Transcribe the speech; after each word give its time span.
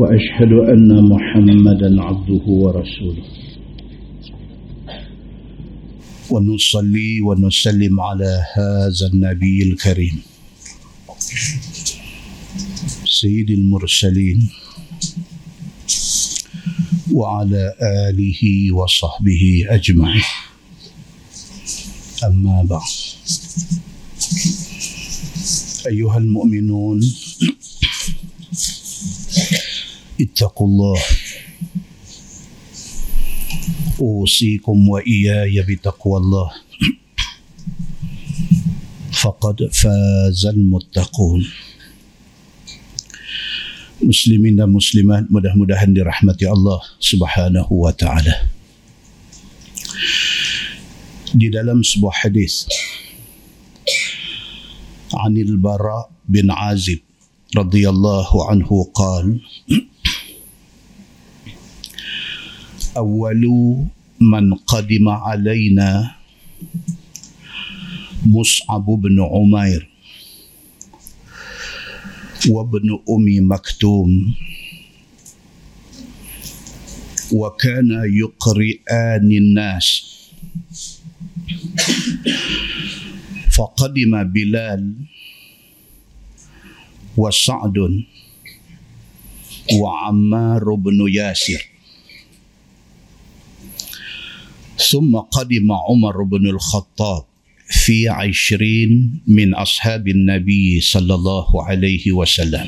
وأشهد 0.00 0.52
أن 0.72 0.90
محمدا 1.12 2.02
عبده 2.02 2.44
ورسوله. 2.46 3.24
ونصلي 6.30 7.20
ونسلم 7.20 8.00
على 8.00 8.32
هذا 8.56 9.06
النبي 9.12 9.62
الكريم. 9.62 10.16
سيد 13.04 13.50
المرسلين. 13.50 14.48
وعلى 17.12 17.74
آله 18.08 18.72
وصحبه 18.72 19.66
أجمعين. 19.68 20.28
أما 22.24 22.62
بعد. 22.62 22.92
أيها 25.86 26.18
المؤمنون. 26.18 27.00
اتقوا 30.20 30.66
الله. 30.66 30.98
أوصيكم 34.00 34.88
وإياي 34.88 35.62
بتقوى 35.62 36.16
الله. 36.18 36.48
فقد 39.12 39.68
فاز 39.72 40.46
المتقون. 40.46 41.40
مسلمين 44.02 44.56
مسلمات 44.66 45.24
مده 45.30 45.52
مده 45.56 46.02
رحمه 46.02 46.40
الله 46.42 46.80
سبحانه 47.00 47.68
وتعالى. 47.72 48.34
في 51.30 51.46
dalam 51.46 51.78
sebuah 51.86 52.26
hadis 52.26 52.66
عن 55.14 55.36
البراء 55.38 56.10
بن 56.26 56.50
عازب 56.50 56.98
رضي 57.56 57.88
الله 57.88 58.50
عنه 58.50 58.70
قال 58.94 59.40
أول 62.96 63.46
من 64.20 64.54
قدم 64.54 65.08
علينا 65.08 66.14
مصعب 68.26 68.86
بن 68.86 69.16
عمير 69.22 69.88
وابن 72.48 72.88
أم 72.90 73.52
مكتوم. 73.52 74.34
وكان 77.32 77.90
يقرئان 78.10 79.32
الناس. 79.32 79.86
فقدم 83.54 84.22
بلال 84.24 84.94
وسعد 87.16 87.78
وعمار 89.78 90.74
بن 90.74 90.98
ياسر. 91.08 91.69
ثم 94.80 95.16
قدم 95.16 95.72
عمر 95.72 96.22
بن 96.22 96.46
الخطاب 96.46 97.22
في 97.68 98.08
عشرين 98.08 99.20
من 99.26 99.54
أصحاب 99.54 100.08
النبي 100.08 100.80
صلى 100.80 101.14
الله 101.14 101.64
عليه 101.64 102.12
وسلم. 102.12 102.66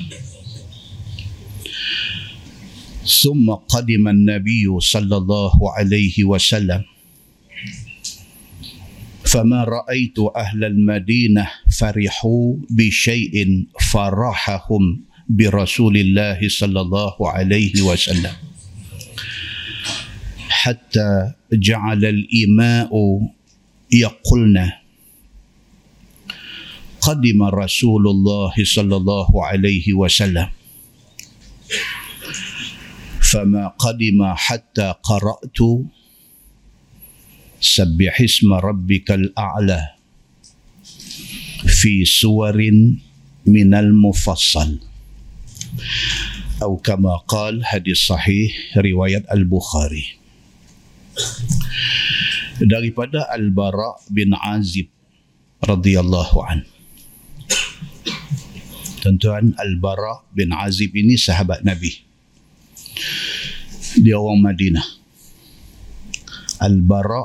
ثم 3.23 3.51
قدم 3.51 4.09
النبي 4.09 4.81
صلى 4.81 5.17
الله 5.17 5.53
عليه 5.79 6.25
وسلم. 6.25 6.83
فما 9.25 9.65
رأيت 9.65 10.19
أهل 10.37 10.65
المدينة 10.65 11.49
فرحوا 11.79 12.57
بشيء 12.71 13.67
فرحهم 13.93 14.85
برسول 15.29 15.97
الله 15.97 16.49
صلى 16.49 16.81
الله 16.81 17.17
عليه 17.31 17.83
وسلم. 17.83 18.52
حتى 20.63 21.33
جعل 21.53 22.05
الإماء 22.05 22.91
يقولن 23.91 24.71
قدم 27.01 27.43
رسول 27.43 28.05
الله 28.09 28.55
صلى 28.63 28.97
الله 28.97 29.29
عليه 29.47 29.87
وسلم. 29.93 30.49
فما 33.23 33.75
قدم 33.75 34.21
حتى 34.39 34.95
قرأت. 35.03 35.59
سبح 37.61 38.21
اسم 38.21 38.53
ربك 38.53 39.11
الأعلى. 39.11 39.83
في 41.67 42.05
سور 42.07 42.59
من 43.47 43.75
المفصل. 43.75 44.79
أو 46.63 46.77
كما 46.77 47.17
قال 47.17 47.67
حديث 47.67 47.99
صحيح 47.99 48.79
رواية 48.79 49.27
البخاري. 49.27 50.22
Daripada 52.63 53.27
Al-Bara 53.33 53.99
bin 54.09 54.35
Azib 54.37 54.89
radhiyallahu 55.63 56.39
an. 56.47 56.65
Tuan-tuan 59.03 59.59
Al-Bara 59.59 60.23
bin 60.31 60.55
Azib 60.55 60.95
ini 60.95 61.19
sahabat 61.19 61.67
Nabi. 61.67 61.91
Dia 63.99 64.17
orang 64.17 64.41
Madinah. 64.41 64.87
Al-Bara 66.63 67.23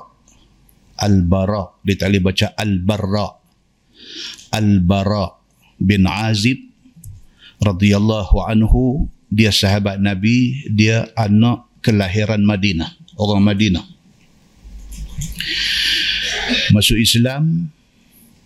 Al-Bara 0.97 1.77
dia 1.85 1.95
tak 1.95 2.09
boleh 2.09 2.23
baca 2.25 2.47
Al-Barra. 2.57 3.27
Al-Bara 4.57 5.25
bin 5.77 6.09
Azib 6.09 6.57
radhiyallahu 7.61 8.41
anhu 8.41 9.05
dia 9.27 9.51
sahabat 9.51 9.99
Nabi, 9.99 10.65
dia 10.71 11.11
anak 11.13 11.67
kelahiran 11.83 12.41
Madinah, 12.47 12.95
orang 13.17 13.41
Madinah. 13.41 13.85
Masuk 16.71 16.95
Islam 16.95 17.67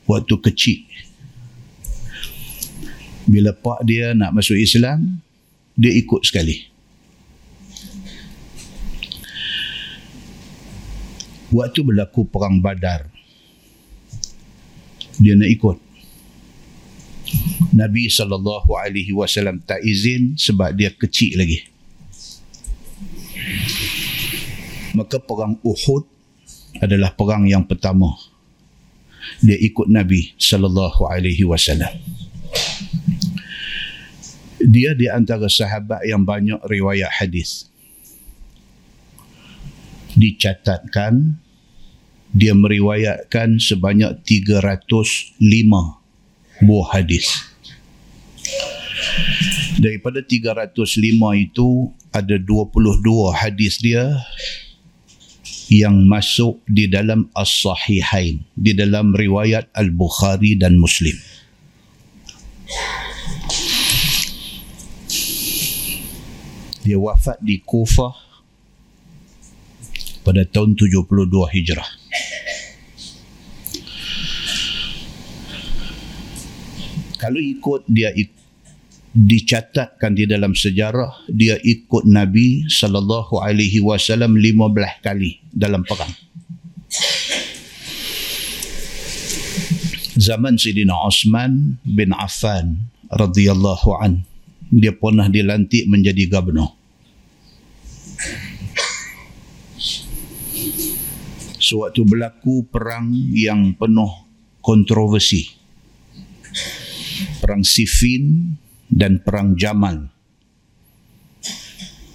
waktu 0.08 0.36
kecil. 0.42 0.80
Bila 3.30 3.54
pak 3.54 3.86
dia 3.86 4.18
nak 4.18 4.34
masuk 4.34 4.58
Islam 4.58 5.22
dia 5.78 5.94
ikut 5.94 6.26
sekali. 6.26 6.68
Waktu 11.52 11.80
berlaku 11.84 12.24
perang 12.26 12.64
badar 12.64 13.12
dia 15.20 15.36
nak 15.36 15.52
ikut. 15.52 15.78
Nabi 17.72 18.12
SAW 18.12 18.68
tak 19.64 19.80
izin 19.80 20.36
sebab 20.36 20.76
dia 20.76 20.92
kecil 20.92 21.40
lagi 21.40 21.71
maka 24.96 25.18
perang 25.20 25.58
Uhud 25.64 26.04
adalah 26.80 27.12
perang 27.16 27.48
yang 27.48 27.68
pertama. 27.68 28.16
Dia 29.44 29.58
ikut 29.60 29.88
Nabi 29.88 30.34
sallallahu 30.40 31.08
alaihi 31.08 31.46
wasallam. 31.46 31.92
Dia 34.62 34.94
di 34.94 35.10
antara 35.10 35.50
sahabat 35.50 36.06
yang 36.06 36.22
banyak 36.22 36.62
riwayat 36.70 37.10
hadis. 37.10 37.70
Dicatatkan 40.14 41.40
dia 42.32 42.56
meriwayatkan 42.56 43.60
sebanyak 43.60 44.24
305 44.24 45.42
buah 46.64 46.88
hadis. 46.94 47.28
Daripada 49.82 50.22
305 50.22 50.78
itu 51.42 51.90
ada 52.14 52.36
22 52.38 53.02
hadis 53.34 53.82
dia 53.82 54.14
yang 55.72 56.04
masuk 56.04 56.60
di 56.68 56.92
dalam 56.92 57.32
As-Sahihain, 57.32 58.44
di 58.60 58.76
dalam 58.76 59.16
riwayat 59.16 59.72
Al-Bukhari 59.72 60.60
dan 60.60 60.76
Muslim. 60.76 61.16
Dia 66.84 67.00
wafat 67.00 67.40
di 67.40 67.64
Kufah 67.64 68.12
pada 70.28 70.44
tahun 70.44 70.76
72 70.76 71.08
Hijrah. 71.56 71.88
Kalau 77.16 77.38
ikut 77.40 77.88
dia 77.88 78.12
ik- 78.12 78.41
dicatatkan 79.12 80.16
di 80.16 80.24
dalam 80.24 80.56
sejarah 80.56 81.28
dia 81.28 81.60
ikut 81.60 82.08
Nabi 82.08 82.64
sallallahu 82.72 83.44
alaihi 83.44 83.84
wasallam 83.84 84.40
15 84.40 85.04
kali 85.04 85.44
dalam 85.52 85.84
perang. 85.84 86.12
Zaman 90.16 90.56
Sidina 90.56 90.96
Osman 91.02 91.82
bin 91.84 92.16
Affan 92.16 92.88
radhiyallahu 93.12 93.90
an 94.00 94.24
dia 94.72 94.96
pernah 94.96 95.28
dilantik 95.28 95.84
menjadi 95.92 96.32
gubernur. 96.32 96.72
Sewaktu 101.60 102.04
berlaku 102.04 102.68
perang 102.68 103.12
yang 103.32 103.76
penuh 103.76 104.12
kontroversi. 104.64 105.48
Perang 107.40 107.64
Siffin 107.64 108.56
dan 108.92 109.24
perang 109.24 109.56
Jamal 109.56 110.12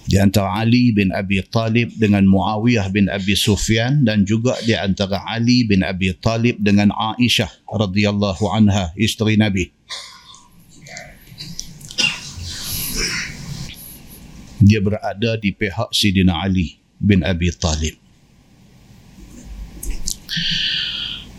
di 0.07 0.15
antara 0.15 0.63
Ali 0.63 0.95
bin 0.95 1.11
Abi 1.11 1.43
Talib 1.43 1.91
dengan 1.99 2.23
Muawiyah 2.23 2.87
bin 2.87 3.11
Abi 3.11 3.35
Sufyan 3.35 4.07
dan 4.07 4.23
juga 4.23 4.55
di 4.63 4.71
antara 4.71 5.19
Ali 5.27 5.67
bin 5.67 5.83
Abi 5.83 6.15
Talib 6.15 6.63
dengan 6.63 6.95
Aisyah 6.95 7.67
radhiyallahu 7.67 8.47
anha 8.47 8.95
isteri 8.95 9.35
Nabi. 9.35 9.67
Dia 14.57 14.79
berada 14.81 15.37
di 15.37 15.53
pihak 15.53 15.91
Sidina 15.91 16.39
Ali 16.39 16.79
bin 16.97 17.21
Abi 17.21 17.51
Talib. 17.51 17.99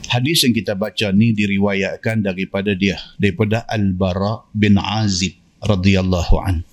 Hadis 0.08 0.40
yang 0.40 0.56
kita 0.56 0.72
baca 0.72 1.12
ni 1.12 1.36
diriwayatkan 1.36 2.24
daripada 2.24 2.72
dia 2.72 2.96
daripada 3.20 3.68
Al-Bara 3.68 4.48
bin 4.56 4.80
Azib 4.80 5.36
radhiyallahu 5.60 6.34
an. 6.40 6.64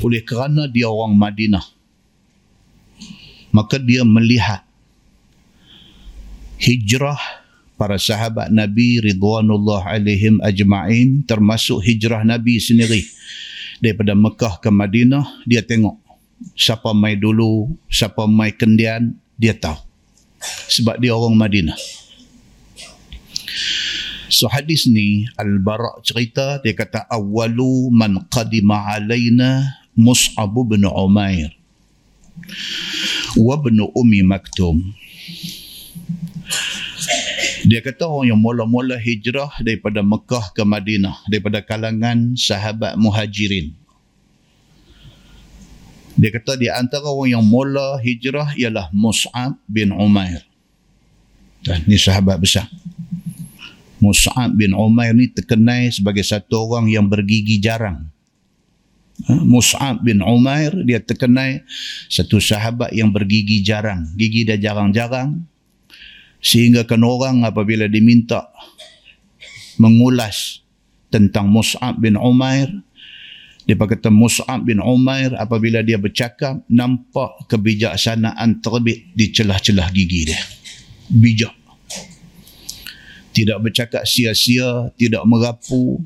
Oleh 0.00 0.24
kerana 0.24 0.64
dia 0.68 0.88
orang 0.88 1.12
Madinah 1.12 1.76
maka 3.56 3.80
dia 3.80 4.04
melihat 4.04 4.60
hijrah 6.60 7.16
para 7.80 7.96
sahabat 7.96 8.52
Nabi 8.52 9.00
ridwanullah 9.00 9.96
alaihim 9.96 10.44
ajma'in 10.44 11.24
termasuk 11.24 11.80
hijrah 11.80 12.20
Nabi 12.20 12.60
sendiri 12.60 13.08
daripada 13.80 14.12
Mekah 14.12 14.60
ke 14.60 14.68
Madinah 14.68 15.24
dia 15.48 15.64
tengok 15.64 15.96
siapa 16.52 16.92
mai 16.92 17.16
dulu 17.16 17.72
siapa 17.88 18.28
mai 18.28 18.52
kendian 18.52 19.16
dia 19.40 19.56
tahu 19.56 19.85
sebab 20.68 21.00
dia 21.00 21.14
orang 21.14 21.34
Madinah. 21.36 21.78
So 24.26 24.50
hadis 24.50 24.84
ni 24.90 25.24
Al-Bara' 25.38 26.02
cerita 26.02 26.58
dia 26.60 26.74
kata 26.74 27.06
awalu 27.08 27.88
man 27.94 28.26
qadima 28.28 28.84
alaina 28.84 29.80
Mus'ab 29.96 30.52
bin 30.66 30.84
Umair 30.84 31.54
wa 33.38 33.56
bin 33.56 33.80
Ummi 33.80 34.20
Maktum. 34.26 34.92
Dia 37.66 37.82
kata 37.82 38.06
orang 38.06 38.30
yang 38.30 38.38
mula-mula 38.38 38.94
hijrah 38.94 39.50
daripada 39.58 39.98
Mekah 40.04 40.54
ke 40.54 40.62
Madinah 40.62 41.18
daripada 41.26 41.58
kalangan 41.64 42.38
sahabat 42.38 42.94
muhajirin 42.94 43.74
dia 46.16 46.32
kata 46.32 46.56
di 46.56 46.72
antara 46.72 47.12
orang 47.12 47.36
yang 47.36 47.44
mula 47.44 48.00
hijrah 48.00 48.56
ialah 48.56 48.88
Mus'ab 48.96 49.60
bin 49.68 49.92
Umair. 49.92 50.40
Dan 51.60 51.84
ni 51.84 52.00
sahabat 52.00 52.40
besar. 52.40 52.64
Mus'ab 54.00 54.56
bin 54.56 54.72
Umair 54.72 55.12
ni 55.12 55.28
terkenal 55.28 55.92
sebagai 55.92 56.24
satu 56.24 56.68
orang 56.68 56.88
yang 56.88 57.04
bergigi 57.04 57.60
jarang. 57.60 58.08
Ha? 59.28 59.44
Mus'ab 59.44 60.00
bin 60.04 60.24
Umair 60.24 60.72
dia 60.84 61.04
terkenal 61.04 61.60
satu 62.08 62.40
sahabat 62.40 62.96
yang 62.96 63.12
bergigi 63.12 63.60
jarang. 63.60 64.08
Gigi 64.16 64.48
dia 64.48 64.56
jarang-jarang. 64.56 65.44
Sehingga 66.40 66.84
kan 66.88 67.04
orang 67.04 67.44
apabila 67.44 67.88
diminta 67.88 68.48
mengulas 69.76 70.64
tentang 71.12 71.48
Mus'ab 71.52 72.00
bin 72.00 72.16
Umair, 72.16 72.68
dia 73.66 73.74
kata 73.74 74.14
Mus'ab 74.14 74.62
bin 74.62 74.78
Umair 74.78 75.34
apabila 75.34 75.82
dia 75.82 75.98
bercakap 75.98 76.62
nampak 76.70 77.50
kebijaksanaan 77.50 78.62
terbit 78.62 79.10
di 79.10 79.34
celah-celah 79.34 79.90
gigi 79.90 80.30
dia. 80.30 80.38
Bijak. 81.10 81.50
Tidak 83.34 83.58
bercakap 83.58 84.06
sia-sia, 84.06 84.94
tidak 84.94 85.26
merapu. 85.26 85.98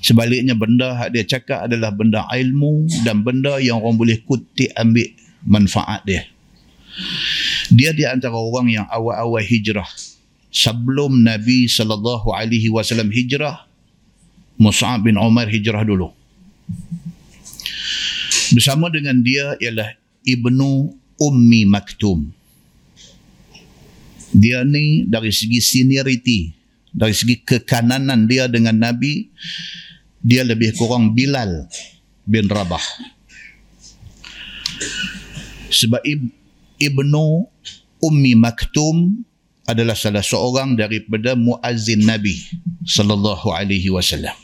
Sebaliknya 0.00 0.56
benda 0.56 0.96
yang 1.04 1.12
dia 1.12 1.22
cakap 1.28 1.68
adalah 1.68 1.92
benda 1.92 2.24
ilmu 2.32 2.88
dan 3.04 3.20
benda 3.20 3.60
yang 3.60 3.84
orang 3.84 4.00
boleh 4.00 4.18
kutip 4.24 4.72
ambil 4.72 5.12
manfaat 5.44 6.00
dia. 6.08 6.24
Dia 7.68 7.92
di 7.92 8.08
antara 8.08 8.34
orang 8.34 8.72
yang 8.72 8.86
awal-awal 8.88 9.44
hijrah. 9.44 9.86
Sebelum 10.48 11.28
Nabi 11.28 11.68
SAW 11.68 12.24
hijrah, 13.12 13.68
Mus'ab 14.56 15.04
bin 15.04 15.20
Umar 15.20 15.48
hijrah 15.52 15.84
dulu. 15.84 16.21
Bersama 18.52 18.92
dengan 18.92 19.16
dia 19.24 19.56
ialah 19.56 19.96
Ibnu 20.28 20.92
Ummi 21.16 21.62
Maktum. 21.64 22.28
Dia 24.32 24.64
ni 24.64 25.04
dari 25.08 25.32
segi 25.32 25.60
seniority, 25.60 26.52
dari 26.92 27.12
segi 27.12 27.40
kekananan 27.40 28.28
dia 28.28 28.48
dengan 28.48 28.76
Nabi, 28.80 29.28
dia 30.20 30.44
lebih 30.44 30.76
kurang 30.76 31.12
Bilal 31.12 31.68
bin 32.24 32.48
Rabah. 32.48 32.84
Sebab 35.72 36.04
Ibnu 36.80 37.24
Ummi 38.02 38.32
Maktum 38.36 39.24
adalah 39.64 39.94
salah 39.94 40.24
seorang 40.24 40.74
daripada 40.74 41.38
muazzin 41.38 42.02
Nabi 42.02 42.34
sallallahu 42.82 43.54
alaihi 43.54 43.94
wasallam 43.94 44.34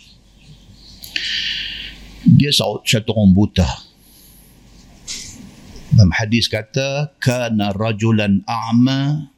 dia 2.24 2.50
satu 2.50 3.14
orang 3.14 3.30
buta 3.30 3.68
dalam 5.94 6.10
hadis 6.14 6.50
kata 6.50 7.14
kana 7.22 7.74
rajulan 7.74 8.42
a'ma 8.46 9.30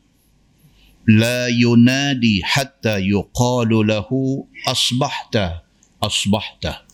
la 1.09 1.49
yunadi 1.49 2.45
hatta 2.45 3.01
yuqalu 3.01 3.85
lahu 3.85 4.45
asbahta 4.69 5.65
asbahta 6.01 6.85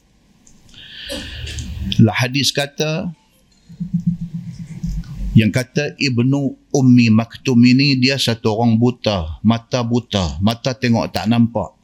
la 2.02 2.12
hadis 2.14 2.50
kata 2.50 3.14
yang 5.36 5.52
kata 5.52 5.92
Ibnu 6.00 6.56
Ummi 6.72 7.12
Maktum 7.12 7.60
ini 7.60 8.00
dia 8.00 8.16
satu 8.16 8.56
orang 8.56 8.80
buta, 8.80 9.36
mata 9.44 9.84
buta, 9.84 10.40
mata 10.40 10.72
tengok 10.72 11.12
tak 11.12 11.28
nampak. 11.28 11.76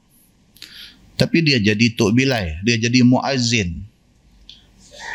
Tapi 1.20 1.44
dia 1.44 1.60
jadi 1.60 1.92
Tok 1.92 2.16
Bilai, 2.16 2.56
dia 2.64 2.80
jadi 2.80 3.04
muazzin. 3.04 3.91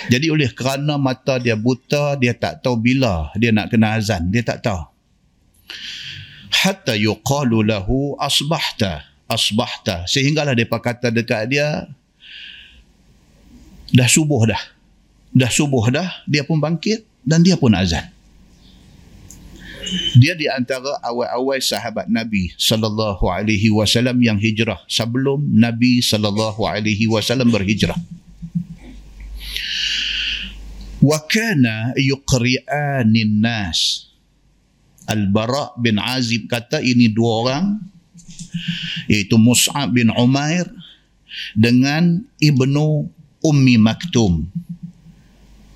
Jadi 0.06 0.30
oleh 0.30 0.54
kerana 0.54 0.96
mata 1.02 1.42
dia 1.42 1.58
buta, 1.58 2.14
dia 2.16 2.38
tak 2.38 2.62
tahu 2.62 2.78
bila 2.78 3.34
dia 3.34 3.50
nak 3.50 3.74
kena 3.74 3.98
azan. 3.98 4.30
Dia 4.30 4.46
tak 4.46 4.62
tahu. 4.62 4.86
Hatta 6.54 6.94
yuqalu 6.94 7.66
lahu 7.66 8.14
asbahta. 8.22 9.10
Asbahta. 9.28 10.08
Sehinggalah 10.08 10.56
dia 10.56 10.70
kata 10.70 11.12
dekat 11.12 11.52
dia, 11.52 11.90
dah 13.92 14.08
subuh 14.08 14.48
dah. 14.48 14.62
Dah 15.36 15.52
subuh 15.52 15.92
dah, 15.92 16.08
dia 16.24 16.48
pun 16.48 16.62
bangkit 16.62 17.04
dan 17.28 17.44
dia 17.44 17.60
pun 17.60 17.76
azan. 17.76 18.08
Dia 20.20 20.36
di 20.36 20.48
antara 20.52 21.00
awal-awal 21.00 21.64
sahabat 21.64 22.12
Nabi 22.12 22.52
sallallahu 22.60 23.24
alaihi 23.32 23.72
wasallam 23.72 24.20
yang 24.20 24.36
hijrah 24.36 24.84
sebelum 24.88 25.48
Nabi 25.56 26.04
sallallahu 26.04 26.60
alaihi 26.68 27.08
wasallam 27.08 27.48
berhijrah 27.48 27.96
wa 31.08 31.24
kana 31.24 31.96
yuqri'anin 31.96 33.40
nas 33.40 34.12
Al-Bara 35.08 35.72
bin 35.80 35.96
Azib 36.04 36.52
kata 36.52 36.84
ini 36.84 37.08
dua 37.08 37.32
orang 37.48 37.66
iaitu 39.08 39.40
Mus'ab 39.40 39.96
bin 39.96 40.12
Umair 40.12 40.68
dengan 41.56 42.28
Ibnu 42.44 43.08
Ummi 43.40 43.76
Maktum. 43.80 44.52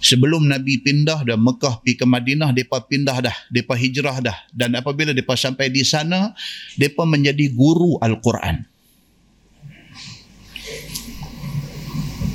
Sebelum 0.01 0.50
Nabi 0.50 0.81
pindah 0.81 1.23
dan 1.23 1.39
Mekah 1.39 1.79
pergi 1.79 1.93
ke 1.95 2.03
Madinah 2.09 2.51
mereka 2.51 2.83
pindah 2.83 3.17
dah 3.23 3.35
mereka 3.53 3.73
hijrah 3.77 4.17
dah. 4.19 4.38
Dan 4.51 4.75
apabila 4.75 5.15
mereka 5.15 5.39
sampai 5.39 5.71
di 5.71 5.88
sana 5.88 6.35
mereka 6.75 7.07
menjadi 7.07 7.47
guru 7.55 7.95
Al-Quran 8.03 8.67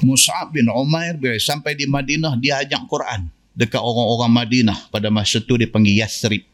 Mus'ab 0.06 0.54
bin 0.54 0.70
Umair 0.70 1.18
bila 1.18 1.34
sampai 1.42 1.74
di 1.74 1.90
Madinah 1.90 2.38
dia 2.38 2.62
ajak 2.62 2.86
Quran 2.86 3.26
dekat 3.58 3.82
orang-orang 3.82 4.30
Madinah 4.30 4.78
pada 4.94 5.10
masa 5.10 5.42
tu 5.42 5.58
dia 5.58 5.66
panggil 5.66 5.98
Yasrib 5.98 6.46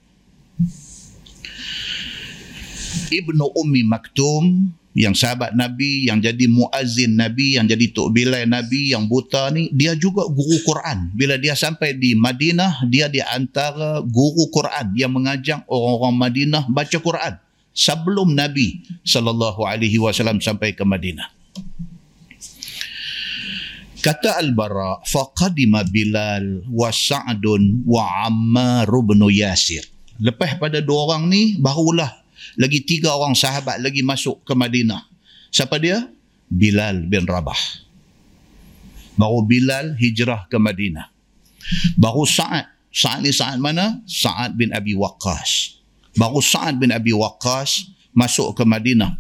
Ibnu 3.13 3.45
Ummi 3.53 3.85
Maktum 3.85 4.73
Yang 4.93 5.25
sahabat 5.25 5.57
Nabi, 5.57 6.05
yang 6.05 6.21
jadi 6.21 6.45
muazzin 6.53 7.17
Nabi, 7.17 7.57
yang 7.57 7.65
jadi 7.65 7.97
tok 7.97 8.13
bilai 8.13 8.45
Nabi, 8.45 8.93
yang 8.93 9.09
buta 9.09 9.49
ni, 9.49 9.73
dia 9.73 9.97
juga 9.97 10.29
guru 10.29 10.61
Quran. 10.69 11.09
Bila 11.17 11.41
dia 11.41 11.57
sampai 11.57 11.97
di 11.97 12.13
Madinah, 12.13 12.85
dia 12.93 13.09
di 13.09 13.25
antara 13.25 14.05
guru 14.05 14.53
Quran 14.53 14.93
yang 14.93 15.17
mengajak 15.17 15.65
orang-orang 15.65 16.17
Madinah 16.21 16.63
baca 16.69 16.99
Quran 17.01 17.41
sebelum 17.73 18.37
Nabi 18.37 18.85
sallallahu 19.01 19.65
alaihi 19.65 19.97
wasallam 19.97 20.45
sampai 20.45 20.77
ke 20.77 20.85
Madinah. 20.85 21.42
Kata 24.03 24.43
Al-Bara, 24.43 24.99
faqadima 25.07 25.87
Bilal 25.87 26.67
wa 26.67 26.91
Sa'dun 26.91 27.87
wa 27.87 28.27
Ammar 28.27 28.91
bin 29.07 29.23
Yasir. 29.31 29.87
Lepas 30.19 30.59
pada 30.59 30.83
dua 30.83 31.15
orang 31.15 31.31
ni, 31.31 31.55
barulah 31.55 32.11
lagi 32.59 32.83
tiga 32.83 33.15
orang 33.15 33.39
sahabat 33.39 33.79
lagi 33.79 34.03
masuk 34.03 34.43
ke 34.43 34.59
Madinah. 34.59 35.07
Siapa 35.55 35.79
dia? 35.79 36.03
Bilal 36.51 37.07
bin 37.07 37.31
Rabah. 37.31 37.57
Baru 39.15 39.47
Bilal 39.47 39.95
hijrah 39.95 40.51
ke 40.51 40.59
Madinah. 40.59 41.07
Baru 41.95 42.27
Sa'ad. 42.27 42.69
Sa'ad 42.91 43.23
ni 43.23 43.31
Sa'ad 43.31 43.63
mana? 43.63 44.03
Sa'ad 44.05 44.59
bin 44.59 44.75
Abi 44.75 44.99
Waqqas. 44.99 45.79
Baru 46.19 46.43
Sa'ad 46.43 46.77
bin 46.77 46.91
Abi 46.91 47.15
Waqqas 47.15 47.89
masuk 48.13 48.59
ke 48.59 48.67
Madinah. 48.67 49.15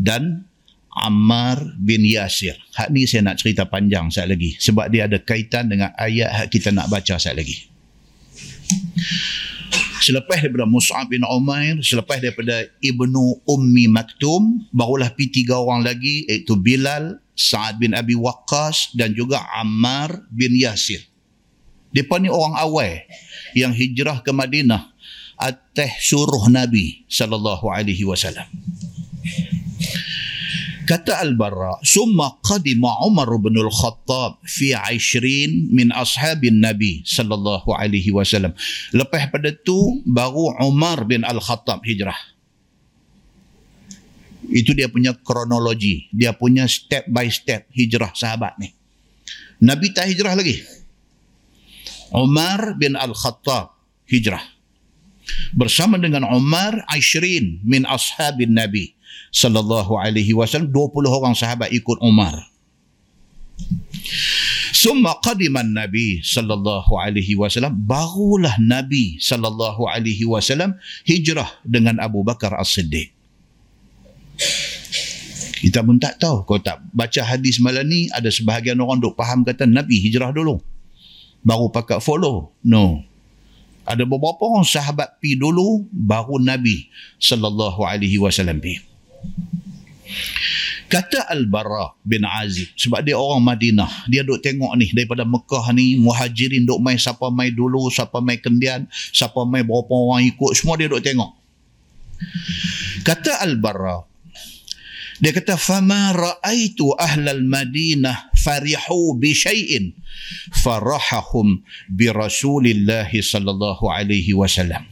Dan 0.00 0.48
Ammar 0.94 1.58
bin 1.74 2.06
Yasir. 2.06 2.54
Hak 2.78 2.94
ni 2.94 3.04
saya 3.10 3.26
nak 3.26 3.42
cerita 3.42 3.66
panjang 3.66 4.08
sekali 4.14 4.30
lagi. 4.38 4.50
Sebab 4.62 4.86
dia 4.88 5.10
ada 5.10 5.18
kaitan 5.18 5.66
dengan 5.66 5.90
ayat 5.98 6.30
hak 6.30 6.46
kita 6.54 6.70
nak 6.70 6.86
baca 6.86 7.18
sekali 7.18 7.36
lagi. 7.42 7.56
Selepas 10.04 10.36
daripada 10.38 10.68
Mus'ab 10.68 11.08
bin 11.08 11.24
Umair, 11.24 11.80
selepas 11.80 12.20
daripada 12.20 12.68
Ibnu 12.78 13.40
Ummi 13.48 13.88
Maktum, 13.88 14.68
barulah 14.68 15.08
pi 15.08 15.32
tiga 15.32 15.56
orang 15.56 15.80
lagi 15.80 16.28
iaitu 16.28 16.60
Bilal, 16.60 17.24
Sa'ad 17.32 17.80
bin 17.80 17.96
Abi 17.96 18.12
Waqqas 18.12 18.92
dan 18.94 19.16
juga 19.16 19.42
Ammar 19.56 20.28
bin 20.28 20.54
Yasir. 20.54 21.02
Mereka 21.94 22.20
ni 22.20 22.28
orang 22.28 22.58
awal 22.58 23.06
yang 23.54 23.70
hijrah 23.70 24.18
ke 24.20 24.34
Madinah 24.34 24.92
atas 25.38 26.10
suruh 26.10 26.50
Nabi 26.50 27.06
sallallahu 27.06 27.70
alaihi 27.70 28.02
wasallam. 28.02 28.46
Kata 30.84 31.16
Al-Barra, 31.24 31.80
summa 31.80 32.36
qadima 32.44 32.92
Umar 33.08 33.32
bin 33.40 33.56
Al-Khattab 33.56 34.44
fi 34.44 34.76
20 34.76 35.72
min 35.72 35.88
ashabin 35.88 36.60
Nabi 36.60 37.00
sallallahu 37.08 37.72
alaihi 37.72 38.12
wasallam. 38.12 38.52
Lepas 38.92 39.32
pada 39.32 39.48
tu 39.64 40.04
baru 40.04 40.52
Umar 40.60 41.08
bin 41.08 41.24
Al-Khattab 41.24 41.80
hijrah. 41.88 42.16
Itu 44.52 44.76
dia 44.76 44.92
punya 44.92 45.16
kronologi, 45.16 46.12
dia 46.12 46.36
punya 46.36 46.68
step 46.68 47.08
by 47.08 47.32
step 47.32 47.64
hijrah 47.72 48.12
sahabat 48.12 48.60
ni. 48.60 48.68
Nabi 49.64 49.88
tak 49.96 50.12
hijrah 50.12 50.36
lagi. 50.36 50.60
Umar 52.12 52.76
bin 52.76 52.92
Al-Khattab 52.92 53.72
hijrah. 54.04 54.44
Bersama 55.56 55.96
dengan 55.96 56.28
Umar 56.28 56.84
20 56.92 57.64
min 57.64 57.88
ashabin 57.88 58.52
Nabi 58.52 58.92
sallallahu 59.34 59.98
alaihi 59.98 60.32
wasallam 60.36 60.70
20 60.70 61.10
orang 61.10 61.34
sahabat 61.34 61.70
ikut 61.74 61.98
Umar 62.00 62.54
Summa 64.74 65.16
qadiman 65.22 65.70
Nabi 65.72 66.20
sallallahu 66.20 66.98
alaihi 66.98 67.38
wasallam 67.38 67.72
barulah 67.88 68.58
Nabi 68.60 69.16
sallallahu 69.22 69.88
alaihi 69.88 70.26
wasallam 70.28 70.76
hijrah 71.06 71.48
dengan 71.64 72.02
Abu 72.02 72.20
Bakar 72.26 72.52
As-Siddiq. 72.58 73.14
Kita 75.64 75.80
pun 75.80 75.96
tak 75.96 76.20
tahu 76.20 76.44
kalau 76.44 76.60
tak 76.60 76.84
baca 76.92 77.22
hadis 77.24 77.56
malam 77.62 77.88
ni 77.88 78.12
ada 78.12 78.28
sebahagian 78.28 78.76
orang 78.76 79.00
duk 79.00 79.16
faham 79.16 79.40
kata 79.46 79.64
Nabi 79.64 79.96
hijrah 80.04 80.34
dulu. 80.34 80.60
Baru 81.40 81.72
pakat 81.72 82.04
follow. 82.04 82.52
No. 82.60 83.00
Ada 83.88 84.04
beberapa 84.04 84.44
orang 84.44 84.68
sahabat 84.68 85.16
pi 85.20 85.36
dulu 85.40 85.88
baru 85.88 86.36
Nabi 86.36 86.92
sallallahu 87.16 87.80
alaihi 87.80 88.20
wasallam 88.20 88.60
pi. 88.60 88.76
Kata 90.84 91.26
Al-Bara 91.26 91.96
bin 92.06 92.22
Azib 92.22 92.70
sebab 92.78 93.02
dia 93.02 93.18
orang 93.18 93.42
Madinah. 93.42 94.06
Dia 94.06 94.22
duk 94.22 94.38
tengok 94.38 94.78
ni 94.78 94.92
daripada 94.94 95.26
Mekah 95.26 95.74
ni 95.74 95.98
muhajirin 95.98 96.62
duk 96.62 96.78
mai 96.78 97.00
siapa 97.00 97.32
mai 97.34 97.50
dulu, 97.50 97.90
siapa 97.90 98.22
mai 98.22 98.38
kendian, 98.38 98.86
siapa 99.10 99.42
mai 99.42 99.66
berapa 99.66 99.90
orang 99.90 100.22
ikut 100.28 100.54
semua 100.54 100.78
dia 100.78 100.86
duk 100.86 101.02
tengok. 101.02 101.34
Kata 103.02 103.42
Al-Bara 103.42 104.14
dia 105.22 105.30
kata 105.30 105.54
fama 105.54 106.10
raaitu 106.10 106.90
ahlal 106.98 107.46
Madinah 107.46 108.34
farihu 108.34 109.14
bi 109.14 109.30
syai'in 109.30 109.94
farahahum 110.50 111.62
bi 111.86 112.10
Rasulillah 112.10 113.06
sallallahu 113.06 113.86
alaihi 113.86 114.34
wasallam 114.34 114.82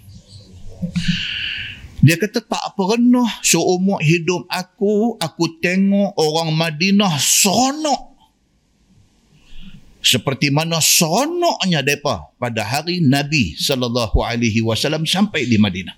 dia 2.02 2.18
kata 2.18 2.42
tak 2.42 2.74
pernah 2.74 3.30
seumur 3.46 4.02
hidup 4.02 4.42
aku, 4.50 5.14
aku 5.22 5.44
tengok 5.62 6.18
orang 6.18 6.50
Madinah 6.50 7.14
seronok. 7.14 8.10
Seperti 10.02 10.50
mana 10.50 10.82
seronoknya 10.82 11.78
mereka 11.78 12.34
pada 12.34 12.66
hari 12.66 12.98
Nabi 12.98 13.54
SAW 13.54 15.06
sampai 15.06 15.46
di 15.46 15.56
Madinah. 15.62 15.94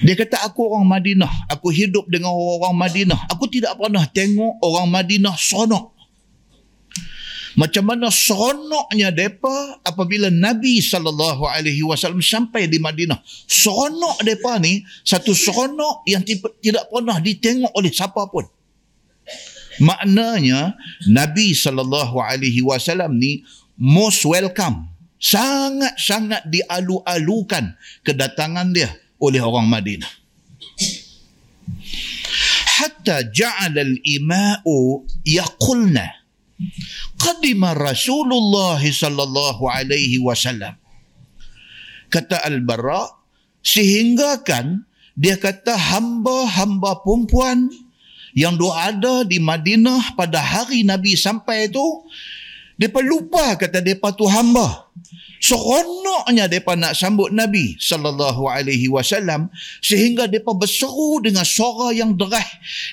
Dia 0.00 0.16
kata 0.16 0.40
aku 0.48 0.72
orang 0.72 0.88
Madinah, 0.88 1.48
aku 1.52 1.68
hidup 1.68 2.08
dengan 2.08 2.32
orang 2.32 2.72
Madinah. 2.72 3.28
Aku 3.28 3.44
tidak 3.46 3.76
pernah 3.76 4.08
tengok 4.08 4.56
orang 4.64 4.88
Madinah 4.88 5.36
seronok. 5.36 5.93
Macam 7.54 7.86
mana 7.86 8.10
seronoknya 8.10 9.14
depa 9.14 9.78
apabila 9.86 10.26
Nabi 10.26 10.82
wasallam 10.82 12.18
sampai 12.18 12.66
di 12.66 12.82
Madinah. 12.82 13.22
Seronok 13.46 14.26
depa 14.26 14.58
ni 14.58 14.82
satu 15.06 15.30
seronok 15.30 16.02
yang 16.10 16.26
tidak 16.26 16.90
pernah 16.90 17.22
ditengok 17.22 17.70
oleh 17.70 17.94
siapa 17.94 18.26
pun. 18.26 18.42
Maknanya 19.78 20.74
Nabi 21.10 21.54
wasallam 22.62 23.22
ni 23.22 23.46
most 23.78 24.26
welcome. 24.26 24.90
Sangat-sangat 25.22 26.50
dialu-alukan 26.50 27.78
kedatangan 28.04 28.74
dia 28.74 28.92
oleh 29.22 29.40
orang 29.40 29.64
Madinah. 29.70 30.10
Hatta 32.74 33.24
ja'ala 33.30 33.86
al-ima'u 33.86 35.06
yaqulna 35.22 36.24
qadima 37.24 37.72
Rasulullah 37.72 38.76
sallallahu 38.76 39.64
alaihi 39.64 40.20
wasallam. 40.20 40.76
Kata 42.12 42.44
al-Bara 42.44 43.08
sehingga 43.64 44.44
kan 44.44 44.84
dia 45.16 45.40
kata 45.40 45.72
hamba-hamba 45.72 47.00
perempuan 47.00 47.72
yang 48.36 48.60
doa 48.60 48.92
ada 48.92 49.24
di 49.24 49.40
Madinah 49.40 50.12
pada 50.18 50.42
hari 50.42 50.84
Nabi 50.84 51.16
sampai 51.16 51.72
itu 51.72 52.04
depa 52.76 53.00
lupa 53.00 53.54
kata 53.54 53.78
depa 53.80 54.10
tu 54.12 54.26
hamba 54.26 54.90
seronoknya 55.44 56.48
depa 56.48 56.72
nak 56.72 56.96
sambut 56.96 57.28
Nabi 57.28 57.76
sallallahu 57.76 58.48
alaihi 58.48 58.88
wasallam 58.88 59.52
sehingga 59.84 60.24
depa 60.24 60.56
berseru 60.56 61.20
dengan 61.20 61.44
suara 61.44 61.92
yang 61.92 62.16
derah. 62.16 62.44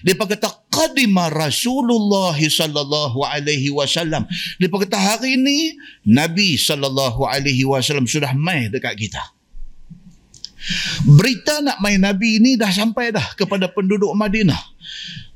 Depa 0.04 0.28
kata 0.28 0.68
qadima 0.68 1.32
Rasulullah 1.32 2.36
sallallahu 2.36 3.24
alaihi 3.24 3.72
wasallam. 3.72 4.28
Depa 4.60 4.84
kata 4.84 5.00
hari 5.00 5.40
ini 5.40 5.80
Nabi 6.04 6.60
sallallahu 6.60 7.24
alaihi 7.24 7.64
wasallam 7.64 8.04
sudah 8.04 8.36
mai 8.36 8.68
dekat 8.68 9.00
kita. 9.00 9.24
Berita 11.08 11.64
nak 11.64 11.80
mai 11.80 11.96
Nabi 11.98 12.38
ini 12.38 12.60
dah 12.60 12.70
sampai 12.70 13.16
dah 13.16 13.34
kepada 13.40 13.72
penduduk 13.72 14.12
Madinah. 14.14 14.60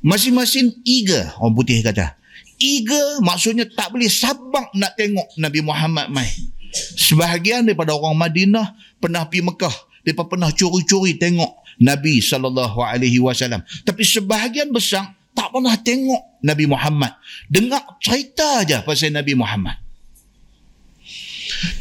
Masing-masing 0.05 0.83
eager 0.85 1.31
orang 1.41 1.55
putih 1.55 1.79
kata. 1.81 2.13
Eager 2.61 3.23
maksudnya 3.25 3.65
tak 3.65 3.89
boleh 3.89 4.11
sabar 4.11 4.69
nak 4.77 4.93
tengok 4.99 5.27
Nabi 5.39 5.59
Muhammad 5.65 6.13
mai 6.13 6.29
Sebahagian 6.75 7.63
daripada 7.63 7.95
orang 7.95 8.19
Madinah 8.19 8.75
pernah 8.99 9.23
pergi 9.27 9.47
Mekah. 9.47 9.75
Mereka 10.05 10.23
pernah 10.29 10.51
curi-curi 10.53 11.17
tengok 11.17 11.65
Nabi 11.81 12.21
SAW. 12.21 13.63
Tapi 13.87 14.01
sebahagian 14.05 14.69
besar 14.69 15.15
tak 15.35 15.51
pernah 15.51 15.75
tengok 15.79 16.39
Nabi 16.45 16.65
Muhammad. 16.69 17.17
Dengar 17.49 17.99
cerita 17.99 18.63
aja 18.63 18.85
pasal 18.85 19.11
Nabi 19.11 19.33
Muhammad. 19.33 19.75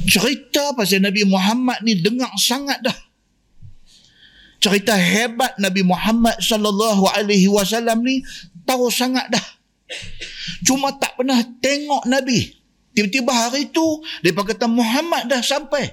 Cerita 0.08 0.72
pasal 0.72 1.04
Nabi 1.04 1.22
Muhammad 1.28 1.84
ni 1.84 2.00
dengar 2.00 2.32
sangat 2.40 2.80
dah. 2.80 2.98
Cerita 4.58 4.96
hebat 4.96 5.60
Nabi 5.60 5.84
Muhammad 5.84 6.40
sallallahu 6.40 7.04
alaihi 7.12 7.52
wasallam 7.52 8.00
ni 8.00 8.24
tahu 8.64 8.88
sangat 8.88 9.28
dah. 9.28 9.46
Cuma 10.64 10.96
tak 10.96 11.20
pernah 11.20 11.38
tengok 11.60 12.08
Nabi. 12.08 12.63
Tiba-tiba 12.94 13.32
hari 13.34 13.68
itu, 13.68 14.00
mereka 14.22 14.54
kata 14.54 14.70
Muhammad 14.70 15.26
dah 15.26 15.42
sampai. 15.42 15.90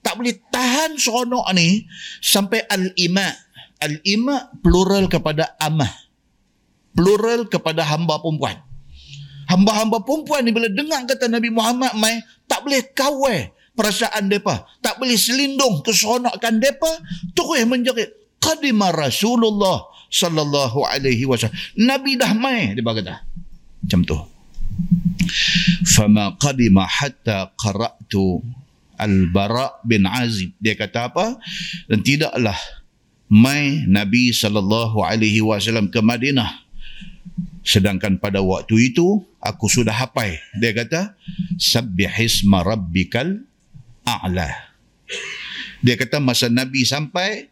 Tak 0.00 0.18
boleh 0.18 0.34
tahan 0.50 0.98
seronok 0.98 1.46
ni 1.54 1.86
sampai 2.20 2.64
Al-Ima. 2.66 3.28
Al-ima 3.80 4.52
plural 4.60 5.08
kepada 5.08 5.56
amah. 5.56 5.88
Plural 6.92 7.48
kepada 7.48 7.86
hamba 7.86 8.20
perempuan. 8.20 8.60
Hamba-hamba 9.48 10.04
perempuan 10.04 10.44
ni 10.44 10.52
bila 10.52 10.68
dengar 10.68 11.08
kata 11.08 11.26
Nabi 11.26 11.48
Muhammad 11.50 11.96
mai 11.96 12.22
tak 12.44 12.62
boleh 12.62 12.86
kawai 12.92 13.50
perasaan 13.74 14.28
mereka. 14.28 14.68
Tak 14.84 15.00
boleh 15.00 15.16
selindung 15.16 15.80
keseronokan 15.80 16.60
mereka. 16.60 16.90
Terus 17.32 17.64
menjerit. 17.64 18.10
Qadima 18.40 18.88
Rasulullah 18.92 19.84
sallallahu 20.08 20.80
alaihi 20.84 21.28
wasallam. 21.28 21.56
Nabi 21.76 22.16
dah 22.16 22.32
mai 22.36 22.72
dia 22.76 22.84
kata. 22.84 23.16
Macam 23.84 24.00
tu. 24.04 24.18
Fama 25.90 26.38
qadima 26.38 26.86
hatta 26.86 27.50
qara'tu 27.58 28.42
Al-Bara 29.00 29.80
bin 29.82 30.04
Azib. 30.04 30.52
Dia 30.60 30.76
kata 30.76 31.08
apa? 31.08 31.40
Dan 31.88 32.04
tidaklah 32.04 32.56
mai 33.32 33.88
Nabi 33.88 34.34
sallallahu 34.34 35.00
alaihi 35.00 35.40
wasallam 35.40 35.88
ke 35.88 36.04
Madinah. 36.04 36.68
Sedangkan 37.64 38.20
pada 38.20 38.44
waktu 38.44 38.92
itu 38.92 39.24
aku 39.40 39.72
sudah 39.72 39.92
hafal. 39.92 40.36
Dia 40.60 40.72
kata 40.76 41.16
sabbihisma 41.56 42.60
rabbikal 42.60 43.40
a'la. 44.04 44.48
Dia 45.80 45.96
kata 45.96 46.20
masa 46.20 46.52
Nabi 46.52 46.84
sampai 46.84 47.48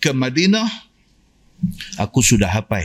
ke 0.00 0.10
Madinah 0.16 0.68
aku 2.00 2.24
sudah 2.24 2.48
hafal. 2.48 2.84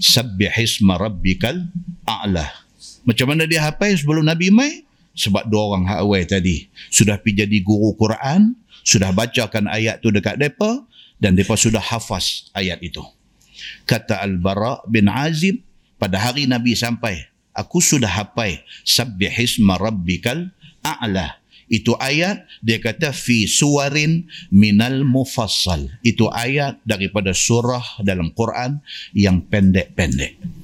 Sabbihisma 0.00 1.00
rabbikal 1.00 1.64
a'la. 2.04 2.63
Macam 3.04 3.30
mana 3.30 3.44
dia 3.44 3.60
hafal 3.62 3.92
sebelum 3.94 4.24
Nabi 4.24 4.48
mai? 4.48 4.84
sebab 5.14 5.46
dua 5.46 5.72
orang 5.72 5.86
hak 5.86 5.98
awal 6.02 6.22
tadi 6.26 6.66
sudah 6.90 7.16
pergi 7.22 7.46
jadi 7.46 7.58
guru 7.62 7.94
Quran, 7.94 8.58
sudah 8.82 9.14
bacakan 9.14 9.70
ayat 9.70 10.02
tu 10.02 10.10
dekat 10.10 10.36
depa 10.36 10.82
dan 11.22 11.38
depa 11.38 11.54
sudah 11.54 11.80
hafaz 11.80 12.50
ayat 12.52 12.82
itu. 12.82 13.00
Kata 13.86 14.20
Al-Bara 14.20 14.82
bin 14.90 15.06
Azib 15.08 15.62
pada 15.96 16.20
hari 16.20 16.50
Nabi 16.50 16.74
sampai, 16.74 17.30
aku 17.54 17.78
sudah 17.78 18.10
hafal 18.10 18.58
sabbihisma 18.82 19.78
rabbikal 19.78 20.50
a'la. 20.82 21.40
Itu 21.64 21.96
ayat 21.96 22.44
dia 22.60 22.76
kata 22.76 23.16
fi 23.16 23.48
suwarin 23.48 24.28
minal 24.52 25.00
mufassal. 25.00 25.88
Itu 26.04 26.28
ayat 26.28 26.76
daripada 26.84 27.32
surah 27.32 28.04
dalam 28.04 28.36
Quran 28.36 28.84
yang 29.16 29.40
pendek-pendek 29.48 30.63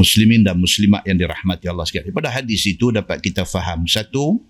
muslimin 0.00 0.40
dan 0.44 0.56
muslimat 0.56 1.04
yang 1.04 1.20
dirahmati 1.20 1.68
Allah 1.68 1.84
sekalian. 1.84 2.14
Pada 2.14 2.32
hadis 2.32 2.64
itu 2.64 2.88
dapat 2.90 3.20
kita 3.20 3.44
faham 3.44 3.84
satu 3.84 4.40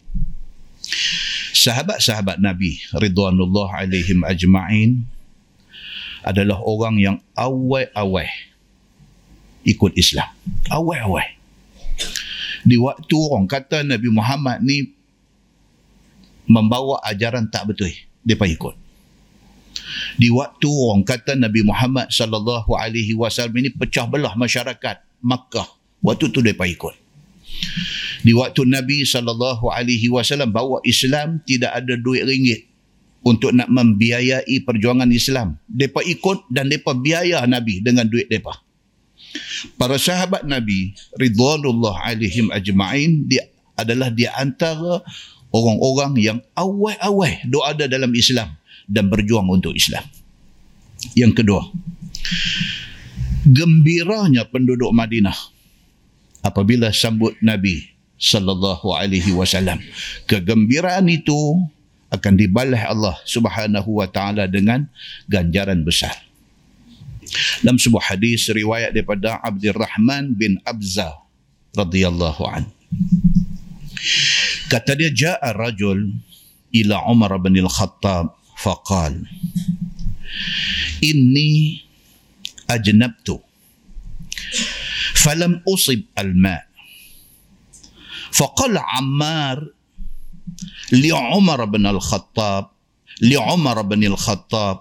sahabat-sahabat 1.55 2.39
Nabi 2.39 2.79
ridwanullah 2.93 3.83
alaihim 3.83 4.23
ajma'in 4.27 5.07
adalah 6.25 6.61
orang 6.65 6.97
yang 6.99 7.17
awal-awal 7.37 8.29
ikut 9.65 9.93
Islam. 9.97 10.29
Awal-awal. 10.73 11.37
Di 12.65 12.81
waktu 12.81 13.17
orang 13.17 13.45
kata 13.45 13.85
Nabi 13.85 14.09
Muhammad 14.09 14.65
ni 14.65 14.89
membawa 16.49 17.01
ajaran 17.05 17.49
tak 17.49 17.69
betul, 17.69 17.93
pun 18.25 18.49
ikut. 18.49 18.75
Di 20.17 20.33
waktu 20.33 20.69
orang 20.69 21.05
kata 21.05 21.37
Nabi 21.37 21.61
Muhammad 21.61 22.09
sallallahu 22.09 22.73
alaihi 22.73 23.13
wasallam 23.13 23.61
ini 23.61 23.69
pecah 23.69 24.09
belah 24.09 24.33
masyarakat, 24.33 25.04
Makkah. 25.25 25.67
Waktu 26.05 26.29
tu 26.29 26.45
mereka 26.45 26.69
ikut. 26.69 26.95
Di 28.25 28.33
waktu 28.37 28.69
Nabi 28.69 29.09
SAW 29.09 30.49
bawa 30.49 30.85
Islam, 30.85 31.41
tidak 31.49 31.73
ada 31.73 31.97
duit 31.97 32.25
ringgit 32.29 32.69
untuk 33.25 33.57
nak 33.57 33.73
membiayai 33.73 34.53
perjuangan 34.65 35.09
Islam. 35.09 35.57
Mereka 35.73 36.05
ikut 36.05 36.53
dan 36.53 36.69
mereka 36.69 36.93
biaya 36.93 37.45
Nabi 37.49 37.81
dengan 37.81 38.05
duit 38.05 38.29
mereka. 38.29 38.61
Para 39.81 39.97
sahabat 39.97 40.45
Nabi, 40.45 40.93
Ridwanullah 41.17 42.05
alaihim 42.05 42.53
ajma'in, 42.53 43.27
dia 43.27 43.49
adalah 43.75 44.13
di 44.13 44.29
antara 44.29 45.03
orang-orang 45.51 46.13
yang 46.21 46.39
awal-awal 46.55 47.33
doa 47.49 47.75
ada 47.75 47.91
dalam 47.91 48.13
Islam 48.15 48.55
dan 48.87 49.11
berjuang 49.11 49.49
untuk 49.51 49.75
Islam. 49.75 50.05
Yang 51.19 51.43
kedua, 51.43 51.63
gembiranya 53.45 54.49
penduduk 54.49 54.91
Madinah 54.91 55.37
apabila 56.45 56.93
sambut 56.93 57.37
Nabi 57.45 57.95
sallallahu 58.17 58.95
alaihi 58.97 59.33
wasallam. 59.37 59.81
Kegembiraan 60.25 61.09
itu 61.13 61.61
akan 62.13 62.35
dibalas 62.39 62.83
Allah 62.87 63.17
Subhanahu 63.27 64.01
wa 64.01 64.07
taala 64.07 64.47
dengan 64.47 64.87
ganjaran 65.27 65.83
besar. 65.83 66.15
Dalam 67.65 67.81
sebuah 67.81 68.15
hadis 68.15 68.47
riwayat 68.53 68.95
daripada 68.95 69.43
Abdurrahman 69.43 70.39
bin 70.39 70.61
Abza 70.63 71.11
radhiyallahu 71.75 72.43
an. 72.47 72.71
Kata 74.71 74.95
dia 74.95 75.11
ja'a 75.11 75.51
rajul 75.57 76.15
ila 76.71 77.03
Umar 77.11 77.35
bin 77.41 77.57
Al-Khattab 77.59 78.37
faqal 78.59 79.25
Inni 81.01 81.84
أجنبت. 82.71 83.41
فلم 85.15 85.63
أصب 85.69 86.01
الماء. 86.19 86.67
فقال 88.33 88.79
عمار 88.79 89.71
لعمر 90.93 91.65
بن 91.65 91.87
الخطاب 91.87 92.71
لعمر 93.23 93.83
بن 93.83 94.05
الخطاب 94.05 94.81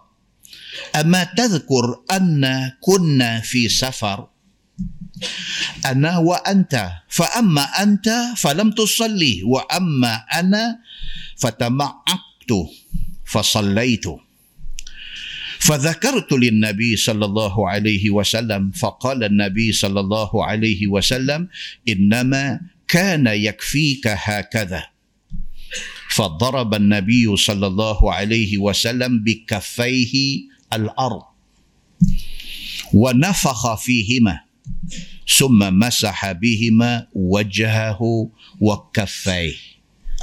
أما 0.95 1.23
تذكر 1.23 2.01
أن 2.11 2.71
كنا 2.81 3.39
في 3.39 3.69
سفر؟ 3.69 4.27
أنا 5.85 6.17
وأنت. 6.17 6.91
فأما 7.09 7.63
أنت 7.63 8.09
فلم 8.37 8.71
تصلي 8.71 9.43
وأما 9.43 10.15
أنا 10.15 10.79
فتمعقت 11.37 12.51
فصليت. 13.25 14.05
فذكرت 15.63 16.33
للنبي 16.33 16.95
صلى 16.95 17.25
الله 17.25 17.69
عليه 17.69 18.09
وسلم 18.09 18.71
فقال 18.71 19.23
النبي 19.23 19.71
صلى 19.71 19.99
الله 19.99 20.45
عليه 20.45 20.87
وسلم 20.87 21.47
إنما 21.89 22.59
كان 22.87 23.27
يكفيك 23.27 24.07
هكذا. 24.07 24.83
فضرب 26.09 26.73
النبي 26.73 27.35
صلى 27.35 27.67
الله 27.67 28.13
عليه 28.13 28.57
وسلم 28.57 29.23
بكفيه 29.23 30.13
الأرض 30.73 31.23
ونفخ 32.93 33.75
فيهما 33.75 34.39
ثم 35.37 35.59
مسح 35.79 36.31
بهما 36.31 37.07
وجهه 37.15 37.99
وكفيه. 38.59 39.72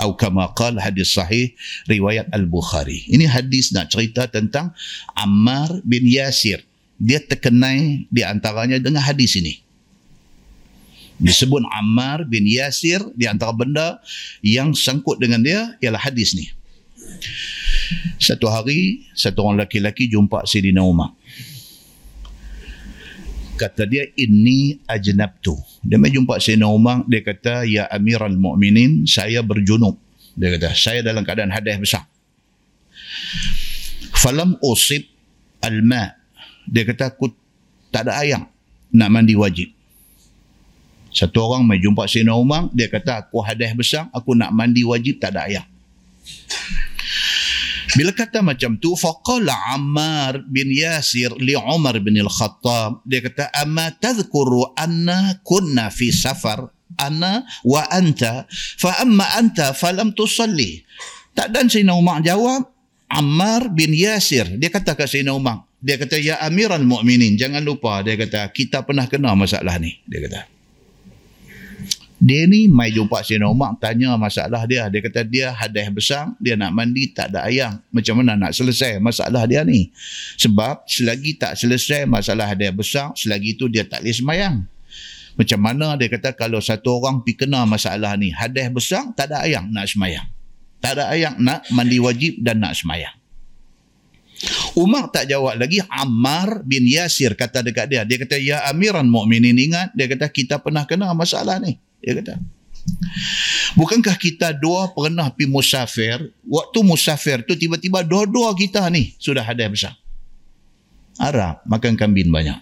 Atau 0.00 0.16
kama 0.16 0.48
qal 0.56 0.80
hadis 0.80 1.12
sahih 1.12 1.52
riwayat 1.84 2.32
al-Bukhari. 2.32 3.04
Ini 3.04 3.28
hadis 3.28 3.68
nak 3.76 3.92
cerita 3.92 4.24
tentang 4.24 4.72
Ammar 5.12 5.84
bin 5.84 6.08
Yasir. 6.08 6.64
Dia 6.96 7.20
terkenai 7.20 8.08
di 8.08 8.24
antaranya 8.24 8.80
dengan 8.80 9.04
hadis 9.04 9.36
ini. 9.36 9.60
Disebut 11.20 11.60
Ammar 11.68 12.24
bin 12.24 12.48
Yasir 12.48 13.04
di 13.12 13.28
antara 13.28 13.52
benda 13.52 14.00
yang 14.40 14.72
sangkut 14.72 15.20
dengan 15.20 15.44
dia 15.44 15.76
ialah 15.84 16.00
hadis 16.00 16.32
ni. 16.32 16.48
Satu 18.16 18.48
hari, 18.48 19.04
satu 19.12 19.44
orang 19.44 19.60
lelaki-lelaki 19.60 20.08
jumpa 20.08 20.48
Sayyidina 20.48 20.80
Umar 20.80 21.19
kata 23.60 23.84
dia 23.84 24.08
ini 24.16 24.80
ajnabtu. 24.88 25.52
Dia 25.84 26.00
mai 26.00 26.08
jumpa 26.08 26.40
Sayyidina 26.40 26.72
Umar 26.72 27.04
dia 27.04 27.20
kata 27.20 27.68
ya 27.68 27.84
amiral 27.92 28.40
mu'minin 28.40 29.04
saya 29.04 29.44
berjunub. 29.44 30.00
Dia 30.32 30.56
kata 30.56 30.72
saya 30.72 31.04
dalam 31.04 31.20
keadaan 31.20 31.52
hadas 31.52 31.76
besar. 31.76 32.08
Falam 34.16 34.56
usib 34.64 35.04
alma. 35.60 36.16
Dia 36.64 36.88
kata 36.88 37.12
aku 37.12 37.28
tak 37.92 38.08
ada 38.08 38.24
air 38.24 38.40
nak 38.96 39.08
mandi 39.12 39.36
wajib. 39.36 39.68
Satu 41.12 41.44
orang 41.44 41.68
mai 41.68 41.82
jumpa 41.82 42.08
Sayyidina 42.08 42.32
Umar 42.32 42.72
dia 42.72 42.88
kata 42.88 43.28
aku 43.28 43.44
hadas 43.44 43.76
besar 43.76 44.08
aku 44.16 44.32
nak 44.32 44.56
mandi 44.56 44.86
wajib 44.86 45.20
tak 45.20 45.36
ada 45.36 45.44
air 45.44 45.64
bila 47.96 48.10
kata 48.14 48.44
macam 48.44 48.76
tu, 48.78 48.94
faqala 48.94 49.54
Ammar 49.74 50.44
bin 50.46 50.70
Yasir 50.70 51.34
li 51.40 51.56
Umar 51.58 51.98
bin 51.98 52.18
Al-Khattab. 52.20 53.02
Dia 53.08 53.20
kata, 53.24 53.50
amma 53.54 53.90
tadhkuru 53.96 54.76
anna 54.78 55.38
kunna 55.42 55.90
fi 55.90 56.12
safar 56.14 56.70
ana 56.98 57.46
wa 57.64 57.86
anta 57.88 58.44
fa 58.76 58.98
amma 59.00 59.24
anta 59.38 59.72
falam 59.72 60.12
tusalli. 60.12 60.82
Tak 61.32 61.54
dan 61.54 61.70
Sayyidina 61.70 61.94
Umar 61.94 62.20
jawab, 62.20 62.66
Ammar 63.10 63.70
bin 63.70 63.94
Yasir. 63.94 64.46
Dia 64.58 64.70
kata 64.70 64.98
ke 64.98 65.06
Sayyidina 65.06 65.34
Umar, 65.34 65.66
dia 65.80 65.96
kata, 65.96 66.20
ya 66.20 66.36
amiran 66.44 66.84
mu'minin, 66.84 67.40
jangan 67.40 67.64
lupa. 67.64 68.04
Dia 68.04 68.20
kata, 68.20 68.52
kita 68.52 68.84
pernah 68.84 69.08
kena 69.08 69.32
masalah 69.32 69.80
ni. 69.80 69.96
Dia 70.04 70.20
kata. 70.28 70.59
Dia 72.20 72.44
ni 72.44 72.68
mai 72.68 72.92
jumpa 72.92 73.24
Sayyidina 73.24 73.48
Umar 73.48 73.80
tanya 73.80 74.12
masalah 74.20 74.68
dia. 74.68 74.92
Dia 74.92 75.00
kata 75.00 75.24
dia 75.24 75.56
hadis 75.56 75.88
besar, 75.88 76.36
dia 76.36 76.52
nak 76.52 76.76
mandi 76.76 77.08
tak 77.08 77.32
ada 77.32 77.48
ayam. 77.48 77.80
Macam 77.88 78.20
mana 78.20 78.36
nak 78.36 78.52
selesai 78.52 79.00
masalah 79.00 79.48
dia 79.48 79.64
ni? 79.64 79.88
Sebab 80.36 80.84
selagi 80.84 81.40
tak 81.40 81.56
selesai 81.56 82.04
masalah 82.04 82.52
hadis 82.52 82.76
besar, 82.76 83.16
selagi 83.16 83.56
itu 83.56 83.72
dia 83.72 83.88
tak 83.88 84.04
boleh 84.04 84.12
semayang. 84.12 84.56
Macam 85.32 85.60
mana 85.64 85.96
dia 85.96 86.12
kata 86.12 86.36
kalau 86.36 86.60
satu 86.60 87.00
orang 87.00 87.24
pergi 87.24 87.48
kena 87.48 87.64
masalah 87.64 88.12
ni, 88.20 88.28
hadis 88.36 88.68
besar 88.68 89.08
tak 89.16 89.32
ada 89.32 89.40
ayam 89.40 89.72
nak 89.72 89.88
semayang. 89.88 90.28
Tak 90.84 91.00
ada 91.00 91.08
ayam 91.08 91.40
nak 91.40 91.64
mandi 91.72 91.96
wajib 92.04 92.36
dan 92.44 92.60
nak 92.60 92.76
semayang. 92.76 93.16
Umar 94.76 95.08
tak 95.12 95.28
jawab 95.28 95.56
lagi. 95.56 95.80
Ammar 95.88 96.64
bin 96.64 96.84
Yasir 96.84 97.32
kata 97.36 97.60
dekat 97.60 97.92
dia. 97.92 98.04
Dia 98.08 98.16
kata, 98.16 98.40
Ya 98.40 98.64
Amiran 98.72 99.04
Mu'minin 99.04 99.52
ingat. 99.52 99.92
Dia 99.92 100.08
kata, 100.08 100.32
kita 100.32 100.56
pernah 100.64 100.88
kena 100.88 101.12
masalah 101.12 101.60
ni. 101.60 101.76
Dia 102.00 102.16
kata. 102.16 102.40
Bukankah 103.76 104.16
kita 104.16 104.56
dua 104.56 104.90
pernah 104.90 105.30
pergi 105.30 105.46
musafir, 105.46 106.16
waktu 106.42 106.78
musafir 106.82 107.44
tu 107.44 107.54
tiba-tiba 107.54 108.02
dua-dua 108.02 108.56
kita 108.56 108.82
ni 108.90 109.14
sudah 109.20 109.44
ada 109.44 109.68
besar. 109.68 109.94
Arab 111.20 111.60
makan 111.68 111.94
kambing 111.94 112.32
banyak. 112.32 112.56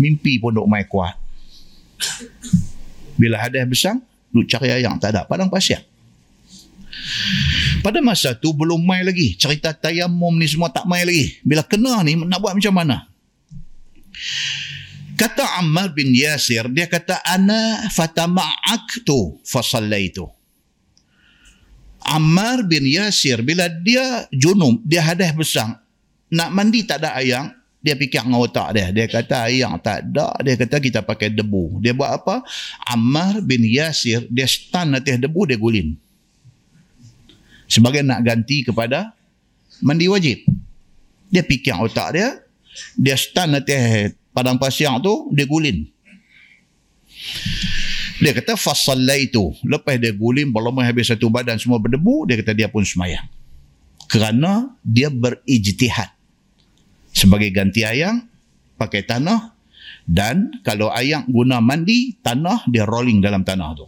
Mimpi 0.00 0.40
pun 0.40 0.56
duk 0.56 0.68
mai 0.68 0.88
kuat. 0.88 1.16
Bila 3.16 3.40
ada 3.40 3.60
besar, 3.64 3.96
duk 4.32 4.48
cari 4.48 4.72
ayam 4.72 4.96
tak 5.00 5.16
ada. 5.16 5.24
Padang 5.24 5.48
pasir. 5.48 5.80
Pada 7.84 8.02
masa 8.02 8.34
tu 8.34 8.50
belum 8.50 8.82
mai 8.82 9.06
lagi. 9.06 9.36
Cerita 9.38 9.70
tayamum 9.72 10.34
ni 10.36 10.48
semua 10.48 10.72
tak 10.72 10.88
mai 10.88 11.06
lagi. 11.06 11.38
Bila 11.44 11.62
kena 11.62 12.02
ni 12.02 12.18
nak 12.18 12.40
buat 12.42 12.56
macam 12.56 12.74
mana? 12.74 13.06
Kata 15.16 15.64
Ammar 15.64 15.96
bin 15.96 16.12
Yasir, 16.12 16.68
dia 16.68 16.84
kata, 16.84 17.24
Ana 17.24 17.88
fatama'aktu 17.88 19.40
fasallaitu. 19.48 20.28
Ammar 22.04 22.62
bin 22.68 22.84
Yasir, 22.84 23.40
bila 23.40 23.66
dia 23.66 24.28
junum, 24.28 24.76
dia 24.84 25.00
hadah 25.00 25.32
besar, 25.32 25.80
nak 26.28 26.52
mandi 26.52 26.84
tak 26.84 27.00
ada 27.00 27.16
ayam, 27.16 27.48
dia 27.80 27.96
fikir 27.96 28.28
dengan 28.28 28.44
otak 28.44 28.76
dia. 28.76 28.92
Dia 28.92 29.06
kata 29.08 29.48
ayam 29.48 29.78
tak 29.80 30.10
ada, 30.10 30.36
dia 30.44 30.54
kata 30.58 30.76
kita 30.82 31.00
pakai 31.00 31.32
debu. 31.32 31.80
Dia 31.80 31.96
buat 31.96 32.12
apa? 32.22 32.44
Ammar 32.84 33.40
bin 33.40 33.64
Yasir, 33.64 34.28
dia 34.28 34.44
stand 34.44 35.00
atas 35.00 35.16
debu, 35.16 35.48
dia 35.48 35.56
gulin. 35.56 35.96
Sebagai 37.66 38.04
nak 38.04 38.20
ganti 38.20 38.66
kepada 38.66 39.16
mandi 39.80 40.06
wajib. 40.12 40.44
Dia 41.32 41.42
fikir 41.42 41.74
otak 41.78 42.14
dia, 42.14 42.38
dia 42.94 43.16
stand 43.16 43.58
atas 43.58 44.14
padang 44.36 44.60
pasir 44.60 44.92
tu 45.00 45.32
dia 45.32 45.48
gulin 45.48 45.88
dia 48.16 48.32
kata 48.32 48.56
fasallaitu. 48.56 49.52
Lepas 49.64 50.00
dia 50.00 50.12
gulin 50.16 50.48
belum 50.48 50.80
habis 50.80 51.12
satu 51.12 51.28
badan 51.28 51.60
semua 51.60 51.76
berdebu 51.76 52.24
dia 52.24 52.40
kata 52.40 52.56
dia 52.56 52.68
pun 52.72 52.80
semayang. 52.80 53.28
Kerana 54.08 54.72
dia 54.80 55.12
berijtihad 55.12 56.14
sebagai 57.12 57.50
ganti 57.52 57.84
ayam 57.84 58.24
pakai 58.80 59.04
tanah 59.04 59.56
dan 60.06 60.54
kalau 60.62 60.88
ayam 60.94 61.26
guna 61.28 61.60
mandi 61.60 62.16
tanah 62.22 62.64
dia 62.70 62.88
rolling 62.88 63.20
dalam 63.20 63.44
tanah 63.44 63.76
tu. 63.76 63.86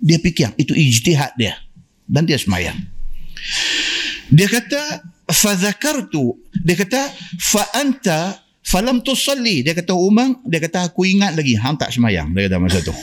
Dia 0.00 0.16
fikir 0.16 0.56
itu 0.56 0.72
ijtihad 0.74 1.36
dia 1.38 1.54
dan 2.08 2.26
dia 2.26 2.40
semayang. 2.40 2.80
Dia 4.32 4.48
kata 4.50 5.06
fadhakartu 5.30 6.34
dia 6.66 6.74
kata 6.74 7.14
fa 7.38 7.62
anta 7.78 8.42
Falam 8.70 9.02
tu 9.02 9.18
salli. 9.18 9.66
Dia 9.66 9.74
kata 9.74 9.98
Umar, 9.98 10.38
dia 10.46 10.62
kata 10.62 10.86
aku 10.86 11.02
ingat 11.02 11.34
lagi. 11.34 11.58
Hang 11.58 11.74
tak 11.74 11.90
semayang. 11.90 12.30
Dia 12.30 12.46
kata 12.46 12.62
masa 12.62 12.78
tu. 12.78 12.94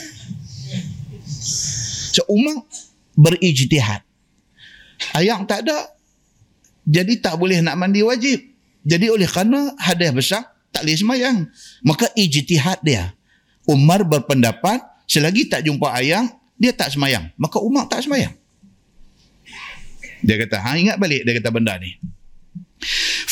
So 2.15 2.23
Umar 2.31 2.63
berijtihad. 3.19 4.07
Ayam 5.11 5.43
tak 5.43 5.67
ada. 5.67 5.91
Jadi 6.87 7.19
tak 7.19 7.35
boleh 7.35 7.59
nak 7.59 7.75
mandi 7.75 7.99
wajib. 7.99 8.39
Jadi 8.87 9.11
oleh 9.11 9.27
kerana 9.27 9.75
hadiah 9.75 10.15
besar, 10.15 10.47
tak 10.71 10.87
boleh 10.87 10.95
semayang. 10.95 11.37
Maka 11.83 12.15
ijtihad 12.15 12.79
dia. 12.79 13.11
Umar 13.67 14.07
berpendapat, 14.07 14.79
selagi 15.03 15.51
tak 15.51 15.67
jumpa 15.67 15.91
ayam, 15.91 16.31
dia 16.55 16.71
tak 16.71 16.95
semayang. 16.95 17.27
Maka 17.35 17.59
Umar 17.59 17.91
tak 17.91 18.07
semayang. 18.07 18.31
Dia 20.23 20.39
kata, 20.39 20.63
ha 20.63 20.79
ingat 20.79 20.95
balik 20.95 21.27
dia 21.27 21.35
kata 21.35 21.51
benda 21.51 21.75
ni. 21.75 21.99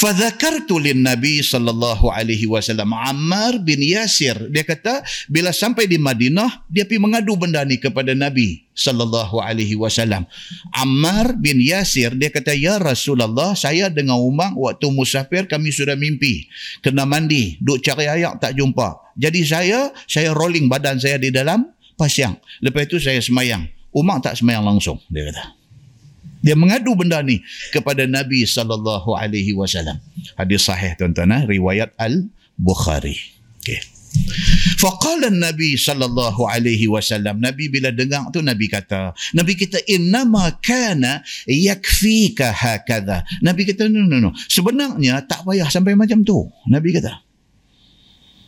Fadhakartu 0.06 0.78
lin 0.78 1.02
Nabi 1.02 1.41
sallallahu 1.41 2.13
alaihi 2.13 2.46
wasallam 2.46 2.94
Ammar 2.94 3.58
bin 3.65 3.82
Yasir 3.82 4.38
dia 4.54 4.62
kata 4.62 5.02
bila 5.34 5.50
sampai 5.50 5.89
di 5.89 5.98
Madinah 5.98 6.62
dia 6.70 6.86
pergi 6.86 7.02
mengadu 7.02 7.34
benda 7.34 7.65
ni 7.65 7.82
kepada 7.82 8.13
Nabi 8.13 8.70
sallallahu 8.78 9.41
alaihi 9.41 9.74
wasallam. 9.74 10.30
Ammar 10.78 11.41
bin 11.41 11.58
Yasir 11.58 12.13
dia 12.22 12.30
kata 12.30 12.54
ya 12.54 12.78
Rasulullah 12.78 13.58
saya 13.58 13.89
dengan 13.89 14.22
Umar 14.22 14.54
waktu 14.54 14.94
musafir 14.94 15.50
kami 15.50 15.74
sudah 15.74 15.98
mimpi. 15.98 16.54
Kena 16.86 17.10
mandi 17.10 17.58
duk 17.58 17.82
cari 17.82 18.06
air 18.06 18.30
tak 18.38 18.54
jumpa. 18.54 19.18
Jadi 19.18 19.41
saya 19.41 19.89
saya 20.06 20.38
rolling 20.38 20.70
badan 20.70 21.02
saya 21.02 21.18
di 21.18 21.34
dalam 21.34 21.65
pasir 21.98 22.30
lepas 22.62 22.86
itu 22.86 23.02
saya 23.02 23.18
semayang. 23.26 23.65
Umar 23.89 24.22
tak 24.22 24.38
semayang 24.38 24.70
langsung 24.70 25.02
dia 25.10 25.34
kata 25.34 25.55
dia 26.46 26.54
mengadu 26.54 26.94
benda 26.94 27.26
ni 27.26 27.42
kepada 27.74 28.06
Nabi 28.06 28.46
sallallahu 28.46 29.18
alaihi 29.18 29.58
wasallam. 29.58 29.98
Hadis 30.38 30.70
sahih 30.70 30.94
tuan-tuan, 30.94 31.34
eh? 31.34 31.42
riwayat 31.58 31.98
Al-Bukhari. 31.98 33.18
Okey. 33.66 33.82
Faqala 34.80 35.28
Nabi 35.34 35.76
sallallahu 35.76 36.48
alaihi 36.48 36.88
wasallam 36.88 37.42
Nabi 37.44 37.68
bila 37.68 37.92
dengar 37.92 38.32
tu 38.32 38.40
Nabi 38.40 38.72
kata 38.72 39.12
Nabi 39.36 39.60
kata 39.60 39.84
innama 39.92 40.56
kana 40.64 41.20
yakfika 41.44 42.56
hakadha 42.56 43.28
Nabi 43.44 43.68
kata 43.68 43.92
no 43.92 44.08
no 44.08 44.24
no 44.24 44.32
sebenarnya 44.48 45.20
tak 45.28 45.44
payah 45.44 45.68
sampai 45.68 46.00
macam 46.00 46.24
tu 46.24 46.48
Nabi 46.72 46.96
kata 46.96 47.25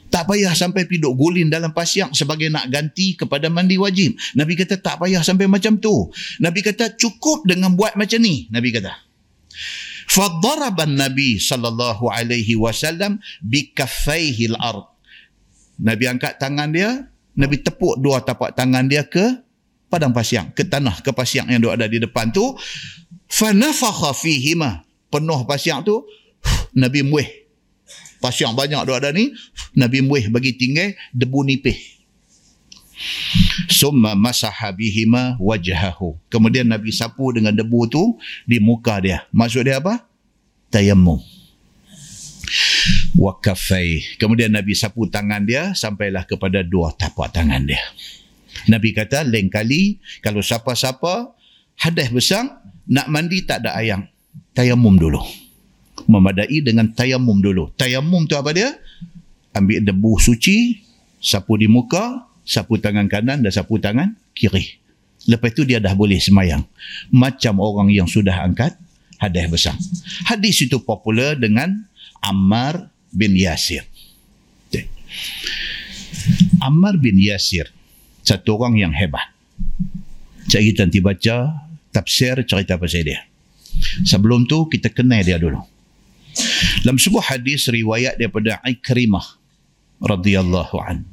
tak 0.08 0.28
payah 0.28 0.56
sampai 0.56 0.88
piduk 0.88 1.14
gulin 1.16 1.52
dalam 1.52 1.76
pasir 1.76 2.08
sebagai 2.16 2.48
nak 2.48 2.72
ganti 2.72 3.16
kepada 3.20 3.52
mandi 3.52 3.76
wajib. 3.76 4.16
Nabi 4.40 4.56
kata 4.56 4.80
tak 4.80 5.04
payah 5.04 5.20
sampai 5.20 5.46
macam 5.52 5.76
tu. 5.80 6.08
Nabi 6.40 6.64
kata 6.64 6.96
cukup 6.96 7.44
dengan 7.44 7.76
buat 7.76 8.00
macam 8.00 8.20
ni. 8.24 8.48
Nabi 8.48 8.72
kata. 8.72 8.92
Fadaraban 10.08 10.96
Nabi 10.96 11.36
sallallahu 11.36 12.08
alaihi 12.08 12.56
wasallam 12.56 13.20
bikaffaihi 13.44 14.56
al-ard. 14.56 14.88
Nabi 15.84 16.04
angkat 16.08 16.40
tangan 16.40 16.72
dia, 16.72 17.12
Nabi 17.38 17.62
tepuk 17.62 18.00
dua 18.02 18.24
tapak 18.24 18.56
tangan 18.56 18.88
dia 18.88 19.06
ke 19.06 19.44
padang 19.92 20.16
pasir, 20.16 20.42
ke 20.56 20.66
tanah, 20.66 21.04
ke 21.04 21.12
pasir 21.12 21.44
yang 21.46 21.62
ada 21.68 21.86
di 21.86 22.00
depan 22.00 22.32
tu. 22.32 22.56
Fanafakha 23.28 24.16
fihima. 24.16 24.88
Penuh 25.08 25.44
pasir 25.48 25.76
tu, 25.84 26.04
Nabi 26.76 27.04
muih 27.04 27.47
pasir 28.18 28.50
banyak 28.52 28.82
duk 28.88 28.98
ada 28.98 29.14
ni 29.14 29.34
Nabi 29.78 30.02
Muih 30.02 30.28
bagi 30.32 30.56
tinggal 30.56 30.98
debu 31.14 31.46
nipih 31.46 31.98
summa 33.70 34.18
masaha 34.18 34.74
bihima 34.74 35.38
wajhahu. 35.38 36.18
Kemudian 36.28 36.66
Nabi 36.66 36.90
sapu 36.90 37.30
dengan 37.30 37.54
debu 37.54 37.86
tu 37.88 38.04
di 38.50 38.58
muka 38.58 38.98
dia. 38.98 39.24
Maksud 39.30 39.70
dia 39.70 39.78
apa? 39.78 40.02
Tayammum. 40.74 41.22
Wa 43.14 43.38
kaffai. 43.38 44.18
Kemudian 44.18 44.50
Nabi 44.50 44.74
sapu 44.74 45.06
tangan 45.06 45.46
dia 45.46 45.78
sampailah 45.78 46.26
kepada 46.26 46.66
dua 46.66 46.94
tapak 46.98 47.32
tangan 47.32 47.64
dia. 47.70 47.82
Nabi 48.66 48.92
kata 48.92 49.22
lain 49.22 49.54
kali 49.54 50.02
kalau 50.26 50.42
siapa-siapa 50.42 51.38
hadas 51.78 52.10
besar 52.10 52.66
nak 52.90 53.06
mandi 53.06 53.46
tak 53.46 53.62
ada 53.64 53.78
ayam 53.78 54.02
tayammum 54.58 54.98
dulu 54.98 55.22
memadai 56.06 56.62
dengan 56.62 56.94
tayamum 56.94 57.42
dulu. 57.42 57.74
Tayamum 57.74 58.30
tu 58.30 58.38
apa 58.38 58.54
dia? 58.54 58.78
Ambil 59.58 59.82
debu 59.82 60.22
suci, 60.22 60.86
sapu 61.18 61.58
di 61.58 61.66
muka, 61.66 62.30
sapu 62.46 62.78
tangan 62.78 63.10
kanan 63.10 63.42
dan 63.42 63.50
sapu 63.50 63.82
tangan 63.82 64.14
kiri. 64.38 64.78
Lepas 65.26 65.58
tu 65.58 65.66
dia 65.66 65.82
dah 65.82 65.98
boleh 65.98 66.22
semayang. 66.22 66.62
Macam 67.10 67.58
orang 67.58 67.90
yang 67.90 68.06
sudah 68.06 68.46
angkat 68.46 68.78
hadis 69.18 69.50
besar. 69.50 69.76
Hadis 70.30 70.62
itu 70.62 70.78
popular 70.80 71.34
dengan 71.34 71.74
Ammar 72.22 72.94
bin 73.10 73.34
Yasir. 73.34 73.84
Ammar 76.62 77.00
bin 77.02 77.18
Yasir, 77.18 77.70
satu 78.22 78.62
orang 78.62 78.78
yang 78.78 78.94
hebat. 78.94 79.34
Saya 80.48 80.64
kita 80.64 80.88
nanti 80.88 81.04
baca 81.04 81.68
tafsir 81.92 82.40
cerita 82.48 82.80
pasal 82.80 83.04
dia. 83.04 83.20
Sebelum 84.08 84.48
tu 84.48 84.66
kita 84.72 84.90
kenal 84.94 85.22
dia 85.22 85.36
dulu. 85.36 85.60
Dalam 86.86 86.98
sebuah 87.00 87.36
hadis 87.36 87.68
riwayat 87.68 88.18
daripada 88.22 88.62
Ikrimah 88.64 89.26
radhiyallahu 90.02 90.78
an. 90.82 91.04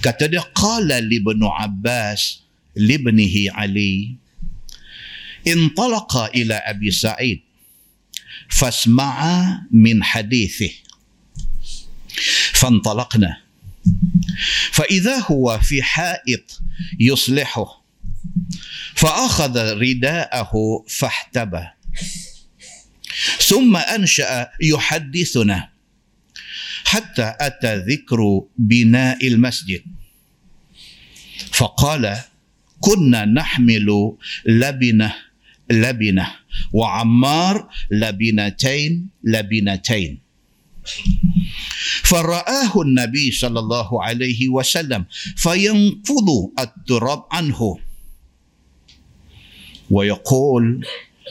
Kata 0.00 0.30
dia 0.30 0.44
qala 0.54 1.02
li 1.02 1.18
ibn 1.18 1.42
Abbas 1.42 2.44
li 2.78 2.94
ibnihi 2.94 3.50
Ali 3.50 4.16
intalaqa 5.46 6.30
ila 6.34 6.62
Abi 6.66 6.90
Sa'id 6.94 7.42
fasma'a 8.50 9.66
min 9.70 10.02
hadithihi 10.02 10.86
فانطلقنا 12.56 13.36
فإذا 14.72 15.18
هو 15.18 15.58
في 15.62 15.82
حائط 15.82 16.60
يصلحه 17.00 17.84
فأخذ 18.94 19.54
رداءه 19.76 20.52
فاحتبى 20.88 21.64
ثم 23.38 23.76
أنشأ 23.76 24.48
يحدثنا 24.62 25.68
حتى 26.84 27.34
أتى 27.40 27.76
ذكر 27.76 28.18
بناء 28.58 29.26
المسجد. 29.26 29.82
فقال 31.52 32.18
كنا 32.80 33.24
نحمل 33.24 34.16
لبنة 34.46 35.14
لبنة 35.70 36.26
وعمار 36.72 37.68
لبنتين 37.90 39.08
لبنتين. 39.24 40.18
فرآه 42.02 42.82
النبي 42.82 43.30
صلى 43.30 43.58
الله 43.60 44.04
عليه 44.04 44.48
وسلم 44.48 45.04
فينفض 45.36 46.28
التراب 46.58 47.24
عنه. 47.32 47.78
ويقول 49.90 50.86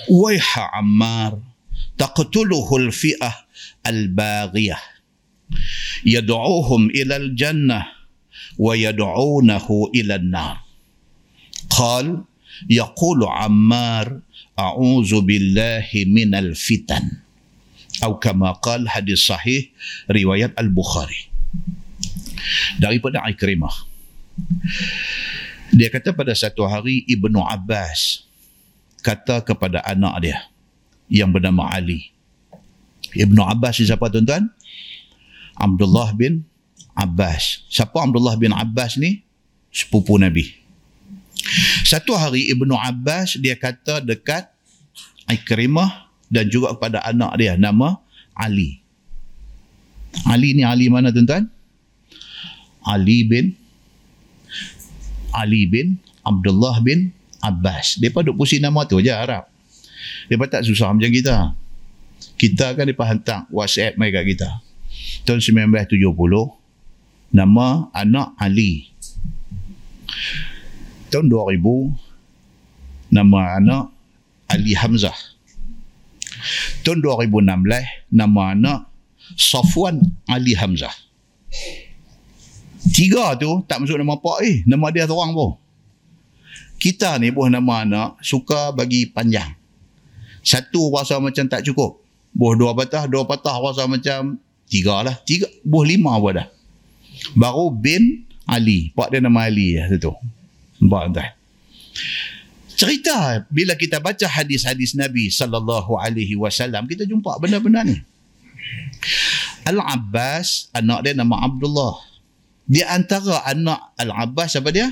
ويح 0.09 0.59
عمار 0.59 1.39
taqtuluhul 1.95 2.91
fi'ah 2.91 3.47
al-baghiyah 3.83 4.79
yad'uuhum 6.03 6.91
ila 6.91 7.15
al-jannah 7.17 7.83
wa 8.59 8.73
yad'uunahu 8.75 9.91
ila 9.95 10.13
an-nar 10.19 10.65
qal 11.71 12.23
yaqulu 12.71 13.27
ammar 13.27 14.23
a'udzu 14.55 15.19
billahi 15.23 16.07
minal 16.07 16.55
fitan. 16.55 17.21
Atau 17.99 18.19
kama 18.19 18.51
qal 18.59 18.87
hadis 18.91 19.23
sahih 19.23 19.71
riwayat 20.11 20.51
al-bukhari. 20.59 21.31
Daripada 22.79 23.23
ikrimah. 23.31 23.71
Dia 25.71 25.87
kata 25.87 26.11
pada 26.11 26.35
satu 26.35 26.67
hari 26.67 27.07
ibnu 27.07 27.39
abbas 27.39 28.27
kata 28.99 29.39
kepada 29.47 29.79
anak 29.87 30.13
dia 30.19 30.39
yang 31.11 31.29
bernama 31.29 31.69
Ali 31.69 32.11
Ibnu 33.15 33.41
Abbas 33.41 33.79
siapa 33.79 34.09
tuan-tuan 34.11 34.49
Abdullah 35.55 36.11
bin 36.17 36.43
Abbas 36.97 37.65
siapa 37.69 38.01
Abdullah 38.03 38.35
bin 38.35 38.51
Abbas 38.51 38.97
ni 38.99 39.23
sepupu 39.71 40.17
Nabi 40.19 40.65
satu 41.85 42.17
hari 42.17 42.49
Ibnu 42.49 42.73
Abbas 42.73 43.37
dia 43.37 43.53
kata 43.53 44.01
dekat 44.01 44.49
Ikrimah 45.25 46.09
dan 46.29 46.49
juga 46.49 46.73
kepada 46.77 47.01
anak 47.05 47.37
dia 47.37 47.57
nama 47.57 47.97
Ali. 48.35 48.81
Ali 50.25 50.53
ni 50.53 50.63
Ali 50.65 50.89
mana 50.89 51.09
tuan-tuan? 51.09 51.49
Ali 52.85 53.25
bin 53.25 53.57
Ali 55.33 55.65
bin 55.65 55.97
Abdullah 56.21 56.79
bin 56.81 57.09
Abbas. 57.41 57.97
Depa 57.97 58.21
duk 58.21 58.37
pusing 58.37 58.61
nama 58.61 58.85
tu 58.85 59.01
aja 59.01 59.21
Arab. 59.21 59.49
Depa 60.27 60.45
tak 60.49 60.65
susah 60.67 60.91
macam 60.91 61.11
kita. 61.11 61.53
Kita 62.35 62.75
kan 62.75 62.85
depa 62.87 63.03
hantar 63.07 63.47
WhatsApp 63.51 63.95
kat 63.97 64.23
kita. 64.25 64.49
Tahun 65.23 65.39
1970 65.39 66.01
nama 67.35 67.67
anak 67.91 68.35
Ali. 68.39 68.91
Tahun 71.11 71.27
2000 71.27 72.05
nama 73.15 73.55
anak 73.59 73.95
Ali 74.49 74.75
Hamzah 74.75 75.15
tahun 76.85 77.01
2016 77.01 78.13
nama 78.13 78.41
anak 78.53 78.79
Safwan 79.33 79.97
Ali 80.29 80.53
Hamzah 80.53 80.93
tiga 82.93 83.33
tu 83.39 83.65
tak 83.65 83.81
masuk 83.81 83.97
nama 83.97 84.19
pak 84.19 84.37
eh 84.45 84.61
nama 84.69 84.93
dia 84.93 85.09
seorang 85.09 85.33
pun 85.33 85.57
kita 86.77 87.17
ni 87.17 87.33
buah 87.33 87.49
nama 87.49 87.81
anak 87.81 88.09
suka 88.21 88.69
bagi 88.75 89.09
panjang 89.09 89.57
satu 90.45 90.93
rasa 90.93 91.17
macam 91.17 91.49
tak 91.49 91.65
cukup 91.65 91.99
buah 92.31 92.53
dua 92.53 92.71
patah 92.77 93.09
dua 93.09 93.25
patah 93.25 93.57
rasa 93.57 93.89
macam 93.89 94.37
tiga 94.69 95.01
lah 95.01 95.17
tiga 95.25 95.49
buah 95.65 95.85
lima 95.89 96.13
pun 96.21 96.37
dah 96.37 96.47
baru 97.33 97.73
bin 97.73 98.23
Ali 98.45 98.93
pak 98.93 99.09
dia 99.09 99.19
nama 99.19 99.49
Ali 99.49 99.81
lah 99.81 99.89
tu 99.97 100.13
nampak 100.77 101.01
entah 101.09 101.27
cerita 102.75 103.47
bila 103.47 103.73
kita 103.73 104.03
baca 104.03 104.27
hadis-hadis 104.27 104.93
Nabi 104.99 105.31
sallallahu 105.31 105.95
alaihi 105.95 106.35
wasallam 106.35 106.85
kita 106.85 107.07
jumpa 107.07 107.39
benda-benda 107.39 107.87
ni. 107.87 107.97
Al-Abbas 109.65 110.69
anak 110.75 111.07
dia 111.07 111.17
nama 111.17 111.41
Abdullah. 111.47 111.97
Di 112.67 112.83
antara 112.83 113.41
anak 113.47 113.95
Al-Abbas 113.97 114.59
apa 114.59 114.69
dia? 114.69 114.91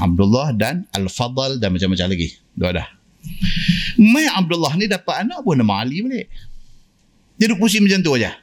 Abdullah 0.00 0.56
dan 0.56 0.88
Al-Fadl 0.94 1.60
dan 1.60 1.74
macam-macam 1.76 2.08
lagi. 2.08 2.32
Dua 2.56 2.70
dah. 2.72 2.88
Mai 3.98 4.26
Abdullah 4.26 4.74
ni 4.74 4.90
dapat 4.90 5.26
anak 5.26 5.44
pun 5.46 5.58
nama 5.58 5.84
Ali 5.84 6.02
balik. 6.02 6.26
Dia 7.38 7.50
duduk 7.50 7.66
pusing 7.66 7.82
macam 7.84 8.00
tu 8.02 8.12
aja. 8.14 8.38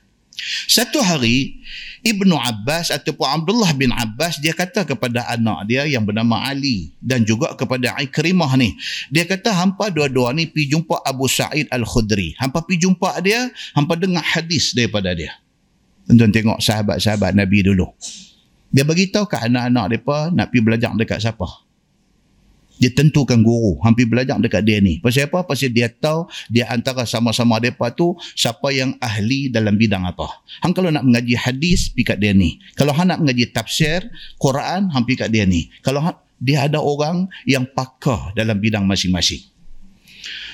Satu 0.67 1.03
hari 1.03 1.59
Ibnu 1.99 2.31
Abbas 2.31 2.95
ataupun 2.95 3.27
Abdullah 3.27 3.75
bin 3.75 3.91
Abbas 3.91 4.39
dia 4.39 4.55
kata 4.55 4.87
kepada 4.87 5.27
anak 5.27 5.67
dia 5.67 5.83
yang 5.83 6.07
bernama 6.07 6.47
Ali 6.47 6.95
dan 7.03 7.27
juga 7.27 7.51
kepada 7.59 7.91
Ikrimah 7.99 8.55
ni. 8.55 8.71
Dia 9.11 9.27
kata 9.27 9.51
hampa 9.51 9.91
dua-dua 9.91 10.31
ni 10.31 10.47
pi 10.47 10.71
jumpa 10.71 11.03
Abu 11.03 11.27
Sa'id 11.27 11.67
Al-Khudri. 11.67 12.39
Hampa 12.39 12.63
pi 12.63 12.79
jumpa 12.79 13.19
dia, 13.19 13.51
hampa 13.75 13.99
dengar 13.99 14.23
hadis 14.23 14.71
daripada 14.71 15.11
dia. 15.11 15.35
Tuan 16.07 16.31
tengok 16.31 16.63
sahabat-sahabat 16.63 17.35
Nabi 17.35 17.67
dulu. 17.67 17.91
Dia 18.71 18.87
bagi 18.87 19.11
tahu 19.11 19.27
ke 19.27 19.35
anak-anak 19.35 19.85
depa 19.99 20.31
nak 20.31 20.49
pi 20.49 20.63
belajar 20.63 20.95
dekat 20.95 21.19
siapa? 21.19 21.68
Dia 22.79 22.89
tentukan 22.89 23.37
guru. 23.43 23.77
Hampir 23.83 24.07
belajar 24.07 24.39
dekat 24.39 24.63
dia 24.63 24.79
ni. 24.79 25.03
Pasal 25.03 25.27
apa? 25.27 25.43
Pasal 25.43 25.75
dia 25.75 25.91
tahu 25.91 26.25
dia 26.47 26.71
antara 26.71 27.03
sama-sama 27.03 27.59
depa 27.59 27.91
tu 27.91 28.15
siapa 28.33 28.71
yang 28.71 28.95
ahli 29.03 29.51
dalam 29.51 29.75
bidang 29.75 30.07
apa. 30.07 30.41
Hang 30.63 30.71
kalau 30.71 30.89
nak 30.89 31.03
mengaji 31.03 31.35
hadis 31.35 31.91
pi 31.91 32.07
kat 32.07 32.17
dia 32.23 32.31
ni. 32.31 32.57
Kalau 32.79 32.95
hang 32.95 33.11
nak 33.11 33.19
mengaji 33.19 33.51
tafsir 33.51 34.07
Quran 34.39 34.87
hampir 34.95 35.19
kat 35.19 35.29
dia 35.29 35.43
ni. 35.43 35.67
Kalau 35.83 36.01
dia 36.39 36.65
ada 36.65 36.79
orang 36.79 37.27
yang 37.43 37.67
pakar 37.67 38.31
dalam 38.31 38.57
bidang 38.57 38.87
masing-masing. 38.87 39.43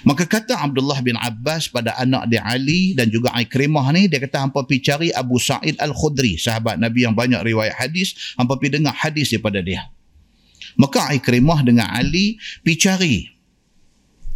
Maka 0.05 0.29
kata 0.29 0.53
Abdullah 0.61 1.01
bin 1.01 1.17
Abbas 1.17 1.65
pada 1.65 1.97
anak 1.97 2.29
dia 2.29 2.45
Ali 2.45 2.93
dan 2.93 3.09
juga 3.09 3.33
Ikrimah 3.33 3.89
ni, 3.89 4.05
dia 4.05 4.21
kata 4.21 4.37
hampa 4.45 4.61
pergi 4.61 4.85
cari 4.85 5.09
Abu 5.09 5.41
Sa'id 5.41 5.81
Al-Khudri, 5.81 6.37
sahabat 6.37 6.77
Nabi 6.77 7.09
yang 7.09 7.17
banyak 7.17 7.41
riwayat 7.41 7.73
hadis, 7.73 8.13
hampa 8.37 8.53
pergi 8.61 8.77
dengar 8.81 8.93
hadis 8.93 9.33
daripada 9.33 9.65
dia. 9.65 9.89
Maka 10.75 11.15
Ikrimah 11.15 11.63
dengan 11.63 11.87
Ali 11.91 12.39
pergi 12.63 12.77
cari 12.79 13.15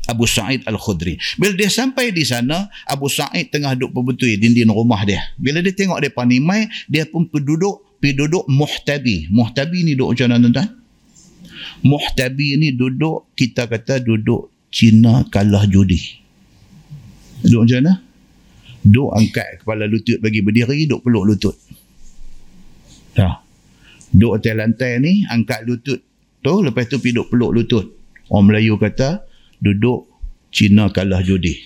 Abu 0.10 0.26
Sa'id 0.26 0.66
Al-Khudri. 0.66 1.22
Bila 1.38 1.54
dia 1.54 1.70
sampai 1.70 2.10
di 2.10 2.26
sana, 2.26 2.66
Abu 2.90 3.06
Sa'id 3.06 3.54
tengah 3.54 3.78
duduk 3.78 4.02
berbetui 4.02 4.42
dinding 4.42 4.74
rumah 4.74 5.06
dia. 5.06 5.22
Bila 5.38 5.62
dia 5.62 5.70
tengok 5.70 6.02
dia 6.02 6.10
panimai, 6.10 6.66
dia 6.90 7.06
pun 7.06 7.30
duduk, 7.30 8.02
pergi 8.02 8.18
duduk 8.18 8.50
muhtabi. 8.50 9.30
Muhtabi 9.30 9.86
ni 9.86 9.94
duduk 9.94 10.18
macam 10.18 10.26
mana 10.34 10.42
tuan-tuan? 10.50 10.70
Muhtabi 11.86 12.58
ni 12.58 12.74
duduk, 12.74 13.30
kita 13.38 13.70
kata 13.70 14.02
duduk 14.02 14.50
Cina 14.74 15.22
kalah 15.30 15.70
judi. 15.70 16.02
Duduk 17.46 17.70
macam 17.70 17.78
mana? 17.86 17.94
Duduk 18.82 19.10
angkat 19.14 19.48
kepala 19.62 19.86
lutut 19.86 20.18
bagi 20.18 20.42
berdiri, 20.42 20.90
duduk 20.90 21.06
peluk 21.06 21.24
lutut. 21.30 21.56
Dah. 23.14 23.46
Duduk 24.10 24.42
atas 24.42 24.54
lantai 24.58 24.98
ni, 24.98 25.22
angkat 25.30 25.70
lutut 25.70 26.02
tu 26.40 26.54
lepas 26.64 26.88
tu 26.88 26.98
pergi 27.00 27.16
duduk 27.16 27.28
peluk 27.32 27.52
lutut. 27.56 27.86
Orang 28.30 28.54
Melayu 28.54 28.78
kata 28.78 29.26
duduk 29.60 30.10
Cina 30.50 30.90
kalah 30.90 31.22
judi. 31.22 31.58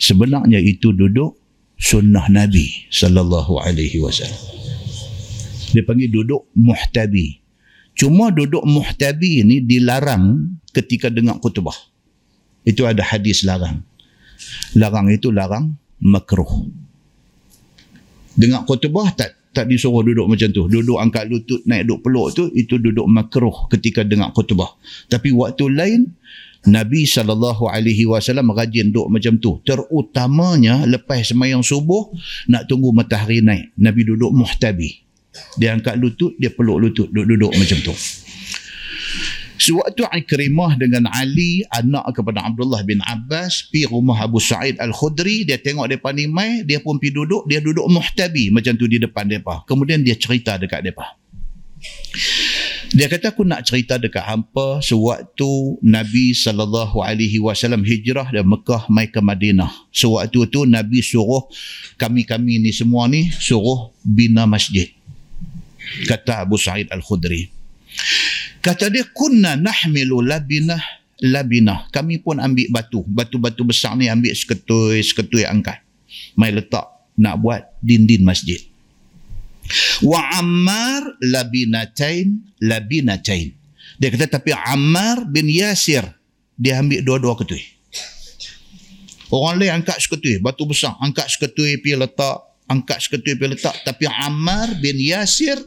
Sebenarnya 0.00 0.60
itu 0.60 0.92
duduk 0.92 1.36
sunnah 1.80 2.28
Nabi 2.28 2.88
sallallahu 2.92 3.60
alaihi 3.60 4.00
wasallam. 4.00 4.40
Dia 5.72 5.82
panggil 5.86 6.12
duduk 6.12 6.48
muhtabi. 6.52 7.40
Cuma 7.96 8.32
duduk 8.32 8.64
muhtabi 8.64 9.44
ni 9.44 9.64
dilarang 9.64 10.56
ketika 10.72 11.08
dengar 11.08 11.40
khutbah. 11.40 11.76
Itu 12.64 12.84
ada 12.84 13.00
hadis 13.00 13.44
larang. 13.44 13.80
Larang 14.76 15.08
itu 15.08 15.32
larang 15.32 15.76
makruh. 16.00 16.68
Dengar 18.36 18.64
khutbah 18.68 19.12
tak 19.16 19.36
tak 19.50 19.66
disuruh 19.66 20.06
duduk 20.06 20.26
macam 20.30 20.48
tu. 20.54 20.70
Duduk 20.70 20.98
angkat 20.98 21.26
lutut 21.26 21.60
naik 21.66 21.86
duduk 21.86 22.00
peluk 22.06 22.28
tu, 22.34 22.44
itu 22.54 22.78
duduk 22.78 23.06
makruh 23.10 23.66
ketika 23.70 24.06
dengar 24.06 24.30
khutbah. 24.30 24.78
Tapi 25.10 25.34
waktu 25.34 25.64
lain, 25.70 26.00
Nabi 26.70 27.08
SAW 27.08 27.56
rajin 28.52 28.92
duduk 28.92 29.08
macam 29.10 29.40
tu. 29.40 29.58
Terutamanya 29.66 30.86
lepas 30.86 31.24
semayang 31.24 31.64
subuh, 31.64 32.12
nak 32.46 32.70
tunggu 32.70 32.94
matahari 32.94 33.42
naik. 33.42 33.74
Nabi 33.80 34.06
duduk 34.06 34.30
muhtabi. 34.30 35.02
Dia 35.58 35.74
angkat 35.78 35.94
lutut, 35.98 36.34
dia 36.38 36.50
peluk 36.50 36.78
lutut, 36.82 37.06
duduk-duduk 37.10 37.54
macam 37.54 37.78
tu. 37.86 37.94
Sewaktu 39.60 40.08
Ikrimah 40.08 40.80
dengan 40.80 41.04
Ali, 41.12 41.60
anak 41.68 42.16
kepada 42.16 42.40
Abdullah 42.48 42.80
bin 42.80 43.04
Abbas, 43.04 43.68
pi 43.68 43.84
rumah 43.84 44.16
Abu 44.24 44.40
Sa'id 44.40 44.80
Al-Khudri, 44.80 45.44
dia 45.44 45.60
tengok 45.60 45.84
depan 45.84 46.16
ni 46.16 46.24
mai, 46.24 46.64
dia 46.64 46.80
pun 46.80 46.96
pi 46.96 47.12
duduk, 47.12 47.44
dia 47.44 47.60
duduk 47.60 47.84
muhtabi 47.92 48.48
macam 48.48 48.72
tu 48.80 48.88
di 48.88 48.96
depan 48.96 49.28
depa. 49.28 49.68
Kemudian 49.68 50.00
dia 50.00 50.16
cerita 50.16 50.56
dekat 50.56 50.80
depa. 50.80 51.20
Dia 52.90 53.06
kata 53.06 53.36
aku 53.36 53.44
nak 53.44 53.68
cerita 53.68 54.00
dekat 54.00 54.24
hampa 54.24 54.82
sewaktu 54.82 55.78
Nabi 55.84 56.34
sallallahu 56.34 57.04
alaihi 57.04 57.38
wasallam 57.38 57.86
hijrah 57.86 58.32
dari 58.32 58.42
Mekah 58.42 58.88
mai 58.88 59.12
ke 59.12 59.20
Madinah. 59.20 59.70
Sewaktu 59.92 60.48
tu 60.48 60.64
Nabi 60.64 61.04
suruh 61.04 61.46
kami-kami 62.00 62.58
ni 62.58 62.72
semua 62.72 63.06
ni 63.06 63.28
suruh 63.28 63.92
bina 64.02 64.48
masjid. 64.48 64.88
Kata 66.08 66.48
Abu 66.48 66.56
Sa'id 66.56 66.88
Al-Khudri. 66.88 67.59
Kata 68.60 68.92
dia, 68.92 69.08
kunna 69.08 69.56
nahmilu 69.56 70.20
labinah 70.20 71.00
labinah. 71.20 71.92
Kami 71.92 72.20
pun 72.20 72.40
ambil 72.40 72.66
batu. 72.72 73.04
Batu-batu 73.04 73.62
besar 73.62 73.94
ni 73.94 74.08
ambil 74.08 74.32
seketui-seketui 74.32 75.44
angkat. 75.44 75.84
Mai 76.34 76.50
letak 76.50 76.88
nak 77.20 77.38
buat 77.38 77.62
dinding 77.84 78.24
masjid. 78.24 78.58
Wa 80.02 80.40
Ammar 80.40 81.20
labinatain 81.20 82.56
labinatain. 82.58 83.54
Dia 84.00 84.08
kata 84.08 84.40
tapi 84.40 84.56
Ammar 84.56 85.28
bin 85.28 85.46
Yasir 85.46 86.02
dia 86.56 86.80
ambil 86.80 87.04
dua-dua 87.04 87.36
ketui. 87.38 87.62
Orang 89.30 89.62
lain 89.62 89.78
angkat 89.78 90.02
seketui, 90.02 90.42
batu 90.42 90.66
besar, 90.66 90.98
angkat 90.98 91.30
seketui 91.30 91.78
pi 91.78 91.94
letak 91.94 92.49
angkat 92.70 93.02
seketui 93.02 93.34
pergi 93.34 93.58
letak 93.58 93.74
tapi 93.82 94.06
Ammar 94.06 94.78
bin 94.78 94.94
Yasir 95.02 95.58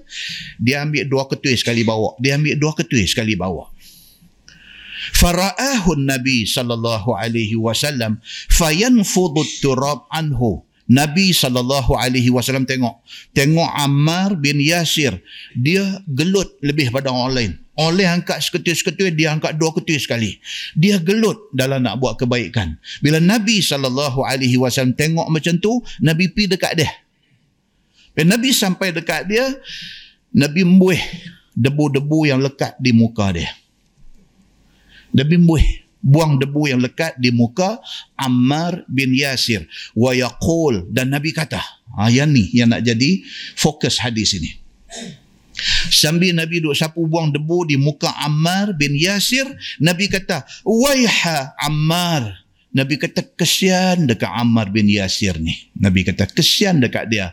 dia 0.56 0.88
ambil 0.88 1.04
dua 1.04 1.28
ketui 1.28 1.60
sekali 1.60 1.84
bawa. 1.84 2.16
Dia 2.24 2.40
ambil 2.40 2.56
dua 2.56 2.72
ketui 2.72 3.04
sekali 3.04 3.36
bawa. 3.36 3.68
Fara'ahu 5.14 6.00
nabi 6.00 6.48
sallallahu 6.48 7.12
alaihi 7.12 7.60
wasallam 7.60 8.24
fayanfudhu 8.48 9.44
turab 9.60 10.08
anhu. 10.08 10.64
Nabi 10.88 11.32
sallallahu 11.32 11.96
alaihi 11.96 12.32
wasallam 12.32 12.64
tengok. 12.64 13.04
Tengok 13.36 13.68
Ammar 13.76 14.40
bin 14.40 14.64
Yasir 14.64 15.20
dia 15.56 15.84
gelut 16.08 16.56
lebih 16.64 16.92
pada 16.92 17.12
orang 17.12 17.32
lain 17.36 17.63
oleh 17.74 18.06
angkat 18.06 18.38
seketui-seketui 18.46 19.18
dia 19.18 19.34
angkat 19.34 19.58
dua 19.58 19.74
ketui 19.74 19.98
sekali. 19.98 20.38
Dia 20.78 21.02
gelut 21.02 21.50
dalam 21.54 21.82
nak 21.82 21.98
buat 21.98 22.22
kebaikan. 22.22 22.78
Bila 23.02 23.18
Nabi 23.18 23.62
wasallam 24.58 24.94
tengok 24.94 25.28
macam 25.30 25.58
tu 25.58 25.82
Nabi 26.02 26.30
pi 26.30 26.46
dekat 26.46 26.78
dia. 26.78 26.90
Bila 28.14 28.38
Nabi 28.38 28.54
sampai 28.54 28.94
dekat 28.94 29.26
dia 29.26 29.50
Nabi 30.34 30.62
membuih 30.62 31.02
debu-debu 31.58 32.30
yang 32.30 32.42
lekat 32.42 32.78
di 32.78 32.94
muka 32.94 33.34
dia. 33.34 33.50
Nabi 35.14 35.38
membuih 35.38 35.66
buang 36.04 36.38
debu 36.38 36.68
yang 36.68 36.82
lekat 36.82 37.18
di 37.18 37.34
muka 37.34 37.82
Ammar 38.14 38.86
bin 38.86 39.18
Yasir. 39.18 39.66
Wa 39.98 40.14
yaqul 40.14 40.94
dan 40.94 41.10
Nabi 41.10 41.34
kata 41.34 41.62
ha, 41.98 42.10
yang 42.14 42.30
ni 42.30 42.54
yang 42.54 42.70
nak 42.70 42.86
jadi 42.86 43.26
fokus 43.58 43.98
hadis 43.98 44.38
ini 44.38 44.62
Sambil 45.94 46.34
Nabi 46.34 46.60
duduk 46.64 46.78
sapu 46.78 47.06
buang 47.06 47.30
debu 47.30 47.70
di 47.70 47.76
muka 47.78 48.10
Ammar 48.26 48.74
bin 48.74 48.98
Yasir, 48.98 49.46
Nabi 49.80 50.10
kata, 50.10 50.46
Waiha 50.66 51.58
Ammar. 51.62 52.44
Nabi 52.74 52.98
kata, 52.98 53.22
kesian 53.38 54.10
dekat 54.10 54.34
Ammar 54.34 54.74
bin 54.74 54.90
Yasir 54.90 55.38
ni. 55.38 55.54
Nabi 55.78 56.02
kata, 56.02 56.26
kesian 56.26 56.82
dekat 56.82 57.06
dia. 57.14 57.30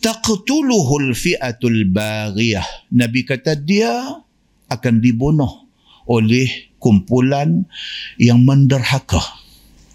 Taqtuluhul 0.00 1.12
fi'atul 1.12 1.84
baghiyah. 1.84 2.64
Nabi 2.88 3.28
kata, 3.28 3.60
dia 3.60 4.24
akan 4.72 4.94
dibunuh 5.04 5.68
oleh 6.08 6.72
kumpulan 6.80 7.68
yang 8.16 8.40
menderhaka. 8.40 9.20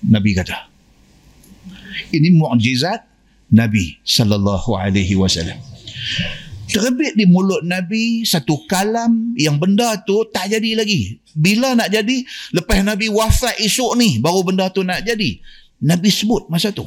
Nabi 0.06 0.38
kata. 0.38 0.70
Ini 2.14 2.30
mukjizat 2.38 3.02
Nabi 3.50 3.98
sallallahu 4.06 4.78
alaihi 4.78 5.18
wasallam 5.18 5.58
terbit 6.76 7.16
di 7.16 7.24
mulut 7.24 7.64
Nabi 7.64 8.28
satu 8.28 8.68
kalam 8.68 9.32
yang 9.40 9.56
benda 9.56 9.96
tu 10.04 10.28
tak 10.28 10.52
jadi 10.52 10.76
lagi. 10.76 11.24
Bila 11.32 11.72
nak 11.72 11.88
jadi, 11.88 12.28
lepas 12.52 12.84
Nabi 12.84 13.08
wafat 13.08 13.56
esok 13.64 13.96
ni, 13.96 14.20
baru 14.20 14.44
benda 14.44 14.68
tu 14.68 14.84
nak 14.84 15.00
jadi. 15.08 15.40
Nabi 15.80 16.12
sebut 16.12 16.52
masa 16.52 16.76
tu. 16.76 16.84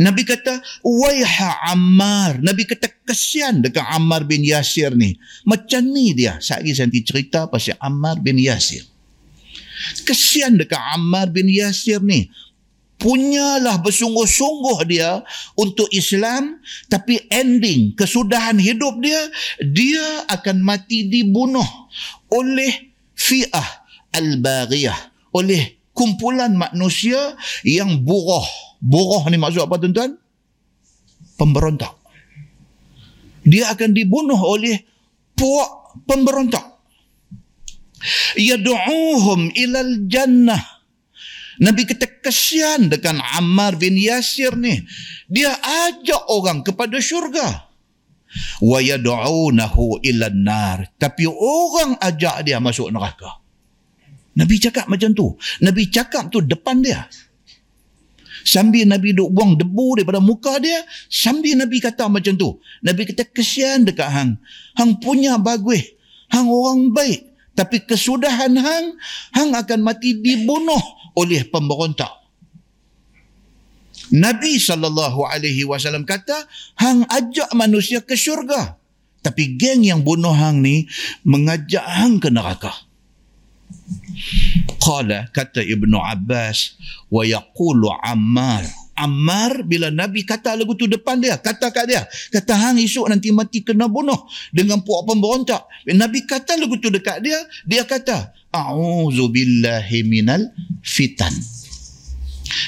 Nabi 0.00 0.24
kata, 0.24 0.64
Waiha 0.80 1.68
Ammar. 1.76 2.40
Nabi 2.40 2.64
kata, 2.64 2.88
kesian 3.04 3.60
dekat 3.60 3.84
Ammar 3.84 4.24
bin 4.24 4.40
Yasir 4.40 4.96
ni. 4.96 5.20
Macam 5.44 5.84
ni 5.84 6.16
dia. 6.16 6.40
Sehari 6.40 6.72
saya 6.72 6.88
nanti 6.88 7.04
cerita 7.04 7.44
pasal 7.50 7.76
Ammar 7.82 8.16
bin 8.24 8.40
Yasir. 8.40 8.84
Kesian 10.08 10.56
dekat 10.56 10.80
Ammar 10.80 11.28
bin 11.28 11.52
Yasir 11.52 12.00
ni 12.00 12.32
punyalah 12.96 13.80
bersungguh-sungguh 13.84 14.78
dia 14.88 15.20
untuk 15.56 15.86
Islam 15.92 16.60
tapi 16.88 17.20
ending 17.28 17.92
kesudahan 17.92 18.56
hidup 18.56 18.96
dia 19.04 19.20
dia 19.60 20.24
akan 20.32 20.64
mati 20.64 21.08
dibunuh 21.08 21.66
oleh 22.32 22.92
fi'ah 23.12 23.84
al-baghiyah 24.16 24.96
oleh 25.36 25.76
kumpulan 25.92 26.52
manusia 26.56 27.36
yang 27.64 28.00
buruh 28.04 28.44
buruh 28.80 29.24
ni 29.32 29.40
maksud 29.40 29.64
apa 29.64 29.80
tuan-tuan? 29.80 30.16
Pemberontak. 31.36 31.92
Dia 33.46 33.72
akan 33.72 33.90
dibunuh 33.92 34.38
oleh 34.40 34.82
puak 35.36 36.00
pemberontak. 36.04 36.64
Yadu'uhum 38.36 39.52
ilal 39.56 40.06
jannah 40.06 40.75
Nabi 41.56 41.88
kata 41.88 42.20
kesian 42.20 42.92
dengan 42.92 43.20
Ammar 43.36 43.80
bin 43.80 43.96
Yasir 43.96 44.56
ni. 44.56 44.84
Dia 45.28 45.56
ajak 45.88 46.28
orang 46.28 46.60
kepada 46.60 47.00
syurga. 47.00 47.68
Wa 48.60 48.78
yad'unahu 48.84 50.04
ila 50.04 50.28
nar. 50.32 50.92
Tapi 51.00 51.24
orang 51.28 51.96
ajak 52.00 52.44
dia 52.44 52.60
masuk 52.60 52.92
neraka. 52.92 53.40
Nabi 54.36 54.60
cakap 54.60 54.84
macam 54.92 55.16
tu. 55.16 55.32
Nabi 55.64 55.88
cakap 55.88 56.28
tu 56.28 56.44
depan 56.44 56.84
dia. 56.84 57.08
Sambil 58.46 58.86
Nabi 58.86 59.10
duk 59.10 59.34
buang 59.34 59.58
debu 59.58 59.98
daripada 59.98 60.22
muka 60.22 60.62
dia, 60.62 60.86
sambil 61.10 61.58
Nabi 61.58 61.82
kata 61.82 62.06
macam 62.06 62.38
tu. 62.38 62.62
Nabi 62.78 63.02
kata 63.02 63.26
kesian 63.26 63.82
dekat 63.82 64.06
hang. 64.06 64.38
Hang 64.78 65.02
punya 65.02 65.34
bagus. 65.34 65.82
Hang 66.30 66.46
orang 66.46 66.94
baik. 66.94 67.26
Tapi 67.56 67.88
kesudahan 67.88 68.52
hang, 68.52 68.86
hang 69.32 69.50
akan 69.56 69.80
mati 69.80 70.12
dibunuh 70.20 70.80
oleh 71.16 71.40
pemberontak. 71.48 72.12
Nabi 74.12 74.60
sallallahu 74.60 75.26
alaihi 75.26 75.66
wasallam 75.66 76.06
kata, 76.06 76.46
hang 76.78 77.08
ajak 77.08 77.50
manusia 77.56 78.04
ke 78.04 78.14
syurga. 78.14 78.78
Tapi 79.24 79.58
geng 79.58 79.82
yang 79.82 80.06
bunuh 80.06 80.30
hang 80.30 80.62
ni 80.62 80.86
mengajak 81.26 81.82
hang 81.82 82.22
ke 82.22 82.30
neraka. 82.30 82.70
Qala 84.78 85.26
kata 85.34 85.66
Ibnu 85.66 85.98
Abbas 85.98 86.78
wa 87.10 87.26
yaqulu 87.26 87.90
Ammar 88.04 88.85
Ammar 88.96 89.60
bila 89.68 89.92
Nabi 89.92 90.24
kata 90.24 90.56
lagu 90.56 90.72
tu 90.72 90.88
depan 90.88 91.20
dia, 91.20 91.36
kata 91.36 91.68
kat 91.68 91.84
dia, 91.84 92.08
kata 92.32 92.56
hang 92.56 92.80
esok 92.80 93.12
nanti 93.12 93.28
mati 93.28 93.60
kena 93.60 93.92
bunuh 93.92 94.24
dengan 94.48 94.80
puak 94.80 95.04
pemberontak. 95.04 95.68
Nabi 95.92 96.24
kata 96.24 96.56
lagu 96.56 96.80
tu 96.80 96.88
dekat 96.88 97.20
dia, 97.20 97.36
dia 97.68 97.84
kata, 97.84 98.32
A'udzubillahi 98.56 100.00
minal 100.08 100.48
fitan. 100.80 101.32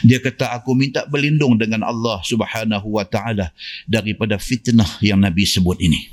Dia 0.05 0.21
kata 0.21 0.53
aku 0.53 0.77
minta 0.77 1.09
berlindung 1.09 1.57
dengan 1.57 1.83
Allah 1.88 2.21
Subhanahu 2.21 3.01
wa 3.01 3.09
taala 3.09 3.51
daripada 3.88 4.37
fitnah 4.37 5.01
yang 5.01 5.19
Nabi 5.19 5.49
sebut 5.49 5.81
ini. 5.81 6.12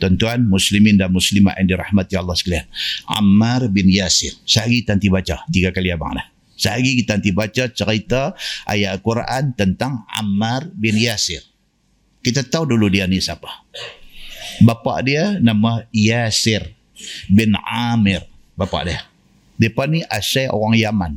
Tuan-tuan 0.00 0.48
muslimin 0.48 0.96
dan 0.96 1.12
muslimat 1.12 1.60
yang 1.60 1.76
dirahmati 1.76 2.16
Allah 2.16 2.32
sekalian. 2.32 2.64
Ammar 3.04 3.68
bin 3.68 3.84
Yasir. 3.92 4.32
Sehari 4.48 4.80
nanti 4.88 5.12
baca 5.12 5.44
tiga 5.52 5.68
kali 5.76 5.92
abang 5.92 6.16
dah. 6.16 6.24
Sehari 6.60 7.00
kita 7.00 7.16
nanti 7.16 7.32
baca 7.32 7.72
cerita 7.72 8.36
ayat 8.68 9.00
Al-Quran 9.00 9.56
tentang 9.56 10.04
Ammar 10.12 10.68
bin 10.76 11.00
Yasir. 11.00 11.40
Kita 12.20 12.44
tahu 12.44 12.76
dulu 12.76 12.92
dia 12.92 13.08
ni 13.08 13.16
siapa. 13.16 13.48
Bapa 14.60 15.00
dia 15.00 15.40
nama 15.40 15.88
Yasir 15.88 16.68
bin 17.32 17.56
Amir. 17.64 18.28
Bapa 18.60 18.84
dia. 18.84 19.00
Dia 19.56 19.72
ni 19.88 20.04
asal 20.04 20.52
orang 20.52 20.76
Yaman. 20.76 21.12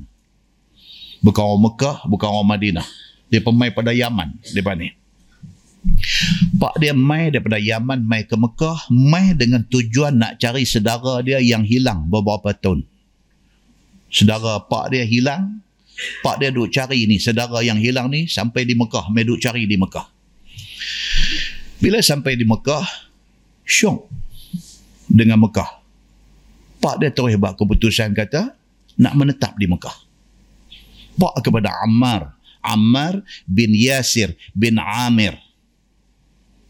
Bukan 1.20 1.44
orang 1.44 1.64
Mekah, 1.68 1.98
bukan 2.08 2.28
orang 2.32 2.48
Madinah. 2.48 2.88
Dia 3.28 3.44
pemain 3.44 3.72
pada 3.72 3.92
Yaman. 3.92 4.40
Dia 4.48 4.64
ni. 4.80 4.96
Pak 6.56 6.80
dia 6.80 6.96
mai 6.96 7.36
daripada 7.36 7.60
Yaman 7.60 8.08
mai 8.08 8.24
ke 8.24 8.40
Mekah, 8.40 8.88
mai 8.88 9.36
dengan 9.36 9.68
tujuan 9.68 10.16
nak 10.16 10.40
cari 10.40 10.64
sedara 10.64 11.20
dia 11.20 11.44
yang 11.44 11.68
hilang 11.68 12.08
beberapa 12.08 12.56
tahun 12.56 12.88
saudara 14.14 14.62
pak 14.70 14.94
dia 14.94 15.04
hilang 15.04 15.60
pak 16.22 16.38
dia 16.38 16.54
duk 16.54 16.70
cari 16.70 17.10
ni 17.10 17.18
saudara 17.18 17.66
yang 17.66 17.82
hilang 17.82 18.14
ni 18.14 18.30
sampai 18.30 18.64
di 18.64 18.78
Mekah 18.78 19.10
mai 19.10 19.26
duk 19.26 19.42
cari 19.42 19.66
di 19.66 19.76
Mekah 19.76 20.06
bila 21.82 21.98
sampai 22.00 22.38
di 22.38 22.46
Mekah 22.46 22.86
syok 23.66 24.08
dengan 25.10 25.42
Mekah 25.42 25.84
Pak 26.84 27.00
dia 27.00 27.16
terus 27.16 27.40
buat 27.40 27.56
keputusan 27.56 28.12
kata 28.12 28.60
nak 29.00 29.16
menetap 29.16 29.56
di 29.56 29.72
Mekah. 29.72 29.96
Pak 31.16 31.40
kepada 31.40 31.72
Ammar. 31.88 32.36
Ammar 32.60 33.24
bin 33.48 33.72
Yasir 33.72 34.36
bin 34.52 34.76
Amir. 34.76 35.40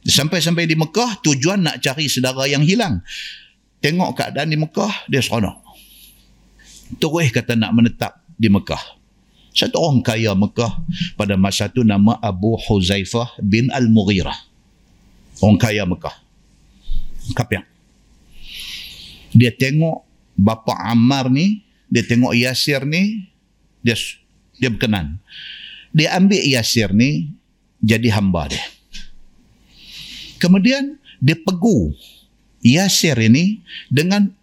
Sampai-sampai 0.05 0.69
di 0.69 0.77
Mekah 0.77 1.17
tujuan 1.25 1.65
nak 1.65 1.81
cari 1.81 2.05
saudara 2.05 2.45
yang 2.45 2.61
hilang. 2.61 3.01
Tengok 3.81 4.13
keadaan 4.13 4.53
di 4.53 4.57
Mekah 4.61 5.09
dia 5.09 5.17
seronok. 5.25 5.62
Terus 6.99 7.29
kata 7.33 7.53
nak 7.57 7.71
menetap 7.73 8.21
di 8.37 8.49
Mekah. 8.49 8.81
Satu 9.53 9.77
orang 9.77 10.01
kaya 10.01 10.33
Mekah 10.33 10.81
pada 11.13 11.37
masa 11.37 11.69
itu 11.69 11.85
nama 11.85 12.17
Abu 12.17 12.57
Huzaifah 12.57 13.37
bin 13.37 13.69
Al-Mughirah. 13.69 14.33
Orang 15.45 15.61
kaya 15.61 15.85
Mekah. 15.85 16.13
Kapiang. 17.37 17.65
Dia 19.33 19.53
tengok 19.53 20.05
bapa 20.33 20.73
Ammar 20.89 21.29
ni, 21.29 21.61
dia 21.89 22.01
tengok 22.01 22.33
Yasir 22.33 22.85
ni, 22.89 23.29
dia 23.85 23.93
dia 24.57 24.69
berkenan. 24.73 25.21
Dia 25.93 26.17
ambil 26.17 26.41
Yasir 26.41 26.89
ni 26.89 27.29
jadi 27.77 28.09
hamba 28.17 28.49
dia. 28.49 28.65
Kemudian 30.41 30.97
dia 31.21 31.37
pegu 31.37 31.93
Yasir 32.65 33.15
ini 33.21 33.61
dengan 33.93 34.33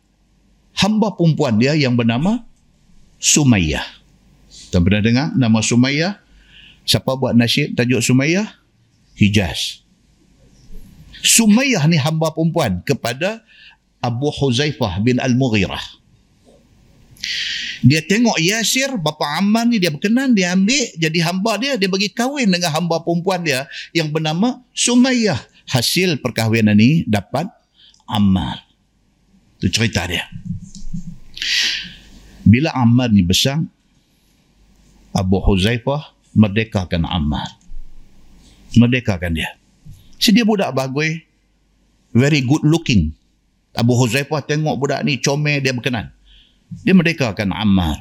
hamba 0.81 1.13
perempuan 1.13 1.61
dia 1.61 1.77
yang 1.77 1.93
bernama 1.93 2.41
Sumayyah. 3.21 3.85
Tuan 4.73 4.81
pernah 4.81 5.05
dengar 5.05 5.27
nama 5.37 5.61
Sumayyah? 5.61 6.17
Siapa 6.89 7.15
buat 7.21 7.37
nasyid 7.37 7.77
tajuk 7.77 8.01
Sumayyah? 8.01 8.49
Hijaz. 9.21 9.85
Sumayyah 11.21 11.85
ni 11.85 12.01
hamba 12.01 12.33
perempuan 12.33 12.81
kepada 12.81 13.45
Abu 14.01 14.33
Huzaifah 14.33 15.05
bin 15.05 15.21
Al-Mughirah. 15.21 16.01
Dia 17.85 18.01
tengok 18.05 18.41
Yasir, 18.41 18.97
bapa 18.97 19.41
Ammar 19.41 19.69
ni 19.69 19.77
dia 19.77 19.93
berkenan, 19.93 20.33
dia 20.33 20.57
ambil 20.57 20.89
jadi 20.97 21.19
hamba 21.29 21.53
dia, 21.61 21.73
dia 21.77 21.89
bagi 21.89 22.09
kahwin 22.09 22.49
dengan 22.49 22.73
hamba 22.73 23.05
perempuan 23.05 23.45
dia 23.45 23.69
yang 23.93 24.09
bernama 24.09 24.65
Sumayyah. 24.73 25.37
Hasil 25.69 26.19
perkahwinan 26.25 26.77
ni 26.81 27.05
dapat 27.05 27.47
Ammar. 28.09 28.65
Itu 29.61 29.69
cerita 29.69 30.09
dia. 30.09 30.25
Bila 32.45 32.73
Ammar 32.75 33.13
ni 33.13 33.23
besar, 33.23 33.61
Abu 35.15 35.39
Huzaifah 35.43 36.15
merdekakan 36.35 37.05
Ammar. 37.05 37.59
Merdekakan 38.79 39.35
dia. 39.35 39.51
Si 40.21 40.31
dia 40.31 40.47
budak 40.47 40.71
bagus, 40.71 41.21
very 42.15 42.43
good 42.43 42.63
looking. 42.63 43.11
Abu 43.75 43.95
Huzaifah 43.95 44.43
tengok 44.47 44.79
budak 44.79 45.01
ni 45.03 45.19
comel 45.19 45.63
dia 45.63 45.75
berkenan. 45.75 46.11
Dia 46.83 46.95
merdekakan 46.95 47.51
Ammar. 47.51 47.99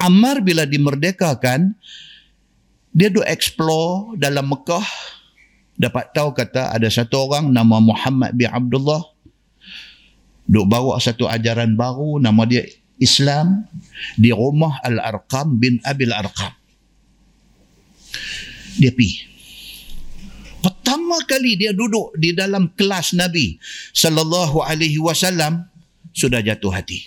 Ammar 0.00 0.40
bila 0.40 0.64
dimerdekakan, 0.64 1.76
dia 2.90 3.08
duk 3.12 3.26
explore 3.26 4.16
dalam 4.16 4.48
Mekah, 4.48 4.86
dapat 5.76 6.12
tahu 6.16 6.32
kata 6.32 6.72
ada 6.72 6.88
satu 6.88 7.28
orang 7.28 7.52
nama 7.52 7.78
Muhammad 7.78 8.32
bin 8.32 8.48
Abdullah, 8.48 9.04
duk 10.50 10.66
bawa 10.66 10.98
satu 10.98 11.30
ajaran 11.30 11.78
baru, 11.78 12.18
nama 12.18 12.42
dia 12.42 12.66
Islam 12.98 13.70
di 14.18 14.34
rumah 14.34 14.82
Al-Arqam 14.82 15.56
bin 15.56 15.78
Abil 15.86 16.10
Arqam. 16.10 16.50
Dia 18.76 18.90
pergi. 18.90 19.30
Pertama 20.60 21.22
kali 21.24 21.56
dia 21.56 21.70
duduk 21.72 22.18
di 22.18 22.34
dalam 22.36 22.68
kelas 22.74 23.16
Nabi 23.16 23.56
sallallahu 23.94 24.60
alaihi 24.60 24.98
wasallam 25.00 25.64
sudah 26.12 26.42
jatuh 26.42 26.74
hati. 26.74 27.06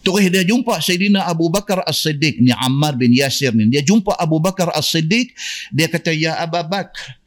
Terus 0.00 0.30
dia 0.32 0.46
jumpa 0.46 0.80
Sayyidina 0.80 1.28
Abu 1.28 1.52
Bakar 1.52 1.84
As-Siddiq 1.84 2.40
ni 2.40 2.54
Ammar 2.54 2.96
bin 2.96 3.12
Yasir 3.12 3.52
ni. 3.52 3.68
Dia 3.68 3.84
jumpa 3.84 4.16
Abu 4.16 4.40
Bakar 4.40 4.72
As-Siddiq, 4.72 5.34
dia 5.74 5.90
kata 5.90 6.14
ya 6.14 6.38
Abu 6.40 6.56
Bakar 6.64 7.18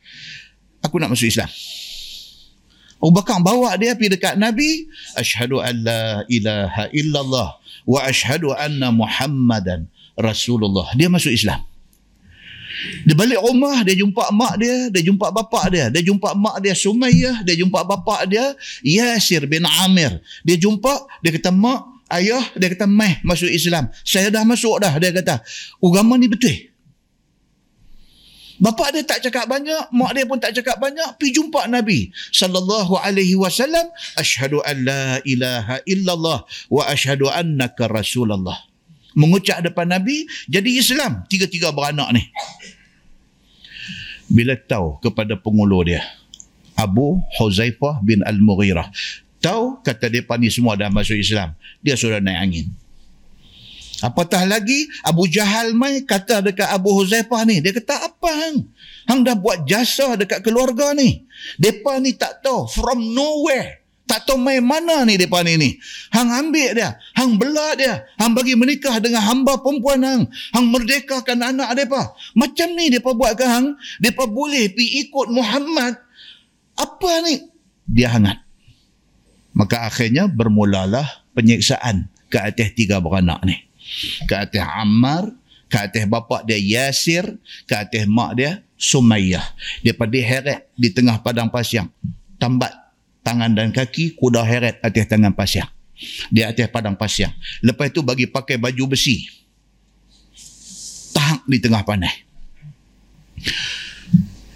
aku 0.81 0.97
nak 0.97 1.13
masuk 1.13 1.29
Islam. 1.29 1.51
Abu 3.01 3.17
Bakar 3.17 3.41
bawa 3.41 3.73
dia 3.81 3.97
pergi 3.97 4.13
dekat 4.13 4.37
Nabi. 4.37 4.85
Ashadu 5.17 5.57
an 5.57 5.81
la 5.81 6.21
ilaha 6.29 6.85
illallah 6.93 7.57
wa 7.89 7.99
ashadu 8.05 8.53
anna 8.53 8.93
Muhammadan 8.93 9.89
Rasulullah. 10.13 10.93
Dia 10.93 11.09
masuk 11.09 11.33
Islam. 11.33 11.65
Dia 13.05 13.13
balik 13.13 13.41
rumah, 13.41 13.81
dia 13.81 13.93
jumpa 13.97 14.29
mak 14.33 14.57
dia, 14.61 14.89
dia 14.89 15.01
jumpa 15.01 15.33
bapak 15.33 15.65
dia. 15.73 15.85
Dia 15.89 16.01
jumpa 16.05 16.33
mak 16.33 16.61
dia 16.61 16.73
Sumayyah, 16.77 17.41
dia 17.45 17.55
jumpa 17.57 17.81
bapak 17.85 18.29
dia 18.29 18.53
Yasir 18.85 19.45
bin 19.49 19.65
Amir. 19.65 20.21
Dia 20.45 20.57
jumpa, 20.57 21.09
dia 21.21 21.33
kata 21.33 21.53
mak, 21.53 22.05
ayah, 22.09 22.41
dia 22.57 22.69
kata 22.73 22.85
meh 22.85 23.21
masuk 23.21 23.49
Islam. 23.49 23.89
Saya 24.05 24.33
dah 24.33 24.45
masuk 24.45 24.81
dah, 24.81 24.97
dia 24.97 25.13
kata. 25.13 25.41
Agama 25.81 26.17
ni 26.17 26.29
betul. 26.29 26.70
Bapa 28.61 28.93
dia 28.93 29.01
tak 29.01 29.25
cakap 29.25 29.49
banyak, 29.49 29.89
mak 29.89 30.13
dia 30.13 30.21
pun 30.29 30.37
tak 30.37 30.53
cakap 30.53 30.77
banyak, 30.77 31.17
pi 31.17 31.33
jumpa 31.33 31.65
Nabi 31.65 32.13
sallallahu 32.29 32.93
alaihi 33.01 33.33
wasallam, 33.33 33.89
asyhadu 34.13 34.61
an 34.61 34.85
la 34.85 35.17
ilaha 35.25 35.81
illallah 35.89 36.45
wa 36.69 36.81
asyhadu 36.85 37.25
annaka 37.25 37.89
rasulullah. 37.89 38.61
Mengucap 39.17 39.65
depan 39.65 39.89
Nabi, 39.89 40.29
jadi 40.45 40.77
Islam 40.77 41.25
tiga-tiga 41.25 41.73
beranak 41.73 42.13
ni. 42.13 42.23
Bila 44.29 44.53
tahu 44.53 45.01
kepada 45.01 45.33
pengulu 45.33 45.81
dia, 45.81 46.05
Abu 46.77 47.17
Huzaifah 47.41 47.97
bin 48.05 48.21
Al-Mughirah, 48.21 48.93
tahu 49.41 49.81
kata 49.81 50.05
depa 50.05 50.37
ni 50.37 50.53
semua 50.53 50.77
dah 50.77 50.93
masuk 50.93 51.17
Islam, 51.17 51.57
dia 51.81 51.97
sudah 51.97 52.21
naik 52.21 52.39
angin. 52.39 52.67
Apatah 54.01 54.49
lagi 54.49 54.89
Abu 55.05 55.29
Jahal 55.29 55.77
mai 55.77 56.01
kata 56.01 56.41
dekat 56.41 56.73
Abu 56.73 56.89
Huzaifah 56.89 57.45
ni. 57.45 57.61
Dia 57.61 57.69
kata 57.69 58.09
apa 58.09 58.29
hang? 58.33 58.65
Hang 59.05 59.21
dah 59.21 59.37
buat 59.37 59.69
jasa 59.69 60.17
dekat 60.17 60.41
keluarga 60.41 60.97
ni. 60.97 61.29
Depa 61.61 62.01
ni 62.01 62.17
tak 62.17 62.41
tahu 62.41 62.65
from 62.65 63.13
nowhere. 63.13 63.85
Tak 64.09 64.27
tahu 64.27 64.41
mai 64.41 64.57
mana 64.59 65.05
ni 65.05 65.21
depa 65.21 65.45
ni 65.45 65.55
ni. 65.55 65.69
Hang 66.11 66.33
ambil 66.33 66.75
dia, 66.75 66.99
hang 67.15 67.39
belah 67.39 67.77
dia, 67.79 68.03
hang 68.19 68.35
bagi 68.35 68.59
menikah 68.59 68.99
dengan 68.99 69.23
hamba 69.23 69.61
perempuan 69.61 70.03
hang. 70.03 70.23
Hang 70.51 70.65
merdekakan 70.67 71.39
anak 71.39 71.77
depa. 71.77 72.11
Macam 72.33 72.67
ni 72.75 72.91
depa 72.91 73.13
buat 73.13 73.37
ke 73.37 73.45
hang? 73.45 73.77
Depa 74.01 74.25
boleh 74.27 74.67
pi 74.73 75.07
ikut 75.07 75.29
Muhammad. 75.31 75.95
Apa 76.75 77.11
ni? 77.23 77.39
Dia 77.87 78.11
hangat. 78.17 78.41
Maka 79.53 79.87
akhirnya 79.87 80.25
bermulalah 80.25 81.05
penyiksaan 81.37 82.09
ke 82.31 82.39
atas 82.39 82.73
tiga 82.75 82.99
beranak 83.03 83.43
ni 83.43 83.70
ke 84.27 84.35
atas 84.35 84.63
Ammar, 84.63 85.31
ke 85.71 85.77
atas 85.79 86.03
bapa 86.07 86.43
dia 86.43 86.59
Yasir, 86.59 87.39
ke 87.63 87.73
atas 87.75 88.03
mak 88.07 88.35
dia 88.35 88.59
Sumayyah. 88.81 89.45
Dia 89.85 89.93
pada 89.93 90.17
heret 90.17 90.73
di 90.73 90.89
tengah 90.89 91.21
padang 91.21 91.53
pasir. 91.53 91.85
Tambat 92.41 92.73
tangan 93.21 93.53
dan 93.53 93.69
kaki, 93.69 94.17
kuda 94.17 94.41
heret 94.41 94.81
atas 94.81 95.05
tangan 95.05 95.31
pasir. 95.37 95.63
Di 96.33 96.41
atas 96.41 96.65
padang 96.73 96.97
pasir. 96.97 97.29
Lepas 97.61 97.93
itu 97.93 98.01
bagi 98.01 98.25
pakai 98.25 98.57
baju 98.57 98.97
besi. 98.97 99.29
Tahak 101.13 101.45
di 101.45 101.61
tengah 101.61 101.85
panai. 101.85 102.25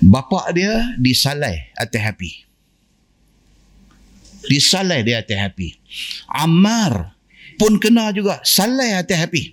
Bapa 0.02 0.54
dia 0.54 0.94
disalai 0.98 1.70
atas 1.78 2.02
api. 2.02 2.32
Disalai 4.46 5.02
dia 5.06 5.22
atas 5.22 5.38
api. 5.38 5.78
Ammar 6.30 7.15
pun 7.56 7.80
kena 7.82 8.12
juga 8.16 8.40
salai 8.44 8.96
hati 8.96 9.16
happy. 9.16 9.44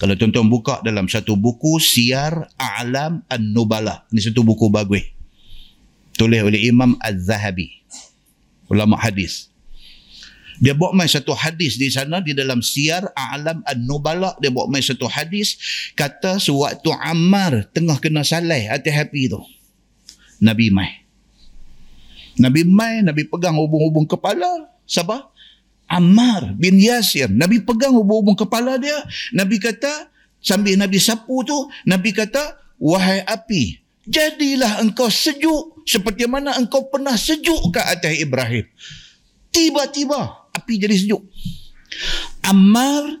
Kalau 0.00 0.16
tuan-tuan 0.16 0.48
buka 0.48 0.80
dalam 0.80 1.04
satu 1.04 1.36
buku 1.36 1.76
Siar 1.76 2.48
A'lam 2.56 3.20
An-Nubala. 3.28 4.08
Ini 4.08 4.32
satu 4.32 4.40
buku 4.40 4.72
bagus. 4.72 5.04
Tulis 6.16 6.40
oleh 6.40 6.56
Imam 6.64 6.96
Az-Zahabi. 7.04 7.68
Ulama 8.72 8.96
hadis. 8.96 9.52
Dia 10.56 10.72
buat 10.72 10.96
main 10.96 11.08
satu 11.08 11.36
hadis 11.36 11.76
di 11.76 11.92
sana 11.92 12.24
di 12.24 12.32
dalam 12.32 12.64
Siar 12.64 13.12
A'lam 13.12 13.60
An-Nubala. 13.60 14.40
Dia 14.40 14.48
buat 14.48 14.72
main 14.72 14.80
satu 14.80 15.04
hadis. 15.04 15.60
Kata 15.92 16.40
sewaktu 16.40 16.88
Ammar 16.96 17.68
tengah 17.68 18.00
kena 18.00 18.24
salai 18.24 18.72
hati 18.72 18.88
happy 18.88 19.28
tu. 19.28 19.40
Nabi 20.40 20.72
mai. 20.72 21.04
Nabi 22.40 22.64
mai, 22.64 23.04
Nabi 23.04 23.28
pegang 23.28 23.60
hubung-hubung 23.60 24.08
kepala. 24.08 24.48
Sabar. 24.88 25.28
Ammar 25.90 26.54
bin 26.54 26.78
Yasir. 26.78 27.26
Nabi 27.26 27.66
pegang 27.66 27.98
hubung-hubung 27.98 28.38
kepala 28.38 28.78
dia. 28.78 28.94
Nabi 29.34 29.58
kata, 29.58 30.06
sambil 30.38 30.78
Nabi 30.78 31.02
sapu 31.02 31.42
tu, 31.42 31.66
Nabi 31.82 32.14
kata, 32.14 32.54
wahai 32.78 33.26
api, 33.26 33.82
jadilah 34.06 34.78
engkau 34.78 35.10
sejuk 35.10 35.82
seperti 35.82 36.30
mana 36.30 36.54
engkau 36.54 36.86
pernah 36.86 37.18
sejuk 37.18 37.74
ke 37.74 37.82
atas 37.82 38.14
Ibrahim. 38.22 38.62
Tiba-tiba, 39.50 40.46
api 40.54 40.72
jadi 40.78 40.94
sejuk. 40.94 41.26
Ammar 42.46 43.18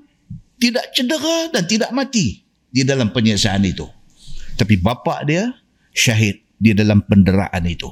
tidak 0.62 0.94
cedera 0.94 1.50
dan 1.50 1.66
tidak 1.66 1.90
mati 1.90 2.46
di 2.70 2.86
dalam 2.86 3.10
penyiasaan 3.10 3.66
itu. 3.66 3.90
Tapi 4.54 4.78
bapa 4.78 5.26
dia 5.26 5.50
syahid 5.90 6.38
di 6.54 6.70
dalam 6.70 7.02
penderaan 7.02 7.66
itu. 7.66 7.90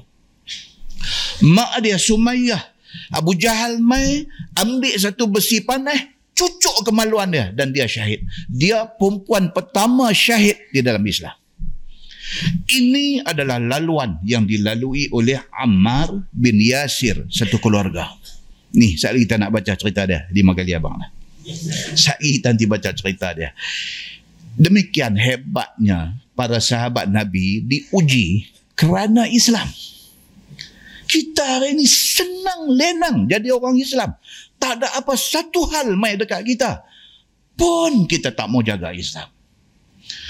Mak 1.43 1.83
dia 1.83 1.99
Sumayyah 1.99 2.78
Abu 3.13 3.35
Jahal 3.39 3.81
mai 3.81 4.27
ambil 4.57 4.95
satu 4.99 5.29
besi 5.31 5.63
panah 5.65 5.97
cucuk 6.39 6.87
kemaluan 6.87 7.35
dia 7.35 7.51
dan 7.51 7.75
dia 7.75 7.91
syahid. 7.91 8.23
Dia 8.47 8.87
perempuan 8.87 9.51
pertama 9.51 10.15
syahid 10.15 10.55
di 10.71 10.79
dalam 10.79 11.03
Islam. 11.03 11.35
Ini 12.69 13.25
adalah 13.25 13.57
laluan 13.57 14.21
yang 14.23 14.45
dilalui 14.45 15.09
oleh 15.11 15.41
Ammar 15.49 16.29
bin 16.31 16.61
Yasir, 16.61 17.25
satu 17.27 17.57
keluarga. 17.57 18.13
Ni, 18.77 19.01
saat 19.01 19.17
kita 19.17 19.41
nak 19.41 19.51
baca 19.51 19.73
cerita 19.75 20.05
dia 20.05 20.29
di 20.29 20.45
Magali 20.45 20.77
Abang. 20.77 21.01
Saat 21.97 22.21
kita 22.21 22.53
nanti 22.53 22.69
baca 22.69 22.93
cerita 22.93 23.33
dia. 23.33 23.57
Demikian 24.61 25.17
hebatnya 25.17 26.21
para 26.37 26.61
sahabat 26.61 27.09
Nabi 27.09 27.65
diuji 27.65 28.53
kerana 28.77 29.25
Islam. 29.27 29.67
Kita 31.09 31.41
hari 31.41 31.73
ini 31.73 31.89
senang 31.89 32.69
lenang 32.69 33.25
jadi 33.25 33.49
orang 33.57 33.81
Islam. 33.81 34.13
Tak 34.61 34.85
ada 34.85 34.89
apa 34.93 35.17
satu 35.17 35.65
hal 35.73 35.97
mai 35.97 36.21
dekat 36.21 36.45
kita. 36.45 36.85
Pun 37.57 38.05
kita 38.05 38.31
tak 38.31 38.53
mau 38.53 38.61
jaga 38.61 38.93
Islam. 38.93 39.27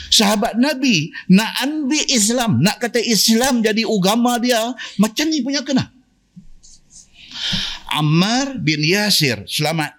Sahabat 0.08 0.56
Nabi 0.56 1.12
nak 1.28 1.52
ambil 1.60 2.04
Islam, 2.08 2.64
nak 2.64 2.80
kata 2.80 3.02
Islam 3.02 3.60
jadi 3.60 3.84
agama 3.84 4.40
dia, 4.40 4.72
macam 4.96 5.26
ni 5.28 5.44
punya 5.44 5.60
kena. 5.60 5.92
Ammar 7.92 8.56
bin 8.62 8.80
Yasir 8.80 9.44
selamat. 9.44 9.98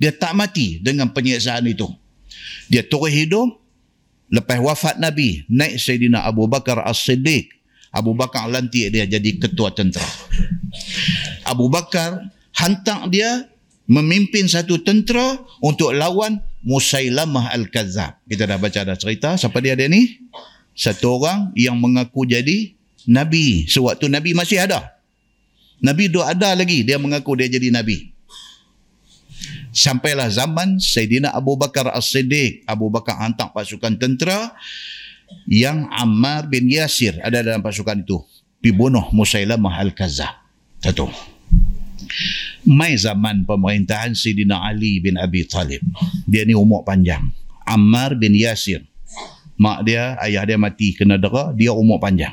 Dia 0.00 0.16
tak 0.16 0.32
mati 0.32 0.80
dengan 0.80 1.12
penyiksaan 1.12 1.68
itu. 1.68 1.86
Dia 2.72 2.80
turun 2.80 3.12
hidup. 3.12 3.48
Lepas 4.30 4.62
wafat 4.62 4.96
Nabi, 4.96 5.42
naik 5.50 5.76
Sayyidina 5.76 6.22
Abu 6.22 6.46
Bakar 6.46 6.80
As-Siddiq. 6.86 7.50
Abu 7.90 8.14
Bakar 8.14 8.46
lantik 8.46 8.94
dia 8.94 9.04
jadi 9.06 9.30
ketua 9.38 9.74
tentera. 9.74 10.06
Abu 11.42 11.66
Bakar 11.66 12.30
hantar 12.54 13.10
dia 13.10 13.50
memimpin 13.90 14.46
satu 14.46 14.78
tentera 14.86 15.42
untuk 15.58 15.90
lawan 15.90 16.38
Musailamah 16.62 17.50
Al-Kazab. 17.56 18.20
Kita 18.28 18.46
dah 18.46 18.60
baca 18.60 18.86
dah 18.86 18.94
cerita. 18.94 19.34
Siapa 19.34 19.58
dia 19.58 19.74
dia 19.74 19.90
ni? 19.90 20.22
Satu 20.76 21.18
orang 21.18 21.50
yang 21.58 21.74
mengaku 21.80 22.28
jadi 22.28 22.76
Nabi. 23.10 23.66
Sewaktu 23.66 24.06
Nabi 24.06 24.36
masih 24.36 24.62
ada. 24.62 25.00
Nabi 25.82 26.12
dah 26.12 26.30
ada 26.30 26.54
lagi. 26.54 26.84
Dia 26.84 27.00
mengaku 27.00 27.34
dia 27.34 27.48
jadi 27.48 27.72
Nabi. 27.72 28.12
Sampailah 29.72 30.28
zaman 30.28 30.78
Sayyidina 30.78 31.32
Abu 31.32 31.56
Bakar 31.56 31.90
As-Siddiq. 31.90 32.62
Abu 32.68 32.92
Bakar 32.92 33.18
hantar 33.18 33.50
pasukan 33.50 33.96
tentera 33.96 34.52
yang 35.50 35.90
Ammar 35.90 36.46
bin 36.46 36.70
Yasir 36.70 37.18
ada 37.20 37.42
dalam 37.42 37.60
pasukan 37.60 38.00
itu. 38.02 38.20
Pergi 38.60 38.76
bunuh 38.76 39.08
Musailamah 39.16 39.80
Al-Kazab. 39.80 40.36
Satu 40.80 41.08
mai 42.66 42.96
zaman 42.96 43.46
pemerintahan 43.48 44.12
Sidina 44.12 44.60
Ali 44.64 45.00
bin 45.00 45.16
Abi 45.16 45.46
Talib. 45.46 45.80
Dia 46.28 46.44
ni 46.44 46.52
umur 46.56 46.84
panjang. 46.84 47.22
Ammar 47.64 48.18
bin 48.18 48.34
Yasir. 48.36 48.84
Mak 49.60 49.84
dia, 49.84 50.16
ayah 50.24 50.48
dia 50.48 50.56
mati 50.56 50.96
kena 50.96 51.20
dera, 51.20 51.52
dia 51.52 51.76
umur 51.76 52.00
panjang. 52.00 52.32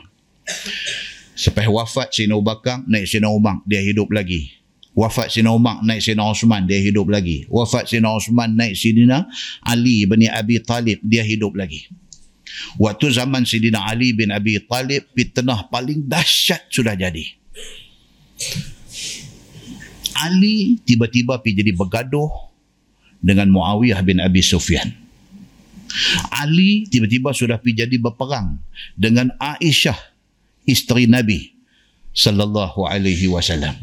Sampai 1.36 1.68
wafat 1.68 2.16
Sina 2.16 2.40
Bakar, 2.40 2.88
naik 2.88 3.04
Sina 3.04 3.28
Umar, 3.28 3.60
dia 3.68 3.84
hidup 3.84 4.08
lagi. 4.16 4.48
Wafat 4.96 5.36
Sina 5.36 5.52
Umar, 5.52 5.84
naik 5.84 6.00
Sina 6.00 6.24
Osman, 6.24 6.64
dia 6.66 6.80
hidup 6.80 7.12
lagi. 7.12 7.44
Wafat 7.52 7.92
Sina 7.92 8.16
Osman, 8.16 8.56
naik 8.56 8.80
Sidina 8.80 9.28
Ali 9.60 10.08
bin 10.08 10.24
Abi 10.32 10.64
Talib, 10.64 11.04
dia 11.04 11.22
hidup 11.22 11.54
lagi. 11.54 11.92
Waktu 12.78 13.14
zaman 13.14 13.44
Sidina 13.44 13.86
Ali 13.86 14.14
bin 14.14 14.30
Abi 14.30 14.60
Talib, 14.64 15.10
fitnah 15.14 15.68
paling 15.68 16.06
dahsyat 16.06 16.70
sudah 16.70 16.94
jadi. 16.94 17.26
Ali 20.18 20.82
tiba-tiba 20.82 21.38
pergi 21.42 21.62
jadi 21.62 21.72
bergaduh 21.78 22.30
dengan 23.22 23.50
Muawiyah 23.54 24.02
bin 24.02 24.18
Abi 24.18 24.42
Sufyan. 24.42 24.90
Ali 26.34 26.90
tiba-tiba 26.90 27.32
sudah 27.32 27.62
pergi 27.62 27.86
jadi 27.86 27.96
berperang 27.98 28.60
dengan 28.98 29.32
Aisyah 29.40 29.98
isteri 30.68 31.08
Nabi 31.08 31.54
sallallahu 32.12 32.86
alaihi 32.86 33.30
wasallam. 33.30 33.74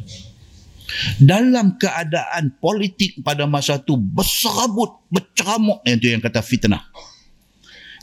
Dalam 1.18 1.80
keadaan 1.80 2.54
politik 2.60 3.18
pada 3.24 3.48
masa 3.48 3.80
itu 3.80 3.96
berserabut, 3.98 5.02
berceramuk 5.10 5.82
yang 5.82 5.96
itu 5.98 6.06
yang 6.12 6.22
kata 6.22 6.44
fitnah. 6.44 6.84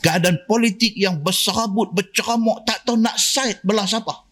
Keadaan 0.02 0.42
politik 0.50 0.98
yang 0.98 1.22
berserabut, 1.22 1.94
berceramuk, 1.94 2.66
tak 2.66 2.82
tahu 2.82 2.98
nak 2.98 3.14
side 3.14 3.62
belah 3.62 3.86
siapa. 3.86 4.26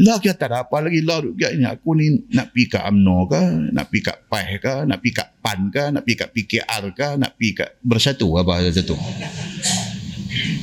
Lah 0.00 0.16
kita 0.22 0.38
tak 0.38 0.48
ada 0.54 0.64
apa 0.64 0.80
lagi 0.80 1.02
lah 1.02 1.18
ini. 1.20 1.66
Aku 1.66 1.98
ni 1.98 2.14
nak 2.30 2.54
pergi 2.54 2.78
kat 2.78 2.86
UMNO 2.88 3.16
ke, 3.26 3.42
nak 3.74 3.84
pergi 3.90 4.06
kat 4.06 4.16
PAH 4.30 4.50
ke, 4.62 4.74
nak 4.86 4.96
pergi 5.02 5.12
kat 5.18 5.28
PAN 5.42 5.58
ke, 5.68 5.84
nak 5.90 6.02
pergi 6.06 6.16
kat 6.16 6.28
PKR 6.30 6.84
ke, 6.94 7.08
nak 7.18 7.30
pergi 7.34 7.50
kat 7.58 7.70
bersatu 7.82 8.26
apa 8.38 8.70
satu. 8.70 8.96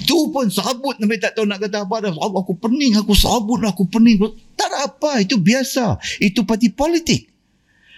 Tu 0.08 0.18
pun 0.32 0.48
sabut 0.48 0.96
Nabi 0.98 1.20
tak 1.20 1.36
tahu 1.36 1.44
nak 1.44 1.60
kata 1.60 1.84
apa 1.84 2.08
dah. 2.08 2.16
Aku 2.16 2.56
pening, 2.56 2.96
aku 2.96 3.12
sabut, 3.12 3.60
aku 3.68 3.84
pening. 3.92 4.16
Tak 4.56 4.72
ada 4.72 4.88
apa, 4.88 5.20
itu 5.20 5.36
biasa. 5.36 6.00
Itu 6.24 6.48
parti 6.48 6.72
politik. 6.72 7.37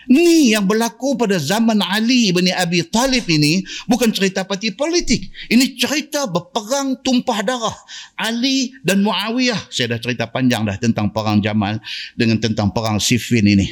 Ni 0.08 0.56
yang 0.56 0.64
berlaku 0.64 1.20
pada 1.20 1.36
zaman 1.36 1.84
Ali 1.84 2.32
bin 2.32 2.48
Abi 2.56 2.88
Talib 2.88 3.28
ini 3.28 3.66
bukan 3.90 4.14
cerita 4.16 4.48
parti 4.48 4.72
politik. 4.72 5.28
Ini 5.52 5.76
cerita 5.76 6.24
berperang 6.30 7.04
tumpah 7.04 7.44
darah 7.44 7.78
Ali 8.16 8.72
dan 8.80 9.04
Muawiyah. 9.04 9.68
Saya 9.68 9.98
dah 9.98 10.00
cerita 10.00 10.32
panjang 10.32 10.64
dah 10.64 10.80
tentang 10.80 11.12
perang 11.12 11.44
Jamal 11.44 11.84
dengan 12.16 12.40
tentang 12.40 12.72
perang 12.72 12.98
Siffin 13.02 13.44
ini. 13.44 13.68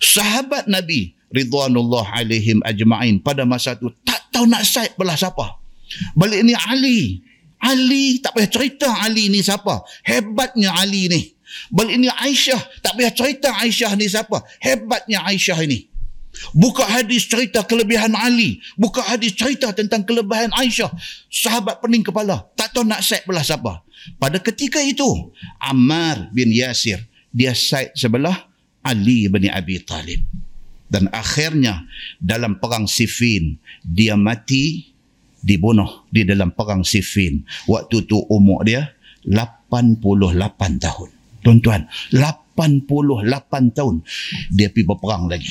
Sahabat 0.00 0.70
Nabi 0.70 1.12
Ridwanullah 1.30 2.10
alaihim 2.10 2.62
ajma'in 2.66 3.22
pada 3.22 3.46
masa 3.46 3.78
itu 3.78 3.90
tak 4.02 4.30
tahu 4.34 4.50
nak 4.50 4.66
side 4.66 4.94
belah 4.98 5.14
siapa. 5.14 5.60
Balik 6.14 6.46
ni 6.46 6.54
Ali. 6.54 7.22
Ali 7.60 8.18
tak 8.24 8.38
payah 8.38 8.50
cerita 8.50 8.88
Ali 9.04 9.28
ni 9.28 9.44
siapa. 9.44 9.84
Hebatnya 10.06 10.72
Ali 10.72 11.12
ni. 11.12 11.20
Balik 11.70 11.94
ini 11.98 12.08
Aisyah. 12.10 12.60
Tak 12.82 12.94
payah 12.98 13.12
cerita 13.14 13.48
Aisyah 13.58 13.92
ni 13.98 14.06
siapa. 14.06 14.42
Hebatnya 14.62 15.22
Aisyah 15.26 15.58
ini. 15.66 15.90
Buka 16.54 16.86
hadis 16.86 17.26
cerita 17.26 17.66
kelebihan 17.66 18.14
Ali. 18.14 18.62
Buka 18.78 19.02
hadis 19.02 19.34
cerita 19.34 19.74
tentang 19.74 20.06
kelebihan 20.06 20.54
Aisyah. 20.54 20.90
Sahabat 21.26 21.82
pening 21.82 22.06
kepala. 22.06 22.46
Tak 22.54 22.74
tahu 22.74 22.86
nak 22.86 23.02
set 23.02 23.26
belah 23.26 23.42
siapa. 23.42 23.82
Pada 24.16 24.40
ketika 24.40 24.80
itu, 24.80 25.06
Ammar 25.60 26.32
bin 26.32 26.48
Yasir. 26.54 27.02
Dia 27.30 27.54
set 27.54 27.94
sebelah 27.94 28.48
Ali 28.82 29.28
bin 29.28 29.46
Abi 29.50 29.82
Talib. 29.82 30.22
Dan 30.90 31.06
akhirnya 31.14 31.86
dalam 32.18 32.58
perang 32.58 32.90
Siffin, 32.90 33.54
dia 33.86 34.18
mati 34.18 34.90
dibunuh 35.38 36.06
di 36.10 36.26
dalam 36.26 36.50
perang 36.50 36.82
Siffin. 36.82 37.46
Waktu 37.70 38.10
tu 38.10 38.18
umur 38.26 38.66
dia 38.66 38.90
88 39.26 40.82
tahun. 40.82 41.19
Tuan-tuan, 41.40 41.88
88 42.12 43.72
tahun 43.72 44.04
dia 44.52 44.68
pergi 44.68 44.84
berperang 44.84 45.28
lagi. 45.30 45.50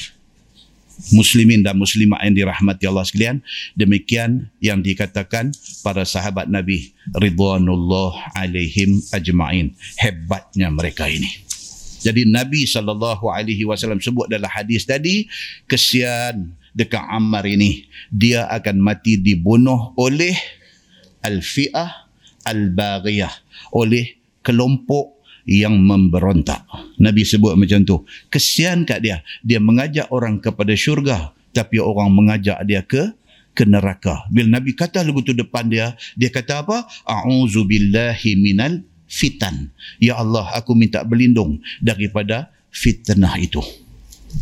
Muslimin 1.16 1.64
dan 1.64 1.80
muslimat 1.80 2.20
yang 2.28 2.36
dirahmati 2.36 2.84
Allah 2.84 3.08
sekalian, 3.08 3.40
demikian 3.72 4.52
yang 4.60 4.84
dikatakan 4.84 5.56
para 5.80 6.04
sahabat 6.04 6.52
Nabi 6.52 6.92
ridwanullah 7.16 8.36
alaihim 8.36 9.00
ajma'in. 9.16 9.72
Hebatnya 9.96 10.68
mereka 10.68 11.08
ini. 11.08 11.48
Jadi 12.00 12.28
Nabi 12.28 12.68
saw 12.68 12.84
sebut 14.00 14.28
dalam 14.28 14.52
hadis 14.52 14.84
tadi, 14.84 15.28
kesian 15.68 16.52
dekat 16.76 17.04
Ammar 17.12 17.48
ini, 17.48 17.88
dia 18.12 18.48
akan 18.52 18.80
mati 18.80 19.20
dibunuh 19.20 19.96
oleh 20.00 20.36
al-fi'ah 21.24 22.08
al-baghiyah, 22.48 23.32
oleh 23.76 24.20
kelompok 24.40 25.19
yang 25.50 25.74
memberontak. 25.82 26.62
Nabi 27.02 27.26
sebut 27.26 27.58
macam 27.58 27.82
tu. 27.82 28.06
Kesian 28.30 28.86
kat 28.86 29.02
dia. 29.02 29.26
Dia 29.42 29.58
mengajak 29.58 30.14
orang 30.14 30.38
kepada 30.38 30.78
syurga. 30.78 31.34
Tapi 31.50 31.82
orang 31.82 32.14
mengajak 32.14 32.62
dia 32.70 32.86
ke 32.86 33.18
ke 33.58 33.66
neraka. 33.66 34.30
Bila 34.30 34.62
Nabi 34.62 34.78
kata 34.78 35.02
lagu 35.02 35.26
tu 35.26 35.34
depan 35.34 35.66
dia, 35.66 35.98
dia 36.14 36.30
kata 36.30 36.62
apa? 36.62 36.86
A'udzu 37.10 37.66
billahi 37.66 38.38
minal 38.38 38.86
fitan. 39.10 39.74
Ya 39.98 40.22
Allah, 40.22 40.54
aku 40.54 40.78
minta 40.78 41.02
berlindung 41.02 41.58
daripada 41.82 42.54
fitnah 42.70 43.34
itu. 43.42 43.60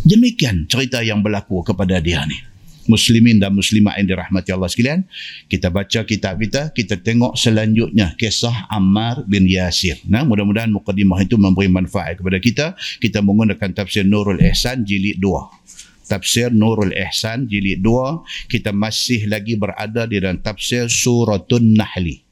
Demikian 0.04 0.68
cerita 0.68 1.00
yang 1.00 1.24
berlaku 1.24 1.64
kepada 1.64 2.04
dia 2.04 2.28
ni 2.28 2.57
muslimin 2.88 3.38
dan 3.38 3.54
muslimat 3.54 4.00
yang 4.02 4.18
dirahmati 4.18 4.50
Allah 4.52 4.72
sekalian 4.72 5.06
kita 5.52 5.70
baca 5.70 6.04
kitab 6.08 6.40
kita 6.42 6.72
kita 6.72 7.00
tengok 7.00 7.36
selanjutnya 7.38 8.18
kisah 8.18 8.68
Ammar 8.72 9.28
bin 9.30 9.46
Yasir. 9.46 10.02
Nah 10.10 10.26
mudah-mudahan 10.26 10.72
mukadimah 10.72 11.22
itu 11.24 11.36
memberi 11.38 11.70
manfaat 11.70 12.20
kepada 12.20 12.40
kita. 12.42 12.66
Kita 13.00 13.22
menggunakan 13.22 13.76
tafsir 13.76 14.08
Nurul 14.08 14.42
Ihsan 14.42 14.88
jilid 14.88 15.22
2 15.22 16.08
tafsir 16.08 16.50
Nurul 16.56 16.96
Ihsan 16.96 17.46
jilid 17.52 17.84
2 17.84 18.48
kita 18.48 18.72
masih 18.72 19.28
lagi 19.28 19.60
berada 19.60 20.08
di 20.08 20.24
dalam 20.24 20.40
tafsir 20.40 20.88
Suratun 20.88 21.76
Nahli. 21.76 22.24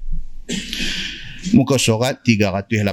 Muka 1.54 1.78
surat 1.78 2.24
318 2.24 2.90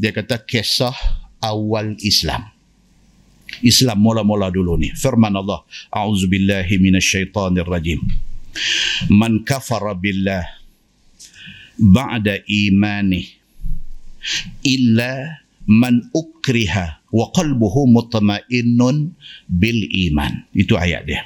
dia 0.00 0.12
kata 0.14 0.40
kisah 0.40 0.96
awal 1.42 1.98
Islam. 2.00 2.55
Islam 3.64 4.02
mula-mula 4.02 4.52
dulu 4.52 4.76
ni. 4.76 4.92
Firman 4.92 5.32
Allah, 5.34 5.62
A'udzubillahi 5.92 6.76
minasyaitanirrajim. 6.80 8.00
Man 9.12 9.44
kafara 9.44 9.92
billah 9.92 10.44
ba'da 11.76 12.40
imani 12.48 13.28
illa 14.64 15.44
man 15.68 16.08
ukriha 16.16 17.04
wa 17.12 17.26
qalbuhu 17.36 17.90
mutmainnun 17.90 19.12
bil 19.48 19.80
iman. 20.08 20.32
Itu 20.56 20.80
ayat 20.80 21.02
dia. 21.04 21.22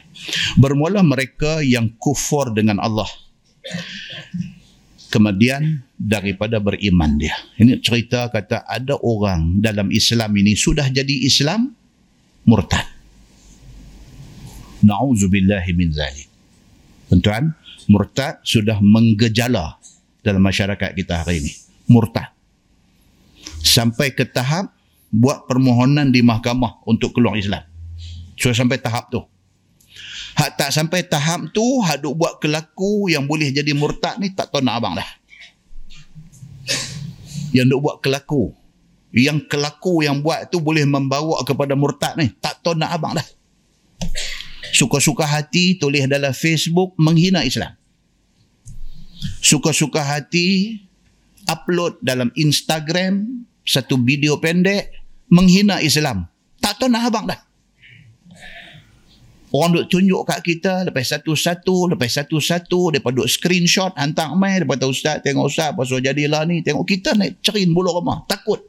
Bermula 0.58 1.06
mereka 1.06 1.62
yang 1.62 1.94
kufur 2.02 2.50
dengan 2.50 2.82
Allah 2.82 3.08
kemudian 5.10 5.82
daripada 5.98 6.62
beriman 6.62 7.18
dia. 7.18 7.34
Ini 7.58 7.82
cerita 7.82 8.30
kata 8.30 8.64
ada 8.64 8.96
orang 9.02 9.58
dalam 9.58 9.90
Islam 9.90 10.30
ini 10.38 10.54
sudah 10.54 10.86
jadi 10.88 11.26
Islam 11.26 11.74
murtad. 12.44 12.86
Nauzubillahi 14.80 15.70
min 15.76 15.92
zalik. 15.92 16.28
Tuan, 17.20 17.52
murtad 17.90 18.40
sudah 18.46 18.78
menggejala 18.80 19.76
dalam 20.22 20.40
masyarakat 20.40 20.94
kita 20.94 21.26
hari 21.26 21.42
ini. 21.42 21.52
Murtad. 21.90 22.32
Sampai 23.60 24.14
ke 24.14 24.24
tahap 24.24 24.72
buat 25.10 25.50
permohonan 25.50 26.14
di 26.14 26.22
mahkamah 26.22 26.86
untuk 26.86 27.12
keluar 27.18 27.34
Islam. 27.34 27.66
So 28.38 28.54
sampai 28.54 28.78
tahap 28.78 29.10
tu. 29.10 29.20
Hak 30.38 30.56
tak 30.56 30.70
sampai 30.70 31.04
tahap 31.04 31.50
tu, 31.50 31.82
hak 31.82 32.00
duk 32.06 32.14
buat 32.16 32.38
kelaku 32.38 33.10
yang 33.10 33.26
boleh 33.26 33.50
jadi 33.50 33.74
murtad 33.74 34.16
ni 34.22 34.32
tak 34.32 34.48
tahu 34.48 34.62
nak 34.62 34.80
abang 34.80 34.94
dah. 34.96 35.10
Yang 37.50 37.66
duk 37.76 37.80
buat 37.82 37.96
kelaku. 38.00 38.54
Yang 39.10 39.50
kelaku 39.50 40.06
yang 40.06 40.22
buat 40.22 40.50
tu 40.54 40.62
boleh 40.62 40.86
membawa 40.86 41.42
kepada 41.42 41.74
murtad 41.74 42.14
ni. 42.14 42.30
Tak 42.38 42.62
tahu 42.62 42.78
nak 42.78 42.94
abang 42.94 43.18
dah. 43.18 43.26
Suka-suka 44.70 45.26
hati 45.26 45.74
tulis 45.76 46.06
dalam 46.06 46.30
Facebook 46.30 46.94
menghina 46.94 47.42
Islam. 47.42 47.74
Suka-suka 49.42 50.00
hati 50.00 50.78
upload 51.50 51.98
dalam 52.00 52.30
Instagram 52.38 53.44
satu 53.66 53.98
video 53.98 54.38
pendek 54.38 54.94
menghina 55.26 55.82
Islam. 55.82 56.30
Tak 56.62 56.78
tahu 56.78 56.88
nak 56.88 57.10
abang 57.10 57.26
dah. 57.26 57.40
Orang 59.50 59.74
duk 59.74 59.90
tunjuk 59.90 60.22
kat 60.30 60.46
kita 60.46 60.86
lepas 60.86 61.10
satu-satu, 61.10 61.90
lepas 61.90 62.06
satu-satu, 62.06 62.94
mereka 62.94 63.10
duk 63.10 63.26
screenshot, 63.26 63.90
hantar 63.98 64.30
mail, 64.38 64.62
lepas 64.62 64.78
tu 64.78 64.94
ustaz, 64.94 65.18
tengok 65.26 65.50
ustaz, 65.50 65.74
pasal 65.74 65.98
jadilah 65.98 66.46
ni, 66.46 66.62
tengok 66.62 66.86
kita 66.86 67.18
naik 67.18 67.42
cerin 67.42 67.74
bulu 67.74 67.90
rumah, 67.90 68.22
takut. 68.30 68.62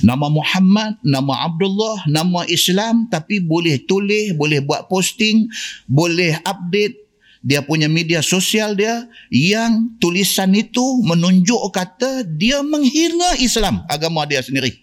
Nama 0.00 0.26
Muhammad, 0.32 0.96
nama 1.04 1.44
Abdullah, 1.44 2.08
nama 2.08 2.48
Islam, 2.48 3.04
tapi 3.12 3.40
boleh 3.40 3.84
tulis, 3.84 4.32
boleh 4.32 4.64
buat 4.64 4.88
posting, 4.88 5.48
boleh 5.84 6.40
update 6.40 7.10
dia 7.40 7.64
punya 7.64 7.88
media 7.88 8.20
sosial 8.20 8.76
dia 8.76 9.08
yang 9.32 9.96
tulisan 9.96 10.52
itu 10.52 11.00
menunjuk 11.00 11.72
kata 11.72 12.24
dia 12.28 12.60
menghina 12.60 13.40
Islam, 13.40 13.80
agama 13.88 14.28
dia 14.28 14.44
sendiri. 14.44 14.76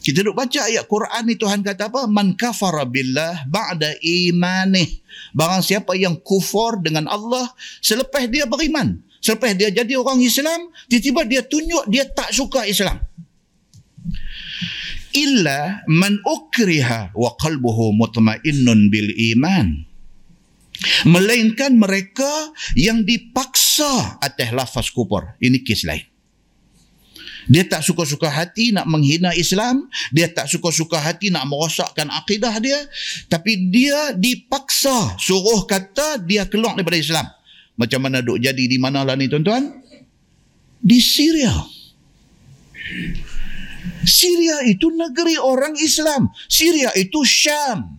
Kita 0.00 0.24
duk 0.24 0.40
baca 0.40 0.64
ayat 0.64 0.88
Quran 0.88 1.22
ni 1.28 1.36
Tuhan 1.36 1.60
kata 1.60 1.92
apa? 1.92 2.08
Man 2.08 2.32
kafara 2.32 2.88
billah 2.88 3.44
ba'da 3.44 3.92
imanih. 4.00 5.04
Barang 5.36 5.60
siapa 5.60 5.92
yang 6.00 6.16
kufur 6.16 6.80
dengan 6.80 7.04
Allah 7.12 7.52
selepas 7.84 8.24
dia 8.24 8.48
beriman. 8.48 9.04
Selepas 9.18 9.54
dia 9.58 9.68
jadi 9.74 9.98
orang 9.98 10.22
Islam, 10.22 10.70
tiba-tiba 10.86 11.20
dia 11.26 11.42
tunjuk 11.42 11.84
dia 11.90 12.06
tak 12.06 12.30
suka 12.30 12.64
Islam. 12.64 13.02
Illa 15.16 15.82
man 15.90 16.22
ukriha 16.22 17.16
wa 17.16 17.30
qalbuhu 17.34 17.96
mutmainnun 17.96 18.92
bil 18.92 19.10
iman. 19.34 19.88
Melainkan 21.10 21.74
mereka 21.74 22.54
yang 22.78 23.02
dipaksa 23.02 24.22
atas 24.22 24.54
lafaz 24.54 24.94
kufur. 24.94 25.34
Ini 25.42 25.58
kes 25.66 25.82
lain. 25.82 26.06
Dia 27.48 27.64
tak 27.64 27.80
suka-suka 27.80 28.28
hati 28.28 28.76
nak 28.76 28.84
menghina 28.84 29.32
Islam. 29.32 29.88
Dia 30.12 30.28
tak 30.28 30.46
suka-suka 30.52 31.00
hati 31.00 31.32
nak 31.32 31.48
merosakkan 31.48 32.12
akidah 32.12 32.52
dia. 32.60 32.76
Tapi 33.26 33.72
dia 33.72 34.12
dipaksa 34.12 35.16
suruh 35.16 35.64
kata 35.64 36.20
dia 36.22 36.44
keluar 36.44 36.76
daripada 36.76 37.00
Islam. 37.00 37.26
Macam 37.78 38.02
mana 38.02 38.18
duk 38.18 38.42
jadi 38.42 38.58
di 38.66 38.76
mana 38.76 39.06
lah 39.06 39.14
ni 39.14 39.30
tuan-tuan? 39.30 39.70
Di 40.82 40.98
Syria. 40.98 41.54
Syria 44.02 44.66
itu 44.66 44.90
negeri 44.90 45.38
orang 45.38 45.78
Islam. 45.78 46.26
Syria 46.50 46.90
itu 46.98 47.22
Syam. 47.22 47.98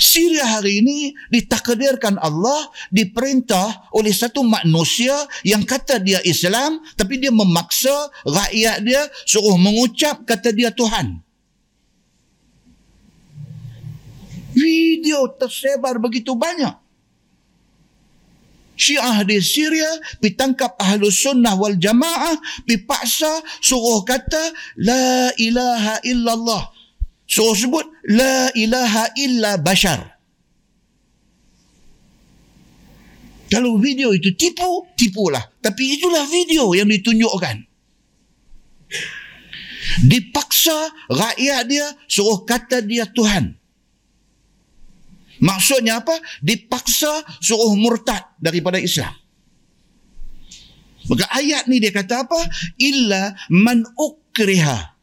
Syria 0.00 0.48
hari 0.48 0.80
ini 0.80 1.12
ditakdirkan 1.28 2.16
Allah 2.16 2.72
diperintah 2.88 3.92
oleh 3.92 4.16
satu 4.16 4.40
manusia 4.40 5.12
yang 5.44 5.60
kata 5.60 6.00
dia 6.00 6.24
Islam 6.24 6.80
tapi 6.96 7.20
dia 7.20 7.28
memaksa 7.28 8.08
rakyat 8.24 8.80
dia 8.80 9.04
suruh 9.28 9.60
mengucap 9.60 10.24
kata 10.24 10.56
dia 10.56 10.72
Tuhan. 10.72 11.20
Video 14.58 15.30
tersebar 15.38 16.02
begitu 16.02 16.34
banyak. 16.34 16.74
Syiah 18.78 19.26
di 19.26 19.38
Syria 19.42 19.90
ditangkap 20.22 20.78
ahlu 20.78 21.10
sunnah 21.10 21.58
wal 21.58 21.74
jamaah 21.74 22.38
dipaksa 22.62 23.42
suruh 23.58 24.06
kata 24.06 24.54
la 24.78 25.34
ilaha 25.34 25.98
illallah 26.06 26.78
So 27.28 27.52
sebut 27.52 27.84
la 28.08 28.48
ilaha 28.56 29.12
illa 29.20 29.60
bashar. 29.60 30.00
Kalau 33.52 33.76
video 33.76 34.16
itu 34.16 34.32
tipu, 34.32 34.88
tipulah. 34.96 35.44
Tapi 35.60 36.00
itulah 36.00 36.24
video 36.24 36.72
yang 36.72 36.88
ditunjukkan. 36.88 37.68
Dipaksa 40.08 40.88
rakyat 41.12 41.68
dia 41.68 41.86
suruh 42.08 42.48
kata 42.48 42.80
dia 42.80 43.04
Tuhan. 43.04 43.57
Maksudnya 45.38 46.02
apa? 46.02 46.14
Dipaksa 46.42 47.22
suruh 47.38 47.74
murtad 47.78 48.22
daripada 48.38 48.78
Islam. 48.78 49.14
Maka 51.08 51.24
ayat 51.32 51.66
ni 51.70 51.80
dia 51.80 51.94
kata 51.94 52.28
apa? 52.28 52.38
Illa 52.76 53.32
man 53.48 53.80
ukriha 53.96 54.98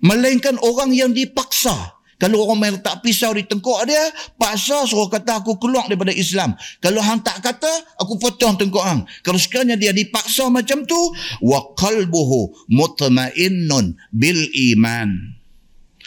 Melainkan 0.00 0.60
orang 0.60 0.92
yang 0.92 1.12
dipaksa. 1.12 1.96
Kalau 2.16 2.48
orang 2.48 2.58
main 2.60 2.72
letak 2.80 3.04
pisau 3.04 3.36
di 3.36 3.44
tengkuk 3.44 3.76
dia, 3.84 4.00
paksa 4.40 4.88
suruh 4.88 5.12
kata 5.12 5.44
aku 5.44 5.60
keluar 5.60 5.84
daripada 5.84 6.16
Islam. 6.16 6.56
Kalau 6.80 7.04
hang 7.04 7.20
tak 7.20 7.44
kata, 7.44 7.68
aku 8.00 8.16
potong 8.16 8.56
tengkuk 8.56 8.80
hang. 8.80 9.04
Kalau 9.20 9.36
sekiranya 9.36 9.76
dia 9.76 9.92
dipaksa 9.92 10.48
macam 10.48 10.88
tu, 10.88 10.96
wa 11.44 11.60
qalbuhu 11.76 12.72
mutmainnun 12.72 14.00
bil 14.16 14.40
iman. 14.72 15.36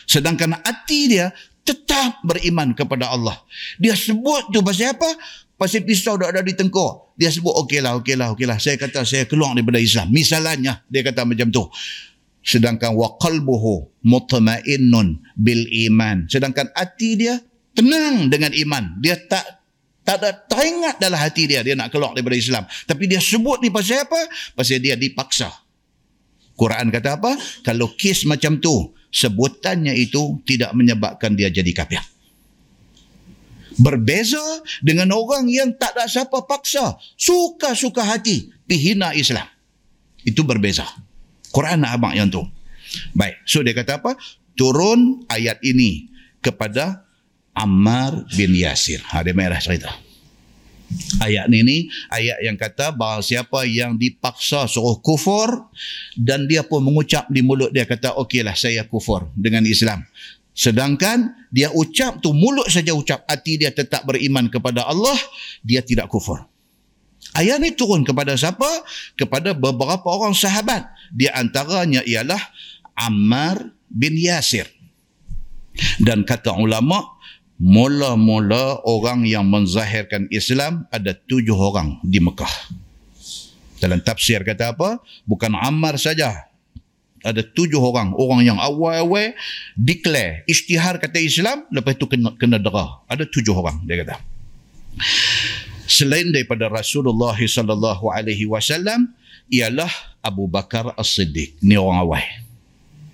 Sedangkan 0.09 0.57
hati 0.65 1.13
dia 1.13 1.29
tetap 1.69 2.25
beriman 2.25 2.73
kepada 2.73 3.13
Allah. 3.13 3.37
Dia 3.77 3.93
sebut 3.93 4.49
tu 4.49 4.65
pasal 4.65 4.97
apa? 4.97 5.09
Pasal 5.53 5.85
pisau 5.85 6.17
dah 6.17 6.33
ada 6.33 6.41
di 6.41 6.57
tengkuk. 6.57 7.13
Dia 7.19 7.29
sebut 7.29 7.51
okeylah, 7.67 7.99
okeylah, 8.01 8.33
okeylah. 8.33 8.57
Saya 8.57 8.79
kata 8.79 9.05
saya 9.05 9.29
keluar 9.29 9.53
daripada 9.53 9.77
Islam. 9.77 10.09
Misalnya 10.09 10.81
dia 10.89 11.05
kata 11.05 11.27
macam 11.27 11.51
tu 11.53 11.67
sedangkan 12.39 12.95
wa 12.95 13.19
qalbuhu 13.19 14.01
mutmainnun 14.07 15.19
bil 15.35 15.63
iman 15.91 16.25
sedangkan 16.31 16.71
hati 16.71 17.19
dia 17.19 17.35
tenang 17.75 18.31
dengan 18.31 18.55
iman 18.55 18.97
dia 19.03 19.19
tak 19.27 19.43
tak 20.07 20.23
ada 20.23 20.31
teringat 20.47 20.97
dalam 20.97 21.19
hati 21.19 21.45
dia 21.45 21.61
dia 21.61 21.75
nak 21.75 21.91
keluar 21.91 22.15
daripada 22.15 22.39
Islam 22.39 22.63
tapi 22.87 23.05
dia 23.11 23.19
sebut 23.19 23.59
ni 23.59 23.69
pasal 23.69 24.07
apa 24.07 24.19
pasal 24.55 24.79
dia 24.79 24.95
dipaksa 24.95 25.51
Quran 26.55 26.89
kata 26.89 27.19
apa 27.19 27.31
kalau 27.61 27.91
kes 27.93 28.23
macam 28.23 28.57
tu 28.57 28.95
sebutannya 29.09 29.93
itu 29.97 30.41
tidak 30.45 30.73
menyebabkan 30.77 31.33
dia 31.33 31.49
jadi 31.49 31.71
kafir 31.73 32.01
berbeza 33.79 34.41
dengan 34.83 35.15
orang 35.15 35.47
yang 35.47 35.71
tak 35.77 35.95
ada 35.95 36.05
siapa 36.05 36.43
paksa 36.45 36.99
suka-suka 37.15 38.03
hati 38.05 38.51
pihina 38.67 39.15
Islam 39.15 39.47
itu 40.27 40.43
berbeza 40.43 40.85
Quran 41.49 41.81
nak 41.81 41.91
abang 41.97 42.13
yang 42.13 42.29
tu. 42.29 42.45
Baik. 43.13 43.41
So 43.45 43.61
dia 43.65 43.73
kata 43.73 44.01
apa? 44.01 44.17
Turun 44.53 45.25
ayat 45.29 45.61
ini 45.65 46.09
kepada 46.41 47.05
Ammar 47.53 48.29
bin 48.33 48.53
Yasir. 48.53 49.01
Ha, 49.09 49.25
dia 49.25 49.33
merah 49.33 49.57
cerita. 49.57 49.91
Ayat 51.21 51.45
ni 51.53 51.61
ni 51.61 51.77
ayat 52.09 52.41
yang 52.41 52.57
kata 52.57 52.95
bahawa 52.95 53.21
siapa 53.21 53.67
yang 53.69 53.93
dipaksa 53.99 54.65
suruh 54.65 54.97
kufur 55.03 55.69
dan 56.17 56.49
dia 56.49 56.65
pun 56.65 56.81
mengucap 56.81 57.29
di 57.29 57.45
mulut 57.45 57.69
dia 57.69 57.85
kata 57.85 58.17
okeylah 58.17 58.57
saya 58.57 58.87
kufur 58.89 59.29
dengan 59.37 59.61
Islam. 59.69 60.01
Sedangkan 60.57 61.47
dia 61.53 61.69
ucap 61.71 62.19
tu 62.19 62.33
mulut 62.33 62.67
saja 62.67 62.91
ucap 62.97 63.23
hati 63.29 63.61
dia 63.61 63.69
tetap 63.69 64.03
beriman 64.09 64.49
kepada 64.49 64.89
Allah 64.89 65.15
dia 65.61 65.85
tidak 65.85 66.09
kufur. 66.09 66.49
Ayat 67.37 67.61
ni 67.61 67.77
turun 67.77 68.01
kepada 68.01 68.33
siapa? 68.33 68.67
Kepada 69.13 69.53
beberapa 69.53 70.09
orang 70.09 70.33
sahabat. 70.33 70.89
Di 71.13 71.29
antaranya 71.29 72.01
ialah 72.01 72.41
Ammar 72.97 73.69
bin 73.85 74.17
Yasir. 74.17 74.65
Dan 76.01 76.25
kata 76.27 76.57
ulama, 76.57 77.18
mula-mula 77.59 78.81
orang 78.87 79.27
yang 79.27 79.45
menzahirkan 79.45 80.31
Islam 80.31 80.87
ada 80.89 81.13
tujuh 81.13 81.55
orang 81.55 81.99
di 82.01 82.23
Mekah. 82.23 82.49
Dalam 83.79 83.99
tafsir 84.03 84.43
kata 84.43 84.75
apa? 84.75 84.99
Bukan 85.23 85.55
Ammar 85.55 85.95
saja. 85.99 86.47
Ada 87.19 87.43
tujuh 87.43 87.79
orang. 87.79 88.15
Orang 88.15 88.47
yang 88.47 88.55
awal-awal 88.59 89.35
declare, 89.75 90.47
isytihar 90.47 91.03
kata 91.03 91.19
Islam, 91.19 91.67
lepas 91.67 91.99
itu 91.99 92.07
kena, 92.07 92.31
kena 92.39 92.55
derah. 92.59 93.03
Ada 93.11 93.27
tujuh 93.27 93.51
orang, 93.51 93.83
dia 93.83 93.99
kata 94.03 94.15
selain 95.89 96.29
daripada 96.29 96.69
Rasulullah 96.69 97.33
sallallahu 97.33 98.13
alaihi 98.13 98.45
wasallam 98.45 99.09
ialah 99.49 99.89
Abu 100.21 100.45
Bakar 100.45 100.93
As-Siddiq. 100.93 101.57
Ni 101.65 101.73
orang 101.73 101.99
awal. 102.05 102.25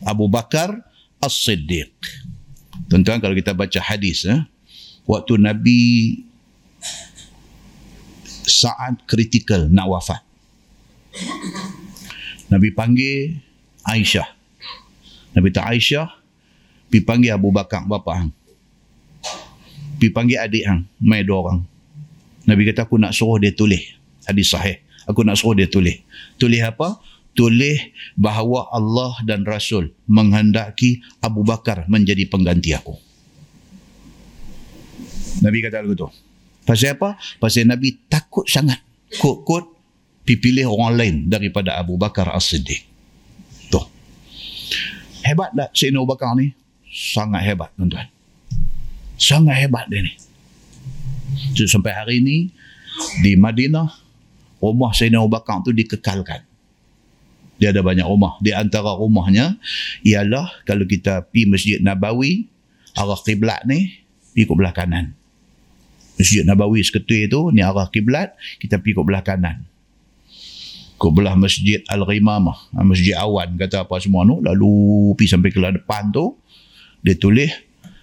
Abu 0.03 0.27
Bakar 0.27 0.83
As-Siddiq. 1.23 1.95
Tuan-tuan 2.95 3.19
kalau 3.19 3.35
kita 3.35 3.51
baca 3.51 3.79
hadis 3.83 4.23
eh, 4.23 4.39
waktu 5.03 5.35
Nabi 5.35 6.15
saat 8.47 9.03
kritikal 9.03 9.67
nak 9.67 9.91
wafat. 9.91 10.23
Nabi 12.47 12.71
panggil 12.71 13.43
Aisyah. 13.83 14.31
Nabi 15.35 15.51
tak 15.51 15.75
Aisyah, 15.75 16.07
pi 16.87 17.03
panggil 17.03 17.35
Abu 17.35 17.51
Bakar 17.51 17.83
bapa 17.83 18.15
hang. 18.15 18.31
Pi 19.99 20.07
panggil 20.07 20.39
adik 20.39 20.63
hang, 20.63 20.87
mai 21.03 21.27
dua 21.27 21.43
orang. 21.43 21.59
Nabi 22.47 22.63
kata 22.63 22.87
aku 22.87 22.95
nak 22.95 23.11
suruh 23.11 23.43
dia 23.43 23.51
tulis 23.51 23.83
hadis 24.23 24.55
sahih. 24.55 24.79
Aku 25.03 25.27
nak 25.27 25.35
suruh 25.35 25.51
dia 25.51 25.67
tulis. 25.67 25.99
Tulis 26.39 26.63
apa? 26.63 26.95
Tulis 27.35 27.91
bahawa 28.15 28.71
Allah 28.71 29.19
dan 29.27 29.43
Rasul 29.43 29.91
menghendaki 30.07 31.03
Abu 31.19 31.43
Bakar 31.43 31.83
menjadi 31.91 32.23
pengganti 32.31 32.71
aku. 32.71 32.95
Nabi 35.43 35.59
kata 35.59 35.83
begitu. 35.83 36.07
Pasal 36.63 36.95
apa? 36.95 37.19
Pasal 37.37 37.67
Nabi 37.67 37.99
takut 38.07 38.47
sangat. 38.47 38.79
Kut-kut 39.19 39.67
pilih 40.25 40.71
orang 40.71 40.91
lain 40.97 41.15
daripada 41.29 41.77
Abu 41.77 41.99
Bakar 41.99 42.33
As-Siddiq. 42.33 42.81
Tuh. 43.69 43.85
Hebat 45.21 45.53
tak 45.53 45.69
Sayyidina 45.75 46.01
Abu 46.01 46.09
Bakar 46.09 46.33
ni? 46.39 46.55
Sangat 46.89 47.43
hebat 47.43 47.69
tuan-tuan. 47.75 48.07
Sangat 49.19 49.55
hebat 49.59 49.85
dia 49.91 50.01
ni. 50.01 50.13
So, 51.53 51.67
sampai 51.67 51.91
hari 51.91 52.23
ini 52.23 52.49
di 53.19 53.35
Madinah 53.35 53.91
rumah 54.63 54.95
Sayyidina 54.95 55.19
Abu 55.19 55.35
Bakar 55.35 55.61
tu 55.61 55.75
dikekalkan. 55.75 56.54
Dia 57.55 57.71
ada 57.71 57.79
banyak 57.79 58.03
rumah. 58.03 58.35
Di 58.43 58.51
antara 58.51 58.95
rumahnya 58.95 59.55
ialah 60.03 60.63
kalau 60.67 60.83
kita 60.83 61.23
pi 61.31 61.47
Masjid 61.47 61.79
Nabawi 61.79 62.51
arah 62.95 63.19
kiblat 63.19 63.63
ni 63.63 63.91
pi 64.35 64.43
ke 64.43 64.53
belah 64.55 64.75
kanan. 64.75 65.15
Masjid 66.19 66.43
Nabawi 66.43 66.83
seketul 66.83 67.27
itu 67.27 67.39
ni 67.55 67.63
arah 67.63 67.87
kiblat 67.87 68.35
kita 68.59 68.79
pi 68.79 68.91
ke 68.91 69.01
belah 69.03 69.23
kanan. 69.23 69.63
Ke 70.95 71.07
belah 71.11 71.35
Masjid 71.35 71.83
Al-Ghimamah, 71.91 72.71
Masjid 72.87 73.15
Awan 73.19 73.59
kata 73.59 73.83
apa 73.83 73.99
semua 73.99 74.23
tu 74.23 74.39
lalu 74.39 75.11
pi 75.19 75.27
sampai 75.27 75.51
ke 75.51 75.59
depan 75.59 76.11
tu 76.11 76.35
dia 77.03 77.15
tulis 77.15 77.51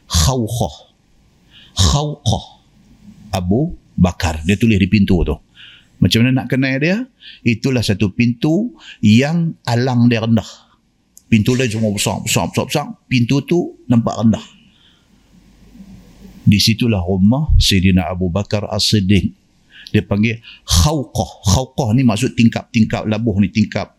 khawqah. 0.09 0.93
Khawqah 1.73 2.45
Abu 3.33 3.75
Bakar. 3.97 4.45
Dia 4.45 4.61
tulis 4.61 4.77
di 4.77 4.89
pintu 4.89 5.25
tu. 5.25 5.37
Macam 6.03 6.27
mana 6.27 6.43
nak 6.43 6.51
kenal 6.51 6.83
dia? 6.83 7.07
Itulah 7.47 7.79
satu 7.79 8.11
pintu 8.11 8.75
yang 8.99 9.55
alang 9.63 10.11
dia 10.11 10.27
rendah. 10.27 10.73
Pintu 11.31 11.55
lain 11.55 11.71
semua 11.71 11.95
besar, 11.95 12.19
besar, 12.27 12.51
besar, 12.51 12.65
besar. 12.67 12.87
Pintu 13.07 13.39
tu 13.47 13.79
nampak 13.87 14.19
rendah. 14.19 14.43
Di 16.43 16.59
situlah 16.59 17.07
rumah 17.07 17.55
Sayyidina 17.55 18.11
Abu 18.11 18.27
Bakar 18.35 18.67
As-Siddiq. 18.67 19.31
Dia 19.95 20.03
panggil 20.03 20.43
khawqah. 20.67 21.31
Khawqah 21.55 21.95
ni 21.95 22.03
maksud 22.03 22.35
tingkap-tingkap 22.35 23.07
labuh 23.07 23.39
ni, 23.39 23.55
tingkap 23.55 23.95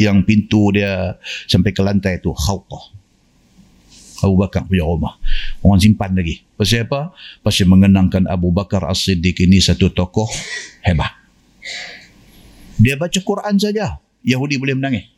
yang 0.00 0.24
pintu 0.24 0.72
dia 0.72 1.20
sampai 1.44 1.76
ke 1.76 1.84
lantai 1.84 2.24
tu. 2.24 2.32
Khawqah. 2.32 3.01
Abu 4.22 4.38
Bakar 4.38 4.64
punya 4.64 4.86
rumah. 4.86 5.18
Orang 5.60 5.82
simpan 5.82 6.14
lagi. 6.14 6.46
Pasal 6.54 6.86
apa? 6.86 7.12
Pasal 7.42 7.66
mengenangkan 7.68 8.30
Abu 8.30 8.54
Bakar 8.54 8.86
As-Siddiq 8.86 9.42
ini 9.42 9.58
satu 9.58 9.90
tokoh 9.90 10.30
hebat. 10.86 11.12
Dia 12.78 12.94
baca 12.98 13.18
Quran 13.18 13.54
saja. 13.58 13.98
Yahudi 14.22 14.58
boleh 14.58 14.78
menangis. 14.78 15.10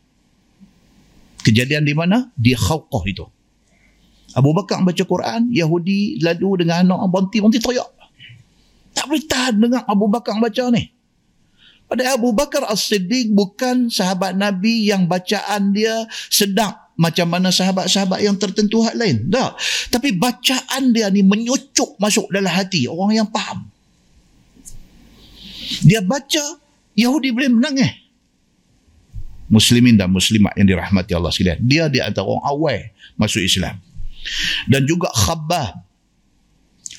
Kejadian 1.44 1.84
di 1.84 1.92
mana? 1.92 2.32
Di 2.32 2.56
Khawqah 2.56 3.04
itu. 3.04 3.28
Abu 4.34 4.50
Bakar 4.50 4.82
baca 4.82 5.04
Quran, 5.04 5.52
Yahudi 5.54 6.18
lalu 6.18 6.64
dengan 6.64 6.90
anak 6.90 7.06
bonti 7.12 7.38
teriak. 7.38 7.86
Tak 8.96 9.04
boleh 9.06 9.24
tahan 9.28 9.54
dengan 9.60 9.82
Abu 9.86 10.10
Bakar 10.10 10.40
baca 10.40 10.64
ni. 10.72 10.90
Pada 11.84 12.16
Abu 12.16 12.32
Bakar 12.32 12.64
As-Siddiq 12.64 13.30
bukan 13.36 13.92
sahabat 13.92 14.34
Nabi 14.34 14.88
yang 14.88 15.04
bacaan 15.04 15.76
dia 15.76 16.08
sedap 16.32 16.83
macam 16.94 17.26
mana 17.26 17.50
sahabat-sahabat 17.50 18.22
yang 18.22 18.38
tertentu 18.38 18.82
hak 18.86 18.94
lain. 18.94 19.26
Tak. 19.26 19.58
Tapi 19.90 20.14
bacaan 20.14 20.94
dia 20.94 21.10
ni 21.10 21.26
menyucuk 21.26 21.98
masuk 21.98 22.30
dalam 22.30 22.50
hati 22.50 22.86
orang 22.86 23.24
yang 23.24 23.28
faham. 23.30 23.66
Dia 25.82 26.04
baca, 26.04 26.44
Yahudi 26.94 27.34
boleh 27.34 27.50
menangis. 27.50 27.92
Muslimin 29.50 29.98
dan 30.00 30.08
muslimat 30.08 30.56
yang 30.56 30.66
dirahmati 30.66 31.12
Allah 31.12 31.30
sekalian. 31.34 31.60
Dia 31.60 31.84
di 31.92 32.00
antara 32.00 32.24
orang 32.24 32.44
awal 32.46 32.80
masuk 33.20 33.44
Islam. 33.44 33.76
Dan 34.64 34.88
juga 34.88 35.12
Khabbab. 35.12 35.84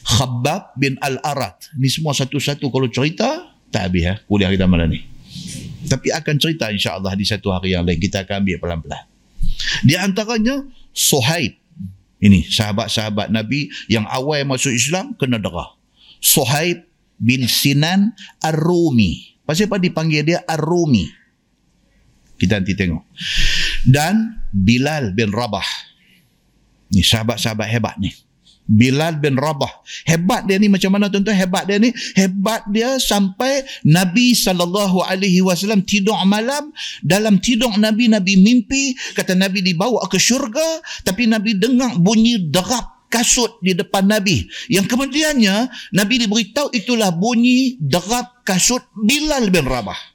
Khabbab 0.06 0.78
bin 0.78 0.94
Al-Arat. 1.02 1.74
Ni 1.82 1.90
semua 1.90 2.14
satu-satu 2.14 2.70
kalau 2.70 2.86
cerita, 2.86 3.50
tak 3.74 3.90
habis 3.90 4.06
ya, 4.06 4.14
kuliah 4.30 4.54
kita 4.54 4.70
malam 4.70 4.94
ni. 4.94 5.02
Tapi 5.86 6.14
akan 6.14 6.36
cerita 6.38 6.70
insya-Allah 6.70 7.14
di 7.18 7.26
satu 7.26 7.50
hari 7.50 7.74
yang 7.74 7.82
lain. 7.86 7.98
Kita 7.98 8.26
akan 8.26 8.46
ambil 8.46 8.58
pelan-pelan. 8.62 9.15
Di 9.84 9.96
antaranya 9.96 10.64
Suhaib. 10.96 11.60
Ini 12.16 12.48
sahabat-sahabat 12.48 13.30
Nabi 13.30 13.70
yang 13.92 14.08
awal 14.08 14.48
masuk 14.48 14.74
Islam 14.74 15.14
kena 15.20 15.38
derah. 15.38 15.76
Suhaib 16.24 16.88
bin 17.22 17.46
Sinan 17.46 18.16
Ar-Rumi. 18.42 19.38
Pasal 19.46 19.70
apa 19.70 19.78
dipanggil 19.78 20.26
dia 20.26 20.40
Ar-Rumi? 20.48 21.06
Kita 22.36 22.58
nanti 22.60 22.74
tengok. 22.74 23.04
Dan 23.86 24.42
Bilal 24.50 25.14
bin 25.14 25.30
Rabah. 25.30 25.68
Ni 26.92 27.06
sahabat-sahabat 27.06 27.68
hebat 27.70 27.96
ni. 28.02 28.10
Bilal 28.66 29.22
bin 29.22 29.38
Rabah. 29.38 29.70
Hebat 30.10 30.50
dia 30.50 30.58
ni 30.58 30.68
macam 30.70 30.94
mana 30.94 31.10
tuan-tuan? 31.10 31.38
Hebat 31.38 31.70
dia 31.70 31.78
ni. 31.78 31.94
Hebat 32.18 32.66
dia 32.70 32.98
sampai 32.98 33.62
Nabi 33.86 34.34
SAW 34.34 35.86
tidur 35.86 36.18
malam. 36.26 36.74
Dalam 37.06 37.38
tidur 37.38 37.74
Nabi, 37.78 38.10
Nabi 38.10 38.38
mimpi. 38.42 38.98
Kata 39.14 39.38
Nabi 39.38 39.62
dibawa 39.62 40.02
ke 40.10 40.18
syurga. 40.18 40.82
Tapi 41.06 41.30
Nabi 41.30 41.58
dengar 41.58 41.98
bunyi 42.02 42.42
derap 42.50 43.06
kasut 43.14 43.62
di 43.62 43.78
depan 43.78 44.10
Nabi. 44.10 44.44
Yang 44.68 44.92
kemudiannya, 44.92 45.70
Nabi 45.94 46.26
diberitahu 46.26 46.74
itulah 46.74 47.14
bunyi 47.14 47.78
derap 47.78 48.44
kasut 48.44 48.82
Bilal 48.98 49.54
bin 49.54 49.70
Rabah. 49.70 50.15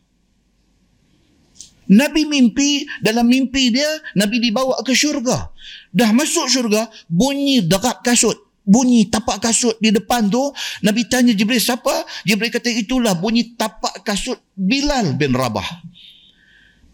Nabi 1.90 2.22
mimpi, 2.22 2.86
dalam 3.02 3.26
mimpi 3.26 3.74
dia, 3.74 3.90
Nabi 4.14 4.38
dibawa 4.38 4.78
ke 4.86 4.94
syurga. 4.94 5.50
Dah 5.90 6.14
masuk 6.14 6.46
syurga, 6.46 6.86
bunyi 7.10 7.66
dekat 7.66 8.06
kasut. 8.06 8.38
Bunyi 8.62 9.10
tapak 9.10 9.42
kasut 9.42 9.74
di 9.82 9.90
depan 9.90 10.30
tu. 10.30 10.54
Nabi 10.86 11.10
tanya 11.10 11.34
Jibril, 11.34 11.58
siapa? 11.58 12.06
Jibril 12.22 12.54
kata, 12.54 12.70
itulah 12.70 13.18
bunyi 13.18 13.58
tapak 13.58 14.06
kasut 14.06 14.38
Bilal 14.54 15.18
bin 15.18 15.34
Rabah. 15.34 15.66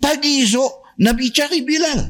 Pagi 0.00 0.40
esok, 0.40 0.96
Nabi 1.04 1.28
cari 1.28 1.60
Bilal. 1.60 2.00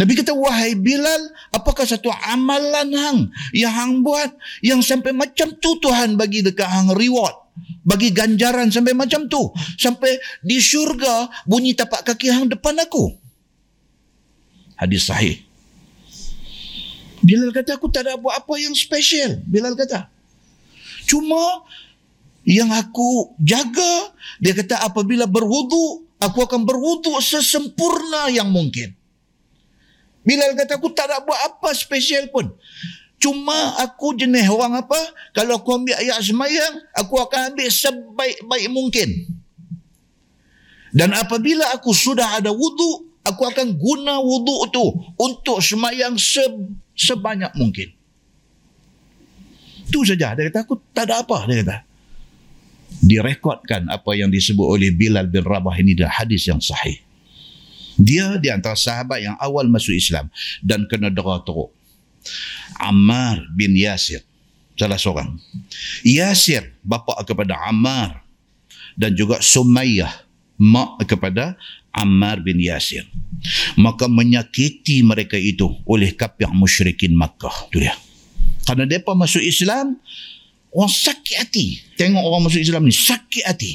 Nabi 0.00 0.12
kata, 0.16 0.32
wahai 0.32 0.72
Bilal, 0.80 1.28
apakah 1.52 1.84
satu 1.84 2.08
amalan 2.08 2.88
hang 2.96 3.18
yang 3.52 3.72
hang 3.72 4.00
buat 4.00 4.32
yang 4.64 4.80
sampai 4.80 5.12
macam 5.12 5.52
tu 5.60 5.76
Tuhan 5.76 6.16
bagi 6.16 6.40
dekat 6.40 6.68
hang 6.68 6.96
reward? 6.96 7.45
Bagi 7.86 8.10
ganjaran 8.10 8.68
sampai 8.68 8.92
macam 8.92 9.30
tu. 9.30 9.50
Sampai 9.78 10.18
di 10.42 10.58
syurga 10.58 11.30
bunyi 11.46 11.72
tapak 11.72 12.02
kaki 12.02 12.30
hang 12.34 12.50
depan 12.50 12.74
aku. 12.82 13.14
Hadis 14.76 15.08
sahih. 15.08 15.40
Bilal 17.24 17.50
kata 17.50 17.80
aku 17.80 17.88
tak 17.88 18.06
ada 18.06 18.14
buat 18.20 18.38
apa 18.38 18.54
yang 18.60 18.76
special 18.76 19.40
Bilal 19.48 19.74
kata. 19.74 20.06
Cuma 21.08 21.64
yang 22.46 22.70
aku 22.70 23.34
jaga 23.42 24.14
dia 24.38 24.54
kata 24.54 24.78
apabila 24.86 25.26
berwudu 25.26 26.06
aku 26.22 26.38
akan 26.46 26.62
berwudu 26.62 27.18
sesempurna 27.18 28.30
yang 28.30 28.52
mungkin. 28.52 28.94
Bilal 30.26 30.58
kata 30.58 30.78
aku 30.78 30.90
tak 30.90 31.10
ada 31.10 31.22
buat 31.22 31.38
apa 31.38 31.70
special 31.74 32.28
pun 32.30 32.50
Cuma 33.16 33.80
aku 33.80 34.12
jenis 34.12 34.46
orang 34.52 34.76
apa? 34.76 35.00
Kalau 35.32 35.56
aku 35.56 35.80
ambil 35.80 35.96
ayat 35.96 36.20
semayang, 36.20 36.84
aku 36.92 37.16
akan 37.16 37.52
ambil 37.52 37.68
sebaik-baik 37.72 38.68
mungkin. 38.68 39.08
Dan 40.92 41.12
apabila 41.16 41.76
aku 41.76 41.92
sudah 41.92 42.40
ada 42.40 42.52
wudhu, 42.52 43.08
aku 43.24 43.42
akan 43.44 43.76
guna 43.76 44.20
wudhu 44.20 44.68
tu 44.72 44.86
untuk 45.16 45.60
semayang 45.60 46.16
se- 46.16 46.72
sebanyak 46.96 47.52
mungkin. 47.56 47.92
Itu 49.86 50.04
saja. 50.08 50.32
Dia 50.32 50.48
kata, 50.48 50.64
aku 50.64 50.80
tak 50.92 51.08
ada 51.08 51.20
apa. 51.20 51.44
Dia 51.44 51.60
kata. 51.64 51.76
Direkodkan 52.96 53.92
apa 53.92 54.16
yang 54.16 54.32
disebut 54.32 54.64
oleh 54.64 54.88
Bilal 54.88 55.28
bin 55.28 55.44
Rabah 55.44 55.76
ini 55.76 55.92
adalah 55.92 56.24
hadis 56.24 56.48
yang 56.48 56.64
sahih. 56.64 56.96
Dia 57.96 58.40
di 58.40 58.48
antara 58.48 58.76
sahabat 58.76 59.20
yang 59.24 59.36
awal 59.36 59.68
masuk 59.68 59.92
Islam 59.92 60.32
dan 60.64 60.88
kena 60.88 61.12
dera 61.12 61.40
teruk. 61.44 61.75
Ammar 62.76 63.46
bin 63.54 63.74
Yasir 63.74 64.22
salah 64.76 65.00
seorang. 65.00 65.40
Yasir 66.04 66.76
bapa 66.84 67.16
kepada 67.24 67.56
Ammar 67.66 68.22
dan 68.94 69.16
juga 69.16 69.40
Sumayyah 69.40 70.12
mak 70.60 71.04
kepada 71.08 71.56
Ammar 71.92 72.44
bin 72.44 72.60
Yasir. 72.60 73.08
Maka 73.80 74.08
menyakiti 74.08 75.00
mereka 75.00 75.40
itu 75.40 75.68
oleh 75.88 76.12
kafir 76.12 76.52
musyrikin 76.52 77.16
Makkah 77.16 77.72
tu 77.72 77.80
dia. 77.80 77.96
Kerana 78.68 78.84
mereka 78.84 79.16
masuk 79.16 79.40
Islam 79.40 79.96
orang 80.72 80.92
sakit 80.92 81.36
hati. 81.40 81.66
Tengok 81.96 82.20
orang 82.20 82.48
masuk 82.48 82.60
Islam 82.60 82.84
ni 82.84 82.92
sakit 82.92 83.44
hati. 83.48 83.72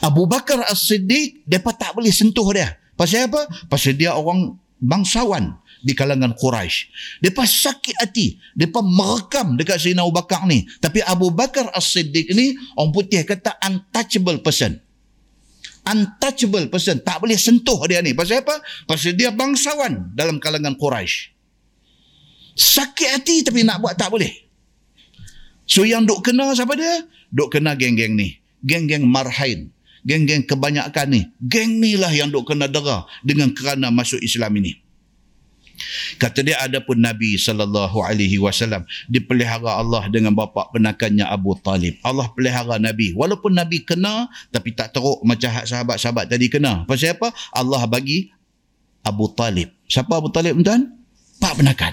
Abu 0.00 0.24
Bakar 0.24 0.64
As-Siddiq 0.64 1.44
mereka 1.44 1.76
tak 1.76 1.92
boleh 1.92 2.12
sentuh 2.12 2.48
dia. 2.56 2.80
Pasal 2.94 3.26
apa? 3.26 3.50
pasal 3.66 3.98
dia 3.98 4.14
orang 4.14 4.54
bangsawan 4.78 5.58
di 5.84 5.92
kalangan 5.92 6.32
Quraisy. 6.32 6.88
Depa 7.20 7.44
sakit 7.44 8.00
hati, 8.00 8.40
depa 8.56 8.80
merekam 8.80 9.60
dekat 9.60 9.76
Sayyidina 9.76 10.00
Abu 10.00 10.16
Bakar 10.16 10.48
ni. 10.48 10.64
Tapi 10.80 11.04
Abu 11.04 11.28
Bakar 11.28 11.68
As-Siddiq 11.76 12.32
ni 12.32 12.56
orang 12.80 12.90
putih 12.96 13.20
kata 13.28 13.60
untouchable 13.60 14.40
person. 14.40 14.80
Untouchable 15.84 16.72
person, 16.72 17.04
tak 17.04 17.20
boleh 17.20 17.36
sentuh 17.36 17.76
dia 17.84 18.00
ni. 18.00 18.16
Pasal 18.16 18.40
apa? 18.40 18.64
Pasal 18.88 19.12
dia 19.12 19.28
bangsawan 19.28 20.16
dalam 20.16 20.40
kalangan 20.40 20.72
Quraisy. 20.80 21.36
Sakit 22.56 23.20
hati 23.20 23.44
tapi 23.44 23.60
nak 23.66 23.84
buat 23.84 23.92
tak 24.00 24.08
boleh. 24.08 24.32
So 25.68 25.84
yang 25.84 26.08
duk 26.08 26.24
kena 26.24 26.56
siapa 26.56 26.72
dia? 26.76 27.04
Duk 27.28 27.52
kena 27.52 27.76
geng-geng 27.76 28.16
ni. 28.16 28.40
Geng-geng 28.64 29.04
Marhain. 29.04 29.68
Geng-geng 30.04 30.44
kebanyakan 30.44 31.08
ni. 31.08 31.20
Geng 31.40 31.80
ni 31.80 31.96
lah 31.96 32.12
yang 32.12 32.28
duk 32.28 32.48
kena 32.48 32.68
dera 32.68 33.08
dengan 33.24 33.52
kerana 33.52 33.88
masuk 33.88 34.20
Islam 34.20 34.60
ini. 34.60 34.83
Kata 36.18 36.40
dia 36.44 36.60
ada 36.60 36.78
pun 36.80 37.00
Nabi 37.00 37.36
sallallahu 37.36 38.00
alaihi 38.04 38.38
wasallam 38.38 38.86
dipelihara 39.10 39.80
Allah 39.80 40.06
dengan 40.08 40.32
bapa 40.32 40.70
penakannya 40.70 41.26
Abu 41.26 41.58
Talib. 41.60 41.98
Allah 42.04 42.30
pelihara 42.30 42.78
Nabi. 42.78 43.12
Walaupun 43.16 43.54
Nabi 43.54 43.82
kena 43.82 44.28
tapi 44.50 44.72
tak 44.72 44.94
teruk 44.94 45.20
macam 45.26 45.50
sahabat-sahabat 45.50 46.30
tadi 46.30 46.46
kena. 46.48 46.86
Pasal 46.86 47.16
apa? 47.18 47.34
Allah 47.52 47.82
bagi 47.88 48.30
Abu 49.04 49.28
Talib. 49.32 49.68
Siapa 49.86 50.16
Abu 50.16 50.32
Talib 50.32 50.56
tuan? 50.64 50.88
Pak 51.38 51.60
penakan. 51.60 51.92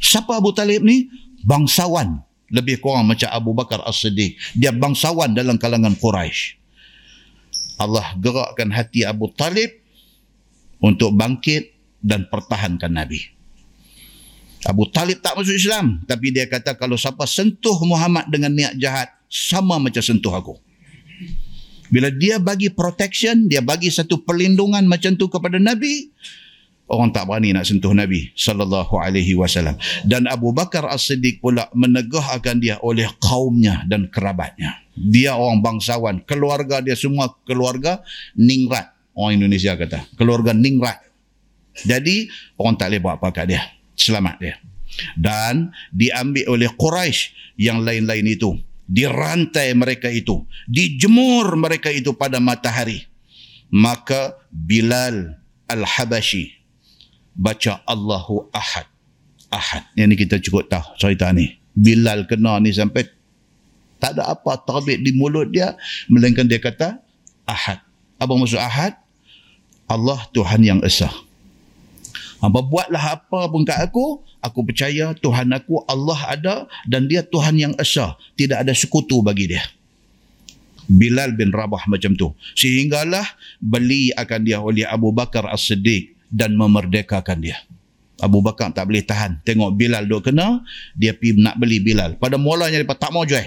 Siapa 0.00 0.38
Abu 0.38 0.54
Talib 0.54 0.80
ni? 0.86 1.10
Bangsawan. 1.42 2.22
Lebih 2.50 2.82
kurang 2.82 3.06
macam 3.06 3.30
Abu 3.30 3.54
Bakar 3.54 3.78
As-Siddiq. 3.86 4.34
Dia 4.58 4.74
bangsawan 4.74 5.38
dalam 5.38 5.54
kalangan 5.54 5.94
Quraisy. 5.94 6.58
Allah 7.80 8.12
gerakkan 8.18 8.68
hati 8.74 9.06
Abu 9.06 9.30
Talib 9.32 9.70
untuk 10.84 11.16
bangkit 11.16 11.79
dan 12.00 12.26
pertahankan 12.28 12.90
Nabi. 12.90 13.40
Abu 14.68 14.88
Talib 14.92 15.24
tak 15.24 15.40
masuk 15.40 15.56
Islam. 15.56 16.04
Tapi 16.04 16.36
dia 16.36 16.44
kata 16.44 16.76
kalau 16.76 16.96
siapa 17.00 17.24
sentuh 17.24 17.80
Muhammad 17.84 18.28
dengan 18.28 18.52
niat 18.52 18.76
jahat, 18.76 19.08
sama 19.30 19.78
macam 19.80 20.02
sentuh 20.02 20.34
aku. 20.34 20.58
Bila 21.90 22.10
dia 22.12 22.38
bagi 22.38 22.70
protection, 22.70 23.50
dia 23.50 23.62
bagi 23.64 23.90
satu 23.90 24.22
perlindungan 24.22 24.84
macam 24.86 25.16
tu 25.18 25.26
kepada 25.26 25.58
Nabi, 25.58 26.10
orang 26.86 27.10
tak 27.10 27.26
berani 27.26 27.50
nak 27.50 27.66
sentuh 27.66 27.90
Nabi 27.90 28.30
sallallahu 28.34 28.94
alaihi 28.94 29.34
wasallam. 29.34 29.74
Dan 30.06 30.30
Abu 30.30 30.54
Bakar 30.54 30.86
As-Siddiq 30.86 31.42
pula 31.42 31.66
menegah 31.74 32.38
akan 32.38 32.56
dia 32.62 32.78
oleh 32.82 33.10
kaumnya 33.18 33.82
dan 33.90 34.06
kerabatnya. 34.06 34.82
Dia 34.94 35.34
orang 35.34 35.62
bangsawan, 35.62 36.22
keluarga 36.22 36.78
dia 36.78 36.94
semua 36.94 37.32
keluarga 37.42 38.02
Ningrat. 38.38 38.94
Orang 39.10 39.42
Indonesia 39.42 39.74
kata, 39.74 40.06
keluarga 40.14 40.54
Ningrat 40.54 41.09
jadi 41.74 42.28
orang 42.58 42.74
tak 42.76 42.92
boleh 42.92 43.00
buat 43.00 43.14
apa 43.18 43.28
kat 43.32 43.46
dia. 43.48 43.62
Selamat 43.94 44.36
dia. 44.40 44.54
Dan 45.14 45.70
diambil 45.94 46.50
oleh 46.50 46.68
Quraisy 46.74 47.56
yang 47.60 47.84
lain-lain 47.86 48.26
itu. 48.26 48.56
Dirantai 48.90 49.70
mereka 49.78 50.10
itu. 50.10 50.42
Dijemur 50.66 51.54
mereka 51.54 51.94
itu 51.94 52.10
pada 52.18 52.42
matahari. 52.42 53.06
Maka 53.70 54.34
Bilal 54.50 55.38
Al-Habashi 55.70 56.50
baca 57.38 57.86
Allahu 57.86 58.50
Ahad. 58.50 58.90
Ahad. 59.54 59.86
Yang 59.94 60.06
ni 60.10 60.16
kita 60.26 60.36
cukup 60.42 60.66
tahu 60.66 60.86
cerita 60.98 61.30
ni. 61.30 61.54
Bilal 61.70 62.26
kena 62.26 62.58
ni 62.58 62.74
sampai 62.74 63.06
tak 64.02 64.18
ada 64.18 64.34
apa 64.34 64.58
terbit 64.58 64.98
di 65.06 65.14
mulut 65.14 65.54
dia. 65.54 65.78
Melainkan 66.10 66.50
dia 66.50 66.58
kata 66.58 66.98
Ahad. 67.46 67.78
Apa 68.18 68.32
maksud 68.34 68.58
Ahad? 68.58 68.98
Allah 69.86 70.18
Tuhan 70.34 70.66
yang 70.66 70.80
Esa. 70.82 71.10
Apa 72.40 72.64
buatlah 72.64 73.20
apa 73.20 73.52
pun 73.52 73.68
kat 73.68 73.76
aku, 73.84 74.24
aku 74.40 74.60
percaya 74.64 75.12
Tuhan 75.12 75.52
aku 75.52 75.84
Allah 75.84 76.20
ada 76.24 76.54
dan 76.88 77.04
dia 77.04 77.20
Tuhan 77.20 77.60
yang 77.60 77.72
esa. 77.76 78.16
Tidak 78.36 78.56
ada 78.56 78.72
sekutu 78.72 79.20
bagi 79.20 79.52
dia. 79.52 79.62
Bilal 80.90 81.36
bin 81.36 81.54
Rabah 81.54 81.86
macam 81.86 82.16
tu. 82.16 82.32
Sehinggalah 82.56 83.22
beli 83.62 84.10
akan 84.16 84.40
dia 84.42 84.58
oleh 84.58 84.88
Abu 84.88 85.14
Bakar 85.14 85.46
As-Siddiq 85.46 86.16
dan 86.32 86.56
memerdekakan 86.56 87.38
dia. 87.44 87.60
Abu 88.18 88.42
Bakar 88.42 88.74
tak 88.74 88.90
boleh 88.90 89.04
tahan. 89.04 89.38
Tengok 89.46 89.76
Bilal 89.76 90.08
duk 90.08 90.28
kena, 90.28 90.64
dia 90.98 91.14
pergi 91.14 91.40
nak 91.40 91.56
beli 91.56 91.78
Bilal. 91.78 92.18
Pada 92.18 92.36
mulanya 92.36 92.80
dia 92.80 92.96
tak 92.96 93.12
mau 93.14 93.22
jual. 93.22 93.46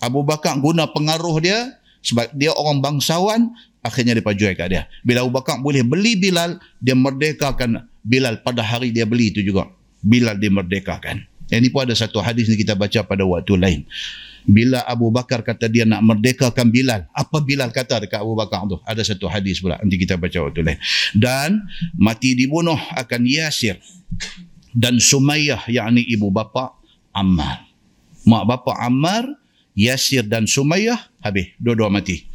Abu 0.00 0.20
Bakar 0.26 0.56
guna 0.58 0.88
pengaruh 0.88 1.38
dia 1.40 1.76
sebab 2.00 2.32
dia 2.32 2.52
orang 2.56 2.80
bangsawan 2.80 3.52
akhirnya 3.80 4.16
dia 4.16 4.32
jual 4.32 4.52
kat 4.56 4.68
dia. 4.70 4.82
Bila 5.04 5.24
Abu 5.24 5.32
Bakar 5.32 5.60
boleh 5.60 5.84
beli 5.84 6.16
Bilal, 6.16 6.60
dia 6.80 6.96
merdekakan 6.96 7.88
Bilal 8.00 8.40
pada 8.40 8.64
hari 8.64 8.92
dia 8.92 9.04
beli 9.04 9.32
itu 9.32 9.44
juga. 9.44 9.68
Bilal 10.00 10.40
dimerdekakan. 10.40 11.28
Ini 11.50 11.68
pun 11.74 11.82
ada 11.84 11.98
satu 11.98 12.22
hadis 12.22 12.46
ni 12.46 12.56
kita 12.56 12.78
baca 12.78 13.02
pada 13.02 13.26
waktu 13.26 13.58
lain. 13.58 13.80
Bila 14.46 14.80
Abu 14.88 15.12
Bakar 15.12 15.44
kata 15.44 15.68
dia 15.68 15.84
nak 15.84 16.00
merdekakan 16.00 16.72
Bilal, 16.72 17.04
apa 17.12 17.36
Bilal 17.44 17.68
kata 17.74 18.00
dekat 18.06 18.22
Abu 18.22 18.32
Bakar 18.38 18.64
tu? 18.70 18.80
Ada 18.86 19.04
satu 19.04 19.28
hadis 19.28 19.60
pula 19.60 19.76
nanti 19.82 20.00
kita 20.00 20.16
baca 20.16 20.38
waktu 20.40 20.64
lain. 20.64 20.78
Dan 21.12 21.60
mati 21.98 22.32
dibunuh 22.32 22.78
akan 22.96 23.22
Yasir 23.28 23.76
dan 24.72 25.02
Sumayyah 25.02 25.68
yakni 25.68 26.06
ibu 26.06 26.30
bapa 26.32 26.78
Ammar. 27.12 27.66
Mak 28.24 28.44
bapa 28.46 28.72
Ammar 28.80 29.39
Yasir 29.80 30.28
dan 30.28 30.44
Sumayyah 30.44 31.24
habis 31.24 31.56
dua-dua 31.56 31.88
mati. 31.88 32.28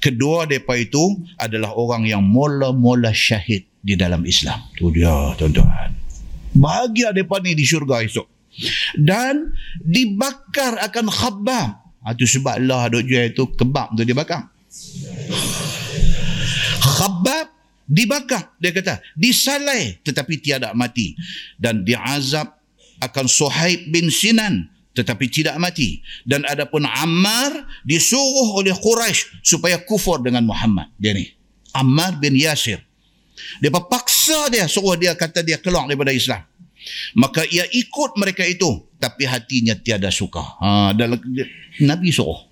Kedua 0.00 0.48
mereka 0.48 0.72
itu 0.80 1.20
adalah 1.36 1.76
orang 1.76 2.08
yang 2.08 2.24
mula-mula 2.24 3.12
syahid 3.12 3.68
di 3.84 3.92
dalam 4.00 4.24
Islam. 4.24 4.56
Tu 4.80 4.88
dia 4.96 5.12
tuan-tuan. 5.36 5.92
Bahagia 6.56 7.12
mereka 7.12 7.36
ni 7.44 7.52
di 7.52 7.68
syurga 7.68 8.00
esok. 8.00 8.24
Dan 8.96 9.52
dibakar 9.84 10.80
akan 10.80 11.12
khabab. 11.12 11.84
Itu 12.16 12.24
ha, 12.24 12.32
sebab 12.32 12.54
Allah 12.64 12.82
duk 12.88 13.04
jual 13.04 13.28
itu 13.28 13.44
kebab 13.52 13.92
tu 13.92 14.02
dibakar. 14.08 14.48
Khabab 16.80 17.52
dibakar. 17.84 18.56
Dia 18.56 18.72
kata 18.72 19.04
disalai 19.12 20.00
tetapi 20.00 20.40
tiada 20.40 20.72
mati. 20.72 21.12
Dan 21.60 21.84
diazab 21.84 22.56
akan 23.04 23.26
Suhaib 23.28 23.92
bin 23.92 24.08
Sinan 24.08 24.75
tetapi 24.96 25.28
tidak 25.28 25.60
mati. 25.60 26.00
Dan 26.24 26.48
adapun 26.48 26.88
Ammar 26.88 27.68
disuruh 27.84 28.56
oleh 28.56 28.72
Quraisy 28.72 29.44
supaya 29.44 29.76
kufur 29.84 30.24
dengan 30.24 30.48
Muhammad. 30.48 30.88
Dia 30.96 31.12
ni. 31.12 31.28
Ammar 31.76 32.16
bin 32.16 32.32
Yasir. 32.32 32.80
Dia 33.60 33.68
paksa 33.68 34.48
dia 34.48 34.64
suruh 34.64 34.96
dia 34.96 35.12
kata 35.12 35.44
dia 35.44 35.60
keluar 35.60 35.84
daripada 35.84 36.16
Islam. 36.16 36.40
Maka 37.12 37.44
ia 37.52 37.68
ikut 37.68 38.16
mereka 38.16 38.48
itu. 38.48 38.88
Tapi 38.96 39.28
hatinya 39.28 39.76
tiada 39.76 40.08
suka. 40.08 40.40
Ha, 40.56 40.96
dalam, 40.96 41.20
Nabi 41.84 42.08
suruh. 42.08 42.48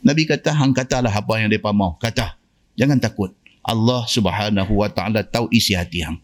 Nabi 0.00 0.24
kata 0.24 0.56
hang 0.56 0.72
katalah 0.72 1.12
apa 1.12 1.32
yang 1.36 1.52
mereka 1.52 1.70
mau. 1.76 2.00
Kata 2.00 2.40
jangan 2.74 2.96
takut. 2.96 3.36
Allah 3.62 4.02
subhanahu 4.08 4.82
wa 4.82 4.90
ta'ala 4.90 5.22
tahu 5.22 5.46
isi 5.54 5.78
hati 5.78 6.02
hang 6.02 6.18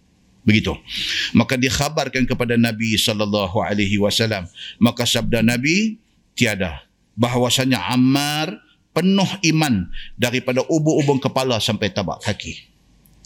begitu 0.49 0.73
maka 1.37 1.61
dikhabarkan 1.61 2.25
kepada 2.25 2.57
Nabi 2.57 2.97
sallallahu 2.97 3.61
alaihi 3.61 4.01
wasallam 4.01 4.49
maka 4.81 5.05
sabda 5.05 5.45
Nabi 5.45 6.01
tiada 6.33 6.89
bahwasanya 7.13 7.85
Ammar 7.93 8.57
penuh 8.97 9.29
iman 9.53 9.93
daripada 10.17 10.65
ubun-ubun 10.65 11.21
kepala 11.21 11.61
sampai 11.61 11.93
tapak 11.93 12.25
kaki 12.25 12.69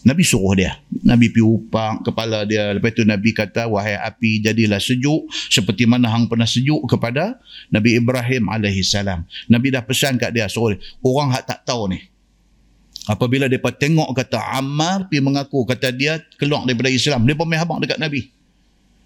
Nabi 0.02 0.26
suruh 0.26 0.58
dia. 0.58 0.82
Nabi 1.06 1.30
pi 1.30 1.38
upang 1.38 2.02
kepala 2.02 2.42
dia. 2.42 2.74
Lepas 2.74 2.90
tu 2.94 3.06
Nabi 3.06 3.30
kata, 3.30 3.70
wahai 3.70 3.94
api 3.94 4.42
jadilah 4.42 4.82
sejuk 4.82 5.30
seperti 5.46 5.86
mana 5.86 6.10
hang 6.10 6.26
pernah 6.26 6.46
sejuk 6.46 6.82
kepada 6.90 7.38
Nabi 7.70 8.02
Ibrahim 8.02 8.50
AS. 8.50 8.92
Nabi 9.46 9.70
dah 9.70 9.82
pesan 9.86 10.18
kat 10.18 10.34
dia, 10.34 10.50
suruh 10.50 10.74
dia. 10.74 10.82
Orang 11.06 11.30
hak 11.30 11.46
tak 11.46 11.62
tahu 11.62 11.94
ni. 11.94 12.02
Apabila 13.10 13.50
mereka 13.50 13.74
tengok 13.74 14.14
kata 14.14 14.38
Ammar 14.58 15.10
pi 15.10 15.18
mengaku 15.18 15.66
kata 15.66 15.90
dia 15.90 16.22
keluar 16.38 16.62
daripada 16.62 16.86
Islam. 16.86 17.26
Dia 17.26 17.34
pun 17.34 17.50
habaq 17.50 17.82
dekat 17.82 17.98
Nabi. 17.98 18.30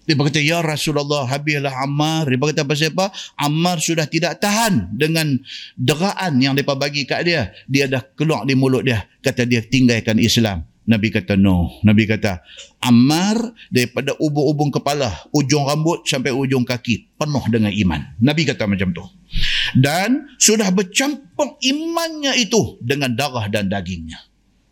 Dia 0.07 0.15
berkata, 0.15 0.39
Ya 0.39 0.63
Rasulullah, 0.63 1.27
habislah 1.27 1.73
Ammar. 1.83 2.31
Dia 2.31 2.39
berkata, 2.39 2.63
pasal 2.63 2.95
apa? 2.95 3.11
Ammar 3.35 3.83
sudah 3.83 4.07
tidak 4.07 4.39
tahan 4.39 4.95
dengan 4.95 5.35
deraan 5.75 6.39
yang 6.39 6.55
mereka 6.55 6.79
bagi 6.79 7.03
kat 7.03 7.27
dia. 7.27 7.51
Dia 7.67 7.91
dah 7.91 7.99
keluar 8.15 8.47
di 8.47 8.55
mulut 8.55 8.87
dia. 8.87 9.03
Kata 9.19 9.43
dia 9.43 9.59
tinggalkan 9.59 10.15
Islam. 10.23 10.63
Nabi 10.87 11.11
kata 11.11 11.35
no. 11.35 11.83
Nabi 11.83 12.07
kata 12.07 12.39
Ammar 12.79 13.35
daripada 13.67 14.15
ubung-ubung 14.23 14.71
kepala, 14.71 15.11
ujung 15.35 15.67
rambut 15.67 16.07
sampai 16.07 16.31
ujung 16.31 16.63
kaki 16.63 17.11
penuh 17.19 17.43
dengan 17.51 17.75
iman. 17.75 18.01
Nabi 18.23 18.47
kata 18.47 18.63
macam 18.65 18.95
tu. 18.95 19.03
Dan 19.75 20.31
sudah 20.39 20.71
bercampur 20.71 21.59
imannya 21.59 22.39
itu 22.39 22.79
dengan 22.79 23.11
darah 23.13 23.51
dan 23.51 23.67
dagingnya. 23.67 24.23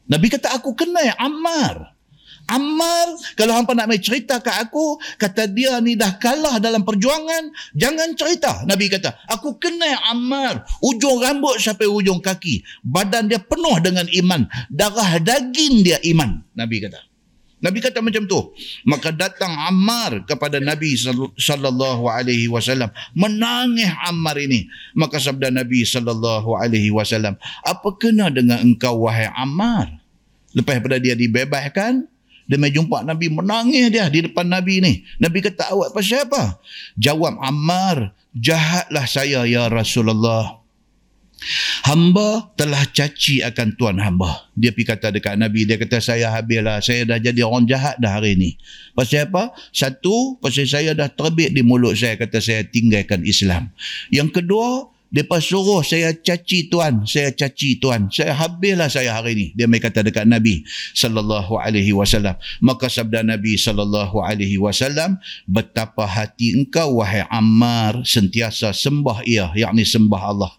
Nabi 0.08 0.32
kata 0.32 0.56
aku 0.56 0.72
kenal 0.72 1.12
Ammar. 1.20 1.95
Ammar, 2.46 3.18
kalau 3.34 3.58
hampa 3.58 3.74
nak 3.74 3.90
main 3.90 4.02
cerita 4.02 4.38
kat 4.38 4.54
aku, 4.70 5.02
kata 5.18 5.50
dia 5.50 5.82
ni 5.82 5.98
dah 5.98 6.14
kalah 6.22 6.62
dalam 6.62 6.86
perjuangan, 6.86 7.50
jangan 7.74 8.14
cerita. 8.14 8.62
Nabi 8.70 8.86
kata, 8.86 9.26
aku 9.26 9.58
kenal 9.58 9.98
Ammar, 10.14 10.62
ujung 10.86 11.22
rambut 11.22 11.58
sampai 11.58 11.90
ujung 11.90 12.22
kaki. 12.22 12.62
Badan 12.86 13.30
dia 13.34 13.42
penuh 13.42 13.82
dengan 13.82 14.06
iman. 14.06 14.46
Darah 14.70 15.18
daging 15.18 15.82
dia 15.82 15.98
iman. 16.14 16.46
Nabi 16.54 16.86
kata. 16.86 17.02
Nabi 17.66 17.82
kata 17.82 17.98
macam 18.06 18.30
tu. 18.30 18.54
Maka 18.86 19.10
datang 19.10 19.50
Ammar 19.58 20.22
kepada 20.30 20.62
Nabi 20.62 20.94
sallallahu 21.34 22.06
alaihi 22.06 22.46
wasallam, 22.46 22.94
menangis 23.18 23.90
Ammar 24.06 24.38
ini. 24.38 24.70
Maka 24.94 25.18
sabda 25.18 25.50
Nabi 25.50 25.82
sallallahu 25.82 26.54
alaihi 26.54 26.94
wasallam, 26.94 27.42
"Apa 27.66 27.98
kena 27.98 28.30
dengan 28.30 28.62
engkau 28.62 29.10
wahai 29.10 29.34
Ammar?" 29.34 29.98
Lepas 30.54 30.78
pada 30.78 31.02
dia 31.02 31.18
dibebaskan, 31.18 32.06
dia 32.46 32.58
mai 32.62 32.70
jumpa 32.70 33.02
Nabi 33.02 33.34
menangis 33.34 33.90
dia 33.90 34.06
di 34.10 34.30
depan 34.30 34.46
Nabi 34.46 34.82
ni. 34.82 34.94
Nabi 35.18 35.42
kata 35.42 35.74
awak 35.74 35.98
pasal 35.98 36.30
apa? 36.30 36.62
Jawab 36.98 37.42
Ammar, 37.42 38.14
jahatlah 38.38 39.06
saya 39.10 39.44
ya 39.50 39.66
Rasulullah. 39.70 40.62
Hamba 41.86 42.50
telah 42.58 42.82
caci 42.90 43.44
akan 43.44 43.78
tuan 43.78 44.02
hamba. 44.02 44.50
Dia 44.58 44.74
pergi 44.74 44.88
kata 44.88 45.14
dekat 45.14 45.36
Nabi, 45.38 45.68
dia 45.68 45.78
kata 45.78 46.02
saya 46.02 46.32
habislah, 46.34 46.82
saya 46.82 47.06
dah 47.06 47.20
jadi 47.22 47.46
orang 47.46 47.70
jahat 47.70 48.00
dah 48.02 48.18
hari 48.18 48.34
ni. 48.34 48.58
Pasal 48.98 49.30
apa? 49.30 49.54
Satu, 49.70 50.40
pasal 50.42 50.66
saya 50.66 50.98
dah 50.98 51.12
terbit 51.12 51.54
di 51.54 51.62
mulut 51.62 51.94
saya 52.00 52.18
kata 52.18 52.42
saya 52.42 52.66
tinggalkan 52.66 53.22
Islam. 53.28 53.70
Yang 54.10 54.42
kedua, 54.42 54.95
Depa 55.14 55.40
suruh 55.40 55.80
saya 55.86 56.12
caci 56.12 56.68
tuan, 56.68 57.08
saya 57.08 57.32
caci 57.32 57.80
tuan. 57.80 58.12
Saya 58.12 58.36
habislah 58.36 58.92
saya 58.92 59.16
hari 59.16 59.38
ini. 59.38 59.48
Dia 59.56 59.70
mai 59.70 59.80
kata 59.80 60.04
dekat 60.04 60.28
Nabi 60.28 60.66
sallallahu 60.92 61.56
alaihi 61.56 61.96
wasallam. 61.96 62.36
Maka 62.60 62.92
sabda 62.92 63.24
Nabi 63.24 63.56
sallallahu 63.56 64.20
alaihi 64.20 64.60
wasallam, 64.60 65.22
betapa 65.48 66.04
hati 66.04 66.58
engkau 66.58 67.00
wahai 67.00 67.24
Ammar 67.32 68.04
sentiasa 68.04 68.76
sembah 68.76 69.24
ia, 69.24 69.54
yakni 69.56 69.88
sembah 69.88 70.22
Allah. 70.22 70.52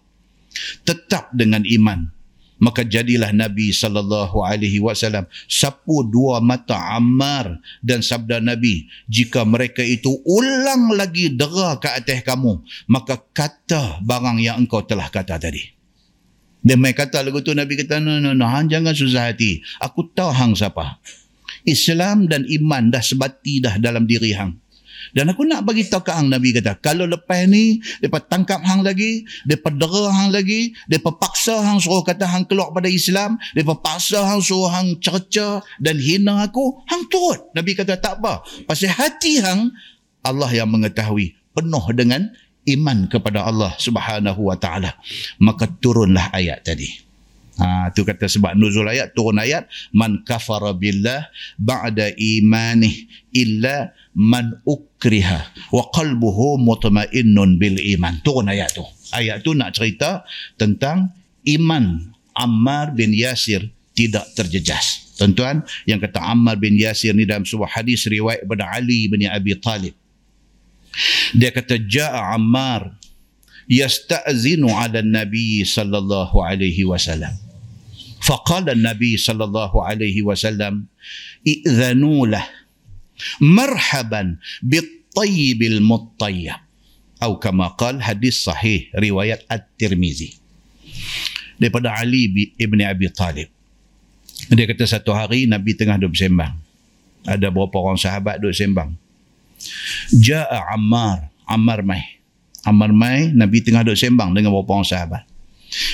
Tetap 0.81 1.29
dengan 1.37 1.61
iman 1.61 2.16
maka 2.57 2.81
jadilah 2.85 3.29
Nabi 3.33 3.69
sallallahu 3.69 4.41
alaihi 4.41 4.81
wasallam 4.81 5.29
sapu 5.45 6.05
dua 6.05 6.41
mata 6.41 6.77
Ammar 6.97 7.61
dan 7.81 8.01
sabda 8.01 8.41
Nabi 8.41 8.89
jika 9.05 9.45
mereka 9.45 9.81
itu 9.85 10.09
ulang 10.25 10.93
lagi 10.93 11.33
dera 11.33 11.77
ke 11.77 11.89
atas 11.89 12.25
kamu 12.25 12.61
maka 12.89 13.21
kata 13.33 14.01
barang 14.01 14.41
yang 14.41 14.65
engkau 14.65 14.81
telah 14.85 15.09
kata 15.09 15.37
tadi. 15.37 15.77
Dia 16.67 16.75
mai 16.75 16.91
kata 16.91 17.23
lagu 17.23 17.39
tu 17.39 17.53
Nabi 17.53 17.79
kata 17.79 18.01
no 18.01 18.19
no 18.19 18.33
no 18.35 18.45
hang 18.49 18.67
jangan 18.67 18.91
susah 18.91 19.31
hati. 19.31 19.63
Aku 19.79 20.09
tahu 20.11 20.33
hang 20.33 20.51
siapa. 20.57 20.99
Islam 21.63 22.27
dan 22.27 22.43
iman 22.47 22.91
dah 22.91 23.03
sebati 23.03 23.63
dah 23.63 23.75
dalam 23.79 24.07
diri 24.07 24.31
hang 24.35 24.55
dan 25.17 25.33
aku 25.33 25.49
nak 25.49 25.65
bagi 25.65 25.89
tahu 25.89 26.05
ke 26.05 26.13
hang 26.13 26.29
Nabi 26.29 26.53
kata, 26.53 26.77
kalau 26.77 27.09
lepas 27.09 27.49
ni 27.49 27.81
depa 28.05 28.21
tangkap 28.21 28.61
hang 28.61 28.85
lagi, 28.85 29.25
depa 29.49 29.73
dera 29.73 30.13
hang 30.13 30.29
lagi, 30.29 30.77
depa 30.85 31.09
paksa 31.17 31.57
hang 31.65 31.81
suruh 31.81 32.05
kata 32.05 32.29
hang 32.29 32.45
keluar 32.45 32.69
pada 32.69 32.85
Islam, 32.85 33.41
depa 33.57 33.81
paksa 33.81 34.21
hang 34.29 34.45
suruh 34.45 34.69
hang 34.69 35.01
cerca 35.01 35.65
dan 35.81 35.97
hina 35.97 36.45
aku, 36.45 36.85
hang 36.85 37.09
turut. 37.09 37.49
Nabi 37.57 37.73
kata 37.73 37.97
tak 37.97 38.21
apa. 38.21 38.45
Pasal 38.69 38.93
hati 38.93 39.41
hang 39.41 39.73
Allah 40.21 40.53
yang 40.53 40.69
mengetahui 40.69 41.33
penuh 41.57 41.85
dengan 41.97 42.29
iman 42.69 43.09
kepada 43.09 43.41
Allah 43.41 43.73
Subhanahu 43.81 44.53
wa 44.53 44.57
taala. 44.61 45.01
Maka 45.41 45.65
turunlah 45.65 46.29
ayat 46.29 46.61
tadi. 46.61 47.06
Ha, 47.57 47.89
tu 47.89 48.05
kata 48.05 48.29
sebab 48.29 48.53
nuzul 48.53 48.85
ayat, 48.85 49.17
turun 49.17 49.41
ayat, 49.41 49.65
man 49.89 50.21
kafara 50.21 50.77
billah 50.77 51.25
ba'da 51.57 52.13
imanih 52.13 53.09
illa 53.33 53.89
man 54.13 54.61
ukriha 54.61 55.41
wa 55.73 55.89
qalbuhu 55.89 56.61
mutmainnun 56.61 57.57
bil 57.57 57.81
iman. 57.97 58.21
Turun 58.21 58.45
ayat 58.45 58.77
tu. 58.77 58.85
Ayat 59.09 59.41
tu 59.41 59.57
nak 59.57 59.73
cerita 59.73 60.21
tentang 60.53 61.09
iman 61.49 62.13
Ammar 62.37 62.93
bin 62.93 63.09
Yasir 63.17 63.65
tidak 63.97 64.29
terjejas. 64.37 65.17
Tuan-tuan, 65.17 65.65
yang 65.89 65.97
kata 65.97 66.21
Ammar 66.21 66.61
bin 66.61 66.77
Yasir 66.77 67.17
ni 67.17 67.25
dalam 67.25 67.41
sebuah 67.41 67.81
hadis 67.81 68.05
riwayat 68.05 68.45
daripada 68.45 68.69
Ali 68.69 69.09
bin 69.09 69.25
Abi 69.25 69.57
Talib. 69.57 69.97
Dia 71.33 71.49
kata, 71.49 71.81
Ja'a 71.81 72.37
Ammar 72.37 72.93
yasta'zinu 73.67 74.71
ala 74.71 75.03
Nabi 75.03 75.65
sallallahu 75.65 76.39
alaihi 76.39 76.87
wasallam. 76.87 77.46
فقال 78.26 78.70
النبي 78.70 79.18
صلى 79.18 79.44
الله 79.44 79.72
عليه 79.84 80.22
وسلم 80.22 80.86
ائذنوا 81.42 82.20
له 82.26 82.44
مرحبا 83.42 84.22
بالطيب 84.62 85.60
المطيب 85.62 86.54
أو 87.22 87.38
كما 87.38 87.66
قال 87.74 88.02
حديث 88.02 88.34
صحيح 88.46 88.94
رواية 88.94 89.42
الترمذي 89.50 90.42
daripada 91.62 91.94
Ali 91.94 92.26
ibn 92.58 92.82
Abi 92.82 93.06
Talib 93.14 93.46
dia 94.50 94.66
kata 94.66 94.82
satu 94.82 95.14
hari 95.14 95.46
Nabi 95.46 95.78
tengah 95.78 95.94
duduk 95.94 96.18
sembang 96.18 96.58
ada 97.22 97.46
beberapa 97.54 97.78
orang 97.78 97.94
sahabat 97.94 98.42
duduk 98.42 98.58
sembang 98.58 98.90
Ja'a 100.10 100.74
Ammar 100.74 101.30
Ammar 101.46 101.86
mai 101.86 102.18
Ammar 102.66 102.90
mai 102.90 103.30
Nabi 103.30 103.62
tengah 103.62 103.86
duduk 103.86 103.94
sembang 103.94 104.34
dengan 104.34 104.50
beberapa 104.50 104.82
orang 104.82 104.88
sahabat 104.90 105.22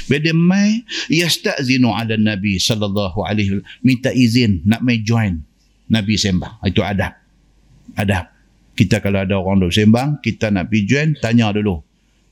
bila 0.08 0.32
mai 0.36 0.84
yastazinu 1.12 1.92
ala 1.92 2.16
Nabi 2.20 2.60
sallallahu 2.60 3.24
alaihi 3.24 3.58
wasallam 3.58 3.70
minta 3.84 4.10
izin 4.12 4.64
nak 4.64 4.82
mai 4.84 5.02
join 5.04 5.42
Nabi 5.94 6.16
sembang. 6.18 6.64
Itu 6.64 6.82
adab. 6.82 7.14
Adab. 7.94 8.32
Kita 8.74 8.98
kalau 9.04 9.22
ada 9.22 9.38
orang 9.38 9.62
duk 9.62 9.74
sembang, 9.74 10.18
kita 10.24 10.50
nak 10.50 10.74
pergi 10.74 10.82
join, 10.90 11.10
tanya 11.22 11.54
dulu. 11.54 11.78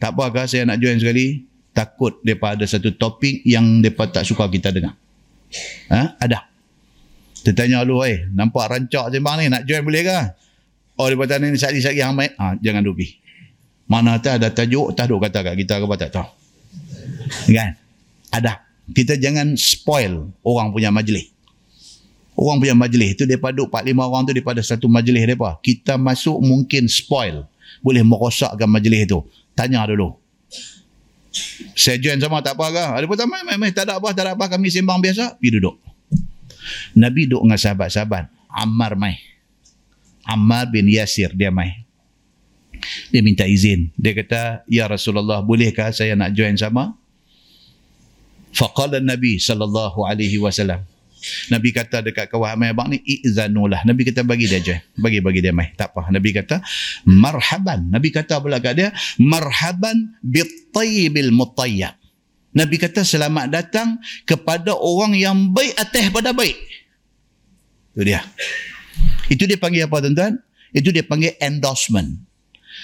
Tak 0.01 0.17
apakah 0.17 0.49
saya 0.49 0.65
nak 0.65 0.81
join 0.81 0.97
sekali? 0.97 1.45
Takut 1.71 2.19
depa 2.25 2.57
ada 2.57 2.65
satu 2.65 2.97
topik 2.97 3.45
yang 3.45 3.79
depa 3.79 4.09
tak 4.09 4.25
suka 4.25 4.49
kita 4.49 4.73
dengar. 4.73 4.97
Ha? 5.93 6.17
Ada. 6.17 6.49
Kita 7.37 7.53
tanya 7.53 7.85
dulu, 7.85 8.01
eh, 8.09 8.25
nampak 8.33 8.73
rancak 8.73 9.13
sembang 9.13 9.35
ni, 9.37 9.45
nak 9.53 9.61
join 9.69 9.85
boleh 9.85 10.01
ke? 10.01 10.19
Oh, 10.97 11.05
depa 11.05 11.29
tanya 11.29 11.53
ni, 11.53 11.61
sari-sari 11.61 12.01
hang 12.01 12.17
mai. 12.17 12.33
Ha, 12.33 12.57
jangan 12.57 12.81
dupi. 12.81 13.21
Mana 13.85 14.17
tak 14.17 14.41
ada 14.41 14.49
tajuk, 14.49 14.97
tak 14.97 15.11
ada 15.11 15.15
kata 15.29 15.39
kat 15.45 15.53
kita 15.61 15.73
ke 15.77 15.85
apa 15.85 15.95
tak 15.99 16.11
tahu. 16.15 16.40
Kan? 17.47 17.77
Ada. 18.31 18.63
Kita 18.91 19.15
jangan 19.15 19.55
spoil 19.55 20.31
orang 20.43 20.75
punya 20.75 20.91
majlis. 20.91 21.31
Orang 22.35 22.59
punya 22.59 22.75
majlis 22.75 23.19
tu 23.19 23.23
depa 23.27 23.53
duduk 23.53 23.71
4 23.71 23.91
5 23.91 24.07
orang 24.07 24.21
tu 24.27 24.31
daripada 24.35 24.59
satu 24.63 24.87
majlis 24.91 25.23
depa. 25.23 25.59
Kita 25.63 25.95
masuk 25.95 26.39
mungkin 26.43 26.87
spoil. 26.91 27.47
Boleh 27.79 28.03
merosakkan 28.03 28.67
majlis 28.67 29.07
tu. 29.07 29.23
Tanya 29.55 29.83
dulu. 29.87 30.15
Saya 31.79 31.95
join 31.95 32.19
sama 32.19 32.43
tak 32.43 32.59
apa 32.59 32.67
ke? 32.75 32.85
Ada 32.99 33.05
pun 33.07 33.15
mai 33.31 33.55
mai 33.55 33.71
tak 33.71 33.87
ada 33.87 33.95
apa 33.95 34.11
tak 34.11 34.27
ada 34.27 34.31
apa 34.35 34.45
kami 34.51 34.67
sembang 34.67 34.99
biasa. 34.99 35.39
Pi 35.39 35.47
duduk. 35.55 35.79
Nabi 36.95 37.31
duduk 37.31 37.47
dengan 37.47 37.59
sahabat-sahabat. 37.59 38.27
Ammar 38.51 38.99
mai. 38.99 39.15
Ammar 40.27 40.67
bin 40.67 40.91
Yasir 40.91 41.31
dia 41.31 41.49
mai 41.49 41.81
dia 43.13 43.21
minta 43.21 43.45
izin 43.45 43.93
dia 43.95 44.17
kata 44.17 44.65
ya 44.65 44.89
Rasulullah 44.89 45.39
bolehkah 45.45 45.93
saya 45.93 46.17
nak 46.17 46.33
join 46.33 46.57
sama 46.57 46.97
faqala 48.51 48.99
nabi 48.99 49.39
sallallahu 49.41 50.03
alaihi 50.07 50.39
wasallam 50.39 50.83
Nabi 51.53 51.69
kata 51.69 52.01
dekat 52.01 52.33
kawan 52.33 52.57
mai 52.57 52.73
abang 52.73 52.89
ni 52.89 52.97
izanulah. 53.05 53.85
Nabi 53.85 54.09
kata 54.09 54.25
bagi 54.25 54.49
dia 54.49 54.57
join. 54.57 54.81
Bagi 54.97 55.21
bagi 55.21 55.39
dia 55.45 55.53
mai. 55.53 55.69
Tak 55.77 55.93
apa. 55.93 56.09
Nabi 56.09 56.33
kata 56.33 56.65
marhaban. 57.05 57.93
Nabi 57.93 58.09
kata 58.09 58.41
pula 58.41 58.57
kat 58.57 58.73
dia 58.73 58.89
marhaban 59.21 60.17
bitayyibil 60.25 61.29
mutayyab. 61.29 61.93
Nabi 62.51 62.75
kata 62.81 63.05
selamat 63.05 63.53
datang 63.53 64.01
kepada 64.25 64.75
orang 64.75 65.15
yang 65.15 65.37
baik 65.53 65.77
atas 65.77 66.09
pada 66.09 66.33
baik. 66.33 66.57
Itu 67.93 68.01
dia. 68.01 68.25
Itu 69.31 69.43
dia 69.47 69.61
panggil 69.61 69.87
apa 69.87 70.03
tuan-tuan? 70.03 70.41
Itu 70.75 70.89
dia 70.91 71.05
panggil 71.05 71.37
endorsement. 71.39 72.30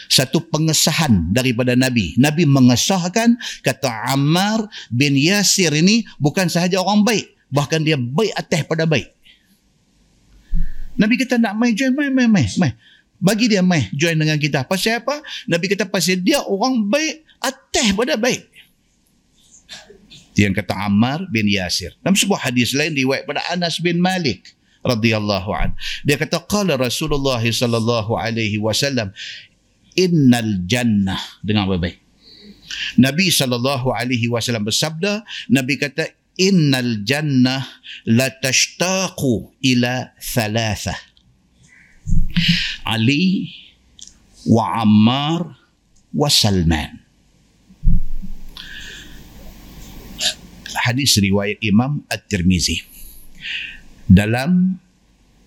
Satu 0.08 0.44
pengesahan 0.48 1.32
daripada 1.32 1.76
Nabi. 1.76 2.16
Nabi 2.16 2.48
mengesahkan 2.48 3.36
kata 3.62 3.88
Ammar 4.12 4.68
bin 4.88 5.16
Yasir 5.20 5.72
ini 5.76 6.08
bukan 6.18 6.48
sahaja 6.48 6.80
orang 6.80 7.04
baik. 7.04 7.28
Bahkan 7.48 7.80
dia 7.84 7.96
baik 7.96 8.34
atas 8.36 8.62
pada 8.68 8.84
baik. 8.84 9.08
Nabi 10.98 11.14
kata 11.22 11.38
nak 11.38 11.54
main 11.56 11.78
join, 11.78 11.94
main, 11.94 12.10
main, 12.10 12.28
main. 12.28 12.50
main. 12.58 12.74
Bagi 13.18 13.50
dia 13.50 13.66
main 13.66 13.86
join 13.94 14.18
dengan 14.18 14.38
kita. 14.38 14.66
Pasal 14.66 15.02
apa? 15.02 15.22
Nabi 15.50 15.66
kata 15.70 15.86
pasal 15.90 16.22
dia 16.22 16.42
orang 16.42 16.86
baik 16.86 17.26
atas 17.42 17.88
pada 17.94 18.14
baik. 18.18 18.46
Yang 20.38 20.62
kata 20.62 20.74
Ammar 20.86 21.26
bin 21.34 21.50
Yasir. 21.50 21.98
Dalam 22.02 22.14
sebuah 22.14 22.50
hadis 22.50 22.78
lain 22.78 22.94
riwayat 22.94 23.26
pada 23.26 23.42
Anas 23.50 23.82
bin 23.82 23.98
Malik 23.98 24.54
radhiyallahu 24.86 25.50
an. 25.50 25.74
Dia 26.06 26.16
kata 26.16 26.46
qala 26.46 26.78
Rasulullah 26.78 27.42
sallallahu 27.42 28.14
alaihi 28.14 28.62
wasallam 28.62 29.10
innal 29.98 30.64
jannah 30.70 31.20
dengan 31.42 31.66
baik-baik. 31.66 31.98
Nabi 33.02 33.34
sallallahu 33.34 33.90
alaihi 33.90 34.30
wasallam 34.30 34.70
bersabda, 34.70 35.26
Nabi 35.50 35.82
kata 35.82 36.06
innal 36.38 37.02
jannah 37.02 37.66
la 38.06 38.30
tashtaqu 38.30 39.58
ila 39.74 40.14
thalatha. 40.22 40.94
Ali 42.88 43.52
wa 44.48 44.80
Ammar 44.80 45.58
wa 46.14 46.30
Salman. 46.32 47.04
Hadis 50.88 51.20
riwayat 51.20 51.60
Imam 51.60 52.06
At-Tirmizi. 52.08 52.80
Dalam 54.08 54.80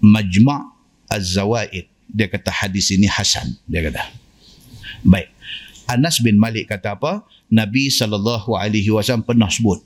Majma' 0.05 0.69
Az-Zawaid 1.09 1.89
dia 2.11 2.27
kata 2.27 2.51
hadis 2.51 2.91
ini 2.91 3.07
hasan 3.07 3.55
dia 3.71 3.87
kata 3.87 4.20
baik. 5.03 5.29
Anas 5.91 6.23
bin 6.23 6.39
Malik 6.39 6.71
kata 6.71 6.95
apa? 6.95 7.27
Nabi 7.51 7.91
sallallahu 7.91 8.55
alaihi 8.55 8.95
wasallam 8.95 9.27
pernah 9.27 9.51
sebut. 9.51 9.83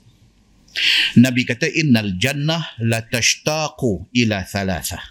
Nabi 1.17 1.47
kata 1.47 1.65
innal 1.71 2.19
jannah 2.19 2.61
la 2.83 3.01
tashtaqu 3.01 4.11
ila 4.13 4.43
thalatha. 4.45 5.01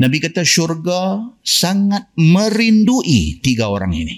Nabi 0.00 0.22
kata 0.22 0.40
syurga 0.46 1.20
sangat 1.44 2.08
merindui 2.16 3.42
tiga 3.44 3.68
orang 3.68 3.92
ini. 3.92 4.16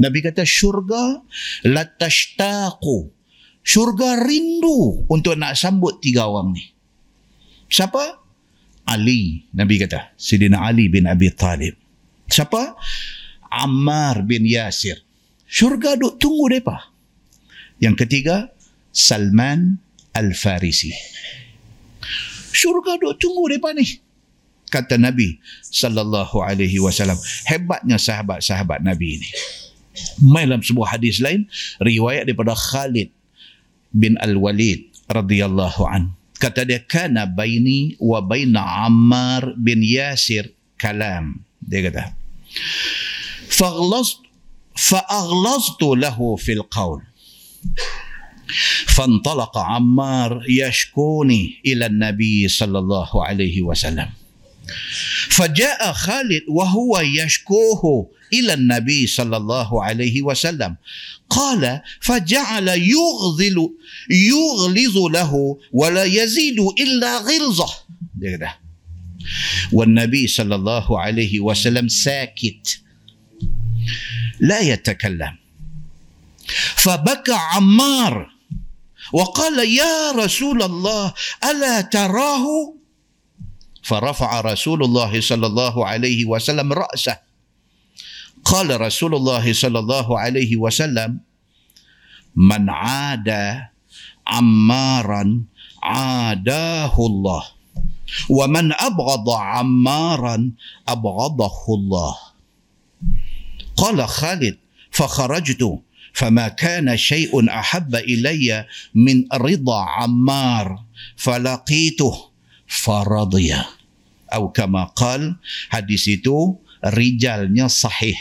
Nabi 0.00 0.18
kata 0.24 0.46
syurga 0.46 1.20
la 1.68 1.84
tashtaqu. 1.84 3.12
Syurga 3.62 4.18
rindu 4.18 5.06
untuk 5.06 5.38
nak 5.38 5.54
sambut 5.54 6.02
tiga 6.02 6.26
orang 6.26 6.56
ni. 6.56 6.64
Siapa? 7.70 8.18
Ali, 8.88 9.46
Nabi 9.54 9.78
kata. 9.78 10.16
Sidina 10.18 10.66
Ali 10.66 10.90
bin 10.90 11.06
Abi 11.06 11.30
Talib. 11.30 11.81
Siapa? 12.32 12.80
Ammar 13.52 14.24
bin 14.24 14.48
Yasir. 14.48 15.04
Syurga 15.44 16.00
duk 16.00 16.16
tunggu 16.16 16.48
mereka. 16.48 16.88
Yang 17.76 18.08
ketiga, 18.08 18.48
Salman 18.88 19.76
Al-Farisi. 20.16 20.96
Syurga 22.56 22.96
duk 22.96 23.20
tunggu 23.20 23.52
mereka 23.52 23.76
ni. 23.76 23.84
Kata 24.72 24.96
Nabi 24.96 25.36
sallallahu 25.68 26.40
alaihi 26.40 26.80
wasallam. 26.80 27.20
Hebatnya 27.44 28.00
sahabat-sahabat 28.00 28.80
Nabi 28.80 29.20
ini. 29.20 29.28
Dalam 30.24 30.64
sebuah 30.64 30.96
hadis 30.96 31.20
lain, 31.20 31.44
riwayat 31.84 32.24
daripada 32.24 32.56
Khalid 32.56 33.12
bin 33.92 34.16
Al-Walid 34.16 34.88
radhiyallahu 35.12 35.84
anhu 35.84 36.16
kata 36.42 36.66
dia 36.66 36.82
kana 36.82 37.22
baini 37.28 37.94
wa 38.02 38.18
baina 38.18 38.88
Ammar 38.88 39.54
bin 39.54 39.78
Yasir 39.84 40.50
kalam 40.74 41.38
dia 41.62 41.86
kata 41.86 42.21
faghlaz 43.48 44.08
fa'aghlaztu 44.76 45.96
lahu 45.96 46.36
fil 46.36 46.64
qawl 46.68 47.00
فانطلق 48.86 49.58
عمار 49.58 50.44
يشكوني 50.48 51.60
إلى 51.66 51.86
النبي 51.86 52.48
صلى 52.48 52.78
الله 52.78 53.24
عليه 53.24 53.62
وسلم. 53.62 54.08
فجاء 55.30 55.92
خالد 55.92 56.42
وهو 56.48 57.00
يشكوه 57.00 58.10
إلى 58.32 58.54
النبي 58.54 59.06
صلى 59.06 59.36
الله 59.36 59.84
عليه 59.84 60.22
وسلم. 60.22 60.76
قال 61.30 61.80
فجعل 62.00 62.68
يغذل 62.68 63.58
يغلظ 64.10 64.96
له 64.98 65.32
ولا 65.72 66.04
يزيد 66.04 66.58
إلا 66.60 67.18
غلظة. 67.18 67.68
والنبي 69.72 70.26
صلى 70.26 70.54
الله 70.54 71.00
عليه 71.00 71.40
وسلم 71.40 71.88
ساكت. 71.88 72.80
لا 74.40 74.60
يتكلم. 74.60 75.34
فبكى 76.76 77.32
عمار 77.32 78.32
وقال 79.12 79.68
يا 79.68 80.12
رسول 80.12 80.62
الله 80.62 81.14
ألا 81.44 81.80
تراه؟ 81.80 82.44
فرفع 83.82 84.40
رسول 84.40 84.84
الله 84.84 85.20
صلى 85.20 85.46
الله 85.46 85.86
عليه 85.86 86.24
وسلم 86.24 86.72
رأسه. 86.72 87.18
قال 88.44 88.80
رسول 88.80 89.14
الله 89.14 89.52
صلى 89.52 89.78
الله 89.78 90.18
عليه 90.18 90.56
وسلم 90.56 91.20
من 92.36 92.70
عاد 92.70 93.30
عمارا 94.26 95.44
عاداه 95.82 96.96
الله. 96.98 97.61
ومن 98.28 98.72
أبغض 98.72 99.28
عمارا 99.30 100.50
أبغضه 100.88 101.58
الله 101.68 102.16
قال 103.76 103.98
خالد 104.08 104.56
فخرجت 104.90 105.62
فما 106.12 106.48
كان 106.48 106.96
شيء 106.96 107.32
أحب 107.48 107.94
إلي 107.94 108.66
من 108.94 109.24
رضا 109.32 109.80
عمار 109.84 110.84
فلقيته 111.16 112.14
فرضي 112.66 113.54
أو 114.32 114.48
كما 114.52 114.84
قال 114.84 115.36
حديث 115.70 116.20
itu 116.20 116.56
rijalnya 116.82 117.68
sahih 117.70 118.16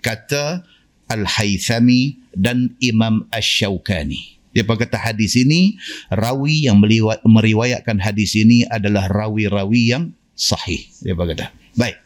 kata 0.00 0.64
Al-Haythami 1.08 2.20
dan 2.36 2.76
Imam 2.84 3.24
Ash-Shawkani. 3.32 4.37
Dia 4.52 4.64
berkata 4.64 4.96
hadis 4.96 5.36
ini, 5.36 5.76
rawi 6.08 6.66
yang 6.66 6.80
meriwayatkan 7.24 8.00
hadis 8.00 8.32
ini 8.34 8.64
adalah 8.66 9.06
rawi-rawi 9.06 9.82
yang 9.92 10.10
sahih. 10.32 10.88
Dia 11.04 11.12
berkata. 11.12 11.52
Baik. 11.76 12.00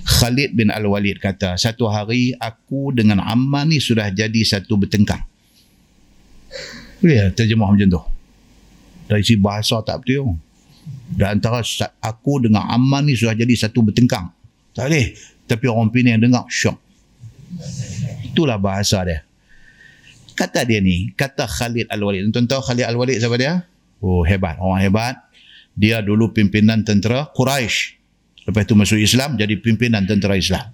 Khalid 0.00 0.56
bin 0.56 0.72
Al-Walid 0.72 1.20
kata, 1.20 1.54
satu 1.60 1.86
hari 1.86 2.34
aku 2.38 2.90
dengan 2.90 3.20
Amman 3.22 3.70
ni 3.70 3.78
sudah 3.78 4.08
jadi 4.10 4.40
satu 4.42 4.80
bertengkang. 4.80 5.22
Ya, 7.00 7.32
terjemah 7.32 7.70
macam 7.70 7.88
tu. 7.88 8.02
Dari 9.08 9.22
si 9.24 9.34
bahasa 9.38 9.80
tak 9.82 10.04
betul. 10.04 10.36
Dan 11.10 11.38
antara 11.38 11.62
aku 12.02 12.42
dengan 12.42 12.66
Amman 12.70 13.10
ni 13.10 13.14
sudah 13.18 13.34
jadi 13.34 13.54
satu 13.54 13.82
bertengkang. 13.82 14.30
Tak 14.74 14.86
boleh. 14.86 15.14
Tapi 15.50 15.64
orang 15.66 15.90
Penang 15.90 16.22
dengar, 16.22 16.46
syok. 16.46 16.78
Itulah 18.30 18.54
bahasa 18.54 19.02
dia. 19.02 19.26
Kata 20.40 20.64
dia 20.64 20.80
ni, 20.80 21.12
kata 21.12 21.44
Khalid 21.44 21.92
Al-Walid. 21.92 22.32
Tuan 22.32 22.48
tahu 22.48 22.64
Khalid 22.64 22.88
Al-Walid 22.88 23.20
siapa 23.20 23.36
dia? 23.36 23.60
Oh, 24.00 24.24
hebat. 24.24 24.56
Orang 24.56 24.80
hebat. 24.80 25.20
Dia 25.76 26.00
dulu 26.00 26.32
pimpinan 26.32 26.80
tentera 26.80 27.28
Quraisy. 27.28 28.00
Lepas 28.48 28.64
itu 28.64 28.72
masuk 28.72 28.96
Islam, 28.96 29.36
jadi 29.36 29.60
pimpinan 29.60 30.08
tentera 30.08 30.40
Islam. 30.40 30.72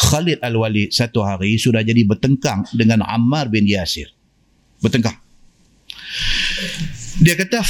Khalid 0.00 0.40
Al-Walid 0.40 0.88
satu 0.88 1.20
hari 1.20 1.60
sudah 1.60 1.84
jadi 1.84 2.00
bertengkang 2.08 2.64
dengan 2.72 3.04
Ammar 3.04 3.52
bin 3.52 3.68
Yasir. 3.68 4.08
Bertengkang. 4.80 5.20
Dia 7.20 7.36
kata 7.36 7.60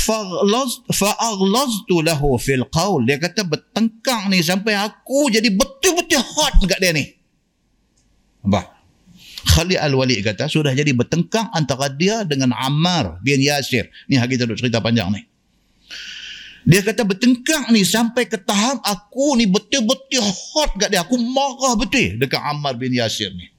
fa'aghlaztu 0.88 1.96
lahu 1.98 2.38
fil 2.38 2.62
qaul. 2.70 3.10
Dia 3.10 3.18
kata 3.18 3.42
bertengkang 3.42 4.30
ni 4.30 4.38
sampai 4.38 4.78
aku 4.78 5.34
jadi 5.34 5.50
betul-betul 5.50 6.22
hot 6.22 6.62
dekat 6.62 6.78
dia 6.78 6.94
ni. 6.94 7.10
Nampak? 8.46 8.73
Khalid 9.44 9.78
Al-Walid 9.78 10.24
kata 10.24 10.48
sudah 10.48 10.72
jadi 10.72 10.90
bertengkang 10.96 11.52
antara 11.52 11.92
dia 11.92 12.24
dengan 12.24 12.56
Ammar 12.56 13.20
bin 13.20 13.38
Yasir. 13.38 13.86
Ni 14.08 14.16
hari 14.16 14.40
kita 14.40 14.48
duk 14.48 14.56
cerita 14.56 14.80
panjang 14.80 15.12
ni. 15.12 15.22
Dia 16.64 16.80
kata 16.80 17.04
bertengkang 17.04 17.68
ni 17.76 17.84
sampai 17.84 18.24
ke 18.24 18.40
tahap 18.40 18.80
aku 18.80 19.36
ni 19.36 19.44
betul-betul 19.44 20.24
hot 20.24 20.72
kat 20.80 20.88
dia. 20.88 21.04
Aku 21.04 21.20
marah 21.20 21.76
betul 21.76 22.16
dekat 22.16 22.40
Ammar 22.40 22.80
bin 22.80 22.96
Yasir 22.96 23.30
ni. 23.36 23.52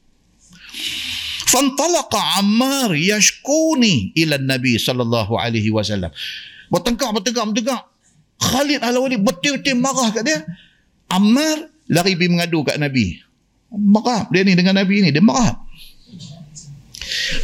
Fantalaqa 1.45 2.41
Ammar 2.41 2.98
yashkuni 2.98 4.12
ila 4.18 4.41
Nabi 4.41 4.82
sallallahu 4.82 5.38
alaihi 5.38 5.70
wasallam. 5.70 6.10
Bertengkar, 6.74 7.14
bertengkar, 7.14 7.45
bertengkar. 7.45 7.82
Khalid 8.41 8.82
Al-Walid 8.82 9.22
betul-betul 9.22 9.78
marah 9.78 10.10
kat 10.10 10.26
dia. 10.26 10.41
Ammar 11.14 11.70
lari 11.86 12.18
pergi 12.18 12.34
mengadu 12.34 12.66
kat 12.66 12.82
Nabi 12.82 13.22
marah 13.76 14.28
dia 14.32 14.41
ni 14.48 14.53
dengan 14.56 14.80
Nabi 14.80 15.03
ni 15.03 15.10
dia 15.12 15.24
marah 15.24 15.60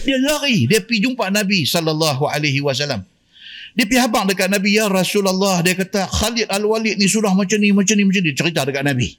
dia 0.05 0.17
lari 0.21 0.65
dia 0.69 0.79
pergi 0.83 1.09
jumpa 1.09 1.29
Nabi 1.29 1.65
sallallahu 1.65 2.27
alaihi 2.27 2.61
wasallam 2.61 3.05
Dia 3.71 3.87
pergi 3.87 4.03
habang 4.03 4.27
dekat 4.27 4.51
Nabi, 4.51 4.75
Ya 4.75 4.91
Rasulullah. 4.91 5.63
Dia 5.63 5.79
kata, 5.79 6.03
Khalid 6.03 6.51
Al-Walid 6.51 6.99
ni 6.99 7.07
sudah 7.07 7.31
macam 7.31 7.55
ni, 7.55 7.71
macam 7.71 7.95
ni, 7.95 8.03
macam 8.03 8.19
ni. 8.19 8.35
Cerita 8.35 8.67
dekat 8.67 8.83
Nabi. 8.83 9.15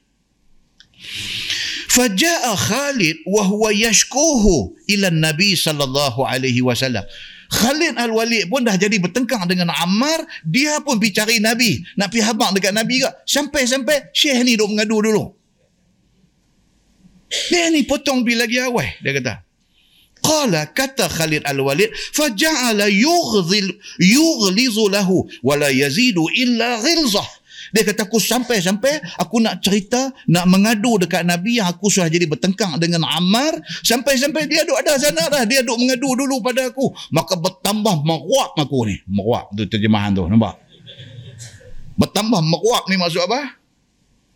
Faja'a 1.92 2.52
Khalid 2.56 3.24
wa 3.28 3.42
huwa 3.48 3.68
yashkuhu 3.72 4.76
ila 4.96 5.08
Nabi 5.12 5.56
sallallahu 5.56 6.24
alaihi 6.24 6.64
wasallam. 6.64 7.04
Khalid 7.52 8.00
Al-Walid 8.00 8.48
pun 8.48 8.64
dah 8.64 8.76
jadi 8.80 8.96
bertengkar 8.96 9.44
dengan 9.44 9.68
Ammar, 9.68 10.24
dia 10.40 10.80
pun 10.80 10.96
pergi 10.96 11.12
cari 11.20 11.36
Nabi. 11.36 11.84
Nak 12.00 12.08
pergi 12.08 12.24
habang 12.24 12.56
dekat 12.56 12.72
Nabi 12.72 13.04
ke? 13.04 13.08
Sampai-sampai 13.28 14.08
Syekh 14.16 14.40
ni 14.40 14.56
duk 14.56 14.72
mengadu 14.72 15.04
dulu. 15.04 15.36
Dia 17.52 17.68
ni 17.68 17.84
potong 17.84 18.24
pergi 18.24 18.36
lagi 18.36 18.56
awal, 18.60 18.88
dia 19.04 19.12
kata. 19.16 19.34
Qala 20.22 20.70
kata 20.70 21.10
Khalid 21.10 21.42
Al-Walid 21.42 21.90
faja'ala 22.14 22.86
yughzil 22.86 23.74
yughlizu 23.98 24.86
lahu 24.86 25.26
wa 25.42 25.58
la 25.58 25.68
yazidu 25.68 26.30
illa 26.32 26.78
ghilzah. 26.78 27.42
Dia 27.72 27.88
kata 27.88 28.04
aku 28.04 28.20
sampai-sampai 28.20 29.16
aku 29.16 29.40
nak 29.40 29.64
cerita, 29.64 30.12
nak 30.28 30.44
mengadu 30.44 31.00
dekat 31.00 31.24
Nabi 31.24 31.56
yang 31.56 31.72
aku 31.72 31.88
sudah 31.88 32.12
jadi 32.12 32.28
bertengkar 32.28 32.76
dengan 32.76 33.08
Ammar. 33.08 33.64
Sampai-sampai 33.80 34.44
dia 34.44 34.68
duduk 34.68 34.76
ada 34.76 35.00
sana 35.00 35.24
dah. 35.32 35.42
Dia 35.48 35.64
duduk 35.64 35.80
mengadu 35.80 36.12
dulu 36.12 36.44
pada 36.44 36.68
aku. 36.68 36.92
Maka 37.16 37.32
bertambah 37.40 38.04
meruap 38.04 38.52
aku 38.60 38.92
ni. 38.92 39.00
Meruap 39.08 39.48
tu 39.56 39.64
terjemahan 39.64 40.12
tu. 40.12 40.28
Nampak? 40.28 40.60
Bertambah 41.96 42.44
meruap 42.44 42.84
ni 42.92 43.00
maksud 43.00 43.24
apa? 43.24 43.56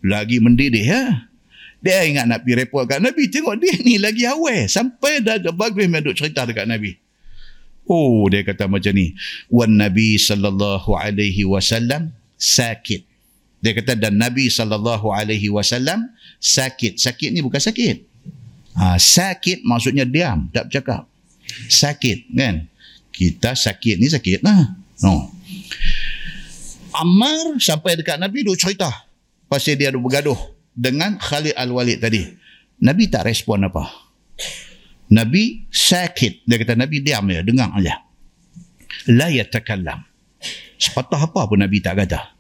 Lagi 0.01 0.41
mendidih 0.41 0.85
ya. 0.89 1.29
Dia 1.81 2.03
ingat 2.09 2.27
nak 2.27 2.43
pergi 2.43 2.67
report 2.67 2.85
kat 2.89 3.01
Nabi. 3.01 3.29
Tengok 3.29 3.57
dia 3.61 3.75
ni 3.85 4.01
lagi 4.01 4.25
awal. 4.27 4.67
Sampai 4.67 5.23
dah 5.23 5.39
bagus 5.53 5.87
yang 5.87 6.01
duduk 6.03 6.17
cerita 6.17 6.49
dekat 6.49 6.67
Nabi. 6.67 6.97
Oh, 7.87 8.27
dia 8.27 8.43
kata 8.43 8.67
macam 8.67 8.91
ni. 8.91 9.15
Wan 9.47 9.79
Nabi 9.79 10.19
sallallahu 10.19 10.99
alaihi 10.99 11.47
wasallam 11.47 12.11
sakit. 12.35 13.07
Dia 13.63 13.73
kata 13.79 13.95
dan 13.95 14.19
Nabi 14.19 14.51
sallallahu 14.51 15.15
alaihi 15.15 15.47
wasallam 15.53 16.11
sakit. 16.43 16.99
Sakit 16.99 17.31
ni 17.31 17.41
bukan 17.41 17.63
sakit. 17.63 18.03
Ha, 18.77 19.01
sakit 19.01 19.65
maksudnya 19.65 20.05
diam, 20.05 20.51
tak 20.53 20.69
bercakap. 20.69 21.09
Sakit 21.71 22.29
kan? 22.35 22.69
Kita 23.15 23.57
sakit 23.57 23.97
ni 23.97 24.11
sakit 24.13 24.45
lah. 24.45 24.77
No. 25.01 25.33
Ammar 26.93 27.57
sampai 27.61 27.97
dekat 27.97 28.21
Nabi 28.21 28.45
duk 28.45 28.57
cerita 28.57 28.89
pasal 29.47 29.79
dia 29.79 29.95
duk 29.95 30.05
bergaduh 30.05 30.56
dengan 30.77 31.17
Khalid 31.17 31.57
Al-Walid 31.57 31.99
tadi. 32.05 32.23
Nabi 32.85 33.09
tak 33.09 33.25
respon 33.25 33.65
apa. 33.65 33.89
Nabi 35.09 35.65
sakit. 35.73 36.45
Dia 36.45 36.57
kata 36.61 36.77
Nabi 36.77 37.01
diam 37.01 37.25
je, 37.33 37.41
dengar 37.41 37.73
aja. 37.73 38.05
La 39.09 39.33
yatakallam. 39.33 40.05
Sepatah 40.77 41.33
apa 41.33 41.49
pun 41.49 41.57
Nabi 41.57 41.81
tak 41.81 42.05
kata. 42.05 42.37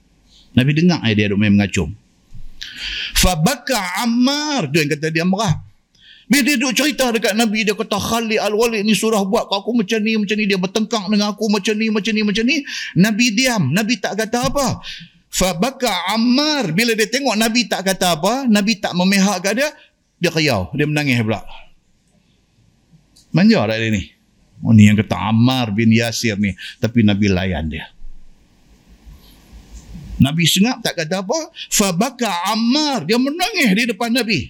Nabi 0.52 0.76
dengar 0.76 1.00
ayat 1.00 1.16
dia 1.16 1.26
duk 1.32 1.40
main 1.40 1.56
mengacung. 1.56 1.96
Fabaka 3.16 4.04
Ammar. 4.04 4.68
Dia 4.68 4.84
yang 4.84 4.90
kata 4.92 5.08
dia 5.08 5.24
marah. 5.24 5.64
Bila 6.26 6.42
dia 6.42 6.58
duduk 6.58 6.74
cerita 6.74 7.14
dekat 7.14 7.38
Nabi, 7.38 7.62
dia 7.62 7.78
kata 7.78 8.02
Khalid 8.02 8.42
Al-Walid 8.42 8.82
ni 8.82 8.98
surah 8.98 9.22
buat 9.22 9.46
aku 9.46 9.78
macam 9.78 10.02
ni, 10.02 10.18
macam 10.18 10.36
ni. 10.36 10.44
Dia 10.50 10.58
bertengkang 10.58 11.06
dengan 11.06 11.32
aku 11.32 11.46
macam 11.46 11.74
ni, 11.78 11.86
macam 11.86 12.12
ni, 12.12 12.22
macam 12.26 12.44
ni. 12.44 12.56
Nabi 12.98 13.26
diam. 13.30 13.70
Nabi 13.70 13.94
tak 14.02 14.18
kata 14.18 14.50
apa. 14.50 14.82
Fabaka 15.36 16.16
Ammar. 16.16 16.72
Bila 16.72 16.96
dia 16.96 17.04
tengok 17.04 17.36
Nabi 17.36 17.68
tak 17.68 17.84
kata 17.84 18.16
apa, 18.16 18.48
Nabi 18.48 18.80
tak 18.80 18.96
memihak 18.96 19.44
kat 19.44 19.60
dia, 19.60 19.68
dia 20.16 20.32
kayau. 20.32 20.72
Dia 20.72 20.88
menangis 20.88 21.20
pula. 21.20 21.44
Manja 23.36 23.68
tak 23.68 23.76
dia 23.76 23.92
ni? 23.92 24.02
Oh 24.64 24.72
ni 24.72 24.88
yang 24.88 24.96
kata 24.96 25.12
Ammar 25.12 25.76
bin 25.76 25.92
Yasir 25.92 26.40
ni. 26.40 26.56
Tapi 26.80 27.04
Nabi 27.04 27.28
layan 27.28 27.68
dia. 27.68 27.92
Nabi 30.16 30.48
sengap 30.48 30.80
tak 30.80 30.96
kata 30.96 31.20
apa. 31.20 31.52
Fabaka 31.68 32.32
Ammar. 32.56 33.04
Dia 33.04 33.20
menangis 33.20 33.76
di 33.76 33.84
depan 33.92 34.16
Nabi. 34.16 34.48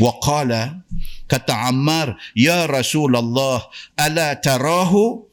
Waqala. 0.00 0.80
Kata 1.28 1.68
Ammar. 1.68 2.16
Ya 2.32 2.64
Rasulullah. 2.64 3.68
Ala 4.00 4.32
tarahu. 4.40 5.27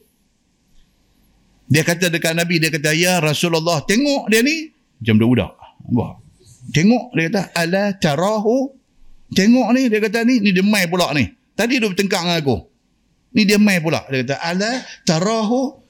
Dia 1.65 1.81
kata 1.81 2.13
dekat 2.13 2.33
Nabi. 2.37 2.61
Dia 2.61 2.69
kata. 2.69 2.93
Ya 2.93 3.17
Rasulullah. 3.21 3.81
Tengok 3.83 4.29
dia 4.29 4.45
ni. 4.45 4.69
Macam 5.01 5.15
budak. 5.21 5.51
Wah. 5.91 6.17
Tengok. 6.71 7.13
Dia 7.17 7.29
kata. 7.29 7.41
Ala 7.53 7.83
tarahu. 7.97 8.73
Tengok 9.33 9.69
ni. 9.73 9.89
Dia 9.89 9.99
kata 10.01 10.21
ni. 10.25 10.41
Ni 10.41 10.49
dia 10.53 10.65
mai 10.65 10.85
pula 10.85 11.09
ni. 11.13 11.25
Tadi 11.55 11.81
dia 11.81 11.87
bertengkar 11.89 12.21
dengan 12.25 12.37
aku. 12.41 12.57
Ni 13.33 13.41
dia 13.43 13.57
mai 13.57 13.81
pula. 13.81 14.05
Dia 14.07 14.21
kata. 14.21 14.35
Ala 14.41 14.71
tarahu. 15.03 15.81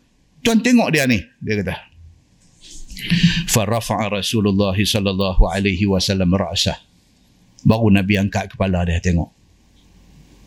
Tuan 0.46 0.62
tengok 0.64 0.94
dia 0.94 1.10
ni. 1.10 1.20
Dia 1.44 1.60
kata. 1.62 1.76
Farafa'a 3.52 4.10
Rasulullah 4.10 4.74
sallallahu 4.74 5.44
alaihi 5.52 5.86
wasallam 5.86 6.32
ra'sah. 6.34 6.80
Baru 7.66 7.90
Nabi 7.90 8.18
angkat 8.18 8.54
kepala 8.54 8.86
dia 8.86 9.02
tengok. 9.02 9.30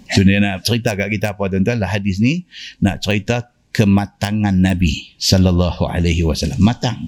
So 0.09 0.25
dia 0.25 0.41
nak 0.41 0.65
cerita 0.65 0.97
kat 0.97 1.13
kita 1.13 1.37
apa 1.37 1.45
tuan-tuan 1.53 1.77
lah 1.77 1.91
hadis 1.91 2.17
ni 2.17 2.49
nak 2.81 3.05
cerita 3.05 3.53
kematangan 3.79 4.59
Nabi 4.59 5.15
sallallahu 5.23 5.87
alaihi 5.87 6.27
wasallam. 6.27 6.59
Matang. 6.59 7.07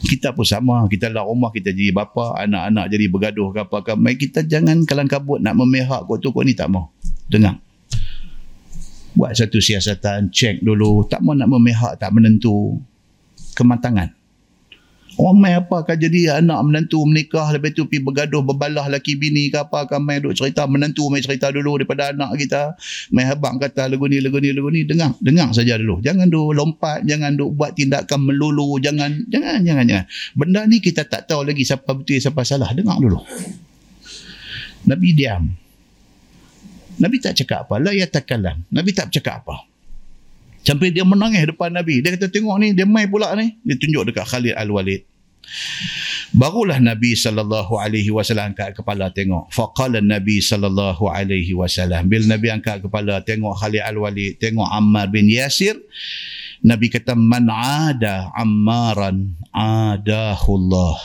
Kita 0.00 0.32
pun 0.32 0.46
sama, 0.48 0.88
kita 0.88 1.12
lah 1.12 1.28
rumah 1.28 1.52
kita 1.52 1.68
jadi 1.74 1.92
bapa, 1.92 2.40
anak-anak 2.40 2.88
jadi 2.88 3.04
bergaduh 3.12 3.52
ke 3.52 3.60
apa 3.60 3.76
ke. 3.84 3.92
Mai 3.98 4.16
kita 4.16 4.40
jangan 4.46 4.88
kalang 4.88 5.10
kabut 5.10 5.42
nak 5.44 5.52
memihak 5.52 6.08
kau 6.08 6.16
tu 6.16 6.32
kau 6.32 6.40
ni 6.40 6.56
tak 6.56 6.72
mau. 6.72 6.88
Dengar. 7.28 7.60
Buat 9.12 9.36
satu 9.36 9.58
siasatan, 9.60 10.32
cek 10.32 10.62
dulu, 10.62 11.04
tak 11.10 11.20
mau 11.20 11.34
nak 11.34 11.50
memihak, 11.50 11.98
tak 11.98 12.14
menentu 12.14 12.78
kematangan. 13.58 14.14
Orang 15.18 15.42
main 15.42 15.58
apa 15.58 15.82
akan 15.82 15.98
jadi 15.98 16.38
anak 16.38 16.62
menantu 16.62 17.02
menikah 17.02 17.50
lepas 17.50 17.74
tu 17.74 17.90
pergi 17.90 18.06
bergaduh 18.06 18.38
berbalah 18.38 18.86
laki 18.86 19.18
bini 19.18 19.50
ke 19.50 19.58
apa 19.58 19.82
akan 19.82 20.06
main 20.06 20.22
duk 20.22 20.30
cerita 20.38 20.62
menantu 20.70 21.10
main 21.10 21.18
cerita 21.18 21.50
dulu 21.50 21.74
daripada 21.74 22.14
anak 22.14 22.38
kita. 22.38 22.78
Main 23.10 23.26
habang 23.26 23.58
kata 23.58 23.90
lagu 23.90 24.06
ni 24.06 24.22
lagu 24.22 24.38
ni 24.38 24.54
lagu 24.54 24.70
ni. 24.70 24.86
Dengar 24.86 25.18
dengar 25.18 25.50
saja 25.50 25.74
dulu. 25.74 25.98
Jangan 26.06 26.30
duk 26.30 26.54
lompat 26.54 27.02
jangan 27.02 27.34
duk 27.34 27.50
buat 27.50 27.74
tindakan 27.74 28.30
melulu 28.30 28.78
jangan 28.78 29.26
jangan 29.26 29.58
jangan 29.66 29.84
jangan. 29.90 30.06
Benda 30.38 30.60
ni 30.70 30.78
kita 30.78 31.02
tak 31.02 31.26
tahu 31.26 31.42
lagi 31.42 31.66
siapa 31.66 31.90
betul 31.98 32.22
siapa 32.22 32.46
salah. 32.46 32.70
Dengar 32.70 33.02
dulu. 33.02 33.18
Nabi 34.86 35.08
diam. 35.18 35.50
Nabi 37.02 37.18
tak 37.18 37.34
cakap 37.42 37.66
apa. 37.66 37.82
La 37.82 37.90
yatakalam 37.90 38.70
Nabi 38.70 38.90
tak 38.94 39.10
cakap 39.10 39.42
apa 39.42 39.67
Sampai 40.68 40.92
dia 40.92 41.00
menangis 41.00 41.48
depan 41.48 41.72
Nabi. 41.72 42.04
Dia 42.04 42.12
kata 42.12 42.28
tengok 42.28 42.60
ni, 42.60 42.76
dia 42.76 42.84
mai 42.84 43.08
pula 43.08 43.32
ni. 43.32 43.56
Dia 43.64 43.80
tunjuk 43.80 44.12
dekat 44.12 44.28
Khalid 44.28 44.52
Al-Walid. 44.52 45.00
Barulah 46.36 46.76
Nabi 46.76 47.16
sallallahu 47.16 47.80
alaihi 47.80 48.12
wasallam 48.12 48.52
angkat 48.52 48.76
kepala 48.76 49.08
tengok. 49.08 49.48
Faqala 49.48 50.04
Nabi 50.04 50.44
sallallahu 50.44 51.08
alaihi 51.08 51.56
wasallam. 51.56 52.04
Bila 52.04 52.36
Nabi 52.36 52.52
angkat 52.52 52.84
kepala 52.84 53.24
tengok 53.24 53.56
Khalid 53.56 53.80
Al-Walid, 53.80 54.36
tengok 54.36 54.68
Ammar 54.68 55.08
bin 55.08 55.32
Yasir, 55.32 55.80
Nabi 56.60 56.92
kata 56.92 57.16
man 57.16 57.48
ada 57.48 58.28
Ammaran 58.36 59.40
adahullah. 59.56 61.00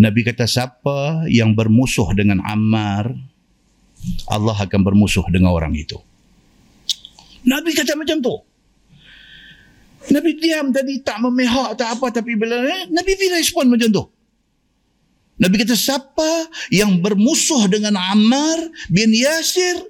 Nabi 0.00 0.24
kata 0.24 0.48
siapa 0.48 1.28
yang 1.28 1.52
bermusuh 1.52 2.16
dengan 2.16 2.40
Ammar, 2.48 3.12
Allah 4.24 4.56
akan 4.56 4.80
bermusuh 4.80 5.28
dengan 5.28 5.52
orang 5.52 5.76
itu. 5.76 6.00
Nabi 7.48 7.72
kata 7.72 7.96
macam 7.96 8.20
tu. 8.20 8.34
Nabi 10.08 10.40
diam 10.40 10.72
tadi 10.72 11.04
tak 11.04 11.20
memihak 11.20 11.76
tak 11.76 11.96
apa 11.96 12.08
tapi 12.08 12.36
bila 12.36 12.64
eh, 12.64 12.88
Nabi 12.92 13.12
bila 13.16 13.40
respon 13.40 13.68
macam 13.72 13.88
tu. 13.88 14.04
Nabi 15.38 15.54
kata 15.62 15.78
siapa 15.78 16.50
yang 16.74 16.98
bermusuh 16.98 17.70
dengan 17.70 17.94
Ammar 17.94 18.58
bin 18.90 19.14
Yasir 19.14 19.86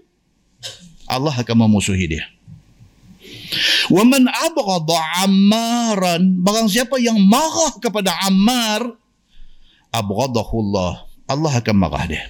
Allah 1.08 1.32
akan 1.32 1.64
memusuhi 1.64 2.04
dia. 2.04 2.24
Wa 3.88 4.04
man 4.04 4.28
abghadha 4.28 5.24
Ammaran 5.24 6.44
barang 6.44 6.68
siapa 6.68 7.00
yang 7.00 7.16
marah 7.16 7.80
kepada 7.80 8.12
Ammar 8.28 8.92
abghadahu 9.88 10.54
Allah 10.68 11.08
Allah 11.24 11.52
akan 11.56 11.76
marah 11.80 12.04
dia. 12.04 12.24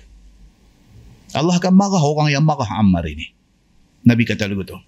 Allah 1.34 1.58
akan 1.58 1.74
marah 1.74 2.02
orang 2.02 2.30
yang 2.30 2.46
marah 2.46 2.70
Ammar 2.78 3.02
ini. 3.10 3.34
Nabi 4.06 4.22
kata 4.22 4.46
begitu. 4.46 4.78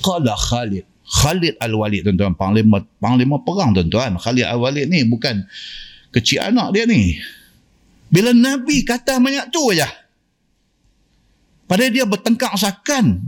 Qala 0.00 0.34
Khalid. 0.34 0.84
Khalid 1.08 1.56
Al-Walid 1.56 2.04
tuan-tuan. 2.04 2.36
Panglima, 2.36 2.84
panglima 3.00 3.40
perang 3.40 3.72
tuan-tuan. 3.72 4.20
Khalid 4.20 4.44
Al-Walid 4.44 4.86
ni 4.92 5.08
bukan 5.08 5.44
kecil 6.12 6.44
anak 6.52 6.76
dia 6.76 6.84
ni. 6.84 7.16
Bila 8.08 8.32
Nabi 8.32 8.84
kata 8.84 9.20
banyak 9.20 9.52
tu 9.52 9.72
aja. 9.72 9.88
Padahal 11.68 11.92
dia 11.92 12.08
bertengkar 12.08 12.56
sakan 12.56 13.20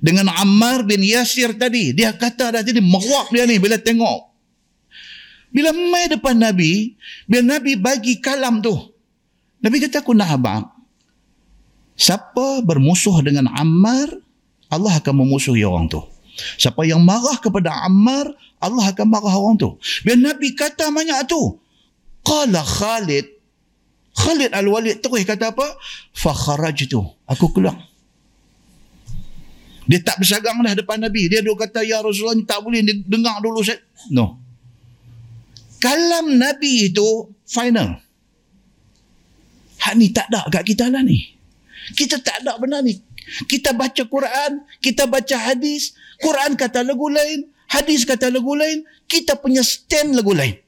dengan 0.00 0.32
Ammar 0.32 0.88
bin 0.88 1.04
Yasir 1.04 1.56
tadi. 1.56 1.92
Dia 1.92 2.16
kata 2.16 2.56
dah 2.56 2.62
jadi 2.64 2.80
meruap 2.80 3.28
dia 3.32 3.44
ni 3.44 3.60
bila 3.60 3.76
tengok. 3.76 4.32
Bila 5.54 5.70
mai 5.70 6.08
depan 6.08 6.34
Nabi, 6.34 6.96
bila 7.28 7.60
Nabi 7.60 7.76
bagi 7.76 8.18
kalam 8.18 8.64
tu. 8.64 8.74
Nabi 9.60 9.76
kata 9.80 10.02
aku 10.02 10.16
nak 10.16 10.32
abang. 10.34 10.64
Siapa 11.94 12.64
bermusuh 12.66 13.22
dengan 13.22 13.46
Ammar, 13.54 14.23
Allah 14.74 14.98
akan 14.98 15.14
memusuhi 15.22 15.62
orang 15.62 15.86
tu. 15.86 16.02
Siapa 16.58 16.82
yang 16.82 16.98
marah 16.98 17.38
kepada 17.38 17.86
Ammar, 17.86 18.34
Allah 18.58 18.90
akan 18.90 19.06
marah 19.06 19.34
orang 19.38 19.54
tu. 19.54 19.70
Bila 20.02 20.34
Nabi 20.34 20.50
kata 20.58 20.90
banyak 20.90 21.30
tu. 21.30 21.62
Qala 22.26 22.60
Khalid. 22.64 23.30
Khalid 24.14 24.50
Al-Walid 24.50 24.98
terus 24.98 25.22
kata 25.22 25.54
apa? 25.54 25.78
Fakharaj 26.10 26.90
tu. 26.90 27.02
Aku 27.30 27.54
keluar. 27.54 27.78
Dia 29.84 30.00
tak 30.00 30.16
bersagang 30.22 30.64
dah 30.64 30.72
depan 30.72 30.96
Nabi. 30.96 31.28
Dia 31.28 31.44
duk 31.44 31.60
kata, 31.60 31.84
Ya 31.84 32.00
Rasulullah 32.00 32.40
tak 32.48 32.64
boleh. 32.64 32.80
Dengar 33.04 33.38
dulu. 33.44 33.60
Saya. 33.60 33.84
No. 34.08 34.40
Kalam 35.76 36.40
Nabi 36.40 36.88
itu 36.88 37.36
final. 37.44 38.00
Hak 39.84 39.94
ni 40.00 40.08
tak 40.16 40.32
ada 40.32 40.48
kat 40.48 40.64
kita 40.64 40.88
lah 40.88 41.04
ni. 41.04 41.20
Kita 41.92 42.16
tak 42.24 42.40
ada 42.40 42.56
benar 42.56 42.80
ni. 42.80 42.96
Kita 43.48 43.72
baca 43.72 44.02
Quran, 44.04 44.52
kita 44.84 45.08
baca 45.08 45.36
hadis. 45.36 45.96
Quran 46.20 46.54
kata 46.54 46.84
lagu 46.84 47.08
lain, 47.08 47.48
hadis 47.68 48.04
kata 48.04 48.28
lagu 48.28 48.52
lain. 48.52 48.84
Kita 49.08 49.36
punya 49.40 49.64
stand 49.64 50.16
lagu 50.16 50.36
lain. 50.36 50.60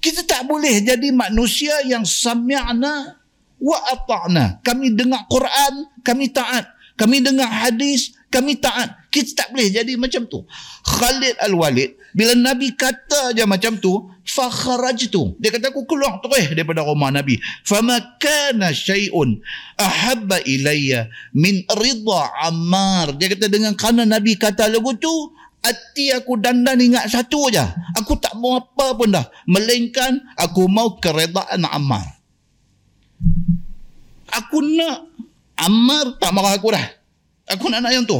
Kita 0.00 0.24
tak 0.24 0.48
boleh 0.48 0.80
jadi 0.80 1.12
manusia 1.12 1.84
yang 1.84 2.08
sami'na 2.08 3.20
wa 3.60 3.78
ata'na. 3.92 4.64
Kami 4.64 4.96
dengar 4.96 5.28
Quran, 5.28 5.88
kami 6.00 6.32
taat. 6.32 6.72
Kami 6.96 7.20
dengar 7.20 7.48
hadis, 7.48 8.16
kami 8.32 8.56
taat. 8.56 8.99
Kita 9.10 9.42
tak 9.42 9.48
boleh 9.50 9.68
jadi 9.74 9.92
macam 9.98 10.22
tu. 10.30 10.46
Khalid 10.86 11.34
Al-Walid, 11.42 11.98
bila 12.14 12.34
Nabi 12.38 12.78
kata 12.78 13.34
je 13.34 13.42
macam 13.42 13.74
tu, 13.82 14.06
fakharaj 14.22 15.10
tu. 15.10 15.34
Dia 15.42 15.50
kata 15.50 15.74
aku 15.74 15.82
keluar 15.82 16.22
terus 16.22 16.54
daripada 16.54 16.86
rumah 16.86 17.10
Nabi. 17.10 17.42
Fama 17.66 17.98
kana 18.22 18.70
syai'un 18.70 19.42
ahabba 19.74 20.38
ilayya 20.46 21.10
min 21.34 21.66
ridha 21.74 22.22
Ammar. 22.46 23.18
Dia 23.18 23.34
kata 23.34 23.50
dengan 23.50 23.74
kerana 23.74 24.06
Nabi 24.06 24.38
kata 24.38 24.70
lagu 24.70 24.94
tu, 24.94 25.10
hati 25.58 26.14
aku 26.14 26.38
dandan 26.38 26.78
ingat 26.78 27.10
satu 27.10 27.50
aja. 27.50 27.74
Aku 27.98 28.14
tak 28.14 28.38
mau 28.38 28.62
apa 28.62 28.94
pun 28.94 29.10
dah. 29.10 29.26
Melainkan 29.50 30.22
aku 30.38 30.70
mau 30.70 31.02
keredaan 31.02 31.66
Ammar. 31.66 32.06
Aku 34.30 34.62
nak 34.62 35.10
Ammar 35.58 36.14
tak 36.22 36.30
marah 36.30 36.54
aku 36.54 36.70
dah. 36.70 36.99
Aku 37.50 37.66
nak 37.66 37.82
nak 37.82 37.92
yang 37.92 38.06
tu. 38.06 38.18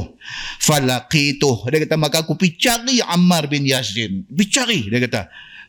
Falaqitu. 0.58 1.66
Dia 1.70 1.86
kata, 1.86 1.94
maka 1.94 2.26
aku 2.26 2.34
pergi 2.34 2.68
cari 2.70 2.96
Ammar 2.98 3.46
bin 3.46 3.62
Yasin. 3.62 4.26
Pergi 4.26 4.46
cari. 4.50 4.80
Dia 4.90 4.98
kata, 4.98 5.20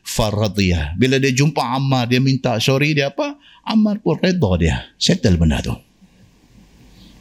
Faradiyah. 0.02 0.98
Bila 0.98 1.22
dia 1.22 1.30
jumpa 1.30 1.62
Ammar, 1.62 2.10
dia 2.10 2.18
minta 2.18 2.58
sorry 2.58 2.92
dia 2.92 3.14
apa? 3.14 3.38
Ammar 3.62 4.02
pun 4.02 4.18
reda 4.18 4.50
dia. 4.58 4.76
Settle 4.98 5.38
benda 5.38 5.62
tu. 5.62 5.74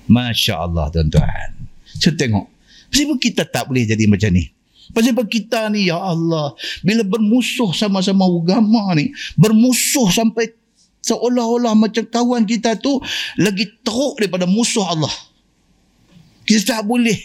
Masya 0.10 0.66
Allah 0.66 0.90
tuan-tuan. 0.90 1.50
So 2.02 2.12
tengok. 2.18 2.50
Kenapa 2.92 3.14
kita 3.22 3.44
tak 3.48 3.72
boleh 3.72 3.88
jadi 3.88 4.04
macam 4.10 4.34
ni? 4.36 4.52
Pasal 4.92 5.16
kita 5.16 5.72
ni, 5.72 5.88
ya 5.88 5.96
Allah, 5.96 6.52
bila 6.84 7.08
bermusuh 7.08 7.72
sama-sama 7.72 8.28
agama 8.28 8.92
ni, 8.92 9.16
bermusuh 9.40 10.12
sampai 10.12 10.52
seolah-olah 11.00 11.72
macam 11.80 12.04
kawan 12.04 12.44
kita 12.44 12.76
tu 12.76 13.00
lagi 13.40 13.72
teruk 13.80 14.20
daripada 14.20 14.44
musuh 14.44 14.84
Allah. 14.84 15.31
Kita 16.52 16.84
tak 16.84 16.84
boleh 16.84 17.16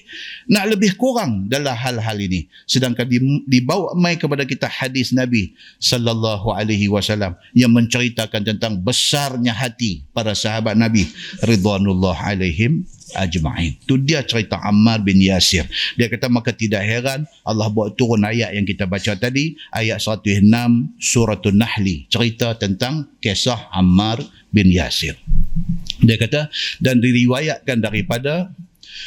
nak 0.47 0.71
lebih 0.71 0.95
kurang 0.95 1.51
dalam 1.51 1.75
hal-hal 1.75 2.15
ini. 2.15 2.47
Sedangkan 2.63 3.11
dibawa 3.51 3.91
mai 3.99 4.15
kepada 4.15 4.47
kita 4.47 4.71
hadis 4.71 5.11
Nabi 5.11 5.51
sallallahu 5.83 6.55
alaihi 6.55 6.87
wasallam 6.87 7.35
yang 7.51 7.75
menceritakan 7.75 8.47
tentang 8.47 8.79
besarnya 8.79 9.51
hati 9.51 10.07
para 10.15 10.31
sahabat 10.31 10.79
Nabi 10.79 11.11
ridwanullah 11.43 12.15
alaihim 12.23 12.87
ajma'in. 13.19 13.75
Tu 13.91 13.99
dia 13.99 14.23
cerita 14.23 14.63
Ammar 14.63 15.03
bin 15.03 15.19
Yasir. 15.19 15.67
Dia 15.99 16.07
kata 16.07 16.31
maka 16.31 16.55
tidak 16.55 16.87
heran 16.87 17.27
Allah 17.43 17.67
buat 17.67 17.99
turun 17.99 18.23
ayat 18.23 18.55
yang 18.55 18.63
kita 18.63 18.87
baca 18.87 19.19
tadi, 19.19 19.59
ayat 19.75 19.99
106 19.99 20.39
suratul 21.03 21.59
Nahli, 21.59 22.07
cerita 22.07 22.55
tentang 22.55 23.11
kisah 23.19 23.75
Ammar 23.75 24.23
bin 24.55 24.71
Yasir. 24.71 25.19
Dia 25.99 26.15
kata 26.15 26.47
dan 26.79 27.03
diriwayatkan 27.03 27.83
daripada 27.83 28.55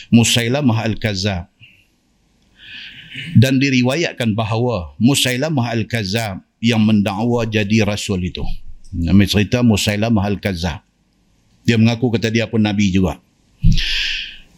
Musailamah 0.10 0.86
Al-Kazab. 0.86 1.50
Dan 3.36 3.58
diriwayatkan 3.58 4.38
bahawa 4.38 4.94
Musailamah 5.02 5.74
Al-Kazab 5.74 6.46
yang 6.62 6.84
mendakwa 6.84 7.48
jadi 7.48 7.88
rasul 7.88 8.22
itu. 8.22 8.46
Nama 8.94 9.26
cerita 9.26 9.66
Musailamah 9.66 10.24
Al-Kazab. 10.30 10.82
Dia 11.66 11.78
mengaku 11.78 12.10
kata 12.14 12.34
dia 12.34 12.50
pun 12.50 12.62
Nabi 12.62 12.90
juga. 12.90 13.22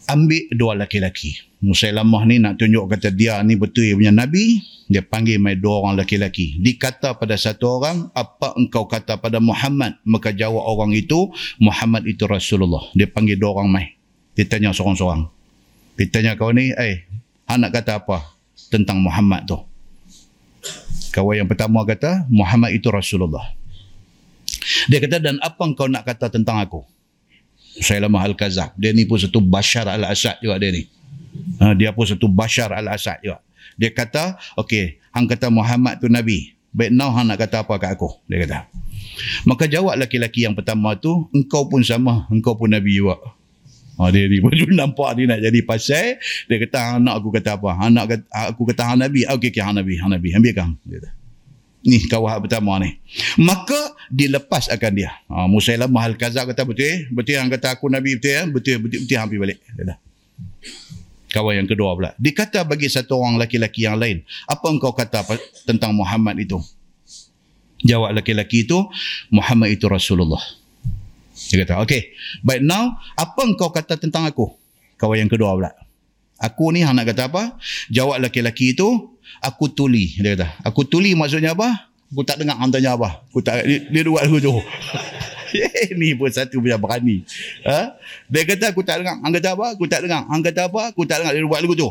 Ambil 0.08 0.48
dua 0.52 0.76
laki-laki. 0.76 1.40
Musailamah 1.62 2.26
ni 2.26 2.42
nak 2.42 2.58
tunjuk 2.58 2.90
kata 2.90 3.14
dia 3.14 3.38
ni 3.46 3.54
betul 3.54 3.86
yang 3.86 3.98
punya 4.02 4.12
Nabi. 4.12 4.60
Dia 4.92 5.00
panggil 5.00 5.40
mai 5.40 5.56
dua 5.56 5.80
orang 5.80 5.96
laki-laki. 5.96 6.60
Dikata 6.60 7.16
pada 7.16 7.38
satu 7.40 7.80
orang, 7.80 8.12
apa 8.12 8.52
engkau 8.60 8.84
kata 8.84 9.16
pada 9.16 9.40
Muhammad? 9.40 9.96
Maka 10.04 10.36
jawab 10.36 10.60
orang 10.68 10.92
itu, 10.92 11.32
Muhammad 11.56 12.04
itu 12.04 12.28
Rasulullah. 12.28 12.84
Dia 12.92 13.08
panggil 13.08 13.40
dua 13.40 13.56
orang 13.56 13.72
mai. 13.72 13.86
Dia 14.32 14.44
tanya 14.48 14.72
seorang-seorang. 14.72 15.28
Dia 16.00 16.06
tanya 16.08 16.32
kau 16.40 16.50
ni, 16.50 16.72
eh, 16.72 17.04
anak 17.44 17.80
kata 17.80 18.00
apa 18.00 18.32
tentang 18.72 19.00
Muhammad 19.00 19.44
tu? 19.44 19.60
Kawan 21.12 21.44
yang 21.44 21.48
pertama 21.48 21.84
kata, 21.84 22.24
Muhammad 22.32 22.72
itu 22.72 22.88
Rasulullah. 22.88 23.52
Dia 24.88 25.04
kata, 25.04 25.20
dan 25.20 25.36
apa 25.44 25.60
kau 25.76 25.84
nak 25.84 26.08
kata 26.08 26.32
tentang 26.32 26.56
aku? 26.56 26.80
Saya 27.84 28.08
lama 28.08 28.24
Al-Kazab. 28.24 28.72
Dia 28.80 28.96
ni 28.96 29.04
pun 29.04 29.20
satu 29.20 29.40
Bashar 29.40 29.84
Al-Assad 29.88 30.40
juga 30.40 30.56
dia 30.56 30.72
ni. 30.72 30.88
Ha, 31.60 31.76
dia 31.76 31.92
pun 31.92 32.08
satu 32.08 32.28
Bashar 32.28 32.72
Al-Assad 32.72 33.20
juga. 33.20 33.44
Dia 33.76 33.92
kata, 33.92 34.40
okey, 34.60 35.00
hang 35.12 35.28
kata 35.28 35.48
Muhammad 35.52 36.00
tu 36.00 36.08
Nabi. 36.08 36.56
Baik 36.72 36.88
now 36.88 37.12
hang 37.12 37.28
nak 37.28 37.36
kata 37.36 37.64
apa 37.68 37.76
kat 37.76 38.00
aku? 38.00 38.08
Dia 38.28 38.48
kata. 38.48 38.58
Maka 39.44 39.68
jawab 39.68 39.92
laki-laki 40.00 40.48
yang 40.48 40.56
pertama 40.56 40.96
tu, 40.96 41.28
engkau 41.36 41.68
pun 41.68 41.84
sama, 41.84 42.24
engkau 42.32 42.56
pun 42.56 42.72
Nabi 42.72 42.96
juga. 42.96 43.20
Ha, 44.00 44.08
dia 44.08 44.24
ni 44.24 44.40
pun 44.44 44.54
nampak 44.72 45.18
dia 45.18 45.24
nak 45.28 45.40
jadi 45.44 45.60
pasal. 45.64 46.16
Dia 46.48 46.56
kata 46.62 47.00
anak 47.00 47.14
aku 47.20 47.28
kata 47.34 47.60
apa? 47.60 47.70
Anak 47.76 48.04
kata, 48.08 48.24
aku 48.52 48.62
kata 48.72 48.82
hang 48.88 49.00
Nabi. 49.04 49.28
Okey 49.28 49.48
okey 49.52 49.62
hang 49.62 49.76
Nabi, 49.76 49.94
hang 50.00 50.10
Nabi. 50.12 50.28
Ambil 50.32 50.52
kang. 50.56 50.72
Dia. 50.88 51.12
Ni 51.82 51.98
kawah 52.06 52.38
pertama 52.38 52.78
ni. 52.78 52.94
Maka 53.42 53.98
dilepas 54.06 54.70
akan 54.70 54.92
dia. 54.94 55.10
Ha, 55.26 55.50
Musailamah 55.50 56.14
Al-Kazab 56.14 56.48
kata 56.54 56.62
betul 56.62 56.86
eh? 56.86 56.98
Betul 57.10 57.42
yang 57.42 57.50
kata 57.50 57.74
aku 57.74 57.90
Nabi 57.90 58.16
betul 58.16 58.32
ya? 58.32 58.42
Betul, 58.46 58.86
betul, 58.86 59.02
betul, 59.02 59.18
betul 59.18 59.38
balik. 59.42 59.58
Dia 59.58 59.74
kata. 59.82 59.94
Kawan 61.32 61.64
yang 61.64 61.68
kedua 61.68 61.96
pula. 61.96 62.12
Dikata 62.20 62.60
bagi 62.60 62.92
satu 62.92 63.16
orang 63.16 63.40
laki-laki 63.40 63.88
yang 63.88 63.96
lain. 63.96 64.20
Apa 64.44 64.68
engkau 64.68 64.92
kata 64.92 65.24
tentang 65.64 65.96
Muhammad 65.96 66.36
itu? 66.36 66.60
Jawab 67.82 68.12
laki-laki 68.14 68.68
itu, 68.68 68.78
Muhammad 69.32 69.72
itu 69.72 69.88
Rasulullah. 69.88 70.61
Dia 71.50 71.66
kata, 71.66 71.82
okay. 71.82 72.14
But 72.44 72.62
now, 72.62 73.00
apa 73.18 73.40
engkau 73.42 73.72
kata 73.74 73.98
tentang 73.98 74.28
aku? 74.28 74.52
Kawan 75.00 75.26
yang 75.26 75.30
kedua 75.32 75.56
pula. 75.56 75.72
Aku 76.42 76.74
ni 76.74 76.82
nak 76.82 77.06
kata 77.06 77.30
apa? 77.30 77.54
Jawab 77.90 78.18
laki-laki 78.18 78.74
itu, 78.74 79.14
aku 79.38 79.70
tuli. 79.70 80.18
Dia 80.18 80.34
kata, 80.34 80.48
aku 80.66 80.82
tuli 80.86 81.14
maksudnya 81.14 81.54
apa? 81.54 81.90
Aku 82.12 82.22
tak 82.26 82.42
dengar 82.42 82.60
orang 82.60 82.74
tanya 82.74 82.98
apa. 82.98 83.24
Aku 83.30 83.40
tak, 83.40 83.64
dia, 83.64 83.78
dia 83.88 84.00
buat 84.04 84.26
lagu 84.26 84.38
tu. 84.42 84.52
ni 86.00 86.12
pun 86.16 86.28
satu 86.28 86.60
punya 86.60 86.76
berani. 86.76 87.24
Ha? 87.64 87.96
Dia 88.28 88.42
kata, 88.44 88.72
aku 88.72 88.84
tak 88.84 89.00
dengar. 89.00 89.16
Orang 89.20 89.32
kata 89.38 89.48
apa? 89.56 89.66
Aku 89.72 89.84
tak 89.88 90.00
dengar. 90.04 90.22
Orang 90.28 90.44
kata 90.44 90.60
apa? 90.68 90.80
Aku 90.92 91.02
tak 91.08 91.24
dengar. 91.24 91.32
Dia 91.32 91.48
buat 91.48 91.60
lagu 91.64 91.74
tu. 91.76 91.88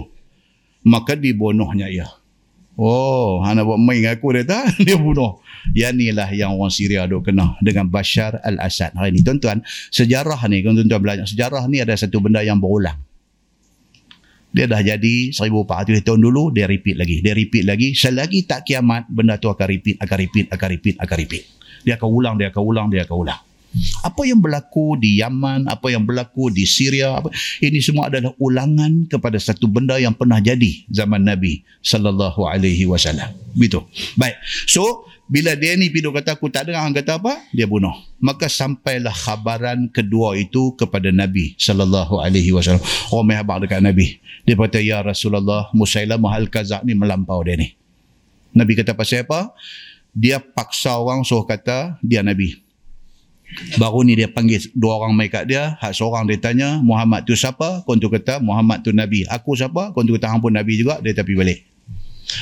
Maka 0.86 1.14
dibunuhnya 1.18 1.90
ia. 1.90 2.07
Oh, 2.80 3.44
anak 3.44 3.68
buat 3.68 3.80
main 3.82 4.06
aku 4.07 4.34
dia 4.34 4.48
tak? 4.48 4.73
Dia 4.88 4.98
bunuh. 4.98 5.41
Yang 5.72 5.94
inilah 5.98 6.30
yang 6.34 6.58
orang 6.58 6.74
Syria 6.74 7.06
duk 7.06 7.30
kena 7.30 7.56
dengan 7.62 7.86
Bashar 7.88 8.42
al-Assad 8.42 8.98
hari 8.98 9.14
ini. 9.14 9.22
Tuan-tuan, 9.22 9.62
sejarah 9.94 10.42
ni, 10.50 10.66
tuan-tuan 10.66 11.02
belajar, 11.02 11.26
sejarah 11.30 11.64
ni 11.70 11.80
ada 11.80 11.94
satu 11.94 12.18
benda 12.18 12.42
yang 12.42 12.58
berulang. 12.58 12.98
Dia 14.52 14.68
dah 14.68 14.84
jadi 14.84 15.32
1400 15.32 16.04
tahun 16.04 16.20
dulu, 16.20 16.52
dia 16.52 16.68
repeat 16.68 17.00
lagi. 17.00 17.24
Dia 17.24 17.32
repeat 17.32 17.64
lagi. 17.64 17.96
Selagi 17.96 18.44
tak 18.44 18.68
kiamat, 18.68 19.08
benda 19.08 19.40
tu 19.40 19.48
akan 19.48 19.64
repeat, 19.64 19.96
akan 20.04 20.18
repeat, 20.28 20.46
akan 20.52 20.68
repeat, 20.68 20.96
akan 21.00 21.16
repeat. 21.24 21.44
Dia 21.88 21.96
akan 21.96 22.10
ulang, 22.12 22.36
dia 22.36 22.52
akan 22.52 22.62
ulang, 22.62 22.88
dia 22.92 23.08
akan 23.08 23.16
ulang. 23.16 23.42
Apa 24.04 24.28
yang 24.28 24.44
berlaku 24.44 25.00
di 25.00 25.24
Yaman, 25.24 25.72
apa 25.72 25.88
yang 25.88 26.04
berlaku 26.04 26.52
di 26.52 26.68
Syria, 26.68 27.16
apa, 27.24 27.32
ini 27.64 27.80
semua 27.80 28.12
adalah 28.12 28.36
ulangan 28.36 29.08
kepada 29.08 29.40
satu 29.40 29.72
benda 29.72 29.96
yang 29.96 30.12
pernah 30.12 30.44
jadi 30.44 30.84
zaman 30.92 31.24
Nabi 31.24 31.64
sallallahu 31.80 32.44
alaihi 32.44 32.84
wasallam. 32.84 33.32
Begitu. 33.56 33.80
Baik. 34.20 34.36
So, 34.68 35.08
bila 35.32 35.56
dia 35.56 35.80
ni 35.80 35.88
pidu 35.88 36.12
kata 36.12 36.36
aku 36.36 36.52
tak 36.52 36.68
dengar 36.68 36.91
kata 36.91 37.16
apa, 37.16 37.40
dia 37.56 37.64
bunuh. 37.64 37.95
Maka 38.20 38.52
sampailah 38.52 39.16
khabaran 39.16 39.88
kedua 39.88 40.36
itu 40.36 40.76
kepada 40.76 41.08
Nabi 41.08 41.56
sallallahu 41.56 42.20
alaihi 42.20 42.52
wasallam. 42.52 42.84
Oh, 43.16 43.24
mai 43.24 43.40
habaq 43.40 43.64
dekat 43.64 43.80
Nabi. 43.80 44.20
Dia 44.44 44.60
kata 44.60 44.84
ya 44.84 44.99
Rasulullah, 44.99 45.72
Musailamah 45.72 46.36
al-Kazab 46.36 46.84
ni 46.84 46.99
melampau 46.99 47.40
dia 47.48 47.56
ni. 47.56 47.72
Nabi 48.52 48.76
kata 48.76 48.91
pasal 48.91 49.24
apa? 49.24 49.56
Dia 50.12 50.44
paksa 50.44 50.99
orang 50.99 51.24
suruh 51.24 51.48
kata 51.48 51.95
dia 52.03 52.20
Nabi. 52.20 52.60
Baru 53.80 54.03
ni 54.03 54.20
dia 54.20 54.28
panggil 54.28 54.68
dua 54.76 54.99
orang 54.99 55.16
mai 55.16 55.32
kat 55.32 55.48
dia. 55.48 55.80
Hak 55.80 55.95
seorang 55.95 56.28
dia 56.28 56.44
tanya, 56.44 56.84
Muhammad 56.84 57.24
tu 57.24 57.40
siapa? 57.40 57.88
Kau 57.88 57.95
tu 57.95 58.12
kata, 58.12 58.44
Muhammad 58.44 58.84
tu 58.84 58.91
Nabi. 58.91 59.24
Aku 59.32 59.56
siapa? 59.56 59.95
Kau 59.95 60.03
tu 60.03 60.12
kata, 60.20 60.28
hang 60.28 60.44
pun 60.44 60.52
Nabi 60.52 60.76
juga. 60.76 60.99
Dia 60.99 61.16
tapi 61.16 61.36
balik. 61.40 61.70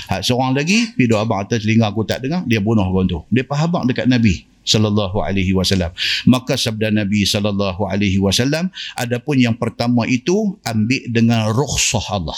Hak 0.09 0.21
seorang 0.21 0.53
lagi, 0.53 0.91
pergi 0.93 1.09
doa 1.09 1.25
abang 1.25 1.41
atas 1.41 1.63
telinga 1.65 1.89
aku 1.89 2.05
tak 2.05 2.21
dengar, 2.21 2.45
dia 2.45 2.61
bunuh 2.61 2.85
kau 2.85 3.03
tu. 3.05 3.19
Dia 3.33 3.45
pahabak 3.45 3.89
dekat 3.89 4.05
Nabi 4.05 4.45
sallallahu 4.69 5.25
alaihi 5.25 5.55
wasallam. 5.57 5.89
Maka 6.29 6.53
sabda 6.53 6.93
Nabi 6.93 7.25
sallallahu 7.25 7.89
alaihi 7.89 8.21
wasallam, 8.21 8.69
adapun 8.93 9.41
yang 9.41 9.57
pertama 9.57 10.05
itu 10.05 10.57
ambil 10.61 11.01
dengan 11.09 11.49
rukhsah 11.49 12.05
Allah. 12.13 12.37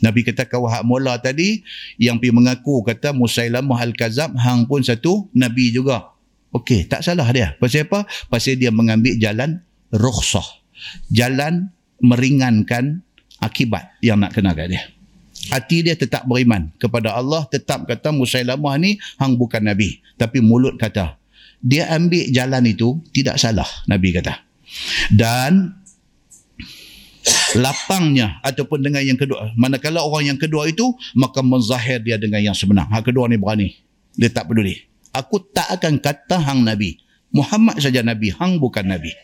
Nabi 0.00 0.24
kata 0.24 0.48
kau 0.48 0.64
hak 0.64 0.80
mula 0.84 1.20
tadi 1.20 1.60
yang 2.00 2.16
pergi 2.16 2.32
mengaku 2.32 2.80
kata 2.80 3.12
Musailamah 3.12 3.84
al-Kazab 3.84 4.32
hang 4.32 4.64
pun 4.64 4.80
satu 4.80 5.28
nabi 5.36 5.72
juga. 5.76 6.16
Okey, 6.56 6.88
tak 6.88 7.04
salah 7.04 7.28
dia. 7.30 7.54
Pasal 7.60 7.86
apa? 7.86 8.08
Pasal 8.26 8.56
dia 8.56 8.72
mengambil 8.72 9.14
jalan 9.20 9.60
rukhsah. 9.92 10.44
Jalan 11.12 11.68
meringankan 12.00 13.04
akibat 13.44 13.92
yang 14.00 14.24
nak 14.24 14.32
kena 14.32 14.56
kat 14.56 14.72
dia. 14.72 14.82
Hati 15.48 15.80
dia 15.80 15.96
tetap 15.96 16.28
beriman 16.28 16.68
kepada 16.76 17.16
Allah, 17.16 17.48
tetap 17.48 17.88
kata 17.88 18.12
Musailamah 18.12 18.76
ni 18.76 19.00
hang 19.16 19.40
bukan 19.40 19.64
Nabi. 19.64 20.04
Tapi 20.20 20.44
mulut 20.44 20.76
kata. 20.76 21.16
Dia 21.64 21.88
ambil 21.96 22.28
jalan 22.28 22.64
itu 22.68 23.00
tidak 23.16 23.40
salah, 23.40 23.68
Nabi 23.88 24.12
kata. 24.12 24.36
Dan 25.08 25.80
lapangnya 27.56 28.40
ataupun 28.44 28.84
dengan 28.84 29.00
yang 29.00 29.16
kedua. 29.16 29.52
Manakala 29.56 30.04
orang 30.04 30.36
yang 30.36 30.38
kedua 30.40 30.68
itu, 30.68 30.92
maka 31.16 31.40
menzahir 31.40 32.00
dia 32.04 32.20
dengan 32.20 32.40
yang 32.40 32.56
sebenar. 32.56 32.88
Hak 32.92 33.12
kedua 33.12 33.28
ni 33.28 33.40
berani. 33.40 33.76
Dia 34.16 34.28
tak 34.28 34.52
peduli. 34.52 34.76
Aku 35.10 35.40
tak 35.40 35.68
akan 35.80 35.98
kata 35.98 36.36
hang 36.38 36.62
Nabi. 36.62 37.00
Muhammad 37.30 37.78
saja 37.78 38.02
Nabi, 38.02 38.34
hang 38.34 38.58
bukan 38.58 38.86
Nabi. 38.86 39.14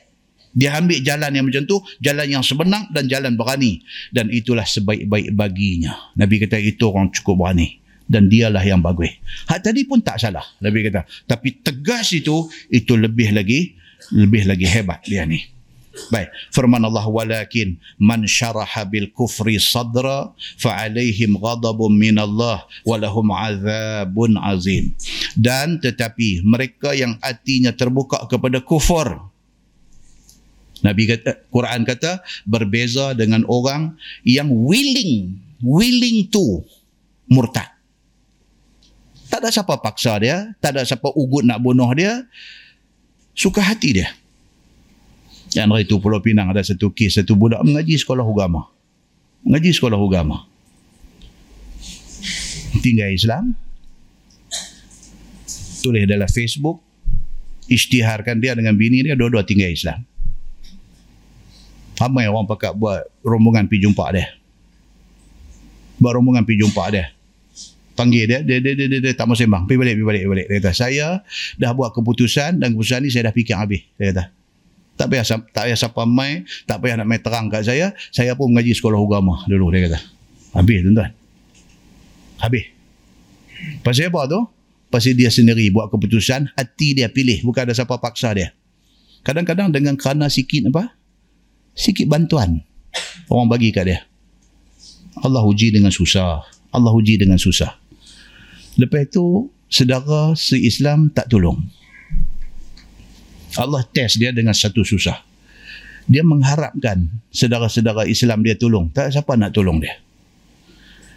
Dia 0.57 0.81
ambil 0.81 1.05
jalan 1.05 1.31
yang 1.37 1.45
macam 1.45 1.69
tu, 1.69 1.77
jalan 2.01 2.27
yang 2.33 2.41
sebenar 2.41 2.89
dan 2.89 3.05
jalan 3.13 3.37
berani. 3.37 3.85
Dan 4.09 4.33
itulah 4.33 4.65
sebaik-baik 4.65 5.37
baginya. 5.37 5.93
Nabi 6.17 6.41
kata 6.41 6.57
itu 6.57 6.89
orang 6.89 7.13
cukup 7.13 7.45
berani. 7.45 7.77
Dan 8.09 8.33
dialah 8.33 8.65
yang 8.65 8.81
bagus. 8.81 9.13
Hak 9.51 9.67
tadi 9.67 9.85
pun 9.85 10.01
tak 10.01 10.17
salah. 10.17 10.47
Nabi 10.65 10.89
kata. 10.89 11.05
Tapi 11.29 11.61
tegas 11.61 12.17
itu, 12.17 12.49
itu 12.73 12.97
lebih 12.97 13.37
lagi, 13.37 13.77
lebih 14.17 14.49
lagi 14.49 14.65
hebat 14.65 15.05
dia 15.05 15.29
ni. 15.29 15.43
Baik, 16.13 16.29
firman 16.53 16.85
Allah 16.85 17.09
walakin 17.09 17.81
man 17.97 18.29
syaraha 18.29 18.85
bil 18.85 19.09
kufri 19.17 19.57
sadra 19.57 20.31
fa 20.61 20.85
alaihim 20.85 21.41
ghadabun 21.41 21.97
min 21.97 22.21
Allah 22.21 22.69
wa 22.85 22.97
lahum 23.01 23.33
azabun 23.33 24.37
azim. 24.39 24.93
Dan 25.35 25.81
tetapi 25.81 26.45
mereka 26.45 26.93
yang 26.93 27.17
hatinya 27.25 27.73
terbuka 27.73 28.29
kepada 28.29 28.61
kufur 28.61 29.25
Nabi 30.87 31.11
kata 31.11 31.43
Quran 31.51 31.83
kata 31.83 32.23
berbeza 32.47 33.11
dengan 33.19 33.43
orang 33.51 33.99
yang 34.23 34.47
willing 34.47 35.43
willing 35.63 36.31
to 36.31 36.63
murtad. 37.27 37.67
Tak 39.27 39.43
ada 39.43 39.51
siapa 39.51 39.75
paksa 39.83 40.15
dia, 40.23 40.55
tak 40.63 40.79
ada 40.79 40.87
siapa 40.87 41.11
ugut 41.13 41.43
nak 41.43 41.59
bunuh 41.59 41.91
dia. 41.93 42.23
Suka 43.37 43.61
hati 43.61 44.01
dia. 44.01 44.09
Yang 45.53 45.69
hari 45.73 45.83
itu 45.85 45.97
Pulau 46.01 46.23
Pinang 46.23 46.49
ada 46.53 46.63
satu 46.63 46.89
kes, 46.95 47.21
satu 47.21 47.37
budak 47.37 47.61
mengaji 47.61 47.99
sekolah 48.01 48.25
agama. 48.25 48.71
Mengaji 49.45 49.71
sekolah 49.77 49.99
agama. 49.99 50.47
Tinggal 52.81 53.13
Islam. 53.13 53.53
Tulis 55.85 56.07
dalam 56.09 56.31
Facebook. 56.31 56.81
Isytiharkan 57.67 58.39
dia 58.39 58.55
dengan 58.55 58.79
bini 58.79 59.03
dia, 59.03 59.19
dua-dua 59.19 59.43
tinggal 59.43 59.75
Islam. 59.75 60.07
Ramai 61.97 62.29
orang 62.29 62.45
pakat 62.45 62.77
buat 62.77 63.09
rombongan 63.25 63.65
pergi 63.67 63.89
jumpa 63.89 64.05
dia. 64.13 64.29
Buat 65.97 66.21
rombongan 66.21 66.45
pergi 66.45 66.61
jumpa 66.61 66.85
dia. 66.93 67.13
Panggil 67.97 68.29
dia, 68.29 68.39
dia, 68.45 68.61
dia, 68.61 68.77
dia, 68.77 68.87
dia, 68.93 68.99
dia 69.01 69.13
tak 69.17 69.25
mau 69.25 69.33
sembang. 69.33 69.65
Pergi 69.65 69.81
balik, 69.81 69.95
pergi 69.97 70.07
balik, 70.07 70.23
pergi 70.23 70.33
balik. 70.37 70.47
Dia 70.53 70.57
kata, 70.61 70.73
saya 70.77 71.07
dah 71.57 71.71
buat 71.73 71.97
keputusan 71.97 72.61
dan 72.61 72.77
keputusan 72.77 73.01
ni 73.01 73.09
saya 73.09 73.33
dah 73.33 73.35
fikir 73.35 73.57
habis. 73.57 73.89
Dia 73.97 74.13
kata, 74.13 74.25
tak 74.97 75.07
payah 75.13 75.25
tak 75.29 75.63
payah 75.69 75.77
siapa 75.77 76.03
mai, 76.09 76.45
tak 76.65 76.81
payah 76.81 77.01
nak 77.01 77.07
mai 77.09 77.21
terang 77.21 77.49
kat 77.53 77.65
saya. 77.65 77.93
Saya 78.13 78.33
pun 78.33 78.53
mengaji 78.53 78.73
sekolah 78.77 78.97
agama 78.97 79.45
dulu 79.49 79.69
dia 79.73 79.89
kata. 79.89 80.01
Habis 80.57 80.79
tuan-tuan. 80.85 81.11
Habis. 82.41 82.65
Pasal 83.85 84.09
apa 84.09 84.21
tu? 84.29 84.41
Pasal 84.89 85.13
dia 85.13 85.29
sendiri 85.29 85.69
buat 85.69 85.93
keputusan, 85.93 86.57
hati 86.57 86.97
dia 86.97 87.13
pilih, 87.13 87.45
bukan 87.45 87.69
ada 87.69 87.77
siapa 87.77 88.01
paksa 88.01 88.33
dia. 88.33 88.57
Kadang-kadang 89.21 89.69
dengan 89.69 90.01
kerana 90.01 90.33
sikit 90.33 90.73
apa? 90.73 90.96
Sikit 91.77 92.09
bantuan 92.09 92.65
orang 93.29 93.53
bagi 93.53 93.69
kat 93.69 93.85
dia. 93.85 94.01
Allah 95.21 95.45
uji 95.45 95.69
dengan 95.69 95.93
susah. 95.93 96.45
Allah 96.73 96.93
uji 96.93 97.21
dengan 97.21 97.37
susah. 97.37 97.77
Lepas 98.81 99.09
itu, 99.09 99.49
sedara 99.69 100.33
se-Islam 100.37 101.13
tak 101.13 101.29
tolong. 101.33 101.57
Allah 103.57 103.85
test 103.89 104.21
dia 104.21 104.33
dengan 104.33 104.53
satu 104.53 104.85
susah. 104.85 105.25
Dia 106.07 106.23
mengharapkan 106.23 107.09
sedara-sedara 107.33 108.07
Islam 108.07 108.45
dia 108.45 108.55
tolong. 108.55 108.93
Tak 108.93 109.11
siapa 109.11 109.35
nak 109.35 109.57
tolong 109.57 109.81
dia. 109.81 109.97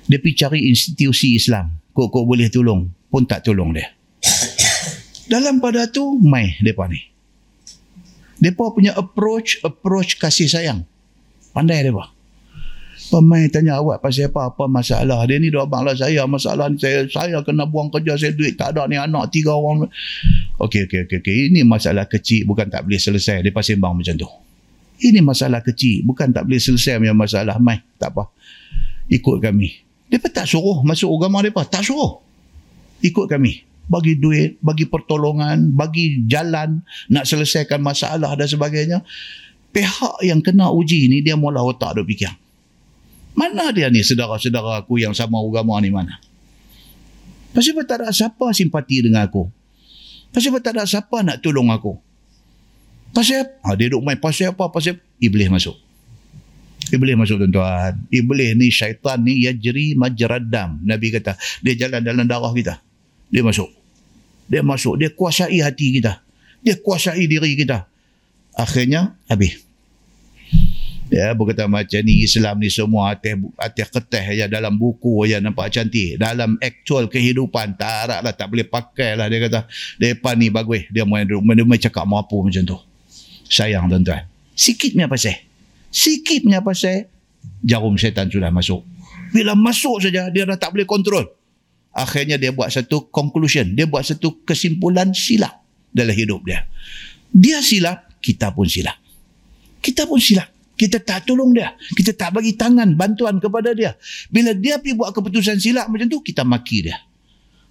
Dia 0.10 0.18
pergi 0.18 0.40
cari 0.40 0.60
institusi 0.72 1.38
Islam. 1.38 1.78
Kok-kok 1.94 2.26
boleh 2.26 2.50
tolong. 2.50 2.90
Pun 3.12 3.24
tak 3.28 3.46
tolong 3.46 3.76
dia. 3.76 3.92
Dalam 5.30 5.62
pada 5.62 5.86
tu, 5.86 6.18
mai 6.18 6.58
mereka 6.58 6.90
ni. 6.90 7.09
Mereka 8.40 8.72
punya 8.72 8.96
approach, 8.96 9.60
approach 9.62 10.16
kasih 10.16 10.48
sayang. 10.48 10.88
Pandai 11.52 11.84
mereka. 11.84 12.12
Pemain 13.10 13.50
tanya 13.50 13.82
awak 13.82 14.06
pasal 14.06 14.30
apa, 14.30 14.54
apa 14.54 14.70
masalah. 14.70 15.26
Dia 15.26 15.42
ni 15.42 15.50
dah 15.50 15.66
abang 15.66 15.82
lah 15.82 15.98
saya, 15.98 16.30
masalah 16.30 16.70
ni 16.70 16.78
saya, 16.78 17.10
saya 17.10 17.42
kena 17.42 17.66
buang 17.66 17.90
kerja, 17.90 18.14
saya 18.14 18.38
duit 18.38 18.54
tak 18.54 18.78
ada 18.78 18.86
ni 18.86 19.02
anak 19.02 19.34
tiga 19.34 19.58
orang. 19.58 19.90
Okey, 20.62 20.86
okey, 20.86 21.10
okey. 21.10 21.18
Okay. 21.18 21.36
Ini 21.50 21.66
masalah 21.66 22.06
kecil, 22.06 22.46
bukan 22.46 22.70
tak 22.70 22.86
boleh 22.86 23.02
selesai. 23.02 23.42
Dia 23.42 23.50
pasal 23.50 23.82
bang 23.82 23.98
macam 23.98 24.14
tu. 24.14 24.30
Ini 25.00 25.26
masalah 25.26 25.66
kecil, 25.66 26.06
bukan 26.06 26.30
tak 26.30 26.46
boleh 26.46 26.62
selesai 26.62 27.02
punya 27.02 27.16
masalah. 27.18 27.58
Mai, 27.58 27.82
tak 27.98 28.14
apa. 28.14 28.30
Ikut 29.10 29.42
kami. 29.42 29.74
Dia 30.06 30.22
tak 30.22 30.46
suruh 30.46 30.86
masuk 30.86 31.10
agama 31.10 31.42
dia 31.42 31.54
Tak 31.54 31.82
suruh. 31.82 32.22
Ikut 33.02 33.26
kami. 33.26 33.69
Bagi 33.90 34.22
duit, 34.22 34.62
bagi 34.62 34.86
pertolongan, 34.86 35.74
bagi 35.74 36.24
jalan, 36.30 36.86
nak 37.10 37.26
selesaikan 37.26 37.82
masalah 37.82 38.38
dan 38.38 38.46
sebagainya. 38.46 39.02
Pihak 39.74 40.22
yang 40.22 40.46
kena 40.46 40.70
uji 40.70 41.10
ni, 41.10 41.26
dia 41.26 41.34
mula 41.34 41.66
otak 41.66 41.98
dia 41.98 42.06
fikir. 42.06 42.32
Mana 43.34 43.74
dia 43.74 43.90
ni 43.90 44.06
saudara-saudara 44.06 44.86
aku 44.86 45.02
yang 45.02 45.18
sama 45.18 45.42
agama 45.42 45.80
ni 45.82 45.90
mana? 45.90 46.22
Pasal 47.50 47.82
tak 47.88 48.06
ada 48.06 48.14
siapa 48.14 48.54
simpati 48.54 49.02
dengan 49.02 49.26
aku? 49.26 49.50
Pasal 50.30 50.54
tak 50.62 50.78
ada 50.78 50.86
siapa 50.86 51.26
nak 51.26 51.42
tolong 51.42 51.74
aku? 51.74 51.98
Pasal? 53.10 53.58
Ha, 53.66 53.74
dia 53.74 53.90
duduk 53.90 54.06
main 54.06 54.22
pasal 54.22 54.54
apa? 54.54 54.70
Pasal 54.70 55.02
Iblis 55.18 55.50
masuk. 55.50 55.74
Iblis 56.94 57.18
masuk 57.18 57.42
tuan-tuan. 57.42 57.98
Iblis 58.14 58.54
ni 58.54 58.70
syaitan 58.70 59.22
ni 59.22 59.46
yajri 59.46 59.98
majradam. 59.98 60.82
Nabi 60.86 61.10
kata, 61.14 61.38
dia 61.66 61.74
jalan 61.80 62.06
dalam 62.06 62.26
darah 62.26 62.54
kita. 62.54 62.82
Dia 63.30 63.42
masuk. 63.42 63.70
Dia 64.50 64.66
masuk. 64.66 64.98
Dia 64.98 65.14
kuasai 65.14 65.62
hati 65.62 66.02
kita. 66.02 66.26
Dia 66.66 66.76
kuasai 66.82 67.30
diri 67.30 67.54
kita. 67.56 67.86
Akhirnya, 68.58 69.16
habis. 69.30 69.62
Ya, 71.10 71.34
berkata 71.34 71.66
macam 71.66 72.06
ni 72.06 72.22
Islam 72.22 72.62
ni 72.62 72.70
semua 72.70 73.18
atas 73.18 73.34
atas 73.58 73.88
kertas 73.90 74.30
ya 74.30 74.46
dalam 74.46 74.78
buku 74.78 75.26
ya 75.26 75.42
nampak 75.42 75.74
cantik. 75.74 76.22
Dalam 76.22 76.54
actual 76.62 77.10
kehidupan 77.10 77.74
tak 77.82 78.06
harap 78.06 78.20
lah 78.22 78.34
tak 78.34 78.46
boleh 78.46 78.62
pakai 78.70 79.18
lah 79.18 79.26
dia 79.26 79.42
kata. 79.42 79.66
Depan 79.98 80.38
ni 80.38 80.54
bagus. 80.54 80.86
Dia 80.94 81.10
main 81.10 81.26
dia 81.26 81.42
main 81.42 81.82
cakap 81.82 82.06
mau 82.06 82.22
apa 82.22 82.38
macam 82.38 82.62
tu. 82.62 82.78
Sayang 83.50 83.90
tuan-tuan. 83.90 84.30
Sikit 84.54 84.94
punya 84.94 85.10
pasal. 85.10 85.42
Sikit 85.90 86.46
punya 86.46 86.62
pasal 86.62 87.10
jarum 87.66 87.98
setan 87.98 88.30
sudah 88.30 88.54
masuk. 88.54 88.86
Bila 89.34 89.58
masuk 89.58 90.06
saja 90.06 90.30
dia 90.30 90.46
dah 90.46 90.62
tak 90.62 90.78
boleh 90.78 90.86
kontrol. 90.86 91.26
Akhirnya 91.94 92.38
dia 92.38 92.54
buat 92.54 92.70
satu 92.70 93.10
conclusion. 93.10 93.74
Dia 93.74 93.90
buat 93.90 94.06
satu 94.06 94.46
kesimpulan 94.46 95.12
silap 95.12 95.66
dalam 95.90 96.14
hidup 96.14 96.46
dia. 96.46 96.66
Dia 97.34 97.62
silap, 97.62 98.20
kita 98.22 98.54
pun 98.54 98.70
silap. 98.70 98.98
Kita 99.80 100.06
pun 100.06 100.20
silap 100.22 100.50
kita 100.80 101.04
tak 101.04 101.28
tolong 101.28 101.52
dia. 101.52 101.76
Kita 101.92 102.16
tak 102.16 102.40
bagi 102.40 102.56
tangan 102.56 102.96
bantuan 102.96 103.44
kepada 103.44 103.76
dia. 103.76 104.00
Bila 104.32 104.56
dia 104.56 104.80
pergi 104.80 104.96
buat 104.96 105.12
keputusan 105.12 105.60
silap 105.60 105.92
macam 105.92 106.08
tu, 106.08 106.24
kita 106.24 106.48
maki 106.48 106.88
dia. 106.88 107.04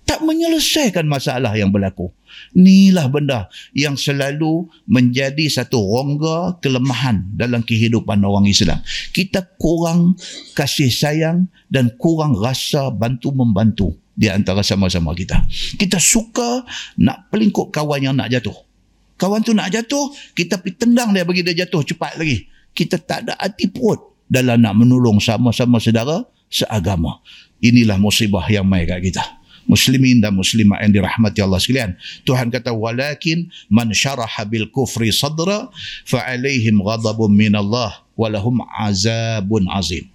Tak 0.05 0.21
menyelesaikan 0.25 1.09
masalah 1.09 1.57
yang 1.57 1.73
berlaku. 1.73 2.13
Inilah 2.53 3.09
benda 3.09 3.49
yang 3.73 3.97
selalu 3.97 4.69
menjadi 4.85 5.49
satu 5.49 5.81
rongga 5.81 6.61
kelemahan 6.61 7.25
dalam 7.33 7.65
kehidupan 7.65 8.21
orang 8.25 8.45
Islam. 8.49 8.81
Kita 9.13 9.45
kurang 9.57 10.17
kasih 10.53 10.93
sayang 10.93 11.49
dan 11.73 11.93
kurang 11.97 12.37
rasa 12.37 12.93
bantu-membantu 12.93 13.97
di 14.19 14.27
antara 14.27 14.67
sama-sama 14.67 15.15
kita. 15.15 15.47
Kita 15.79 16.03
suka 16.03 16.67
nak 16.99 17.31
pelingkup 17.31 17.71
kawan 17.71 18.03
yang 18.03 18.19
nak 18.19 18.35
jatuh. 18.35 18.67
Kawan 19.15 19.47
tu 19.47 19.55
nak 19.55 19.71
jatuh, 19.71 20.11
kita 20.35 20.59
pergi 20.59 20.75
tendang 20.83 21.15
dia 21.15 21.23
bagi 21.23 21.47
dia 21.47 21.55
jatuh 21.55 21.87
cepat 21.87 22.19
lagi. 22.19 22.51
Kita 22.75 22.99
tak 22.99 23.31
ada 23.31 23.39
hati 23.39 23.71
perut 23.71 24.19
dalam 24.27 24.59
nak 24.59 24.75
menolong 24.75 25.23
sama-sama 25.23 25.79
saudara 25.79 26.27
seagama. 26.51 27.23
Inilah 27.63 27.99
musibah 27.99 28.43
yang 28.51 28.67
mai 28.67 28.87
kat 28.91 29.07
kita. 29.07 29.23
Muslimin 29.69 30.25
dan 30.25 30.33
muslimat 30.33 30.81
yang 30.81 30.97
dirahmati 30.97 31.45
Allah 31.45 31.61
sekalian. 31.61 31.93
Tuhan 32.25 32.49
kata 32.49 32.73
walakin 32.73 33.53
man 33.69 33.93
syaraha 33.93 34.49
bil 34.49 34.67
kufri 34.73 35.13
sadra 35.13 35.69
fa 36.09 36.25
alaihim 36.25 36.81
ghadabun 36.81 37.29
min 37.37 37.53
Allah 37.53 38.01
wa 38.17 38.27
lahum 38.33 38.65
azabun 38.81 39.69
azim. 39.69 40.09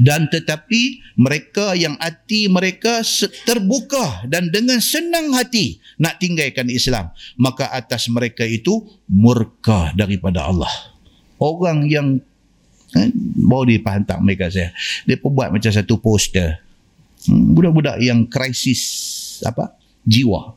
Dan 0.00 0.32
tetapi 0.32 1.02
mereka 1.20 1.76
yang 1.76 1.94
hati 2.00 2.48
mereka 2.48 3.04
terbuka 3.44 4.24
dan 4.24 4.48
dengan 4.48 4.80
senang 4.80 5.36
hati 5.36 5.76
nak 6.00 6.16
tinggalkan 6.16 6.72
Islam. 6.72 7.12
Maka 7.36 7.68
atas 7.68 8.08
mereka 8.08 8.48
itu 8.48 8.86
murka 9.10 9.92
daripada 9.92 10.48
Allah. 10.48 10.70
Orang 11.38 11.86
yang 11.86 12.18
eh, 12.96 13.10
baru 13.44 13.68
dia 13.68 13.84
hantar 13.84 14.18
mereka 14.24 14.48
saya. 14.48 14.72
Dia 15.04 15.20
pun 15.20 15.36
buat 15.36 15.52
macam 15.52 15.70
satu 15.70 16.00
poster. 16.00 16.58
Hmm, 17.26 17.52
budak-budak 17.52 18.00
yang 18.00 18.24
krisis 18.30 18.82
apa 19.44 19.74
jiwa. 20.06 20.54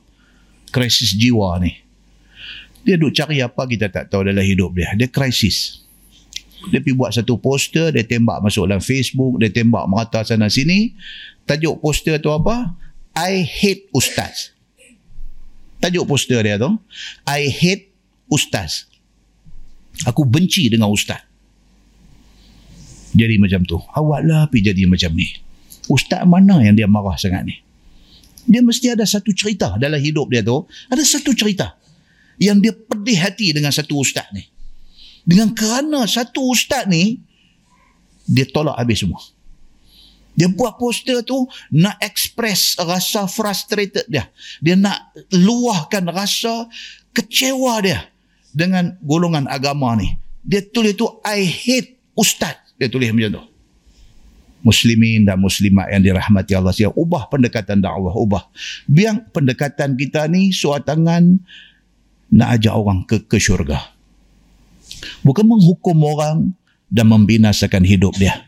Krisis 0.71 1.13
jiwa 1.17 1.59
ni. 1.59 1.75
Dia 2.81 2.97
duk 2.97 3.13
cari 3.13 3.43
apa 3.43 3.61
kita 3.69 3.93
tak 3.93 4.09
tahu 4.09 4.25
dalam 4.25 4.41
hidup 4.41 4.73
dia. 4.73 4.89
Dia 4.97 5.09
krisis 5.11 5.80
dia 6.69 6.77
pergi 6.77 6.93
buat 6.93 7.09
satu 7.09 7.41
poster 7.41 7.89
dia 7.89 8.05
tembak 8.05 8.45
masuk 8.45 8.69
dalam 8.69 8.83
Facebook 8.83 9.41
dia 9.41 9.49
tembak 9.49 9.89
merata 9.89 10.21
sana 10.21 10.45
sini. 10.51 10.93
Tajuk 11.49 11.81
poster 11.81 12.21
tu 12.21 12.29
apa? 12.29 12.77
I 13.17 13.41
hate 13.41 13.89
ustaz. 13.97 14.53
Tajuk 15.81 16.05
poster 16.05 16.45
dia 16.45 16.61
tu 16.61 16.77
I 17.25 17.49
hate 17.49 17.89
ustaz. 18.29 18.85
Aku 20.05 20.21
benci 20.21 20.69
dengan 20.69 20.93
ustaz. 20.93 21.25
Jadi 23.11 23.41
macam 23.41 23.65
tu. 23.65 23.81
Awak 23.81 24.21
lah 24.23 24.45
pergi 24.47 24.71
jadi 24.71 24.85
macam 24.85 25.17
ni. 25.17 25.27
Ustaz 25.89 26.23
mana 26.29 26.61
yang 26.61 26.77
dia 26.77 26.85
marah 26.85 27.17
sangat 27.17 27.43
ni? 27.43 27.57
Dia 28.45 28.61
mesti 28.61 28.93
ada 28.93 29.03
satu 29.03 29.33
cerita 29.33 29.75
dalam 29.81 29.99
hidup 29.99 30.29
dia 30.29 30.45
tu. 30.45 30.63
Ada 30.87 31.03
satu 31.03 31.33
cerita 31.33 31.75
yang 32.37 32.61
dia 32.61 32.71
pedih 32.71 33.17
hati 33.19 33.51
dengan 33.51 33.73
satu 33.73 33.99
ustaz 33.99 34.29
ni 34.31 34.45
dengan 35.25 35.53
kerana 35.53 36.09
satu 36.09 36.49
ustaz 36.49 36.89
ni, 36.89 37.21
dia 38.25 38.47
tolak 38.49 38.77
habis 38.77 39.01
semua. 39.05 39.21
Dia 40.31 40.47
buat 40.47 40.79
poster 40.79 41.21
tu 41.27 41.43
nak 41.75 41.99
express 41.99 42.79
rasa 42.79 43.27
frustrated 43.27 44.07
dia. 44.07 44.31
Dia 44.63 44.79
nak 44.79 45.11
luahkan 45.35 46.07
rasa 46.07 46.71
kecewa 47.11 47.83
dia 47.83 48.07
dengan 48.55 48.95
golongan 49.03 49.45
agama 49.51 49.91
ni. 49.99 50.15
Dia 50.41 50.63
tulis 50.63 50.95
tu 50.95 51.05
I 51.27 51.43
hate 51.45 51.99
ustaz. 52.15 52.57
Dia 52.79 52.87
tulis 52.87 53.11
macam 53.11 53.37
tu. 53.37 53.43
Muslimin 54.61 55.25
dan 55.25 55.41
muslimat 55.41 55.89
yang 55.89 56.05
dirahmati 56.05 56.53
Allah 56.53 56.69
sekalian, 56.69 56.93
ubah 56.93 57.27
pendekatan 57.33 57.81
dakwah, 57.81 58.13
ubah. 58.13 58.45
Biar 58.85 59.33
pendekatan 59.33 59.97
kita 59.97 60.29
ni 60.29 60.53
suat 60.53 60.85
tangan 60.85 61.41
nak 62.31 62.49
ajak 62.55 62.71
orang 62.71 63.03
ke 63.03 63.25
ke 63.25 63.35
syurga 63.41 63.90
bukan 65.21 65.45
menghukum 65.45 65.97
orang 66.07 66.55
dan 66.87 67.07
membinasakan 67.07 67.83
hidup 67.83 68.15
dia. 68.15 68.47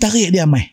Tarik 0.00 0.32
dia 0.32 0.46
mai. 0.48 0.72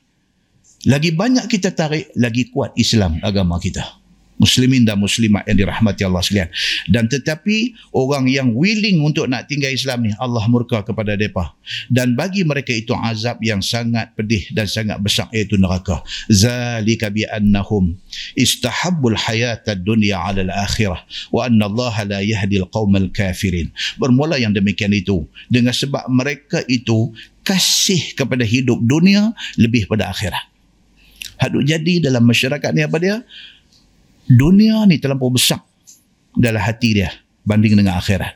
Lagi 0.88 1.12
banyak 1.12 1.50
kita 1.50 1.74
tarik, 1.74 2.14
lagi 2.16 2.48
kuat 2.54 2.72
Islam 2.78 3.20
agama 3.26 3.60
kita 3.60 3.97
muslimin 4.38 4.86
dan 4.86 5.02
muslimat 5.02 5.44
yang 5.50 5.58
dirahmati 5.66 6.02
Allah 6.06 6.22
sekalian. 6.22 6.50
Dan 6.90 7.10
tetapi 7.10 7.74
orang 7.94 8.30
yang 8.30 8.54
willing 8.54 9.02
untuk 9.02 9.26
nak 9.30 9.50
tinggal 9.50 9.74
Islam 9.74 10.08
ni 10.08 10.12
Allah 10.18 10.46
murka 10.50 10.86
kepada 10.86 11.18
mereka. 11.18 11.54
Dan 11.90 12.14
bagi 12.14 12.46
mereka 12.46 12.72
itu 12.72 12.94
azab 12.94 13.42
yang 13.44 13.60
sangat 13.60 14.14
pedih 14.14 14.46
dan 14.54 14.70
sangat 14.70 15.02
besar 15.02 15.28
iaitu 15.34 15.58
neraka. 15.58 16.02
Zalika 16.30 17.10
bi 17.12 17.26
annahum 17.28 17.98
istahabbul 18.38 19.18
hayata 19.18 19.76
dunya 19.76 20.16
'ala 20.18 20.46
al-akhirah 20.48 21.02
wa 21.34 21.46
anna 21.46 21.68
Allah 21.68 21.96
la 22.06 22.20
yahdi 22.22 22.62
al-qaumal 22.62 23.10
kafirin. 23.12 23.74
Bermula 23.98 24.38
yang 24.38 24.54
demikian 24.54 24.94
itu 24.94 25.26
dengan 25.52 25.74
sebab 25.74 26.06
mereka 26.08 26.62
itu 26.70 27.12
kasih 27.42 28.14
kepada 28.14 28.44
hidup 28.44 28.78
dunia 28.84 29.32
lebih 29.56 29.88
pada 29.88 30.12
akhirat. 30.12 30.44
Hadut 31.38 31.64
jadi 31.64 32.02
dalam 32.02 32.26
masyarakat 32.26 32.70
ni 32.74 32.82
apa 32.82 32.98
dia? 32.98 33.22
Dunia 34.28 34.84
ni 34.86 35.00
terlampau 35.00 35.32
besar 35.32 35.64
dalam 36.36 36.62
hati 36.62 37.02
dia 37.02 37.10
banding 37.48 37.80
dengan 37.80 37.96
akhirat. 37.96 38.36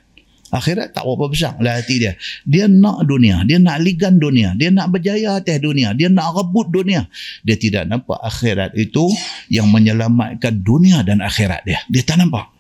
Akhirat 0.52 0.92
tak 0.92 1.08
berapa 1.08 1.32
besar 1.32 1.56
dalam 1.60 1.80
hati 1.80 1.96
dia. 2.04 2.20
Dia 2.44 2.68
nak 2.68 3.08
dunia. 3.08 3.48
Dia 3.48 3.56
nak 3.56 3.80
ligan 3.80 4.20
dunia. 4.20 4.52
Dia 4.56 4.68
nak 4.68 4.92
berjaya 4.92 5.40
atas 5.40 5.64
dunia. 5.64 5.96
Dia 5.96 6.12
nak 6.12 6.36
rebut 6.36 6.68
dunia. 6.68 7.08
Dia 7.48 7.56
tidak 7.56 7.88
nampak 7.88 8.20
akhirat 8.20 8.76
itu 8.76 9.08
yang 9.48 9.72
menyelamatkan 9.72 10.60
dunia 10.60 11.08
dan 11.08 11.24
akhirat 11.24 11.64
dia. 11.64 11.80
Dia 11.88 12.04
tak 12.04 12.20
nampak. 12.20 12.52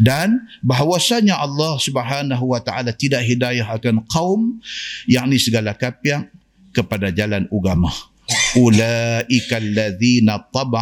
Dan 0.00 0.44
bahawasanya 0.64 1.36
Allah 1.36 1.76
subhanahu 1.80 2.52
wa 2.52 2.60
ta'ala 2.64 2.96
tidak 2.96 3.24
hidayah 3.24 3.64
akan 3.76 4.04
kaum 4.08 4.60
yang 5.04 5.28
ni 5.28 5.36
segala 5.36 5.76
kapiak 5.76 6.32
kepada 6.72 7.12
jalan 7.12 7.44
agama 7.48 7.92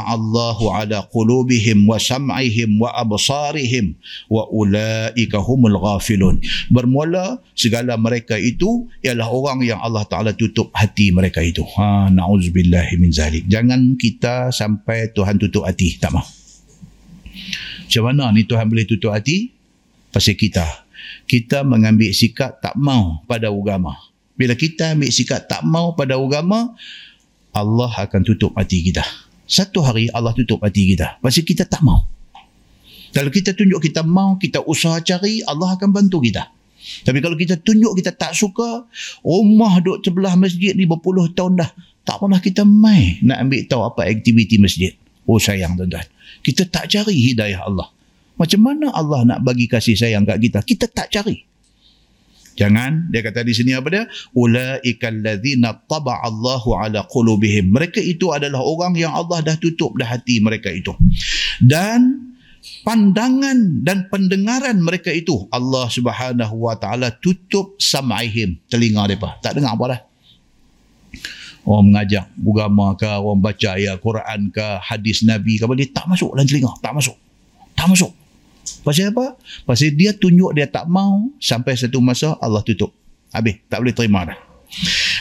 Allahu 0.06 0.70
ala 0.70 1.02
qulubihim 1.10 1.88
wa 1.88 1.98
sam'ihim 1.98 2.78
wa 2.78 2.94
absarihim 2.94 3.98
wa 4.30 4.46
ulaika 4.52 5.42
humul 5.42 5.80
ghafilun. 5.80 6.38
Bermula 6.70 7.42
segala 7.58 7.98
mereka 7.98 8.38
itu 8.38 8.86
ialah 9.02 9.26
orang 9.26 9.66
yang 9.66 9.82
Allah 9.82 10.06
Taala 10.06 10.36
tutup 10.36 10.70
hati 10.76 11.10
mereka 11.10 11.42
itu. 11.42 11.66
Ha 11.78 12.12
nauzubillahi 12.14 12.94
min 13.00 13.10
zalik. 13.10 13.50
Jangan 13.50 13.98
kita 13.98 14.54
sampai 14.54 15.10
Tuhan 15.10 15.40
tutup 15.40 15.66
hati 15.66 15.98
tak 15.98 16.14
mau 16.14 16.26
macam 17.92 18.08
mana 18.08 18.32
ni 18.32 18.48
Tuhan 18.48 18.72
boleh 18.72 18.88
tutup 18.88 19.12
hati? 19.12 19.52
Pasal 20.08 20.32
kita. 20.32 20.64
Kita 21.28 21.60
mengambil 21.60 22.08
sikap 22.16 22.56
tak 22.64 22.72
mau 22.80 23.20
pada 23.28 23.52
agama. 23.52 23.92
Bila 24.32 24.56
kita 24.56 24.96
ambil 24.96 25.12
sikap 25.12 25.44
tak 25.44 25.60
mau 25.60 25.92
pada 25.92 26.16
agama 26.16 26.72
Allah 27.52 27.92
akan 27.92 28.20
tutup 28.24 28.56
hati 28.56 28.80
kita. 28.80 29.04
Satu 29.44 29.84
hari 29.84 30.08
Allah 30.12 30.32
tutup 30.32 30.64
hati 30.64 30.96
kita. 30.96 31.20
Pasal 31.20 31.44
kita 31.44 31.68
tak 31.68 31.84
mau. 31.84 32.08
Kalau 33.12 33.28
kita 33.28 33.52
tunjuk 33.52 33.84
kita 33.84 34.00
mau, 34.00 34.40
kita 34.40 34.64
usaha 34.64 34.96
cari, 35.04 35.44
Allah 35.44 35.76
akan 35.76 35.92
bantu 35.92 36.24
kita. 36.24 36.48
Tapi 37.04 37.18
kalau 37.20 37.36
kita 37.36 37.60
tunjuk 37.60 37.92
kita 38.00 38.10
tak 38.16 38.32
suka, 38.32 38.88
rumah 39.20 39.78
duduk 39.84 40.02
sebelah 40.02 40.34
masjid 40.34 40.72
ni 40.74 40.88
berpuluh 40.88 41.30
tahun 41.30 41.60
dah. 41.60 41.70
Tak 42.02 42.18
pernah 42.18 42.40
kita 42.42 42.66
mai 42.66 43.22
nak 43.22 43.46
ambil 43.46 43.60
tahu 43.70 43.82
apa 43.86 44.00
aktiviti 44.10 44.58
masjid. 44.58 44.90
Oh 45.28 45.38
sayang 45.38 45.78
tuan-tuan. 45.78 46.02
Kita 46.42 46.66
tak 46.66 46.90
cari 46.90 47.14
hidayah 47.14 47.62
Allah. 47.62 47.86
Macam 48.34 48.60
mana 48.64 48.90
Allah 48.90 49.22
nak 49.22 49.38
bagi 49.46 49.70
kasih 49.70 49.94
sayang 49.94 50.26
kat 50.26 50.42
kita? 50.42 50.58
Kita 50.66 50.90
tak 50.90 51.14
cari. 51.14 51.46
Jangan 52.52 53.08
dia 53.08 53.24
kata 53.24 53.44
di 53.44 53.56
sini 53.56 53.72
apa 53.72 53.88
dia? 53.88 54.04
Ulaikal 54.36 55.24
ladzina 55.24 55.72
taba'a 55.72 56.28
Allahu 56.28 56.76
ala 56.76 57.04
qulubihim. 57.08 57.72
Mereka 57.72 57.98
itu 57.98 58.30
adalah 58.30 58.60
orang 58.60 58.92
yang 58.96 59.12
Allah 59.12 59.40
dah 59.40 59.56
tutup 59.56 59.96
dah 59.96 60.08
hati 60.08 60.38
mereka 60.44 60.68
itu. 60.68 60.92
Dan 61.62 62.32
pandangan 62.86 63.82
dan 63.82 64.06
pendengaran 64.12 64.78
mereka 64.84 65.10
itu 65.10 65.48
Allah 65.50 65.88
Subhanahu 65.88 66.68
wa 66.68 66.76
taala 66.76 67.10
tutup 67.10 67.80
sam'ihim 67.80 68.60
telinga 68.68 69.08
mereka. 69.08 69.38
Tak 69.40 69.56
dengar 69.58 69.74
apa 69.74 69.84
dah. 69.96 70.00
Orang 71.62 71.94
mengajak 71.94 72.26
agama 72.42 72.98
ke, 72.98 73.06
orang 73.06 73.38
baca 73.38 73.68
ayat 73.78 73.96
Quran 74.02 74.50
ke, 74.50 74.66
hadis 74.82 75.22
Nabi 75.22 75.62
ke, 75.62 75.64
dia 75.78 75.88
tak 75.94 76.10
masuk 76.10 76.34
dalam 76.34 76.42
telinga. 76.42 76.74
Tak 76.82 76.90
masuk. 76.90 77.14
Tak 77.78 77.86
masuk. 77.86 78.10
Pasal 78.80 79.12
apa? 79.12 79.36
Pasal 79.68 79.92
dia 79.92 80.16
tunjuk 80.16 80.56
dia 80.56 80.64
tak 80.64 80.88
mau 80.88 81.28
sampai 81.36 81.76
satu 81.76 82.00
masa 82.00 82.40
Allah 82.40 82.64
tutup. 82.64 82.96
Habis. 83.32 83.60
Tak 83.68 83.84
boleh 83.84 83.94
terima 83.94 84.24
dah. 84.24 84.38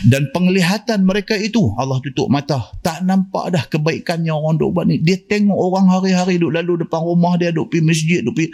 Dan 0.07 0.31
penglihatan 0.31 1.03
mereka 1.03 1.35
itu 1.35 1.75
Allah 1.75 1.99
tutup 1.99 2.31
mata. 2.31 2.71
Tak 2.79 3.03
nampak 3.03 3.51
dah 3.51 3.63
kebaikan 3.67 4.23
yang 4.23 4.39
orang 4.39 4.57
duk 4.57 4.71
buat 4.71 4.87
ni. 4.87 4.97
Dia 5.03 5.19
tengok 5.19 5.55
orang 5.55 5.91
hari-hari 5.91 6.39
duk 6.39 6.55
lalu 6.55 6.87
depan 6.87 7.03
rumah 7.03 7.35
dia 7.35 7.51
duk 7.51 7.67
pergi 7.67 7.83
masjid 7.83 8.19
duk 8.23 8.33
pergi. 8.33 8.49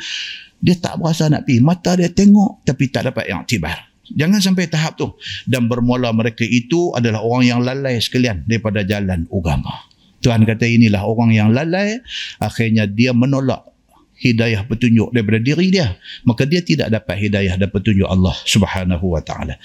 Dia 0.57 0.75
tak 0.81 0.97
berasa 0.97 1.29
nak 1.29 1.45
pergi. 1.45 1.61
Mata 1.61 1.93
dia 1.95 2.09
tengok 2.09 2.65
tapi 2.65 2.89
tak 2.89 3.13
dapat 3.13 3.29
yang 3.29 3.45
tibar. 3.45 3.77
Jangan 4.09 4.39
sampai 4.41 4.65
tahap 4.67 4.97
tu. 4.97 5.07
Dan 5.45 5.69
bermula 5.69 6.09
mereka 6.11 6.43
itu 6.43 6.91
adalah 6.97 7.21
orang 7.21 7.43
yang 7.45 7.59
lalai 7.61 8.01
sekalian 8.01 8.43
daripada 8.49 8.81
jalan 8.81 9.29
agama. 9.29 9.85
Tuhan 10.25 10.43
kata 10.43 10.65
inilah 10.65 11.05
orang 11.05 11.31
yang 11.31 11.53
lalai. 11.53 12.01
Akhirnya 12.41 12.89
dia 12.89 13.13
menolak 13.13 13.76
hidayah 14.17 14.65
petunjuk 14.65 15.13
daripada 15.13 15.37
diri 15.37 15.69
dia 15.69 15.93
maka 16.25 16.43
dia 16.43 16.65
tidak 16.65 16.89
dapat 16.89 17.15
hidayah 17.21 17.55
dan 17.55 17.69
petunjuk 17.69 18.07
Allah 18.09 18.33
Subhanahu 18.45 19.13
wa 19.13 19.21
taala. 19.21 19.55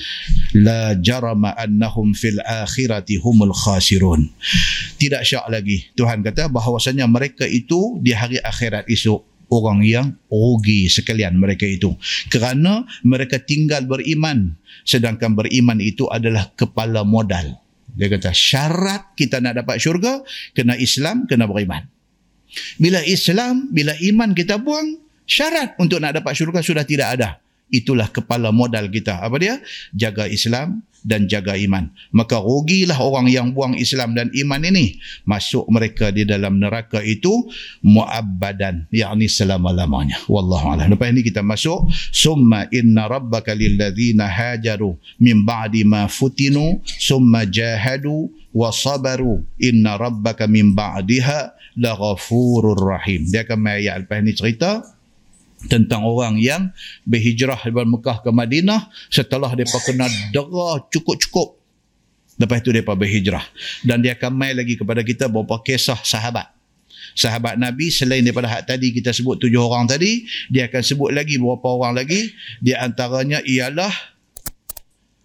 La 0.56 0.92
jarama 0.98 1.56
annahum 1.56 2.12
fil 2.12 2.38
akhirati 2.44 3.16
humul 3.20 3.54
khasirun. 3.56 4.28
Tidak 5.00 5.22
syak 5.24 5.48
lagi. 5.48 5.90
Tuhan 5.96 6.20
kata 6.20 6.52
bahawasanya 6.52 7.08
mereka 7.08 7.48
itu 7.48 7.98
di 7.98 8.12
hari 8.12 8.38
akhirat 8.38 8.86
esok 8.86 9.24
orang 9.52 9.84
yang 9.84 10.06
rugi 10.32 10.88
sekalian 10.88 11.36
mereka 11.36 11.68
itu. 11.68 11.92
Kerana 12.32 12.88
mereka 13.04 13.36
tinggal 13.40 13.84
beriman 13.84 14.56
sedangkan 14.88 15.36
beriman 15.36 15.78
itu 15.80 16.08
adalah 16.08 16.48
kepala 16.56 17.04
modal. 17.04 17.60
Dia 17.92 18.08
kata 18.08 18.32
syarat 18.32 19.12
kita 19.12 19.44
nak 19.44 19.60
dapat 19.60 19.76
syurga 19.76 20.24
kena 20.56 20.80
Islam 20.80 21.28
kena 21.28 21.44
beriman 21.44 21.91
bila 22.76 23.00
Islam 23.04 23.68
bila 23.72 23.92
iman 23.98 24.32
kita 24.32 24.58
buang 24.60 24.98
syarat 25.26 25.78
untuk 25.80 26.02
nak 26.02 26.20
dapat 26.20 26.32
syurga 26.36 26.60
sudah 26.60 26.84
tidak 26.84 27.08
ada. 27.18 27.30
Itulah 27.72 28.12
kepala 28.12 28.52
modal 28.52 28.92
kita. 28.92 29.24
Apa 29.24 29.40
dia? 29.40 29.56
Jaga 29.96 30.28
Islam 30.28 30.84
dan 31.02 31.26
jaga 31.26 31.58
iman. 31.58 31.90
Maka 32.14 32.38
rugilah 32.38 33.00
orang 33.00 33.32
yang 33.32 33.50
buang 33.56 33.74
Islam 33.80 34.12
dan 34.12 34.30
iman 34.32 34.62
ini. 34.62 35.00
Masuk 35.26 35.66
mereka 35.72 36.12
di 36.14 36.28
dalam 36.28 36.60
neraka 36.62 37.02
itu 37.02 37.50
muabbadan 37.82 38.86
yakni 38.92 39.26
selama-lamanya. 39.26 40.20
Wallahu 40.30 40.76
a'lam. 40.76 40.92
Lepas 40.94 41.10
ini 41.10 41.24
kita 41.26 41.42
masuk. 41.42 41.90
Summa 42.14 42.70
inna 42.70 43.10
rabbaka 43.10 43.56
lilladzina 43.56 44.30
hajaru 44.30 44.92
min 45.18 45.42
ba'di 45.42 45.82
ma 45.82 46.06
futinu. 46.12 46.76
Summa 46.84 47.48
jahadu 47.48 48.30
wa 48.54 48.68
sabaru. 48.70 49.42
Inna 49.58 49.98
rabbaka 49.98 50.46
min 50.46 50.76
ba'diha 50.76 51.61
laghafurur 51.76 52.78
rahim. 52.78 53.28
Dia 53.28 53.44
akan 53.46 53.58
mai 53.58 53.86
ayat 53.86 54.04
lepas 54.04 54.20
ini 54.20 54.32
cerita 54.36 54.70
tentang 55.70 56.02
orang 56.02 56.38
yang 56.42 56.74
berhijrah 57.06 57.58
dari 57.62 57.86
Mekah 57.86 58.22
ke 58.22 58.30
Madinah 58.34 58.90
setelah 59.12 59.50
mereka 59.54 59.78
kena 59.86 60.10
dera 60.34 60.82
cukup-cukup. 60.90 61.58
Lepas 62.40 62.64
itu 62.64 62.70
mereka 62.74 62.96
berhijrah. 62.96 63.44
Dan 63.86 64.02
dia 64.02 64.18
akan 64.18 64.32
mai 64.34 64.56
lagi 64.56 64.74
kepada 64.74 65.04
kita 65.04 65.30
beberapa 65.30 65.62
kisah 65.62 66.00
sahabat. 66.02 66.50
Sahabat 67.12 67.60
Nabi 67.60 67.92
selain 67.92 68.24
daripada 68.24 68.48
hak 68.48 68.72
tadi 68.72 68.88
kita 68.88 69.12
sebut 69.12 69.36
tujuh 69.36 69.60
orang 69.60 69.84
tadi 69.84 70.24
dia 70.48 70.64
akan 70.64 70.80
sebut 70.80 71.10
lagi 71.12 71.36
beberapa 71.36 71.68
orang 71.76 72.00
lagi. 72.00 72.32
Di 72.58 72.72
antaranya 72.72 73.44
ialah 73.44 73.92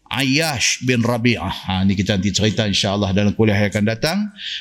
Ayash 0.07 0.87
bin 0.87 1.03
Rabi'ah. 1.03 1.55
Ha, 1.67 1.73
ni 1.83 1.95
kita 1.95 2.15
nanti 2.15 2.31
cerita 2.31 2.63
insyaAllah 2.63 3.11
dalam 3.11 3.35
kuliah 3.35 3.59
yang 3.59 3.71
akan 3.71 3.85
datang. 3.87 4.17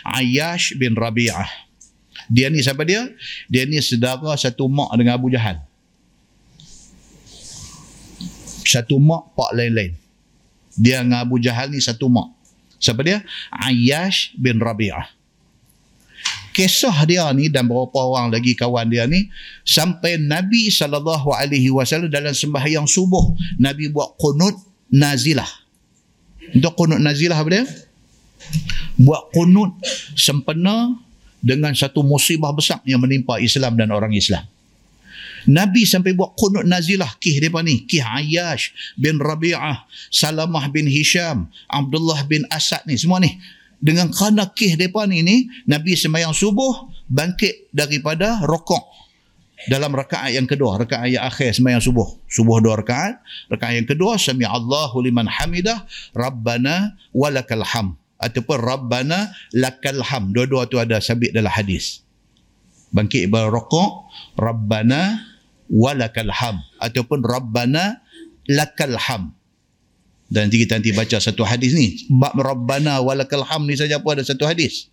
Ayash 0.06 0.74
bin 0.78 0.94
Rabi'ah 0.94 1.65
dia 2.26 2.50
ni 2.50 2.58
siapa 2.62 2.82
dia? 2.82 3.06
Dia 3.46 3.66
ni 3.66 3.78
sedara 3.78 4.34
satu 4.34 4.66
mak 4.66 4.90
dengan 4.98 5.14
Abu 5.18 5.30
Jahal. 5.30 5.62
Satu 8.66 8.98
mak, 8.98 9.30
pak 9.38 9.54
lain-lain. 9.54 9.94
Dia 10.74 11.06
dengan 11.06 11.22
Abu 11.22 11.38
Jahal 11.38 11.70
ni 11.70 11.78
satu 11.78 12.10
mak. 12.10 12.34
Siapa 12.82 13.00
dia? 13.06 13.22
Ayash 13.48 14.34
bin 14.36 14.58
Rabi'ah. 14.58 15.16
Kisah 16.56 17.04
dia 17.04 17.28
ni 17.36 17.52
dan 17.52 17.68
beberapa 17.68 18.00
orang 18.00 18.32
lagi 18.32 18.56
kawan 18.56 18.88
dia 18.88 19.04
ni 19.04 19.28
sampai 19.60 20.16
Nabi 20.16 20.72
saw 20.72 20.88
dalam 22.08 22.32
sembahyang 22.32 22.88
subuh 22.88 23.36
Nabi 23.60 23.92
buat 23.92 24.16
kunut 24.16 24.56
nazilah. 24.88 25.48
Untuk 26.56 26.72
kunut 26.80 26.96
nazilah 26.96 27.36
apa 27.36 27.50
dia? 27.52 27.64
Buat 28.96 29.36
kunut 29.36 29.76
sempena 30.16 30.96
dengan 31.40 31.72
satu 31.76 32.02
musibah 32.02 32.50
besar 32.50 32.80
yang 32.88 33.02
menimpa 33.02 33.38
Islam 33.38 33.76
dan 33.76 33.92
orang 33.92 34.12
Islam. 34.12 34.44
Nabi 35.46 35.86
sampai 35.86 36.10
buat 36.12 36.34
kunut 36.34 36.66
nazilah 36.66 37.16
kih 37.22 37.38
mereka 37.38 37.62
ni. 37.62 37.86
Kih 37.86 38.02
Ayyash 38.02 38.74
bin 38.98 39.22
Rabi'ah, 39.22 39.86
Salamah 40.10 40.66
bin 40.74 40.90
Hisham, 40.90 41.46
Abdullah 41.70 42.26
bin 42.26 42.42
Asad 42.50 42.82
ni. 42.84 42.98
Semua 42.98 43.22
ni. 43.22 43.38
Dengan 43.78 44.10
kerana 44.10 44.50
kih 44.50 44.74
mereka 44.74 45.06
ni, 45.06 45.22
ni 45.22 45.46
Nabi 45.70 45.94
semayang 45.94 46.34
subuh 46.34 46.90
bangkit 47.06 47.70
daripada 47.70 48.42
rokok. 48.42 48.98
Dalam 49.70 49.94
rakaat 49.94 50.34
yang 50.34 50.44
kedua, 50.44 50.82
rakaat 50.82 51.14
yang 51.14 51.24
akhir 51.24 51.54
semayang 51.54 51.80
subuh. 51.80 52.06
Subuh 52.26 52.58
dua 52.58 52.82
rakaat. 52.82 53.22
Rakaat 53.46 53.78
yang 53.78 53.88
kedua, 53.88 54.18
Sami 54.18 54.44
Allahu 54.44 55.00
liman 55.00 55.30
hamidah, 55.30 55.86
Rabbana 56.12 56.98
walakal 57.14 57.64
hamd 57.64 58.05
ataupun 58.16 58.58
Rabbana 58.60 59.32
lakal 59.52 60.00
ham. 60.00 60.32
Dua-dua 60.32 60.68
tu 60.68 60.80
ada 60.80 61.00
sabit 61.00 61.32
dalam 61.36 61.52
hadis. 61.52 62.04
Bangkit 62.92 63.28
ibarat 63.28 63.52
rokok, 63.52 64.08
Rabbana 64.40 65.20
walakal 65.68 66.32
ham. 66.32 66.62
Ataupun 66.80 67.20
Rabbana 67.24 68.00
lakal 68.48 68.96
ham. 68.96 69.36
Dan 70.26 70.50
nanti 70.50 70.58
kita 70.58 70.82
nanti 70.82 70.90
baca 70.90 71.22
satu 71.22 71.46
hadis 71.46 71.76
ni. 71.76 72.02
Bab 72.10 72.34
Rabbana 72.34 72.98
walakal 72.98 73.46
ham 73.46 73.68
ni 73.68 73.78
saja 73.78 74.02
pun 74.02 74.18
ada 74.18 74.26
satu 74.26 74.42
hadis. 74.42 74.90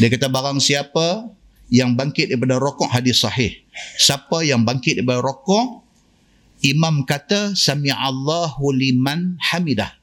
Dia 0.00 0.08
kata 0.08 0.26
barang 0.32 0.58
siapa 0.58 1.30
yang 1.70 1.94
bangkit 1.94 2.32
daripada 2.32 2.56
rokok 2.58 2.90
hadis 2.90 3.22
sahih. 3.22 3.60
Siapa 4.00 4.42
yang 4.42 4.66
bangkit 4.66 4.98
daripada 5.00 5.22
rokok, 5.22 5.84
imam 6.64 7.04
kata, 7.06 7.54
Sami 7.54 7.92
Allahu 7.92 8.72
liman 8.72 9.36
hamidah. 9.38 9.99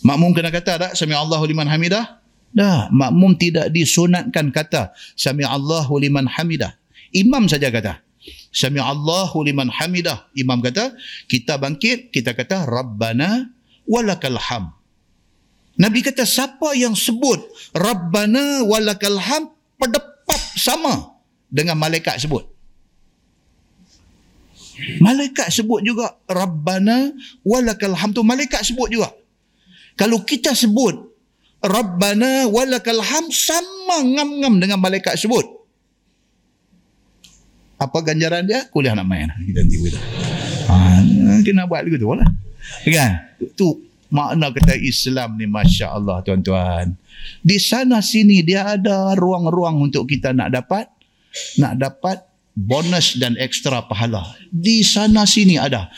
Makmum 0.00 0.32
kena 0.32 0.48
kata 0.48 0.72
tak 0.80 0.92
sami 0.96 1.12
Allahu 1.12 1.44
liman 1.44 1.68
hamidah? 1.68 2.20
Dah, 2.50 2.90
makmum 2.90 3.38
tidak 3.38 3.70
disunatkan 3.70 4.50
kata 4.50 4.90
sami 5.14 5.46
Allahu 5.46 6.00
liman 6.00 6.26
hamidah. 6.26 6.74
Imam 7.14 7.46
saja 7.46 7.68
kata 7.70 8.00
sami 8.50 8.80
Allahu 8.80 9.44
liman 9.44 9.68
hamidah. 9.68 10.26
Imam 10.34 10.58
kata 10.64 10.96
kita 11.28 11.60
bangkit 11.60 12.10
kita 12.10 12.32
kata 12.32 12.64
rabbana 12.66 13.52
walakal 13.84 14.40
ham. 14.40 14.72
Nabi 15.76 16.02
kata 16.02 16.24
siapa 16.24 16.74
yang 16.76 16.96
sebut 16.96 17.40
rabbana 17.76 18.66
walakal 18.66 19.16
ham 19.20 19.52
pedepat 19.76 20.40
sama 20.58 21.20
dengan 21.52 21.76
malaikat 21.76 22.18
sebut. 22.18 22.48
Malaikat 24.98 25.52
sebut 25.52 25.84
juga 25.84 26.16
rabbana 26.24 27.12
walakal 27.44 27.92
ham 27.92 28.16
tu 28.16 28.24
malaikat 28.24 28.64
sebut 28.64 28.88
juga 28.88 29.19
kalau 30.00 30.24
kita 30.24 30.56
sebut 30.56 30.96
Rabbana 31.60 32.48
walakal 32.48 33.04
ham 33.04 33.28
sama 33.28 34.00
ngam-ngam 34.00 34.56
dengan 34.56 34.80
malaikat 34.80 35.20
sebut. 35.20 35.44
Apa 37.76 38.00
ganjaran 38.00 38.48
dia? 38.48 38.64
Kuliah 38.72 38.96
nak 38.96 39.04
main. 39.04 39.28
Kita 39.44 39.60
nanti 39.60 39.76
kita. 39.76 40.00
Ha, 40.72 40.76
kena 41.44 41.68
buat 41.68 41.84
begitu 41.84 42.08
lah. 42.16 42.28
Kan? 42.88 43.12
Tu 43.56 43.68
makna 44.08 44.48
kata 44.48 44.76
Islam 44.80 45.36
ni 45.36 45.44
Masya 45.44 45.92
Allah 45.92 46.24
tuan-tuan. 46.24 46.96
Di 47.44 47.60
sana 47.60 48.00
sini 48.00 48.40
dia 48.40 48.72
ada 48.72 49.12
ruang-ruang 49.16 49.84
untuk 49.84 50.08
kita 50.08 50.32
nak 50.32 50.48
dapat 50.48 50.88
nak 51.60 51.76
dapat 51.76 52.24
bonus 52.56 53.20
dan 53.20 53.36
ekstra 53.36 53.84
pahala. 53.84 54.32
Di 54.48 54.80
sana 54.80 55.28
sini 55.28 55.60
ada. 55.60 55.92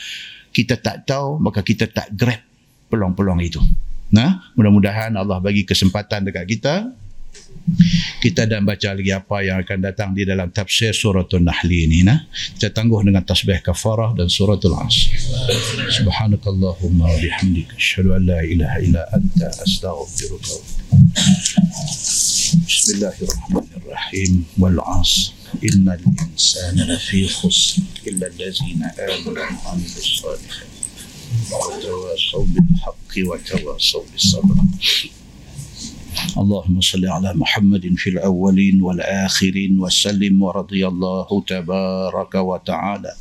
Kita 0.51 0.75
tak 0.75 1.07
tahu 1.07 1.39
maka 1.39 1.63
kita 1.63 1.87
tak 1.87 2.11
grab 2.11 2.39
peluang-peluang 2.91 3.39
itu. 3.43 3.63
Nah, 4.13 4.53
mudah-mudahan 4.53 5.17
Allah 5.17 5.41
bagi 5.41 5.65
kesempatan 5.65 6.29
dekat 6.29 6.45
kita. 6.45 6.75
Kita 8.21 8.45
dan 8.45 8.61
baca 8.61 8.93
lagi 8.93 9.09
apa 9.09 9.41
yang 9.41 9.57
akan 9.65 9.79
datang 9.81 10.13
di 10.13 10.21
dalam 10.21 10.53
tafsir 10.53 10.93
suratul 10.93 11.41
Nahl 11.41 11.65
ini. 11.65 12.05
Nah, 12.05 12.29
kita 12.59 12.69
tangguh 12.69 13.01
dengan 13.01 13.25
tasbih 13.25 13.57
kafarah 13.65 14.13
dan 14.13 14.29
suratul 14.29 14.77
Asr. 14.77 15.17
Subhanakallahumma 15.89 17.09
wa 17.09 17.17
bihamdika 17.17 17.73
asyhadu 17.73 18.13
an 18.13 18.29
la 18.29 18.39
ilaha 18.45 18.77
illa 18.85 19.01
anta 19.15 19.49
astaghfiruka 19.49 20.61
Bismillahirrahmanirrahim 22.53 24.45
wal 24.61 24.77
'asr 24.77 25.33
innal 25.65 26.03
insana 26.05 26.85
lafi 26.85 27.25
khusr 27.25 27.81
illa 28.05 28.29
allazina 28.29 28.93
amanu 28.93 29.41
wa 29.41 29.73
'amilus 29.73 30.21
وتواصوا 31.51 32.45
بالحق 32.45 33.13
وتواصوا 33.17 34.03
بالصبر 34.11 34.55
اللهم 36.37 36.81
صل 36.81 37.05
على 37.05 37.33
محمد 37.33 37.93
في 37.97 38.09
الأولين 38.09 38.81
والآخرين 38.81 39.79
وسلم 39.79 40.43
ورضي 40.43 40.87
الله 40.87 41.27
تبارك 41.47 42.35
وتعالى 42.35 43.11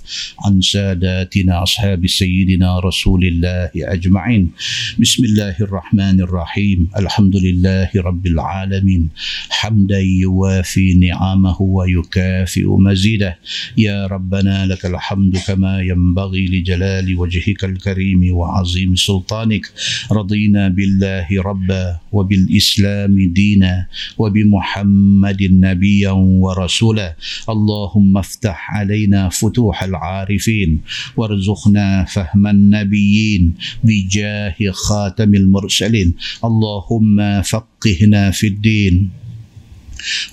عن 0.45 0.61
ساداتنا 0.61 1.63
أصحاب 1.63 2.07
سيدنا 2.07 2.81
رسول 2.81 3.25
الله 3.25 3.71
أجمعين. 3.77 4.51
بسم 4.99 5.25
الله 5.25 5.57
الرحمن 5.61 6.21
الرحيم. 6.21 6.91
الحمد 6.97 7.37
لله 7.37 7.91
رب 7.97 8.27
العالمين. 8.27 9.09
حمدا 9.51 10.01
يوافي 10.01 10.95
نعمه 10.95 11.63
ويكافئ 11.63 12.67
مزيده. 12.67 13.39
يا 13.77 14.07
ربنا 14.07 14.67
لك 14.67 14.87
الحمد 14.87 15.37
كما 15.47 15.81
ينبغي 15.81 16.45
لجلال 16.47 17.07
وجهك 17.19 17.65
الكريم 17.65 18.21
وعظيم 18.37 18.97
سلطانك. 18.97 19.65
رضينا 20.13 20.69
بالله 20.69 21.27
ربا 21.31 21.99
وبالإسلام 22.13 22.82
الإسلام 22.83 23.33
دينا 23.33 23.87
وبمحمد 24.19 25.43
نبيا 25.43 26.11
ورسولا. 26.11 27.17
اللهم 27.49 28.19
افتح 28.19 28.75
علينا 28.75 29.29
فتوح 29.29 29.83
العارفين 29.83 30.81
وارزقنا 31.17 32.05
فهم 32.05 32.47
النبيين 32.47 33.55
بجاه 33.85 34.57
خاتم 34.71 35.35
المرسلين. 35.35 36.15
اللهم 36.45 37.43
فقهنا 37.43 38.31
في 38.31 38.47
الدين 38.47 39.11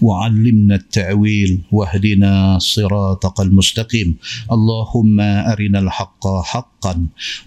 وعلمنا 0.01 0.75
التأويل 0.75 1.61
واهدنا 1.71 2.57
صراطك 2.57 3.39
المستقيم. 3.39 4.15
اللهم 4.51 5.19
أرنا 5.19 5.79
الحق 5.79 6.23
حقا 6.43 6.78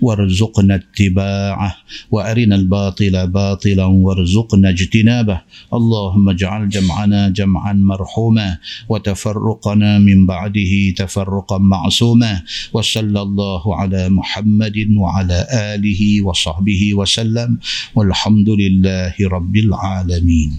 وارزقنا 0.01 0.75
اتباعه 0.75 1.77
وأرنا 2.11 2.55
الباطل 2.57 3.27
باطلا 3.27 3.85
وارزقنا 3.85 4.69
اجتنابه. 4.69 5.41
اللهم 5.75 6.29
اجعل 6.29 6.69
جمعنا 6.69 7.29
جمعا 7.29 7.73
مرحوما 7.73 8.59
وتفرقنا 8.89 9.99
من 9.99 10.27
بعده 10.27 10.91
تفرقا 10.97 11.59
معصوما. 11.59 12.43
وصلى 12.73 13.23
الله 13.23 13.77
على 13.77 14.09
محمد 14.09 14.77
وعلى 14.97 15.47
آله 15.53 16.23
وصحبه 16.23 16.95
وسلم. 16.95 17.59
والحمد 17.95 18.49
لله 18.49 19.15
رب 19.21 19.57
العالمين. 19.57 20.51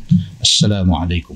السلام 0.42 0.94
عليكم. 0.94 1.36